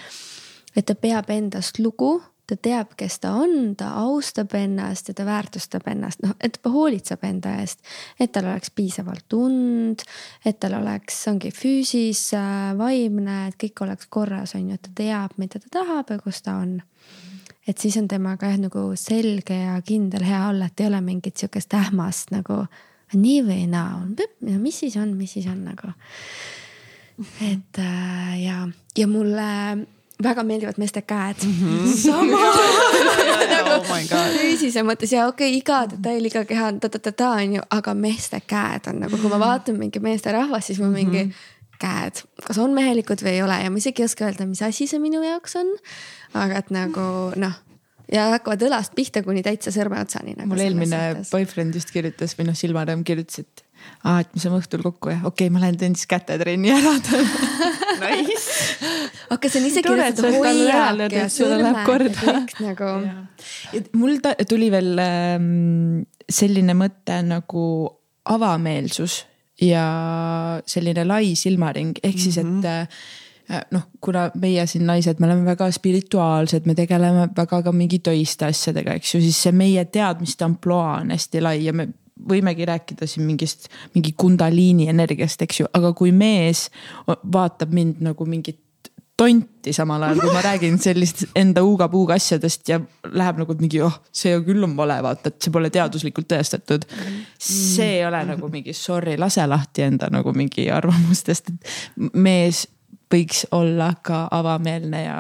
et 0.76 0.86
ta 0.86 0.96
peab 0.96 1.30
endast 1.30 1.80
lugu 1.80 2.18
ta 2.48 2.56
teab, 2.62 2.94
kes 2.98 3.20
ta 3.24 3.32
on, 3.42 3.74
ta 3.78 3.92
austab 4.04 4.54
ennast 4.58 5.10
ja 5.10 5.16
ta 5.18 5.26
väärtustab 5.26 5.88
ennast, 5.90 6.22
noh, 6.24 6.36
et 6.44 6.60
ta 6.62 6.72
hoolitseb 6.72 7.24
enda 7.26 7.56
eest. 7.62 7.82
et 8.20 8.32
tal 8.32 8.50
oleks 8.50 8.72
piisavalt 8.76 9.34
und, 9.38 10.04
et 10.46 10.60
tal 10.60 10.78
oleks, 10.80 11.18
ongi 11.32 11.52
füüsis, 11.56 12.28
vaimne, 12.78 13.40
et 13.50 13.58
kõik 13.62 13.86
oleks 13.86 14.10
korras, 14.10 14.56
on 14.56 14.70
ju, 14.70 14.78
et 14.78 14.90
ta 14.90 14.94
teab, 15.02 15.38
mida 15.42 15.62
ta 15.62 15.72
tahab 15.80 16.14
ja 16.14 16.20
kus 16.22 16.42
ta 16.46 16.60
on. 16.62 16.82
et 17.68 17.78
siis 17.78 17.98
on 17.98 18.08
temaga 18.08 18.52
jah 18.52 18.60
nagu 18.62 18.92
selge 19.00 19.56
ja 19.58 19.80
kindel 19.82 20.24
hea 20.24 20.44
olla, 20.50 20.70
et 20.70 20.80
ei 20.80 20.92
ole 20.92 21.02
mingit 21.02 21.38
sihukest 21.38 21.74
ähmast 21.74 22.32
nagu 22.32 22.66
nii 23.16 23.42
või 23.46 23.66
naa, 23.70 24.04
mis 24.42 24.80
siis 24.80 24.98
on, 25.02 25.16
mis 25.18 25.34
siis 25.34 25.48
on 25.50 25.64
nagu. 25.66 25.94
et 27.42 27.80
äh, 27.80 28.32
ja, 28.44 28.68
ja 28.98 29.08
mulle 29.08 29.88
väga 30.24 30.44
meeldivad 30.48 30.78
meeste 30.80 31.02
käed 31.02 31.44
mm. 31.44 31.56
-hmm. 31.62 31.96
sama 32.06 32.52
nagu 33.52 33.74
oh 33.80 33.98
füüsise 34.38 34.84
mõttes 34.88 35.12
ja 35.12 35.28
okei 35.28 35.50
okay,, 35.50 35.60
iga 35.60 35.82
detail, 35.92 36.26
iga 36.26 36.46
keha 36.46 36.68
on 36.72 36.80
ta-ta-ta-ta 36.80 37.30
on 37.42 37.60
ju, 37.60 37.66
aga 37.70 37.94
meeste 37.94 38.42
käed 38.48 38.88
on 38.88 39.04
nagu, 39.06 39.18
kui 39.18 39.30
ma 39.30 39.40
vaatan 39.40 39.80
mingi 39.80 40.00
meesterahvast, 40.00 40.68
siis 40.72 40.80
ma 40.80 40.88
mingi 40.88 41.24
mm 41.24 41.30
-hmm 41.30 41.54
käed, 41.76 42.22
kas 42.48 42.58
on 42.58 42.72
mehelikud 42.72 43.20
või 43.20 43.34
ei 43.36 43.42
ole 43.44 43.58
ja 43.64 43.72
ma 43.72 43.78
isegi 43.78 44.02
ei 44.02 44.06
oska 44.06 44.26
öelda, 44.26 44.46
mis 44.48 44.62
asi 44.62 44.88
see 44.88 45.00
minu 45.00 45.24
jaoks 45.24 45.58
on. 45.60 45.74
aga 46.34 46.62
et 46.64 46.72
nagu 46.72 47.02
noh 47.36 47.58
ja 48.12 48.30
hakkavad 48.36 48.64
õlast 48.68 48.96
pihta 48.98 49.24
kuni 49.26 49.44
täitsa 49.46 49.74
sõrme 49.76 50.00
otsani 50.02 50.36
nagu. 50.38 50.50
mul 50.52 50.64
eelmine 50.66 51.02
boyfriend 51.32 51.76
just 51.76 51.92
kirjutas 51.94 52.38
või 52.38 52.50
noh, 52.50 52.58
Silmarõmm 52.58 53.04
kirjutas, 53.08 53.44
et 53.46 53.65
aa, 54.06 54.22
et 54.22 54.32
me 54.34 54.42
saame 54.44 54.62
õhtul 54.62 54.86
kokku 54.86 55.14
ja 55.14 55.20
okei 55.24 55.48
okay,, 55.48 55.54
ma 55.54 55.64
lähen 55.64 55.78
teen 55.82 55.98
siis 55.98 56.10
kätetrenni 56.12 56.74
ära 56.76 56.96
Nice. 57.96 58.78
aga 59.32 59.50
see 59.50 59.62
on 59.62 59.68
isegi 59.70 59.88
kirjutatud 59.88 60.40
hoiak 60.40 61.14
ja 61.16 61.28
sõrmed 61.32 61.80
ja 61.80 61.86
kõik 61.88 62.58
nagu. 62.66 62.90
mul 63.98 64.18
tuli 64.50 64.72
veel 64.74 65.00
ähm, 65.02 66.02
selline 66.30 66.76
mõte 66.78 67.22
nagu 67.26 67.66
avameelsus 68.26 69.22
ja 69.62 69.86
selline 70.68 71.06
lai 71.08 71.36
silmaring, 71.40 72.00
ehk 72.04 72.18
siis, 72.20 72.40
et 72.42 72.48
mhm. 72.48 72.66
äh, 73.52 73.62
noh, 73.72 73.88
kuna 74.04 74.28
meie 74.42 74.66
siin 74.68 74.86
naised, 74.88 75.22
me 75.22 75.30
oleme 75.30 75.46
väga 75.48 75.70
spirituaalsed, 75.72 76.66
me 76.68 76.76
tegeleme 76.78 77.30
väga 77.38 77.62
ka 77.64 77.76
mingi 77.76 78.02
töiste 78.04 78.50
asjadega, 78.50 78.98
eks 79.00 79.16
ju, 79.16 79.22
siis 79.24 79.44
see 79.48 79.56
meie 79.56 79.86
teadmiste 79.86 80.48
ampluaa 80.48 81.00
on 81.04 81.16
hästi 81.16 81.44
lai 81.46 81.60
ja 81.64 81.76
me 81.76 81.88
võimegi 82.30 82.66
rääkida 82.66 83.08
siin 83.10 83.26
mingist, 83.28 83.68
mingi 83.96 84.14
kundaliini 84.18 84.90
energiast, 84.92 85.42
eks 85.42 85.60
ju, 85.60 85.72
aga 85.74 85.92
kui 85.98 86.14
mees 86.16 86.70
vaatab 87.08 87.74
mind 87.76 88.04
nagu 88.06 88.28
mingit 88.30 88.62
tonti 89.18 89.74
samal 89.74 90.04
ajal, 90.04 90.20
kui 90.20 90.34
ma 90.36 90.42
räägin 90.44 90.78
sellist 90.82 91.24
enda 91.40 91.64
huuga-puuga 91.64 92.18
asjadest 92.20 92.68
ja 92.70 92.80
läheb 93.12 93.40
nagu 93.40 93.56
mingi, 93.60 93.80
oh, 93.84 93.96
see 94.12 94.36
küll 94.44 94.64
on 94.68 94.76
vale, 94.78 94.98
vaata, 95.04 95.32
et 95.32 95.40
see 95.46 95.54
pole 95.56 95.72
teaduslikult 95.72 96.28
tõestatud. 96.32 96.88
see 97.40 98.00
ei 98.00 98.06
ole 98.08 98.24
nagu 98.28 98.50
mingi 98.52 98.76
sorry, 98.76 99.16
lase 99.20 99.46
lahti 99.48 99.86
enda 99.88 100.12
nagu 100.12 100.36
mingi 100.36 100.68
arvamustest, 100.72 101.54
et 101.54 102.12
mees 102.14 102.66
võiks 103.12 103.46
olla 103.56 103.94
ka 104.04 104.26
avameelne 104.36 105.06
ja 105.06 105.20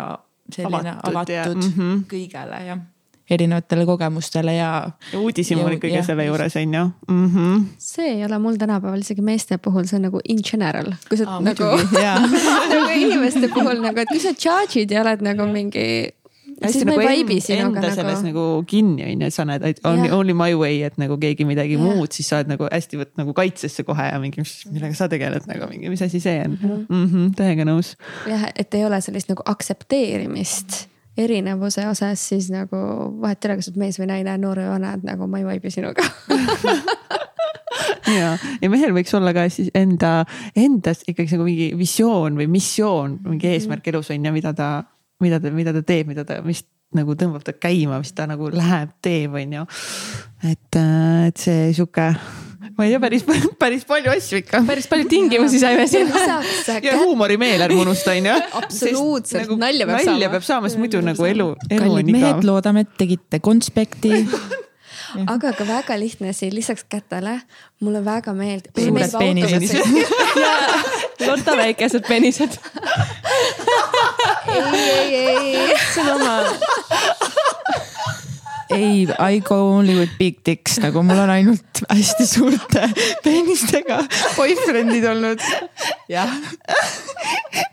selline 0.51 0.97
avatud, 0.97 1.13
avatud 1.13 1.63
ja, 1.63 1.71
-hmm. 1.71 2.03
kõigele 2.11 2.61
jah 2.67 2.83
erinevatele 3.29 3.85
kogemustele 3.85 4.55
ja. 4.55 4.71
ja 5.11 5.19
uudishimu 5.19 5.65
kõige 5.81 6.01
selle 6.05 6.27
juures 6.27 6.57
on 6.61 6.73
ju 6.77 6.83
mm. 7.07 7.29
-hmm. 7.35 7.63
see 7.77 8.11
ei 8.17 8.25
ole 8.25 8.39
mul 8.39 8.59
tänapäeval 8.61 9.01
isegi 9.01 9.21
meeste 9.21 9.57
puhul, 9.57 9.87
see 9.89 9.97
on 9.97 10.07
nagu 10.09 10.19
in 10.29 10.43
general, 10.51 10.93
kui 11.09 11.17
sa 11.17 11.29
Aa, 11.29 11.39
nagu, 11.41 11.71
nagu 12.71 12.91
inimeste 12.93 13.47
puhul 13.47 13.81
nagu, 13.81 13.99
et 13.99 14.13
kui 14.13 14.21
sa 14.21 14.33
charge'id 14.33 14.91
ja 14.91 15.01
oled 15.01 15.25
nagu 15.25 15.49
mingi 15.49 16.13
hästi 16.61 16.85
nagu 16.87 17.01
enda 17.01 17.81
nagu... 17.81 17.95
selles 17.95 18.21
nagu 18.23 18.45
kinni 18.67 19.03
on 19.03 19.21
ju, 19.21 19.27
et 19.27 19.33
sa 19.33 19.45
näed 19.47 19.81
only, 19.83 20.09
only 20.13 20.33
my 20.37 20.53
way, 20.55 20.81
et 20.87 20.97
nagu 21.01 21.17
keegi 21.19 21.47
midagi 21.47 21.75
yeah. 21.75 21.83
muud, 21.83 22.13
siis 22.15 22.29
sa 22.29 22.39
oled 22.39 22.53
nagu 22.53 22.69
hästi 22.71 23.01
võt 23.01 23.13
nagu 23.19 23.35
kaitsesse 23.35 23.83
kohe 23.87 24.07
ja 24.07 24.19
mingi, 24.21 24.45
millega 24.71 24.95
sa 24.97 25.09
tegeled 25.11 25.47
nagu 25.49 25.69
mingi, 25.71 25.91
mis 25.91 26.03
asi 26.05 26.21
see 26.23 26.43
on 26.45 26.55
mm. 26.55 26.67
-hmm. 26.69 26.85
Mm 26.89 27.07
-hmm, 27.11 27.31
täiega 27.35 27.65
nõus. 27.67 27.95
jah, 28.29 28.49
et 28.55 28.73
ei 28.73 28.85
ole 28.85 29.01
sellist 29.01 29.29
nagu 29.29 29.43
aktsepteerimist 29.45 30.85
erinevuse 31.17 31.87
osas, 31.87 32.21
siis 32.29 32.49
nagu 32.53 32.77
vahet 33.21 33.45
ei 33.45 33.49
ole, 33.49 33.57
kas 33.59 33.69
oled 33.71 33.79
mees 33.79 33.99
või 34.01 34.09
naine, 34.11 34.35
noor 34.41 34.61
või 34.63 34.71
vana, 34.73 34.95
et 34.97 35.05
nagu 35.07 35.27
ma 35.31 35.41
ei 35.41 35.47
vaibi 35.47 35.71
sinuga 35.73 36.05
ja, 38.19 38.35
ja 38.61 38.71
mehel 38.71 38.93
võiks 38.95 39.15
olla 39.17 39.33
ka 39.35 39.47
siis 39.53 39.71
enda, 39.77 40.17
endas 40.59 41.03
ikkagi 41.07 41.37
nagu 41.37 41.47
mingi 41.47 41.71
visioon 41.79 42.39
või 42.39 42.49
missioon, 42.51 43.19
mingi 43.25 43.47
mhm. 43.47 43.57
eesmärk 43.57 43.91
elus 43.93 44.11
on 44.13 44.27
ju, 44.27 44.35
mida 44.35 44.53
ta, 44.57 44.69
mida 45.23 45.41
ta, 45.41 45.53
mida 45.55 45.75
ta 45.75 45.83
teeb, 45.85 46.11
mida 46.11 46.25
ta, 46.27 46.41
mis 46.45 46.65
nagu 46.95 47.15
tõmbab 47.19 47.43
ta 47.43 47.55
käima, 47.57 47.97
mis 47.99 48.13
ta 48.15 48.27
nagu 48.29 48.49
läheb, 48.53 48.93
teeb, 49.03 49.35
on 49.35 49.59
ju. 49.59 49.67
et, 50.51 50.79
äh, 50.79 51.29
et 51.29 51.41
see 51.41 51.71
sihuke 51.75 52.11
ma 52.77 52.85
ei 52.85 52.93
tea, 52.93 52.99
päris, 53.03 53.25
päris 53.63 53.85
palju 53.87 54.11
asju 54.15 54.41
ikka. 54.41 54.61
päris 54.67 54.89
palju 54.91 55.07
tingimusi 55.11 55.61
saime 55.61 55.87
siin. 55.91 56.11
ja 56.83 56.97
huumorimeel 56.97 57.65
ärme 57.67 57.81
unusta, 57.85 58.15
on 58.15 58.29
ju. 58.31 58.35
absoluutselt 58.61 59.45
nagu,, 59.45 59.59
nalja 59.61 59.87
peab 59.87 59.97
nalja 59.97 60.05
saama. 60.05 60.17
nalja 60.19 60.33
peab 60.35 60.49
saama, 60.49 60.71
sest 60.71 60.81
muidu 60.81 61.01
nagu 61.05 61.31
elu, 61.31 61.49
elu 61.69 61.89
on 61.91 62.03
igav. 62.03 62.21
mehed, 62.21 62.47
loodame, 62.49 62.85
et 62.87 62.95
tegite 63.01 63.41
konspekti 63.43 64.13
aga 65.35 65.53
ka 65.55 65.67
väga 65.67 65.97
lihtne 65.99 66.29
asi, 66.33 66.49
lisaks 66.51 66.85
kätele, 66.89 67.39
mulle 67.79 68.01
väga 68.05 68.33
meeldib. 68.35 68.75
suured 68.75 69.17
peenised. 69.19 69.75
Lotta 71.27 71.57
väikesed 71.57 72.07
peenised. 72.07 72.57
ei, 74.51 75.15
ei, 75.15 75.55
ei. 75.55 75.77
see 75.93 76.03
on 76.03 76.21
oma 76.21 76.35
ei, 78.69 79.07
I 79.19 79.39
go 79.39 79.55
only 79.55 79.95
with 79.99 80.17
big 80.17 80.39
dicks, 80.45 80.79
nagu 80.81 81.03
mul 81.05 81.19
on 81.21 81.29
ainult 81.29 81.81
hästi 81.89 82.25
suurte 82.27 82.87
peenistega 83.23 83.99
boyfriend'id 84.37 85.05
olnud. 85.09 85.43
jah, 86.09 86.31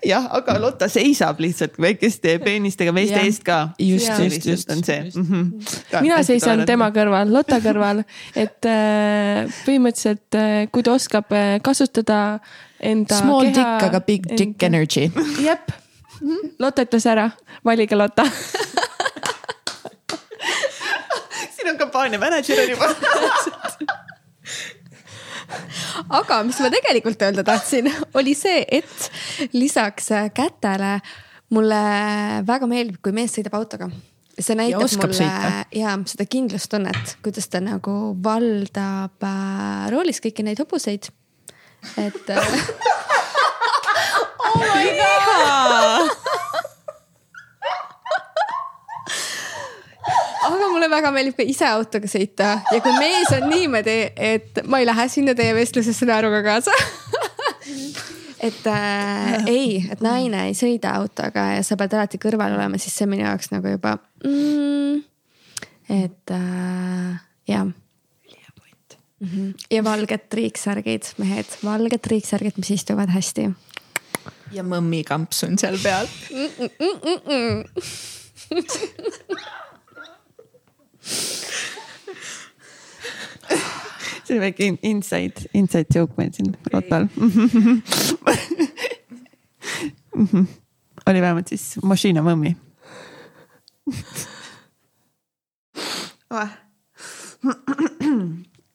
jah, 0.06 0.28
aga 0.38 0.58
Lotta 0.60 0.88
seisab 0.92 1.40
lihtsalt 1.42 1.78
väikeste 1.80 2.36
peenistega 2.44 2.92
meeste 2.94 3.18
ja. 3.18 3.24
eest 3.28 3.44
ka. 3.46 3.60
just, 3.78 4.12
just, 4.18 4.46
just 4.46 4.70
on 4.70 4.84
see 4.84 5.00
mm. 5.14 5.26
-hmm. 5.28 6.02
mina 6.02 6.22
seisan 6.22 6.66
tema 6.68 6.90
kõrval, 6.94 7.32
Lotta 7.32 7.60
kõrval, 7.64 8.04
et 8.36 8.68
äh, 8.68 9.48
põhimõtteliselt 9.64 10.38
äh, 10.38 10.66
kui 10.72 10.82
ta 10.82 10.96
oskab 10.98 11.32
äh, 11.32 11.56
kasutada 11.62 12.40
enda. 12.80 13.16
Small 13.16 13.52
keha, 13.52 13.54
dick, 13.54 13.88
aga 13.88 14.00
big 14.00 14.28
dick 14.36 14.62
enda... 14.62 14.66
energy. 14.66 15.10
jep, 15.40 15.72
Lotta 16.58 16.84
ütles 16.84 17.06
ära, 17.06 17.30
valige 17.64 17.96
Lotta 17.96 18.26
on 21.72 21.78
kampaania 21.80 22.20
mänedžer 22.20 22.60
on 22.62 22.70
juba 22.70 22.86
aga 26.20 26.42
mis 26.46 26.60
ma 26.62 26.68
tegelikult 26.72 27.22
öelda 27.24 27.42
tahtsin, 27.46 27.86
oli 28.18 28.34
see, 28.36 28.64
et 28.68 29.10
lisaks 29.52 30.08
kätele 30.34 31.00
mulle 31.52 31.82
väga 32.48 32.66
meeldib, 32.70 32.98
kui 33.04 33.12
mees 33.16 33.32
sõidab 33.36 33.54
autoga. 33.60 33.86
see 34.38 34.54
näitab 34.56 34.80
ja 34.80 34.86
mulle 35.02 35.30
ja 35.76 35.90
seda 36.08 36.24
kindlustunnet, 36.26 37.16
kuidas 37.24 37.46
ta 37.52 37.58
nagu 37.60 38.16
valdab 38.24 39.22
äh, 39.28 39.90
roolis 39.92 40.20
kõiki 40.24 40.42
neid 40.46 40.58
hobuseid. 40.62 41.04
et 42.00 42.30
äh, 42.30 42.38
oh 44.48 44.56
my 44.56 44.84
god 44.96 46.10
aga 50.42 50.56
mulle 50.56 50.72
väga 50.92 51.12
meeldib 51.14 51.36
ka 51.38 51.46
ise 51.48 51.66
autoga 51.68 52.08
sõita 52.10 52.54
ja 52.72 52.80
kui 52.84 52.94
mees 52.98 53.30
on 53.36 53.48
niimoodi, 53.50 53.98
et 54.16 54.62
ma 54.68 54.82
ei 54.82 54.88
lähe 54.88 55.08
sinna 55.12 55.34
teie 55.38 55.54
vestlusesse 55.56 56.08
naeruga 56.08 56.42
kaasa 56.46 56.74
et 58.48 58.66
äh, 58.66 59.44
ei, 59.46 59.76
et 59.92 60.02
naine 60.04 60.48
ei 60.48 60.56
sõida 60.58 60.96
autoga 60.98 61.52
ja 61.56 61.62
sa 61.66 61.78
pead 61.80 61.94
alati 61.96 62.20
kõrval 62.22 62.56
olema, 62.56 62.80
siis 62.82 62.96
see 62.96 63.06
on 63.06 63.14
minu 63.14 63.26
jaoks 63.26 63.52
nagu 63.54 63.76
juba 63.76 63.96
mm,. 64.24 65.04
et 66.02 66.34
äh, 66.34 67.22
jah. 67.48 67.70
Mm 69.22 69.28
-hmm. 69.28 69.50
ja 69.70 69.84
valged 69.84 70.22
triiksärgid, 70.34 71.12
mehed, 71.22 71.46
valged 71.62 72.00
triiksärgid, 72.02 72.56
mis 72.58 72.70
istuvad 72.74 73.08
hästi. 73.14 73.50
ja 74.52 74.62
mõmmikamps 74.62 75.46
on 75.46 75.58
seal 75.58 75.78
peal 75.82 76.06
mm. 76.30 76.50
-mm 76.58 76.70
-mm 77.04 77.18
-mm. 77.28 77.62
see 84.24 84.36
oli 84.36 84.42
väike 84.46 84.64
inside, 84.82 85.34
inside 85.54 85.86
joke 85.94 86.12
meil 86.16 86.32
siin 86.32 86.56
Lotal 86.72 87.06
oli 91.06 91.20
vähemalt 91.20 91.48
siis 91.48 91.76
Mašina 91.82 92.22
Mõmmi 92.24 92.56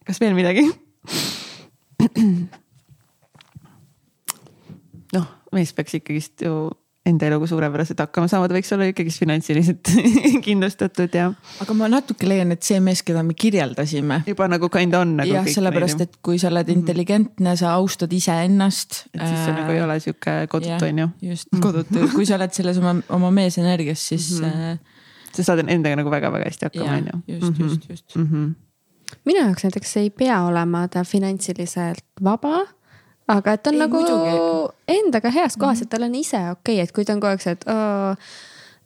kas 0.08 0.20
veel 0.22 0.36
midagi? 0.38 0.64
noh, 5.16 5.28
mees 5.56 5.74
peaks 5.76 5.98
ikkagist 5.98 6.46
ju 6.46 6.54
enda 7.08 7.28
eluga 7.30 7.48
suurepäraselt 7.50 8.00
hakkama 8.02 8.30
saama, 8.32 8.48
ta 8.50 8.56
võiks 8.58 8.72
olla 8.76 8.88
ikkagist 8.90 9.22
finantsiliselt 9.22 9.92
kindlustatud 10.46 11.16
ja. 11.16 11.30
aga 11.64 11.76
ma 11.78 11.90
natuke 11.92 12.28
leian, 12.30 12.52
et 12.56 12.66
see 12.68 12.80
mees, 12.84 13.04
keda 13.08 13.24
me 13.26 13.36
kirjeldasime. 13.38 14.22
juba 14.28 14.50
nagu 14.52 14.70
kinda 14.74 15.02
on 15.06 15.16
nagu. 15.22 15.32
jah, 15.32 15.48
sellepärast, 15.58 16.04
et 16.08 16.20
kui 16.26 16.40
sa 16.42 16.52
oled 16.52 16.68
mhm. 16.68 16.82
intelligentne, 16.82 17.56
sa 17.60 17.74
austad 17.78 18.14
iseennast. 18.14 19.02
et 19.14 19.24
siis 19.24 19.40
sa 19.40 19.52
äh, 19.54 19.58
nagu 19.62 19.76
ei 19.76 19.82
ole 19.86 20.00
sihuke 20.04 20.38
kodutu 20.52 20.90
on 20.90 21.04
ju. 21.04 21.10
just, 21.32 21.52
kodutu, 21.64 22.08
kui 22.16 22.28
sa 22.30 22.38
oled 22.40 22.56
selles 22.58 22.80
oma, 22.84 22.98
oma 23.18 23.34
meesenergias, 23.34 24.08
siis 24.14 24.30
mm. 24.42 24.48
-hmm. 24.54 24.80
sa 25.34 25.50
saad 25.52 25.66
endaga 25.68 26.00
nagu 26.00 26.14
väga-väga 26.14 26.50
hästi 26.52 26.72
hakkama, 26.72 27.02
on 27.02 27.12
ju. 27.12 27.36
just, 27.36 27.60
just, 27.60 27.90
just 27.90 28.16
mm. 28.16 28.30
-hmm. 28.32 28.56
minu 29.26 29.46
jaoks 29.46 29.64
näiteks 29.64 29.98
ei 29.98 30.10
pea 30.10 30.42
olema 30.44 30.88
ta 30.88 31.04
finantsiliselt 31.04 32.04
vaba 32.24 32.66
aga 33.28 33.58
et 33.58 33.68
on 33.68 33.76
ei, 33.76 33.80
nagu 33.82 34.00
muidugi. 34.00 34.36
Endaga 34.88 35.32
heas 35.34 35.58
kohas, 35.60 35.82
et 35.84 35.90
tal 35.92 36.08
on 36.08 36.16
ise 36.16 36.40
okei 36.52 36.78
okay,, 36.78 36.84
et 36.84 36.96
kui 36.96 37.06
ta 37.06 37.16
on 37.16 37.22
kogu 37.24 37.36
aeg 37.36 37.44
see, 37.44 37.58
et 37.58 37.68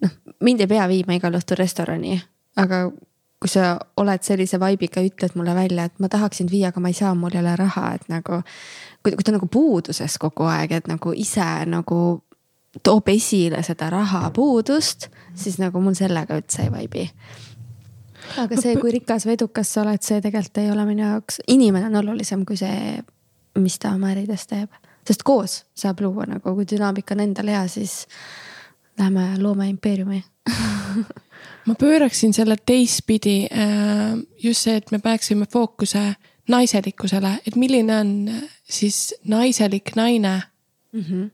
noh, 0.02 0.18
mind 0.41 0.64
ei 0.64 0.69
pea 0.72 0.88
viima 0.90 1.18
igal 1.18 1.38
õhtul 1.38 1.60
restorani, 1.61 2.18
aga 2.61 2.88
kui 3.41 3.49
sa 3.49 3.73
oled 3.98 4.22
sellise 4.26 4.60
vibe'iga, 4.61 5.02
ütled 5.02 5.38
mulle 5.38 5.56
välja, 5.57 5.88
et 5.90 6.02
ma 6.02 6.10
tahaksin 6.14 6.49
viia, 6.52 6.69
aga 6.69 6.82
ma 6.84 6.91
ei 6.91 6.98
saa, 6.98 7.14
mul 7.18 7.34
ei 7.34 7.41
ole 7.41 7.56
raha, 7.57 7.94
et 7.98 8.10
nagu. 8.11 8.44
kui, 9.02 9.15
kui 9.15 9.26
ta 9.26 9.34
nagu 9.34 9.48
puuduses 9.49 10.18
kogu 10.22 10.45
aeg, 10.45 10.76
et 10.78 10.90
nagu 10.90 11.14
ise 11.18 11.48
nagu 11.65 12.02
toob 12.86 13.10
esile 13.10 13.64
seda 13.65 13.90
rahapuudust, 13.90 15.10
siis 15.36 15.57
nagu 15.60 15.82
mul 15.82 15.98
sellega 15.98 16.38
üldse 16.38 16.68
ei 16.68 16.73
vibe'i 16.76 17.07
aga 18.38 18.60
see, 18.60 18.76
kui 18.80 18.94
rikas 18.94 19.26
või 19.26 19.36
edukas 19.36 19.73
sa 19.73 19.82
oled, 19.82 20.03
see 20.06 20.22
tegelikult 20.22 20.61
ei 20.61 20.69
ole 20.72 20.86
minu 20.88 21.03
jaoks, 21.03 21.41
inimene 21.52 21.90
on 21.90 21.98
olulisem 22.03 22.45
kui 22.45 22.60
see 22.60 23.02
mis 23.60 23.78
ta 23.82 23.95
oma 23.95 24.11
ärides 24.14 24.45
teeb, 24.48 24.72
sest 25.11 25.25
koos 25.27 25.57
saab 25.75 25.99
luua 26.05 26.27
nagu, 26.29 26.55
kui 26.55 26.67
dünaamika 26.67 27.15
on 27.17 27.25
endal 27.25 27.51
hea, 27.51 27.65
siis 27.67 28.05
lähme 28.99 29.33
loome 29.41 29.67
impeeriumi 29.71 30.21
ma 31.67 31.75
pööraksin 31.79 32.33
selle 32.35 32.57
teistpidi, 32.57 33.43
äh, 33.51 34.15
just 34.43 34.67
see, 34.67 34.79
et 34.79 34.91
me 34.91 35.01
paneksime 35.03 35.47
fookuse 35.51 36.13
naiselikkusele, 36.51 37.35
et 37.47 37.57
milline 37.59 37.97
on 37.97 38.13
siis 38.63 39.11
naiselik 39.23 39.95
naine 39.95 40.41
mm. 40.91 41.03
-hmm. 41.03 41.29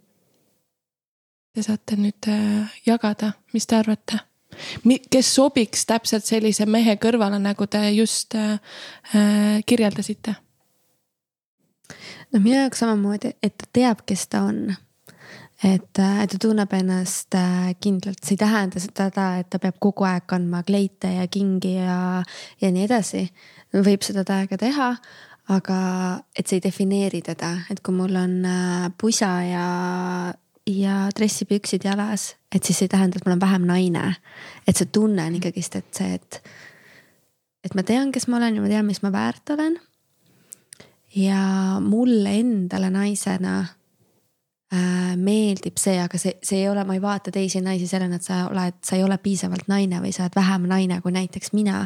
Te 1.57 1.63
saate 1.63 1.95
nüüd 1.97 2.27
äh, 2.29 2.73
jagada, 2.85 3.31
mis 3.53 3.67
te 3.67 3.75
arvate? 3.75 4.19
kes 5.09 5.35
sobiks 5.35 5.85
täpselt 5.85 6.25
sellise 6.25 6.65
mehe 6.65 6.95
kõrvale, 6.95 7.39
nagu 7.39 7.67
te 7.67 7.91
just 7.91 8.35
äh, 8.35 8.59
kirjeldasite 9.65 10.35
no 12.33 12.41
minu 12.43 12.59
jaoks 12.59 12.83
samamoodi, 12.83 13.33
et 13.43 13.55
ta 13.57 13.69
teab, 13.73 14.03
kes 14.09 14.27
ta 14.31 14.43
on. 14.49 14.75
et, 15.63 15.97
äh, 15.99 16.19
ta 16.29 16.37
tunneb 16.37 16.73
ennast 16.77 17.33
äh, 17.33 17.71
kindlalt, 17.81 18.19
see 18.21 18.35
ei 18.35 18.41
tähenda 18.43 18.81
seda, 18.81 19.23
et 19.41 19.47
ta 19.49 19.57
peab 19.57 19.79
kogu 19.81 20.05
aeg 20.05 20.27
kandma 20.29 20.61
kleite 20.67 21.09
ja 21.15 21.25
kingi 21.33 21.73
ja, 21.79 22.21
ja 22.61 22.69
nii 22.71 22.83
edasi. 22.85 23.23
võib 23.73 24.05
seda 24.05 24.23
täiega 24.27 24.59
teha, 24.61 24.91
aga 25.49 25.79
et 26.37 26.45
see 26.45 26.59
ei 26.59 26.65
defineeri 26.67 27.23
teda, 27.25 27.55
et 27.73 27.81
kui 27.81 27.95
mul 27.95 28.13
on 28.19 28.37
äh, 28.45 28.85
pusa 29.01 29.31
ja, 29.47 29.65
ja 30.69 30.99
dressipüksid 31.17 31.89
jalas, 31.89 32.35
et 32.53 32.63
siis 32.63 32.77
see 32.77 32.85
ei 32.85 32.93
tähenda, 32.93 33.17
et 33.17 33.25
ma 33.25 33.33
olen 33.33 33.43
vähem 33.47 33.67
naine. 33.71 34.05
et 34.67 34.77
see 34.77 34.93
tunne 34.93 35.25
on 35.25 35.41
ikkagist, 35.41 35.81
et 35.81 35.89
see, 36.03 36.21
et, 36.21 36.41
et 37.65 37.73
ma 37.73 37.81
tean, 37.87 38.13
kes 38.13 38.29
ma 38.29 38.37
olen 38.37 38.61
ja 38.61 38.67
ma 38.67 38.73
tean, 38.75 38.85
mis 38.85 39.01
ma 39.01 39.15
väärt 39.15 39.57
olen 39.57 39.81
ja 41.17 41.41
mulle 41.81 42.35
endale 42.39 42.89
naisena 42.93 43.59
äh, 44.73 45.15
meeldib 45.17 45.79
see, 45.81 45.97
aga 46.01 46.19
see, 46.21 46.37
see 46.43 46.61
ei 46.63 46.69
ole, 46.69 46.83
ma 46.87 46.97
ei 46.97 47.03
vaata 47.03 47.33
teisi 47.33 47.61
naisi 47.65 47.89
sellena, 47.89 48.19
et 48.19 48.27
sa 48.27 48.43
oled, 48.51 48.79
sa 48.85 48.97
ei 48.97 49.03
ole 49.05 49.17
piisavalt 49.23 49.69
naine 49.71 50.01
või 50.03 50.13
sa 50.15 50.25
oled 50.25 50.37
vähem 50.37 50.67
naine 50.69 51.01
kui 51.01 51.15
näiteks 51.15 51.53
mina. 51.57 51.85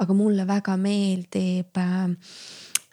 aga 0.00 0.16
mulle 0.16 0.46
väga 0.48 0.76
meeldib 0.80 1.80
äh, 1.80 2.10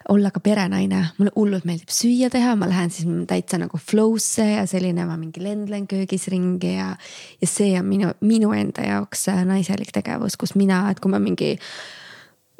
olla 0.08 0.30
ka 0.30 0.40
perenaine, 0.40 1.02
mulle 1.18 1.32
hullult 1.36 1.66
meeldib 1.68 1.92
süüa 1.92 2.30
teha, 2.32 2.54
ma 2.56 2.68
lähen 2.70 2.90
siis 2.94 3.08
täitsa 3.28 3.58
nagu 3.60 3.78
flow'sse 3.78 4.46
ja 4.54 4.66
selline, 4.66 5.04
ma 5.06 5.18
mingi 5.20 5.42
lendlen 5.44 5.86
köögis 5.90 6.28
ringi 6.32 6.74
ja. 6.78 6.92
ja 7.40 7.48
see 7.48 7.74
on 7.80 7.88
minu, 7.90 8.12
minu 8.24 8.54
enda 8.56 8.86
jaoks 8.86 9.28
äh, 9.32 9.44
naiselik 9.48 9.92
tegevus, 9.94 10.38
kus 10.40 10.56
mina, 10.56 10.86
et 10.90 11.02
kui 11.04 11.12
ma 11.12 11.20
mingi 11.22 11.56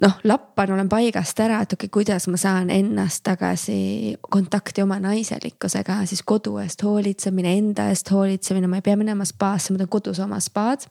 noh, 0.02 0.18
lappan, 0.24 0.72
olen 0.74 0.88
paigast 0.88 1.40
ära, 1.42 1.62
et 1.62 1.72
okei 1.72 1.86
okay,, 1.86 1.94
kuidas 2.00 2.28
ma 2.30 2.38
saan 2.40 2.70
ennast 2.70 3.24
tagasi 3.26 4.16
kontakti 4.30 4.82
oma 4.82 5.00
naiselikkusega, 5.02 6.02
siis 6.06 6.22
kodu 6.22 6.58
eest 6.62 6.82
hoolitsemine, 6.86 7.56
enda 7.58 7.88
eest 7.92 8.10
hoolitsemine, 8.14 8.70
ma 8.70 8.78
ei 8.78 8.86
pea 8.86 8.98
minema 9.00 9.26
spaasse, 9.28 9.72
ma 9.72 9.82
teen 9.82 9.90
kodus 9.92 10.22
oma 10.24 10.40
spaad 10.42 10.86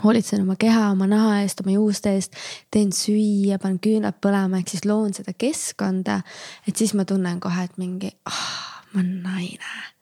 hoolitsen 0.00 0.40
oma 0.40 0.56
keha, 0.56 0.90
oma 0.94 1.04
naha 1.10 1.40
eest, 1.42 1.60
oma 1.60 1.74
juuste 1.74 2.14
eest, 2.16 2.36
teen 2.72 2.92
süüa, 2.96 3.58
panen 3.60 3.76
küünlad 3.84 4.16
põlema, 4.24 4.60
ehk 4.60 4.72
siis 4.72 4.86
loon 4.88 5.12
seda 5.16 5.34
keskkonda. 5.36 6.22
et 6.68 6.76
siis 6.76 6.94
ma 6.96 7.04
tunnen 7.04 7.40
kohe, 7.40 7.68
et 7.68 7.76
mingi, 7.76 8.12
ah, 8.24 8.84
ma 8.94 9.02
olen 9.02 9.16
naine 9.24 9.99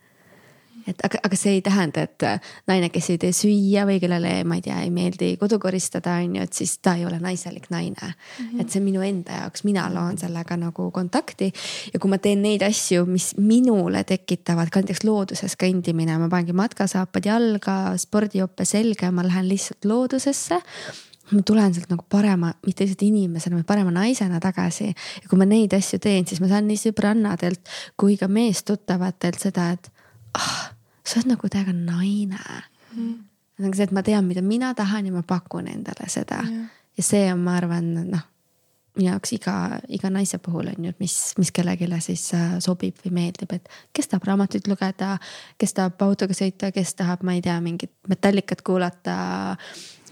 et 0.89 1.05
aga, 1.05 1.21
aga 1.27 1.39
see 1.39 1.57
ei 1.59 1.63
tähenda, 1.65 2.05
et 2.09 2.25
äh, 2.27 2.53
naine, 2.71 2.91
kes 2.93 3.11
ei 3.13 3.21
tee 3.23 3.33
süüa 3.37 3.85
või 3.89 3.99
kellele, 4.03 4.33
ma 4.49 4.59
ei 4.59 4.65
tea, 4.65 4.79
ei 4.85 4.93
meeldi 4.95 5.35
kodu 5.41 5.59
koristada, 5.63 6.19
on 6.23 6.39
ju, 6.39 6.47
et 6.49 6.61
siis 6.61 6.77
ta 6.85 6.95
ei 6.99 7.07
ole 7.09 7.21
naiselik 7.23 7.69
naine 7.75 7.97
mm. 8.03 8.45
-hmm. 8.45 8.61
et 8.61 8.71
see 8.71 8.81
on 8.81 8.87
minu 8.89 9.05
enda 9.05 9.43
jaoks, 9.43 9.65
mina 9.69 9.89
loon 9.95 10.19
sellega 10.19 10.57
nagu 10.57 10.91
kontakti. 10.91 11.53
ja 11.93 11.99
kui 11.99 12.11
ma 12.11 12.19
teen 12.19 12.43
neid 12.43 12.63
asju, 12.63 13.07
mis 13.07 13.35
minule 13.37 14.05
tekitavad 14.05 14.71
ka 14.71 14.81
näiteks 14.81 15.05
looduses 15.05 15.57
kõndimine, 15.61 16.19
ma 16.19 16.29
panengi 16.29 16.53
matkasaapad 16.53 17.27
jalga, 17.27 17.97
spordijope 17.97 18.65
selga, 18.65 19.13
ma 19.13 19.27
lähen 19.27 19.49
lihtsalt 19.49 19.85
loodusesse 19.85 20.63
ma 21.31 21.43
tulen 21.45 21.75
sealt 21.75 21.91
nagu 21.93 22.05
parema, 22.09 22.53
mitte 22.67 22.87
lihtsalt 22.87 23.05
inimesena, 23.05 23.59
vaid 23.59 23.69
parema 23.69 23.93
naisena 23.93 24.41
tagasi. 24.41 24.89
ja 24.89 25.29
kui 25.29 25.39
ma 25.39 25.45
neid 25.49 25.75
asju 25.77 26.01
teen, 26.03 26.27
siis 26.27 26.41
ma 26.41 26.49
saan 26.49 26.69
nii 26.69 26.81
sõbrannadelt 26.81 27.73
kui 28.01 28.17
ka 28.21 28.29
meestuttavatelt 28.33 29.41
seda, 29.49 29.71
et 29.77 29.91
ah, 30.39 30.71
sa 31.09 31.21
oled 31.21 31.33
nagu 31.33 31.51
täiega 31.51 31.75
naine. 31.75 32.41
Mm.. 32.95 33.15
nagu 33.65 33.77
see, 33.77 33.89
et 33.89 33.95
ma 33.95 34.05
tean, 34.07 34.27
mida 34.29 34.43
mina 34.45 34.73
tahan 34.77 35.09
ja 35.09 35.13
ma 35.13 35.25
pakun 35.27 35.69
endale 35.69 36.09
seda. 36.13 36.43
Yeah. 36.47 36.67
ja 36.99 37.07
see 37.07 37.25
on, 37.33 37.41
ma 37.45 37.57
arvan, 37.61 37.95
noh 38.09 38.27
minu 38.99 39.13
jaoks 39.13 39.33
iga, 39.37 39.55
iga 39.95 40.11
naise 40.11 40.41
puhul 40.43 40.73
on 40.73 40.87
ju, 40.89 40.93
et 40.93 41.03
mis, 41.03 41.15
mis 41.39 41.53
kellelegi 41.55 41.87
siis 42.03 42.25
äh, 42.35 42.57
sobib 42.63 42.99
või 43.05 43.15
meeldib, 43.21 43.53
et 43.55 43.69
kes 43.95 44.11
tahab 44.11 44.27
raamatuid 44.27 44.67
lugeda, 44.71 45.17
kes 45.59 45.77
tahab 45.77 46.03
autoga 46.03 46.35
sõita, 46.35 46.73
kes 46.75 46.95
tahab, 46.99 47.23
ma 47.23 47.37
ei 47.37 47.45
tea, 47.45 47.59
mingit 47.63 47.95
metallikat 48.11 48.65
kuulata 48.67 49.57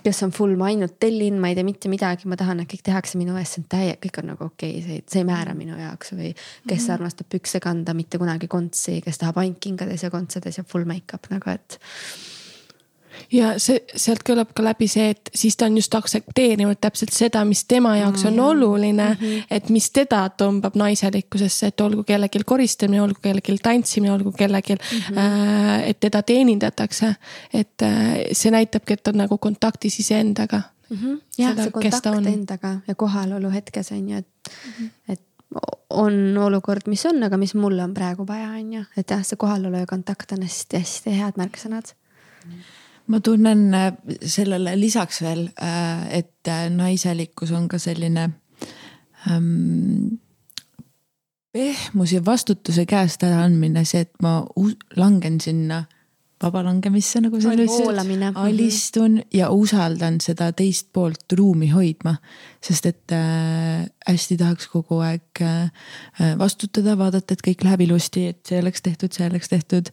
kes 0.06 0.22
on 0.22 0.32
full, 0.34 0.54
ma 0.58 0.68
ainult 0.70 0.98
tellin, 1.02 1.40
ma 1.42 1.50
ei 1.50 1.56
tee 1.58 1.66
mitte 1.66 1.90
midagi, 1.90 2.28
ma 2.30 2.38
tahan, 2.38 2.62
et 2.62 2.70
kõik 2.70 2.84
tehakse 2.86 3.18
minu 3.18 3.34
eest, 3.40 3.56
see 3.56 3.64
on 3.64 3.68
täie, 3.74 3.96
kõik 4.02 4.20
on 4.22 4.30
nagu 4.32 4.46
okei 4.46 4.78
okay,, 4.78 4.84
see, 4.84 5.02
see 5.10 5.22
ei 5.24 5.28
määra 5.28 5.56
minu 5.58 5.78
jaoks 5.80 6.14
või. 6.14 6.32
kes 6.32 6.78
mm 6.78 6.86
-hmm. 6.86 6.94
armastab 6.94 7.30
pükse 7.32 7.60
kanda, 7.60 7.94
mitte 7.94 8.18
kunagi 8.22 8.48
kontsi, 8.48 9.00
kes 9.02 9.18
tahab 9.18 9.42
ainult 9.42 9.60
kingades 9.60 10.02
ja 10.02 10.10
kontsades 10.10 10.58
ja 10.58 10.64
full 10.64 10.86
make-up 10.86 11.26
nagu, 11.30 11.50
et 11.50 11.78
ja 13.32 13.52
see, 13.62 13.80
sealt 13.96 14.22
kõlab 14.26 14.52
ka 14.56 14.64
läbi 14.64 14.88
see, 14.90 15.10
et 15.14 15.30
siis 15.34 15.56
ta 15.56 15.68
on 15.70 15.76
just 15.78 15.94
aktsepteerinud 15.94 16.78
täpselt 16.80 17.14
seda, 17.16 17.42
mis 17.48 17.64
tema 17.68 17.96
jaoks 17.98 18.26
on 18.28 18.40
oluline 18.40 19.08
mm. 19.08 19.20
-hmm. 19.20 19.46
et 19.50 19.68
mis 19.74 19.90
teda 19.90 20.26
tõmbab 20.42 20.76
naiselikkusesse, 20.78 21.72
et 21.72 21.80
olgu 21.80 22.04
kellelgi 22.04 22.44
koristamine, 22.44 23.02
olgu 23.02 23.20
kellelgi 23.22 23.58
tantsimine, 23.62 24.12
olgu 24.12 24.32
kellelgi 24.32 24.74
mm, 24.74 24.98
-hmm. 24.98 25.18
äh, 25.18 25.88
et 25.88 26.00
teda 26.00 26.22
teenindatakse. 26.22 27.14
et 27.54 27.82
äh, 27.82 28.14
see 28.32 28.50
näitabki, 28.50 28.92
et 28.92 29.08
on 29.08 29.14
nagu 29.14 29.38
kontaktis 29.38 30.00
iseendaga 30.00 30.62
mm. 30.90 30.96
-hmm. 30.96 31.20
jah, 31.38 31.56
see 31.56 31.70
kontakt 31.70 32.06
endaga 32.06 32.80
ja 32.88 32.94
kohalolu 32.94 33.50
hetkes 33.50 33.92
on 33.92 34.08
ju, 34.08 34.16
et 34.16 34.26
mm, 34.48 34.72
-hmm. 34.84 35.12
et 35.12 35.20
on 35.90 36.38
olukord, 36.38 36.82
mis 36.86 37.06
on, 37.06 37.22
aga 37.22 37.36
mis 37.36 37.54
mul 37.54 37.78
on 37.78 37.94
praegu 37.94 38.26
vaja, 38.26 38.48
on 38.48 38.72
ju, 38.72 38.84
et 38.96 39.10
jah, 39.10 39.22
see 39.24 39.36
kohalolu 39.36 39.76
ja 39.76 39.86
kontakt 39.86 40.32
on 40.32 40.42
hästi-hästi 40.42 41.10
head 41.10 41.32
märksõnad 41.36 41.94
mm. 42.44 42.52
-hmm 42.52 42.85
ma 43.06 43.20
tunnen 43.20 43.74
äh, 43.74 43.92
sellele 44.22 44.76
lisaks 44.80 45.22
veel, 45.22 45.48
äh, 45.62 46.18
et 46.18 46.48
äh, 46.48 46.68
naiselikkus 46.70 47.52
on 47.52 47.68
ka 47.68 47.78
selline 47.78 48.30
ähm, 49.30 50.18
pehmus 51.52 52.12
ja 52.12 52.24
vastutuse 52.26 52.86
käest 52.86 53.22
äraandmine, 53.24 53.84
see, 53.84 54.04
et 54.06 54.12
ma 54.22 54.40
langen 54.96 55.40
sinna 55.40 55.84
vabalangemisse, 56.42 57.20
nagu 57.24 57.40
sa 57.40 57.54
ütlesid. 57.54 57.86
Mhm. 57.88 58.36
alistun 58.36 59.20
ja 59.34 59.48
usaldan 59.50 60.18
seda 60.20 60.50
teist 60.52 60.90
poolt 60.92 61.32
ruumi 61.32 61.70
hoidma. 61.72 62.16
sest 62.66 62.86
et 62.86 63.12
äh, 63.12 63.86
hästi 64.08 64.36
tahaks 64.36 64.66
kogu 64.68 64.98
aeg 65.00 65.40
äh, 65.40 65.70
vastutada, 66.38 66.96
vaadata, 66.98 67.34
et 67.34 67.44
kõik 67.46 67.64
läheb 67.64 67.80
ilusti, 67.86 68.26
et 68.26 68.40
see 68.46 68.58
oleks 68.60 68.82
tehtud, 68.82 69.12
see 69.12 69.26
oleks 69.28 69.48
tehtud. 69.48 69.90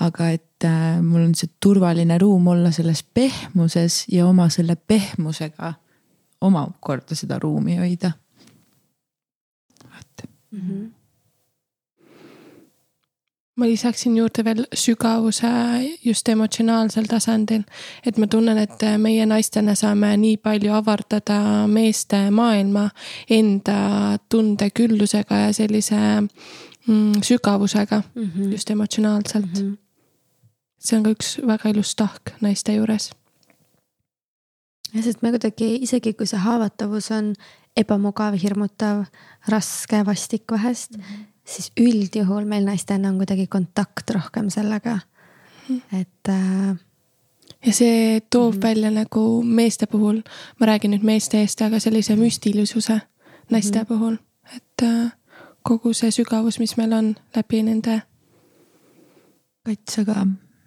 aga 0.00 0.30
et 0.30 0.64
äh, 0.64 1.00
mul 1.02 1.28
on 1.30 1.34
see 1.34 1.50
turvaline 1.60 2.18
ruum 2.18 2.46
olla 2.46 2.72
selles 2.72 3.02
pehmuses 3.02 4.04
ja 4.12 4.26
oma 4.26 4.48
selle 4.48 4.76
pehmusega 4.76 5.74
omakorda 6.40 7.14
seda 7.18 7.38
ruumi 7.38 7.76
hoida 7.76 8.12
mm. 10.52 10.60
-hmm. 10.60 10.97
Ma 13.58 13.66
lisaksin 13.66 14.16
juurde 14.16 14.44
veel 14.46 14.62
sügavuse 14.74 15.48
just 16.04 16.28
emotsionaalsel 16.28 17.08
tasandil. 17.10 17.64
et 18.06 18.18
ma 18.18 18.26
tunnen, 18.26 18.58
et 18.58 18.84
meie 18.98 19.26
naistena 19.26 19.74
saame 19.74 20.14
nii 20.16 20.36
palju 20.36 20.72
avardada 20.78 21.66
meeste 21.66 22.28
maailma 22.30 22.88
enda 23.30 24.18
tundeküllusega 24.30 25.42
ja 25.46 25.52
sellise 25.52 25.98
mm, 26.86 27.22
sügavusega 27.22 28.02
mm 28.14 28.30
-hmm. 28.30 28.52
just 28.52 28.70
emotsionaalselt 28.70 29.62
mm. 29.62 29.70
-hmm. 29.72 29.76
see 30.78 30.98
on 30.98 31.02
ka 31.02 31.10
üks 31.10 31.38
väga 31.46 31.68
ilus 31.68 31.94
tahk 31.96 32.34
naiste 32.40 32.74
juures. 32.74 33.10
jah, 34.94 35.04
sest 35.04 35.22
me 35.22 35.30
kuidagi 35.30 35.74
isegi 35.82 36.12
kui 36.12 36.26
see 36.26 36.38
haavatavus 36.38 37.10
on 37.10 37.34
ebamugav, 37.76 38.34
hirmutav, 38.42 39.04
raske, 39.48 40.06
vastik 40.06 40.42
vahest 40.50 40.96
mm, 40.96 41.02
-hmm. 41.02 41.24
Siis 41.48 41.70
üldjuhul 41.80 42.44
meil 42.48 42.66
naistena 42.68 43.08
on 43.08 43.16
kuidagi 43.20 43.46
kontakt 43.46 44.10
rohkem 44.14 44.50
sellega 44.52 44.98
mm, 45.68 46.00
et 46.00 46.32
äh, 46.32 46.76
ja 47.66 47.72
see 47.72 48.20
toob 48.30 48.54
mm 48.54 48.58
-hmm. 48.58 48.62
välja 48.62 48.90
nagu 48.90 49.42
meeste 49.42 49.86
puhul, 49.86 50.22
ma 50.60 50.66
räägin 50.66 50.90
nüüd 50.90 51.04
meeste 51.04 51.40
eest, 51.40 51.62
aga 51.62 51.78
sellise 51.78 52.16
müstilisuse 52.16 53.00
naiste 53.50 53.78
mm 53.78 53.82
-hmm. 53.82 53.88
puhul, 53.88 54.16
et 54.56 54.82
äh, 54.82 55.12
kogu 55.62 55.92
see 55.92 56.10
sügavus, 56.10 56.58
mis 56.58 56.76
meil 56.76 56.92
on 56.92 57.16
läbi 57.36 57.62
nende. 57.62 58.02
Kats, 59.66 59.98
aga 59.98 60.26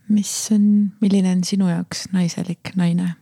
mis 0.09 0.49
on, 0.51 0.91
milline 1.01 1.31
on 1.31 1.43
sinu 1.43 1.69
jaoks 1.69 2.07
naiselik 2.11 2.75
naine? 2.75 3.13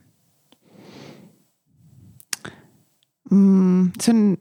mm,? 3.31 3.91
see 4.01 4.13
on 4.13 4.37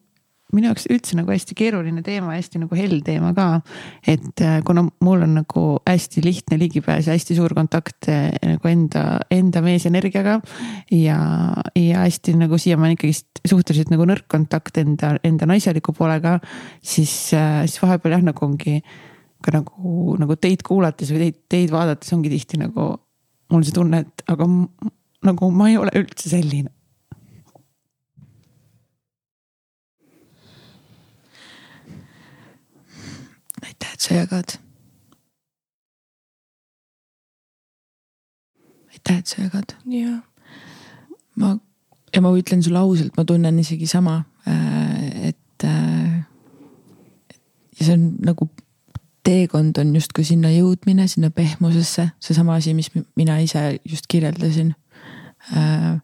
minu 0.54 0.70
jaoks 0.70 0.86
üldse 0.92 1.16
nagu 1.18 1.32
hästi 1.32 1.56
keeruline 1.58 2.02
teema, 2.04 2.32
hästi 2.32 2.62
nagu 2.62 2.76
hell 2.78 3.02
teema 3.04 3.34
ka. 3.36 3.46
et 4.08 4.40
äh, 4.44 4.60
kuna 4.64 4.86
mul 5.04 5.24
on 5.26 5.34
nagu 5.42 5.64
hästi 5.86 6.22
lihtne 6.24 6.58
ligipääs 6.60 7.08
ja 7.08 7.16
hästi 7.16 7.36
suur 7.36 7.52
kontakt 7.56 8.08
äh, 8.08 8.30
nagu 8.42 8.70
enda, 8.70 9.04
enda 9.30 9.62
meesenergiaga. 9.64 10.38
ja, 10.94 11.18
ja 11.76 12.06
hästi 12.06 12.36
nagu 12.40 12.58
siiamaani 12.58 12.96
ikkagist 12.96 13.42
suhteliselt 13.44 13.92
nagu 13.92 14.08
nõrk 14.08 14.24
kontakt 14.30 14.80
enda, 14.80 15.16
enda 15.24 15.48
naiseliku 15.50 15.92
poolega. 15.92 16.38
siis, 16.80 17.34
äh, 17.36 17.66
siis 17.66 17.82
vahepeal 17.82 18.16
jah, 18.16 18.24
nagu 18.30 18.46
ongi 18.46 18.80
ka 19.44 19.52
nagu, 19.54 20.16
nagu 20.18 20.38
teid 20.40 20.64
kuulates 20.66 21.12
või 21.12 21.26
teid, 21.26 21.42
teid 21.52 21.74
vaadates 21.74 22.16
ongi 22.16 22.32
tihti 22.32 22.58
nagu 22.58 22.94
mul 23.52 23.62
see 23.64 23.76
tunne, 23.76 24.02
et 24.04 24.24
aga 24.32 24.48
nagu 25.28 25.52
ma 25.52 25.68
ei 25.70 25.78
ole 25.80 25.92
üldse 25.98 26.32
selline 26.32 26.72
aitäh, 33.78 33.92
et 33.94 34.00
sa 34.00 34.14
jagad. 34.14 34.58
aitäh, 38.92 39.18
et 39.18 39.26
sa 39.26 39.42
jagad. 39.42 39.76
jah. 39.86 40.22
ma, 41.36 41.58
ja 42.14 42.20
ma 42.20 42.32
ütlen 42.36 42.62
sulle 42.62 42.78
ausalt, 42.78 43.16
ma 43.16 43.24
tunnen 43.24 43.58
isegi 43.58 43.86
sama, 43.86 44.24
äh, 44.46 45.28
et, 45.28 45.64
äh, 45.64 46.18
et. 47.30 47.40
ja 47.80 47.86
see 47.86 47.94
on 47.94 48.16
nagu 48.24 48.48
teekond 49.24 49.78
on 49.78 49.94
justkui 49.94 50.24
sinna 50.24 50.50
jõudmine, 50.50 51.06
sinna 51.08 51.30
pehmusesse, 51.30 52.10
seesama 52.20 52.56
asi, 52.56 52.74
mis 52.74 52.90
mina 53.16 53.38
ise 53.40 53.78
just 53.84 54.06
kirjeldasin 54.08 54.74
äh, 55.52 56.00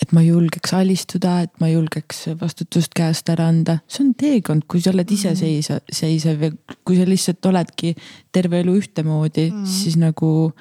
et 0.00 0.12
ma 0.16 0.22
julgeks 0.24 0.72
alistuda, 0.76 1.36
et 1.44 1.52
ma 1.60 1.68
julgeks 1.70 2.24
vastutust 2.40 2.94
käest 2.96 3.28
ära 3.32 3.50
anda, 3.52 3.78
see 3.90 4.04
on 4.06 4.12
teekond, 4.18 4.66
kui 4.70 4.82
sa 4.82 4.94
oled 4.94 5.10
iseseisev, 5.12 5.82
mhm. 5.82 5.96
seisev 6.00 6.44
ja 6.46 6.52
kui 6.86 6.98
sa 6.98 7.08
lihtsalt 7.08 7.50
oledki 7.50 7.94
terve 8.32 8.62
elu 8.64 8.76
ühtemoodi 8.80 9.50
mm., 9.50 9.66
siis 9.68 9.98
nagu. 10.00 10.52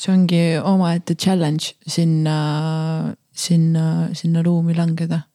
see 0.00 0.12
ongi 0.14 0.40
omaette 0.64 1.14
challenge 1.14 1.74
sinna, 1.86 2.36
sinna, 3.30 4.08
sinna 4.16 4.42
ruumi 4.42 4.74
langeda. 4.74 5.26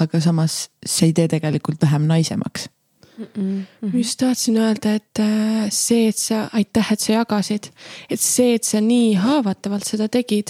aga 0.00 0.20
samas 0.24 0.70
see 0.86 1.10
ei 1.10 1.12
tee 1.12 1.28
tegelikult 1.28 1.82
vähem 1.82 2.06
naisemaks 2.08 2.70
Mm 3.18 3.26
-mm. 3.34 3.88
ma 3.92 3.98
just 3.98 4.18
tahtsin 4.18 4.56
öelda, 4.56 4.94
et 4.94 5.18
äh, 5.18 5.70
see, 5.70 6.08
et 6.08 6.16
sa, 6.16 6.48
aitäh, 6.52 6.92
et 6.92 7.00
sa 7.00 7.12
jagasid, 7.12 7.64
et 8.10 8.20
see, 8.20 8.54
et 8.54 8.64
sa 8.64 8.80
nii 8.80 9.14
haavatavalt 9.14 9.84
seda 9.84 10.08
tegid. 10.08 10.48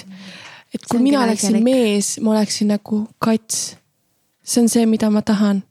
et 0.75 0.81
kui 0.91 1.01
mina 1.01 1.23
oleksin 1.23 1.63
mees, 1.63 2.21
ma 2.21 2.31
oleksin 2.31 2.69
nagu 2.69 3.09
kats. 3.19 3.77
see 4.45 4.63
on 4.63 4.69
see, 4.69 4.87
mida 4.87 5.11
ma 5.11 5.23
tahan. 5.23 5.63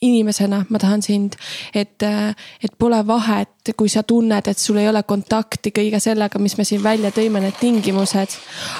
inimesena 0.00 0.64
ma 0.68 0.78
tahan 0.78 1.02
sind, 1.02 1.32
et, 1.74 2.02
äh, 2.02 2.34
et 2.64 2.72
pole 2.78 3.06
vahet, 3.06 3.48
kui 3.76 3.88
sa 3.88 4.02
tunned, 4.02 4.46
et 4.46 4.58
sul 4.58 4.76
ei 4.76 4.88
ole 4.88 5.02
kontakti 5.02 5.70
kõige 5.70 6.00
sellega, 6.00 6.38
mis 6.38 6.58
me 6.58 6.64
siin 6.64 6.82
välja 6.82 7.10
tõime, 7.10 7.40
need 7.40 7.54
tingimused. 7.60 8.28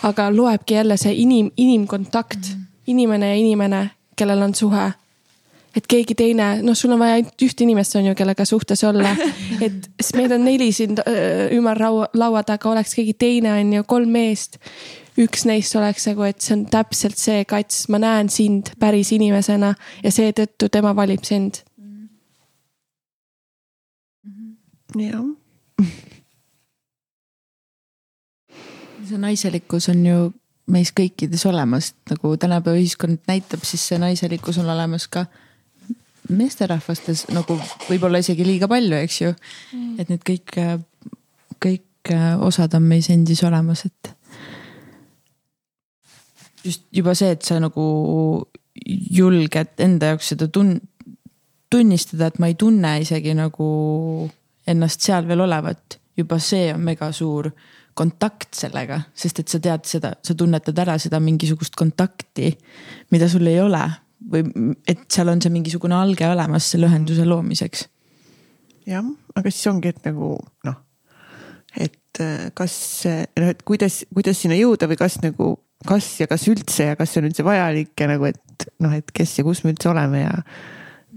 aga 0.02 0.30
loebki 0.36 0.74
jälle 0.74 0.96
see 0.96 1.14
inim, 1.14 1.50
inimkontakt 1.56 2.38
mm, 2.38 2.54
-hmm. 2.54 2.66
inimene 2.86 3.28
ja 3.28 3.34
inimene, 3.34 3.90
kellel 4.16 4.42
on 4.42 4.54
suhe 4.54 4.92
et 5.76 5.86
keegi 5.90 6.14
teine, 6.18 6.62
noh, 6.62 6.76
sul 6.78 6.92
on 6.94 7.00
vaja 7.02 7.18
ainult 7.18 7.44
ühte 7.44 7.64
inimest, 7.66 7.96
on 7.98 8.06
ju, 8.10 8.14
kellega 8.18 8.44
suhtes 8.48 8.84
olla. 8.86 9.10
et 9.64 9.88
meid 10.16 10.32
on 10.34 10.44
neli 10.46 10.70
siin 10.74 10.98
ümber 11.56 11.80
laua, 11.82 12.08
laua 12.14 12.42
taga, 12.46 12.70
oleks 12.70 12.94
keegi 12.98 13.14
teine, 13.18 13.50
on 13.58 13.72
ju, 13.78 13.86
kolm 13.90 14.10
meest. 14.14 14.60
üks 15.20 15.44
neist 15.46 15.76
oleks 15.78 16.08
nagu, 16.08 16.24
et 16.26 16.40
see 16.42 16.56
on 16.56 16.64
täpselt 16.66 17.18
see 17.20 17.44
kats, 17.46 17.84
ma 17.86 18.00
näen 18.02 18.28
sind 18.34 18.72
päris 18.82 19.12
inimesena 19.14 19.74
ja 20.02 20.10
seetõttu 20.10 20.68
tema 20.74 20.94
valib 20.96 21.22
sind. 21.26 21.62
jah. 24.98 25.22
see 29.08 29.18
naiselikkus 29.20 29.88
on 29.92 30.06
ju 30.06 30.18
meis 30.70 30.92
kõikides 30.96 31.44
olemas, 31.48 31.92
nagu 32.10 32.36
tänapäeva 32.40 32.78
ühiskond 32.78 33.18
näitab, 33.28 33.64
siis 33.66 33.82
see 33.88 33.98
naiselikkus 34.00 34.58
on 34.62 34.70
olemas 34.70 35.06
ka 35.12 35.26
meesterahvastes 36.32 37.26
nagu 37.34 37.56
võib-olla 37.88 38.20
isegi 38.22 38.46
liiga 38.46 38.68
palju, 38.70 38.96
eks 39.04 39.20
ju 39.20 39.32
mm.. 39.32 39.98
et 40.00 40.12
need 40.12 40.24
kõik, 40.24 40.56
kõik 41.62 42.14
osad 42.44 42.76
on 42.76 42.86
meis 42.88 43.10
endis 43.12 43.42
olemas, 43.44 43.84
et. 43.88 44.12
just 46.64 46.86
juba 46.92 47.14
see, 47.16 47.34
et 47.36 47.44
sa 47.44 47.58
nagu 47.60 47.84
julged 48.84 49.84
enda 49.84 50.12
jaoks 50.12 50.32
seda 50.32 50.48
tun-, 50.52 50.80
tunnistada, 51.70 52.28
et 52.28 52.40
ma 52.40 52.50
ei 52.50 52.56
tunne 52.58 52.96
isegi 53.04 53.36
nagu 53.36 53.68
ennast 54.66 55.04
seal 55.04 55.28
veel 55.28 55.44
olevat, 55.44 55.98
juba 56.16 56.38
see 56.40 56.72
on 56.72 56.84
mega 56.84 57.10
suur 57.12 57.50
kontakt 57.94 58.56
sellega, 58.58 58.98
sest 59.14 59.44
et 59.44 59.52
sa 59.52 59.60
tead 59.62 59.84
seda, 59.86 60.14
sa 60.24 60.34
tunnetad 60.34 60.78
ära 60.82 60.96
seda 60.98 61.20
mingisugust 61.22 61.76
kontakti, 61.78 62.50
mida 63.14 63.28
sul 63.30 63.46
ei 63.46 63.60
ole 63.62 63.84
või 64.30 64.74
et 64.88 65.04
seal 65.12 65.30
on 65.32 65.42
see 65.42 65.52
mingisugune 65.52 65.96
alge 65.96 66.26
olemas 66.28 66.70
selle 66.72 66.88
ühenduse 66.90 67.26
loomiseks. 67.28 67.88
jah, 68.88 69.04
aga 69.34 69.50
siis 69.50 69.66
ongi, 69.72 69.92
et 69.94 70.06
nagu 70.06 70.36
noh, 70.68 70.78
et 71.76 72.22
äh, 72.22 72.48
kas 72.56 72.76
noh, 73.06 73.50
et 73.50 73.62
kuidas, 73.66 74.02
kuidas 74.14 74.40
sinna 74.40 74.58
jõuda 74.58 74.88
või 74.90 75.00
kas 75.00 75.18
nagu, 75.24 75.54
kas 75.88 76.08
ja 76.20 76.28
kas 76.30 76.46
üldse 76.52 76.90
ja 76.92 76.98
kas 77.00 77.12
see 77.12 77.22
on 77.22 77.30
üldse 77.30 77.46
vajalik 77.46 77.92
ja 78.00 78.10
nagu, 78.10 78.28
et 78.30 78.68
noh, 78.84 78.94
et 78.94 79.10
kes 79.14 79.38
ja 79.40 79.46
kus 79.46 79.64
me 79.64 79.74
üldse 79.74 79.90
oleme 79.92 80.24
ja 80.24 80.34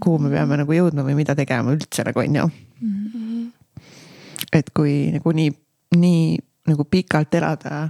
kuhu 0.02 0.22
me 0.22 0.32
peame 0.32 0.58
nagu 0.60 0.74
jõudma 0.74 1.04
või 1.06 1.16
mida 1.18 1.36
tegema 1.38 1.74
üldse 1.74 2.04
nagu 2.06 2.22
on 2.22 2.40
ju 2.40 2.48
mm. 2.48 3.06
-hmm. 3.12 3.86
et 4.52 4.70
kui 4.74 5.08
nagu 5.14 5.32
nii, 5.34 5.52
nii 5.96 6.24
nagu 6.68 6.84
pikalt 6.84 7.34
elada 7.34 7.88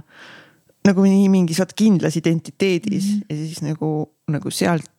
nagu 0.87 1.03
nii 1.05 1.27
mingis 1.31 1.59
vaat 1.61 1.75
kindlas 1.77 2.15
identiteedis 2.17 3.05
mm 3.05 3.19
-hmm. 3.19 3.25
ja 3.29 3.35
siis 3.35 3.61
nagu, 3.61 4.09
nagu 4.27 4.51
sealt 4.51 4.89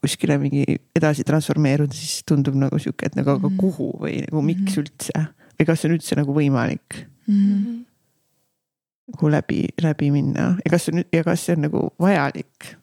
kuskile 0.00 0.38
mingi 0.40 0.64
edasi 0.96 1.24
transformeeruda, 1.28 1.94
siis 1.94 2.24
tundub 2.28 2.56
nagu 2.58 2.78
sihuke, 2.80 3.10
et 3.10 3.18
nagu 3.18 3.36
aga 3.36 3.48
mhm. 3.48 3.60
kuhu 3.60 3.92
või 4.00 4.20
nagu 4.24 4.42
miks 4.42 4.60
mm 4.60 4.66
-hmm. 4.74 4.82
üldse 4.82 5.26
või 5.60 5.68
kas 5.68 5.80
see 5.80 5.90
on 5.90 5.96
üldse 5.98 6.16
nagu 6.16 6.34
võimalik 6.34 7.00
mm. 7.26 7.34
-hmm. 7.36 7.78
nagu 9.12 9.30
läbi, 9.36 9.60
läbi 9.82 10.10
minna 10.10 10.56
ja 10.64 10.70
kas 10.72 10.86
see 10.86 10.96
on 10.96 11.04
ja 11.12 11.24
kas 11.24 11.44
see 11.46 11.56
on 11.56 11.66
nagu 11.68 11.82
vajalik 12.00 12.76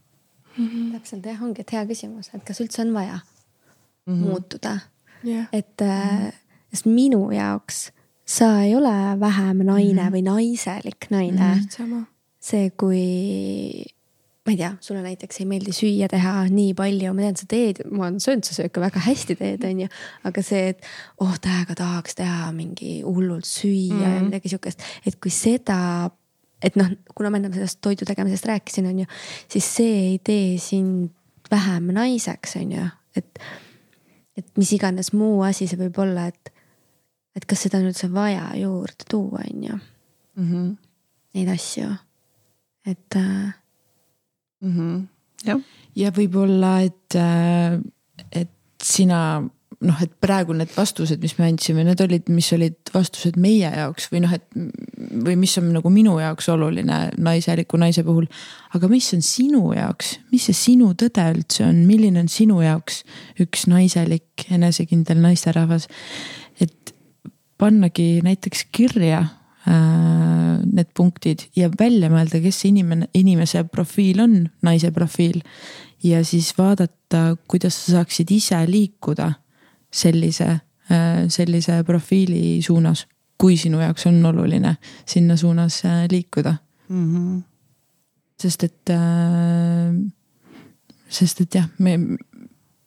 mm? 0.58 0.68
-hmm. 0.68 0.92
täpselt 0.94 1.26
jah, 1.26 1.44
ongi, 1.44 1.62
et 1.62 1.72
hea 1.72 1.86
küsimus, 1.86 2.30
et 2.34 2.44
kas 2.44 2.62
üldse 2.62 2.82
on 2.82 2.94
vaja 2.94 3.20
mm 3.20 4.14
-hmm. 4.14 4.28
muutuda 4.28 4.80
yeah., 5.26 5.48
et 5.54 5.82
äh, 5.82 6.34
sest 6.74 6.86
minu 6.86 7.32
jaoks 7.32 7.92
sa 8.28 8.62
ei 8.62 8.76
ole 8.76 9.20
vähem 9.20 9.58
naine 9.58 10.02
mm 10.02 10.08
-hmm. 10.08 10.14
või 10.14 10.24
naiselik 10.24 11.10
naine 11.10 11.56
mm. 11.56 11.62
-hmm. 11.62 12.06
see, 12.40 12.70
kui 12.70 13.97
ma 14.48 14.54
ei 14.54 14.58
tea, 14.62 14.70
sulle 14.80 15.02
näiteks 15.04 15.42
ei 15.42 15.46
meeldi 15.50 15.74
süüa 15.76 16.08
teha 16.08 16.46
nii 16.48 16.72
palju, 16.78 17.12
ma 17.12 17.26
tean, 17.26 17.36
sa 17.36 17.48
teed, 17.52 17.82
ma 17.92 18.06
olen 18.06 18.22
söönud, 18.24 18.48
sa 18.48 18.56
sööd 18.56 18.72
ka 18.72 18.80
väga 18.80 19.02
hästi 19.04 19.36
teed, 19.36 19.66
on 19.68 19.82
ju. 19.84 19.88
aga 20.30 20.44
see, 20.46 20.70
et 20.72 20.88
oh 21.24 21.34
täiega 21.44 21.76
tahaks 21.76 22.16
teha 22.16 22.48
mingi 22.56 23.02
hullult 23.04 23.48
süüa 23.48 23.92
mm 23.92 24.00
-hmm. 24.00 24.06
ja 24.06 24.14
mhm. 24.14 24.30
midagi 24.30 24.54
sihukest, 24.54 24.86
et 25.06 25.20
kui 25.20 25.32
seda. 25.32 26.10
et 26.64 26.76
noh, 26.80 26.88
kuna 27.16 27.30
ma 27.30 27.38
enne 27.38 27.52
sellest 27.54 27.82
toidu 27.82 28.06
tegemisest 28.06 28.46
rääkisin, 28.46 28.88
on 28.88 29.00
ju, 29.00 29.06
siis 29.52 29.76
see 29.76 30.00
ei 30.12 30.20
tee 30.24 30.58
sind 30.58 31.10
vähem 31.52 31.92
naiseks, 31.94 32.56
on 32.56 32.72
ju, 32.72 32.88
et. 33.16 33.40
et 34.38 34.58
mis 34.58 34.72
iganes 34.74 35.14
muu 35.14 35.42
asi 35.42 35.68
see 35.68 35.78
võib 35.78 35.98
olla, 36.00 36.28
et, 36.28 36.54
et 37.36 37.46
kas 37.46 37.62
seda 37.62 37.78
on 37.78 37.88
üldse 37.90 38.14
vaja 38.14 38.52
juurde 38.56 39.04
tuua, 39.10 39.42
on 39.54 39.64
ju. 39.64 39.80
Mhm. 40.36 40.76
Neid 41.34 41.50
asju, 41.50 41.92
et 42.86 43.16
äh, 43.16 43.54
Mhm. 44.62 45.08
jah, 45.46 45.62
ja 45.96 46.12
võib-olla, 46.12 46.80
et, 46.86 47.16
äh, 47.16 47.78
et 48.32 48.50
sina 48.82 49.44
noh, 49.86 49.98
et 50.02 50.14
praegu 50.22 50.56
need 50.58 50.72
vastused, 50.74 51.22
mis 51.22 51.36
me 51.38 51.52
andsime, 51.52 51.84
need 51.86 52.02
olid, 52.02 52.30
mis 52.34 52.48
olid 52.56 52.92
vastused 52.94 53.38
meie 53.42 53.70
jaoks 53.70 54.08
või 54.10 54.24
noh, 54.24 54.34
et 54.34 54.46
või 55.28 55.36
mis 55.40 55.54
on 55.62 55.70
nagu 55.76 55.92
minu 55.94 56.16
jaoks 56.22 56.50
oluline 56.54 57.00
naiseliku 57.22 57.78
naise 57.82 58.04
puhul. 58.08 58.26
aga 58.74 58.90
mis 58.90 59.12
on 59.14 59.22
sinu 59.26 59.62
jaoks, 59.78 60.18
mis 60.32 60.48
see 60.50 60.58
sinu 60.58 60.94
tõde 60.98 61.28
üldse 61.36 61.68
on, 61.68 61.84
milline 61.90 62.24
on 62.24 62.32
sinu 62.32 62.62
jaoks 62.64 63.04
üks 63.44 63.68
naiselik 63.70 64.48
enesekindel 64.50 65.22
naisterahvas? 65.22 65.88
et 66.62 66.96
pannagi 67.62 68.24
näiteks 68.26 68.68
kirja 68.72 69.24
need 69.68 70.90
punktid 70.96 71.48
ja 71.56 71.70
välja 71.80 72.10
mõelda, 72.12 72.40
kes 72.44 72.62
see 72.62 72.72
inimene, 72.72 73.10
inimese 73.18 73.66
profiil 73.72 74.22
on, 74.24 74.38
naise 74.64 74.92
profiil. 74.96 75.42
ja 76.04 76.24
siis 76.26 76.54
vaadata, 76.58 77.36
kuidas 77.48 77.76
sa 77.86 77.98
saaksid 77.98 78.32
ise 78.32 78.60
liikuda 78.70 79.32
sellise, 79.92 80.60
sellise 81.34 81.82
profiili 81.84 82.62
suunas, 82.64 83.08
kui 83.38 83.58
sinu 83.58 83.82
jaoks 83.82 84.08
on 84.08 84.26
oluline 84.26 84.76
sinna 85.06 85.38
suunas 85.38 85.82
äh, 85.86 86.06
liikuda 86.12 86.56
mm. 86.90 87.16
-hmm. 87.16 87.42
sest 88.40 88.64
et, 88.64 88.90
sest 91.10 91.42
et 91.42 91.56
jah, 91.56 91.68
me, 91.78 91.98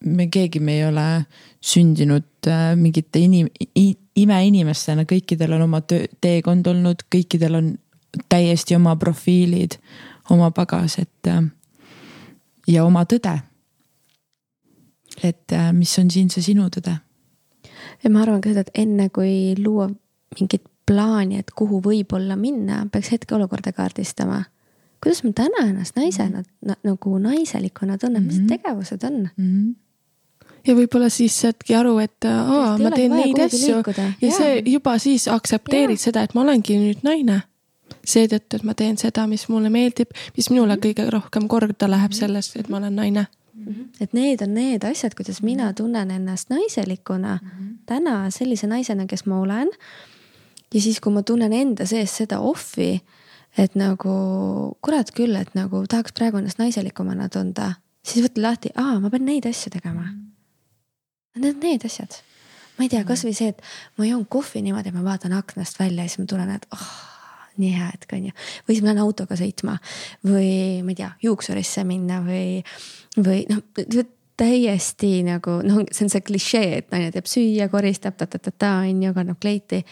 me 0.05 0.27
keegi 0.33 0.61
me 0.61 0.75
ei 0.79 0.85
ole 0.89 1.07
sündinud 1.61 2.49
äh, 2.49 2.77
mingite 2.77 3.19
inim-, 3.19 3.51
imeinimestena, 4.17 5.05
kõikidel 5.05 5.53
on 5.59 5.63
oma 5.63 5.81
töö, 5.81 6.07
teekond 6.21 6.67
olnud, 6.67 7.05
kõikidel 7.13 7.55
on 7.59 7.71
täiesti 8.29 8.75
oma 8.77 8.97
profiilid, 8.97 9.77
oma 10.31 10.51
pagas, 10.51 10.99
et 10.99 11.29
äh, 11.29 11.43
ja 12.69 12.85
oma 12.85 13.05
tõde. 13.05 13.41
et 15.23 15.53
äh, 15.53 15.73
mis 15.73 15.99
on 15.99 16.11
siin 16.11 16.31
see 16.31 16.43
sinu 16.43 16.69
tõde? 16.73 16.97
ja 18.03 18.11
ma 18.11 18.23
arvan 18.23 18.41
ka 18.41 18.49
seda, 18.55 18.61
et 18.61 18.83
enne 18.87 19.09
kui 19.13 19.55
luua 19.59 19.91
mingit 20.39 20.65
plaani, 20.87 21.39
et 21.39 21.51
kuhu 21.57 21.81
võib-olla 21.85 22.37
minna, 22.37 22.87
peaks 22.93 23.13
hetkeolukorda 23.13 23.73
kaardistama. 23.73 24.45
kuidas 25.03 25.23
ma 25.25 25.33
täna 25.33 25.67
ennast 25.69 25.97
naisena 25.97 26.43
na, 26.67 26.75
nagu 26.85 27.19
naiselikuna 27.19 27.99
tunnen, 27.99 28.23
mis 28.23 28.39
Mhm. 28.39 28.47
tegevused 28.47 29.05
on? 29.05 29.29
Mm 29.37 29.47
-hmm. 29.47 29.75
Ja 30.67 30.75
võib-olla 30.75 31.09
siis 31.11 31.37
saadki 31.41 31.75
aru, 31.75 31.99
et 31.99 32.25
aa, 32.29 32.77
ma 32.79 32.91
teen 32.95 33.13
neid 33.15 33.39
asju 33.39 33.77
liikuda. 33.77 34.03
ja 34.21 34.29
Jaa. 34.29 34.37
see 34.37 34.63
juba 34.73 34.99
siis 34.99 35.29
aktsepteerid 35.29 35.99
Jaa. 35.99 36.05
seda, 36.11 36.23
et 36.23 36.35
ma 36.35 36.43
olengi 36.43 36.79
nüüd 36.79 37.03
naine. 37.07 37.43
seetõttu, 38.07 38.57
et 38.57 38.63
ma 38.65 38.75
teen 38.75 38.97
seda, 38.97 39.27
mis 39.27 39.49
mulle 39.49 39.69
meeldib, 39.71 40.11
mis 40.37 40.49
minule 40.51 40.77
Mhm. 40.77 40.81
kõige 40.87 41.11
rohkem 41.11 41.49
korda 41.49 41.89
läheb 41.91 42.13
sellest, 42.13 42.57
et 42.57 42.69
ma 42.69 42.77
olen 42.79 42.95
naine. 42.97 43.27
et 44.01 44.13
need 44.15 44.41
on 44.43 44.55
need 44.55 44.85
asjad, 44.85 45.15
kuidas 45.15 45.43
mina 45.43 45.73
tunnen 45.73 46.11
ennast 46.11 46.49
naiselikuna 46.51 47.39
täna 47.87 48.31
sellise 48.31 48.67
naisena, 48.67 49.07
kes 49.07 49.27
ma 49.27 49.41
olen. 49.41 49.69
ja 50.75 50.81
siis, 50.81 51.01
kui 51.01 51.13
ma 51.13 51.23
tunnen 51.23 51.53
enda 51.53 51.87
sees 51.87 52.11
seda 52.17 52.39
ohvi, 52.41 53.01
et 53.59 53.75
nagu 53.75 54.77
kurat 54.83 55.11
küll, 55.13 55.37
et 55.37 55.55
nagu 55.55 55.85
tahaks 55.89 56.13
praegu 56.13 56.39
ennast 56.39 56.59
naiselikumana 56.59 57.29
tunda, 57.29 57.73
siis 58.03 58.25
võtta 58.25 58.43
lahti, 58.43 58.71
aa, 58.77 59.01
ma 59.01 59.11
pean 59.11 59.25
neid 59.25 59.45
asju 59.47 59.71
tegema. 59.71 60.05
Need 60.07 60.15
on 60.15 60.30
need 61.37 61.85
asjad. 61.85 62.21
ma 62.79 62.87
ei 62.87 62.93
tea, 62.93 63.05
kasvõi 63.05 63.35
see, 63.37 63.53
et 63.53 63.63
ma 64.01 64.09
joon 64.09 64.25
kohvi 64.27 64.63
niimoodi, 64.65 64.93
ma 64.95 65.05
vaatan 65.05 65.35
aknast 65.37 65.79
välja 65.79 66.07
ja 66.07 66.09
siis 66.09 66.23
ma 66.23 66.31
tunnen, 66.31 66.55
et 66.57 66.67
oh, 66.73 66.87
nii 67.61 67.75
hea 67.77 67.91
hetk 67.91 68.15
on 68.17 68.31
ju. 68.31 68.33
või 68.65 68.75
siis 68.75 68.83
ma 68.83 68.91
lähen 68.91 69.03
autoga 69.05 69.37
sõitma 69.37 69.77
või 70.27 70.55
ma 70.87 70.95
ei 70.95 71.01
tea, 71.03 71.11
juuksurisse 71.23 71.85
minna 71.89 72.23
või, 72.25 72.63
või 73.21 73.45
noh, 73.51 73.63
täiesti 74.41 75.21
nagu 75.27 75.59
noh, 75.67 75.85
see 75.93 76.07
on 76.07 76.13
see 76.13 76.25
klišee, 76.25 76.69
et 76.81 76.93
naine 76.95 77.11
teeb 77.13 77.29
süüa, 77.29 77.69
koristab 77.73 78.17
ta-ta-ta-ta 78.21 78.79
on 78.87 79.03
ju, 79.05 79.15
kannab 79.17 79.41
kleiti. 79.43 79.85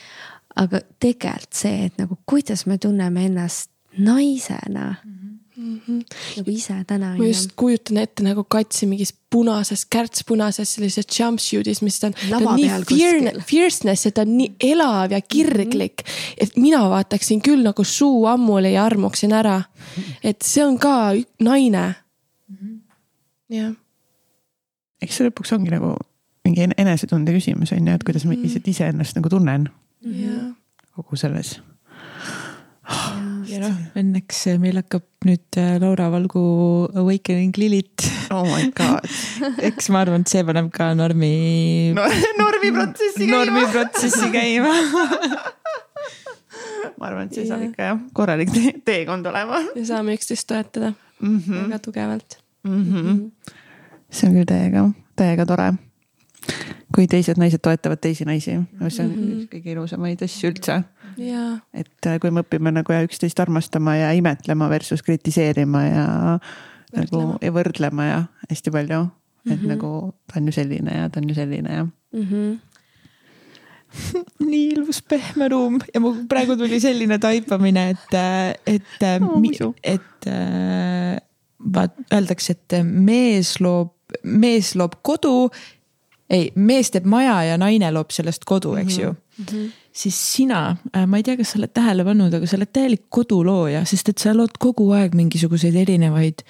aga 0.59 0.81
tegelikult 0.98 1.55
see, 1.55 1.85
et 1.86 1.98
nagu 2.01 2.16
kuidas 2.27 2.65
me 2.66 2.78
tunneme 2.82 3.27
ennast 3.28 3.70
naisena 3.98 4.94
mm. 5.05 5.12
-hmm. 5.12 5.27
Nagu 5.59 6.51
ise 6.52 6.74
täna 6.86 7.14
ma 7.16 7.24
ju. 7.24 7.30
just 7.32 7.52
kujutan 7.59 7.98
ette 8.02 8.22
nagu 8.22 8.44
katsi 8.44 8.86
mingis 8.86 9.10
punases, 9.30 9.85
kärtspunases 9.90 10.74
sellises 10.76 11.09
jumpsuit'is, 11.18 11.82
mis 11.82 11.98
ta 12.01 12.06
on, 12.10 12.14
ta 12.30 12.39
on 12.39 12.56
nii 12.56 12.68
kuskil. 12.86 13.40
fierceness 13.47 14.06
ja 14.06 14.12
ta 14.14 14.22
on 14.22 14.36
nii 14.39 14.52
elav 14.70 15.12
ja 15.12 15.20
kirglik. 15.20 16.05
et 16.39 16.56
mina 16.56 16.85
vaataksin 16.90 17.43
küll 17.43 17.64
nagu 17.66 17.85
suu 17.85 18.26
ammuli 18.30 18.72
ja 18.76 18.85
armuksin 18.85 19.35
ära. 19.35 19.62
et 20.22 20.43
see 20.43 20.64
on 20.64 20.78
ka 20.78 21.12
naine. 21.40 21.94
jah, 23.51 23.74
eks 25.02 25.16
see 25.18 25.28
lõpuks 25.28 25.55
ongi 25.56 25.74
nagu 25.74 25.97
mingi 26.44 26.62
en- 26.64 26.76
enesetunde 26.78 27.35
küsimus 27.35 27.72
on 27.76 27.86
ju, 27.86 27.94
et 27.94 28.05
kuidas 28.05 28.24
ma 28.24 28.39
ise 28.39 28.62
iseennast 28.64 29.18
nagu 29.18 29.28
tunnen 29.28 29.68
jah. 30.06 30.55
kogu 30.94 31.16
selles. 31.16 31.59
Ja 33.48 33.62
noh, 33.62 33.76
õnneks 33.98 34.44
meil 34.62 34.80
hakkab 34.82 35.06
nüüd 35.26 35.60
äh, 35.60 35.76
Laura 35.82 36.08
Valgu 36.12 36.42
Awakening 36.94 37.56
Lilith 37.58 38.08
oh 38.34 38.44
my 38.46 38.70
god 38.76 39.08
eks 39.68 39.90
ma 39.94 40.04
arvan, 40.04 40.26
et 40.26 40.34
see 40.34 40.44
paneb 40.46 40.70
ka 40.74 40.92
normi 40.98 41.32
no, 41.96 42.06
normiprotsessi 42.42 43.26
käima. 43.26 43.44
normiprotsessi 43.44 44.32
käima 44.34 44.74
ma 46.98 47.10
arvan, 47.10 47.28
et 47.28 47.36
see 47.38 47.46
saab 47.48 47.64
ikka 47.68 47.90
jah, 47.92 48.00
korralik 48.16 48.52
te 48.54 48.72
teekond 48.86 49.26
olema 49.30 49.60
ja 49.74 49.84
saame 49.92 50.16
üksteist 50.18 50.48
toetada 50.50 50.92
mm. 51.20 51.38
-hmm. 51.38 51.64
väga 51.64 51.78
tugevalt. 51.78 52.38
Mm 52.62 52.84
-hmm. 52.84 53.30
see 54.10 54.28
on 54.28 54.34
küll 54.34 54.44
täiega, 54.44 54.90
täiega 55.16 55.46
tore. 55.46 55.72
kui 56.94 57.06
teised 57.06 57.36
naised 57.36 57.60
toetavad 57.62 58.00
teisi 58.00 58.24
naisi, 58.24 58.50
see 58.88 59.04
on 59.04 59.10
mm 59.10 59.16
-hmm. 59.16 59.42
üks 59.42 59.48
kõige 59.54 59.70
ilusamaid 59.72 60.22
asju 60.22 60.50
üldse. 60.50 60.72
ja, 60.72 60.82
et 61.74 62.06
äh, 62.06 62.18
kui 62.20 62.30
me 62.30 62.40
õpime 62.44 62.70
nagu 62.72 62.92
ja 62.92 63.02
üksteist 63.06 63.40
armastama 63.40 63.96
ja 63.96 64.12
imetlema 64.12 64.68
versus 64.70 65.02
kritiseerima 65.02 65.82
ja 65.84 66.06
Võrdlema. 66.92 67.02
nagu 67.02 67.38
ja 67.42 67.52
võrdlema 67.52 68.04
ja 68.08 68.24
hästi 68.50 68.70
palju. 68.70 69.00
et 69.46 69.50
mm 69.50 69.54
Mhm. 69.56 69.64
-hmm. 69.64 69.68
nagu 69.68 70.14
ta 70.26 70.40
on 70.40 70.46
ju 70.46 70.52
selline 70.52 70.90
ja 70.96 71.08
ta 71.08 71.20
on 71.20 71.28
ju 71.28 71.34
selline 71.34 71.72
ja. 71.74 71.84
mm. 71.84 72.22
-hmm. 72.22 72.58
nii 74.50 74.68
ilus 74.72 75.02
pehme 75.02 75.48
ruum 75.48 75.78
ja 75.94 76.00
mul 76.00 76.14
praegu 76.28 76.56
tuli 76.56 76.80
selline 76.80 77.18
taipamine, 77.18 77.90
et, 77.90 78.14
et 78.66 79.22
Oo, 79.22 79.38
mi, 79.40 79.48
muidu. 79.48 79.74
et 79.82 80.26
äh, 80.26 81.16
vaat 81.74 81.94
öeldakse, 82.14 82.52
et 82.52 82.84
mees 82.84 83.60
loob, 83.60 83.92
mees 84.22 84.74
loob 84.76 84.92
kodu. 85.02 85.50
ei, 86.30 86.50
mees 86.54 86.90
teeb 86.90 87.04
maja 87.08 87.42
ja 87.42 87.56
naine 87.56 87.88
loob 87.92 88.10
sellest 88.12 88.44
kodu, 88.44 88.74
eks 88.76 88.98
ju 88.98 89.10
mm. 89.12 89.44
-hmm. 89.44 89.70
Siis 89.98 90.18
sina, 90.36 90.62
ma 90.94 91.18
ei 91.18 91.24
tea, 91.26 91.36
kas 91.40 91.52
sa 91.52 91.58
oled 91.58 91.72
tähele 91.74 92.04
pannud, 92.06 92.34
aga 92.38 92.46
sa 92.46 92.58
oled 92.58 92.70
täielik 92.74 93.06
kodulooja, 93.12 93.82
sest 93.88 94.12
et 94.12 94.22
sa 94.22 94.34
lood 94.36 94.54
kogu 94.62 94.86
aeg 94.94 95.16
mingisuguseid 95.18 95.74
erinevaid 95.80 96.44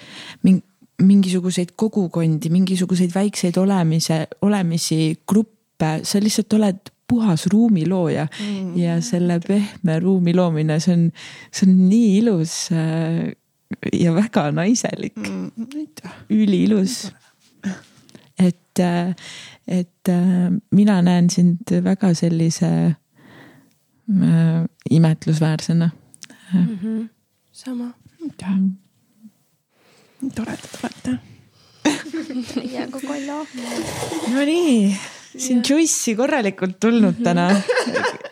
ming, 0.45 0.61
mingisuguseid 1.01 1.73
kogukondi, 1.79 2.51
mingisuguseid 2.53 3.13
väikseid 3.15 3.57
olemise, 3.57 4.21
olemisi, 4.45 5.01
gruppe, 5.27 5.99
sa 6.03 6.21
lihtsalt 6.21 6.57
oled 6.59 6.93
puhas 7.09 7.47
ruumilooja 7.49 8.27
mm. 8.27 8.77
ja 8.77 8.99
selle 9.01 9.39
pehme 9.41 9.99
ruumi 9.99 10.35
loomine, 10.37 10.77
see 10.83 10.93
on, 10.93 11.07
see 11.49 11.65
on 11.65 11.77
nii 11.89 12.09
ilus 12.19 12.55
äh, 12.75 13.31
ja 13.93 14.13
väga 14.13 14.49
naiselik 14.53 15.17
mm., 15.17 15.87
üliilus. 16.35 17.07
et, 18.39 18.79
äh, 18.79 19.15
et 19.67 20.09
äh, 20.13 20.51
mina 20.71 21.01
näen 21.01 21.29
sind 21.33 21.73
väga 21.83 22.13
sellise 22.13 22.95
äh, 24.09 24.65
imetlusväärsena 24.89 25.89
Mm 26.53 26.79
-hmm. 26.83 27.09
sama. 27.51 27.93
toredad 30.35 30.69
olete. 30.83 31.19
ja 32.75 32.87
kui 32.91 33.01
Kollo. 33.01 33.45
Nonii, 34.33 34.97
siin 35.37 35.61
Joyce'i 35.69 36.15
korralikult 36.15 36.79
tulnud 36.79 37.23
täna 37.23 37.61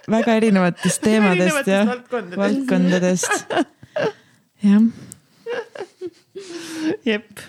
väga 0.09 0.33
erinevatest 0.33 1.01
teemadest 1.01 1.67
ja 1.67 1.85
valdkondadest. 1.85 2.37
valdkondadest. 2.37 3.31
jah, 4.63 4.81
jep. 7.05 7.39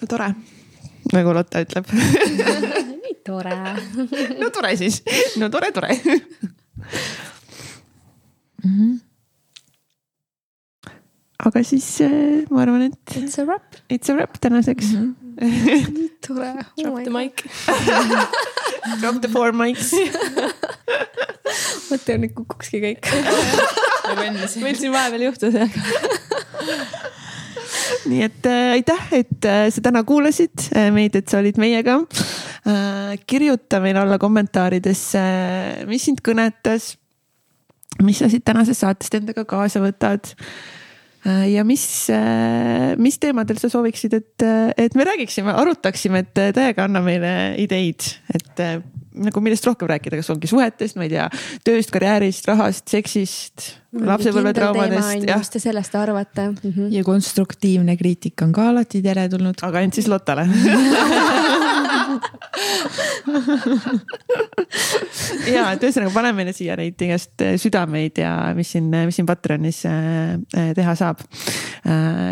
no 0.00 0.06
tore, 0.08 0.34
nagu 1.12 1.34
Lotta 1.34 1.60
ütleb 1.60 1.86
tore. 3.30 3.56
no 4.42 4.50
tore 4.54 4.74
siis, 4.80 5.00
no 5.40 5.50
tore, 5.52 5.70
tore. 5.76 5.96
aga 11.40 11.62
siis 11.64 11.86
äh, 12.04 12.44
ma 12.52 12.64
arvan, 12.66 12.88
et 12.90 13.16
It's 13.16 13.38
a 13.40 13.46
wrap. 13.48 13.80
it's 13.88 14.10
a 14.12 14.16
wrap 14.16 14.36
tänaseks 14.40 14.92
mm. 14.92 15.14
-hmm. 15.36 16.08
tore. 16.26 16.52
Drop 16.76 17.04
the 17.04 17.10
mic. 17.10 17.44
Drop 19.00 19.22
the 19.22 19.28
four 19.28 19.52
mics. 19.52 19.92
mõtle, 21.90 22.18
nüüd 22.22 22.34
kukukski 22.36 22.80
kõik. 22.82 23.08
meil 24.64 24.76
siin 24.78 24.92
vahepeal 24.94 25.28
juhtus 25.28 25.54
jah. 25.54 25.70
Nii 28.10 28.22
et 28.26 28.48
äh, 28.48 28.72
aitäh, 28.76 29.06
et 29.20 29.46
äh, 29.48 29.68
sa 29.72 29.82
täna 29.84 30.02
kuulasid 30.06 30.70
äh, 30.74 30.90
meid, 30.94 31.16
et 31.18 31.30
sa 31.30 31.40
olid 31.42 31.60
meiega 31.60 32.00
äh,. 32.00 33.14
kirjuta 33.26 33.80
meile 33.82 34.04
alla 34.04 34.18
kommentaaridesse 34.22 35.20
äh,, 35.20 35.86
mis 35.90 36.06
sind 36.08 36.22
kõnetas. 36.26 36.94
mis 38.02 38.20
sa 38.22 38.30
siit 38.32 38.44
tänasest 38.46 38.84
saatest 38.84 39.16
endaga 39.18 39.44
kaasa 39.48 39.82
võtad 39.82 40.32
äh, 41.26 41.50
ja 41.52 41.64
mis 41.68 41.84
äh,, 42.14 42.96
mis 43.00 43.18
teemadel 43.20 43.60
sa 43.60 43.72
sooviksid, 43.72 44.16
et, 44.16 44.48
et 44.76 44.96
me 44.96 45.06
räägiksime, 45.08 45.52
arutaksime, 45.52 46.24
et 46.24 46.40
äh, 46.40 46.54
täiega 46.56 46.88
anna 46.88 47.04
meile 47.04 47.34
ideid, 47.60 48.14
et 48.34 48.64
äh, 48.64 48.80
nagu 49.14 49.40
millest 49.42 49.66
rohkem 49.66 49.88
rääkida, 49.90 50.20
kas 50.20 50.30
ongi 50.32 50.48
suhetest, 50.50 50.96
ma 50.98 51.06
ei 51.06 51.12
tea, 51.12 51.26
tööst, 51.66 51.90
karjäärist, 51.94 52.46
rahast, 52.50 52.84
seksist, 52.90 53.80
lapsepõlvetraumadest, 53.90 55.26
mis 55.26 55.50
te 55.50 55.58
sellest 55.62 55.94
arvate 55.98 56.48
mm? 56.50 56.56
-hmm. 56.62 56.86
ja 56.94 57.04
konstruktiivne 57.04 57.96
kriitika 57.98 58.44
on 58.46 58.52
ka 58.54 58.68
alati 58.70 59.02
teretulnud. 59.02 59.54
aga 59.62 59.78
ainult 59.78 59.94
siis 59.98 60.08
Lottale 60.08 60.46
ja, 65.54 65.72
et 65.72 65.82
ühesõnaga 65.82 66.12
pane 66.14 66.32
meile 66.36 66.52
siia 66.54 66.76
neid 66.78 67.02
igast 67.02 67.42
südameid 67.62 68.18
ja 68.22 68.54
mis 68.54 68.70
siin, 68.76 68.90
mis 69.06 69.16
siin 69.18 69.26
Patreonis 69.26 69.84
äh, 69.86 69.92
äh, 70.56 70.70
teha 70.76 70.94
saab. 70.94 71.18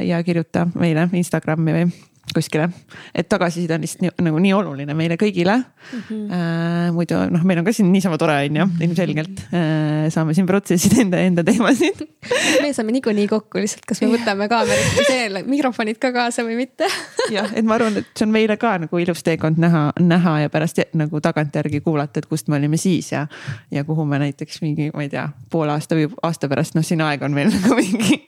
ja 0.05 0.23
kirjuta 0.23 0.67
meile 0.79 1.09
Instagrami 1.13 1.73
või 1.73 1.91
kuskile, 2.37 2.69
et 3.15 3.29
tagasiside 3.29 3.77
on 3.77 3.85
lihtsalt 3.85 4.05
nii, 4.05 4.15
nagu 4.29 4.43
nii 4.43 4.55
oluline 4.57 4.97
meile 4.99 5.19
kõigile 5.21 5.59
mm. 5.59 6.03
-hmm. 6.09 6.93
muidu 6.97 7.21
noh, 7.33 7.45
meil 7.49 7.63
on 7.63 7.69
ka 7.69 7.75
siin 7.77 7.91
niisama 7.93 8.19
tore 8.21 8.37
on 8.49 8.63
ju, 8.63 8.69
ilmselgelt 8.89 9.45
äh, 9.49 10.09
saame 10.15 10.37
siin 10.37 10.47
protsessida 10.49 11.03
enda, 11.05 11.23
enda 11.25 11.45
teemasid 11.47 12.05
me 12.63 12.73
saame 12.73 12.93
niikuinii 12.93 13.29
kokku 13.29 13.61
lihtsalt, 13.63 13.85
kas 13.89 14.01
me 14.03 14.11
võtame 14.13 14.49
kaamerat 14.51 14.97
või 14.97 15.07
see 15.07 15.43
mikrofonid 15.49 16.01
ka 16.03 16.11
kaasa 16.15 16.45
või 16.47 16.59
mitte. 16.59 16.89
jah, 17.37 17.51
et 17.57 17.67
ma 17.67 17.77
arvan, 17.79 18.01
et 18.01 18.09
see 18.15 18.27
on 18.27 18.35
meile 18.35 18.59
ka 18.61 18.75
nagu 18.83 19.01
ilus 19.03 19.23
teekond 19.27 19.61
näha, 19.63 19.85
näha 20.01 20.35
ja 20.45 20.53
pärast 20.53 20.81
nagu 20.99 21.21
tagantjärgi 21.25 21.81
kuulata, 21.85 22.23
et 22.23 22.29
kust 22.31 22.49
me 22.49 22.59
olime 22.59 22.79
siis 22.81 23.13
ja. 23.13 23.27
ja 23.75 23.85
kuhu 23.85 24.07
me 24.09 24.21
näiteks 24.23 24.63
mingi, 24.65 24.91
ma 24.95 25.05
ei 25.07 25.13
tea, 25.13 25.29
poole 25.51 25.75
aasta 25.75 25.99
või 25.99 26.09
aasta 26.23 26.51
pärast, 26.51 26.77
noh, 26.79 26.87
siin 26.87 27.03
aega 27.05 27.29
on 27.29 27.39
veel 27.39 27.53
nagu 27.57 27.79
mingi, 27.79 28.21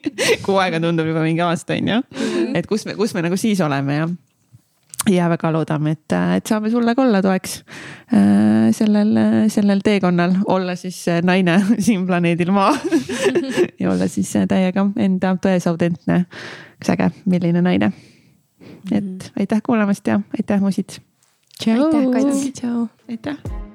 kuu 0.45 0.59
aega 0.61 0.81
tundub 0.83 1.09
juba 1.11 1.25
mingi 1.25 1.43
aasta 1.45 1.77
on 1.77 1.91
ju. 1.93 2.01
et 2.57 2.67
kus 2.69 2.85
me, 2.87 2.95
kus 2.99 3.15
me 3.17 3.25
nagu 3.25 3.39
siis 3.39 3.61
oleme 3.63 3.90
ja 3.93 4.09
ja 5.09 5.29
väga 5.31 5.49
loodame, 5.53 5.95
et, 5.95 6.13
et 6.37 6.49
saame 6.49 6.69
sulle 6.69 6.93
ka 6.95 7.01
olla 7.01 7.23
toeks 7.25 7.55
äh, 8.13 8.69
sellel, 8.75 9.17
sellel 9.49 9.81
teekonnal, 9.83 10.35
olla 10.45 10.75
siis 10.77 10.99
naine 11.25 11.57
siin 11.85 12.05
planeedil 12.07 12.51
Maa 12.53 12.75
ja 13.81 13.91
olla 13.91 14.07
siis 14.11 14.33
täiega 14.49 14.85
enda 15.01 15.33
tões 15.41 15.67
autentne, 15.71 16.25
äge, 16.93 17.09
milline 17.25 17.65
naine. 17.65 17.91
et 18.91 19.31
aitäh 19.39 19.65
kuulamast 19.65 20.07
ja 20.07 20.21
aitäh, 20.37 20.61
musid. 20.61 21.01
aitäh, 21.65 22.07
Kats. 22.13 22.61
aitäh 23.09 23.70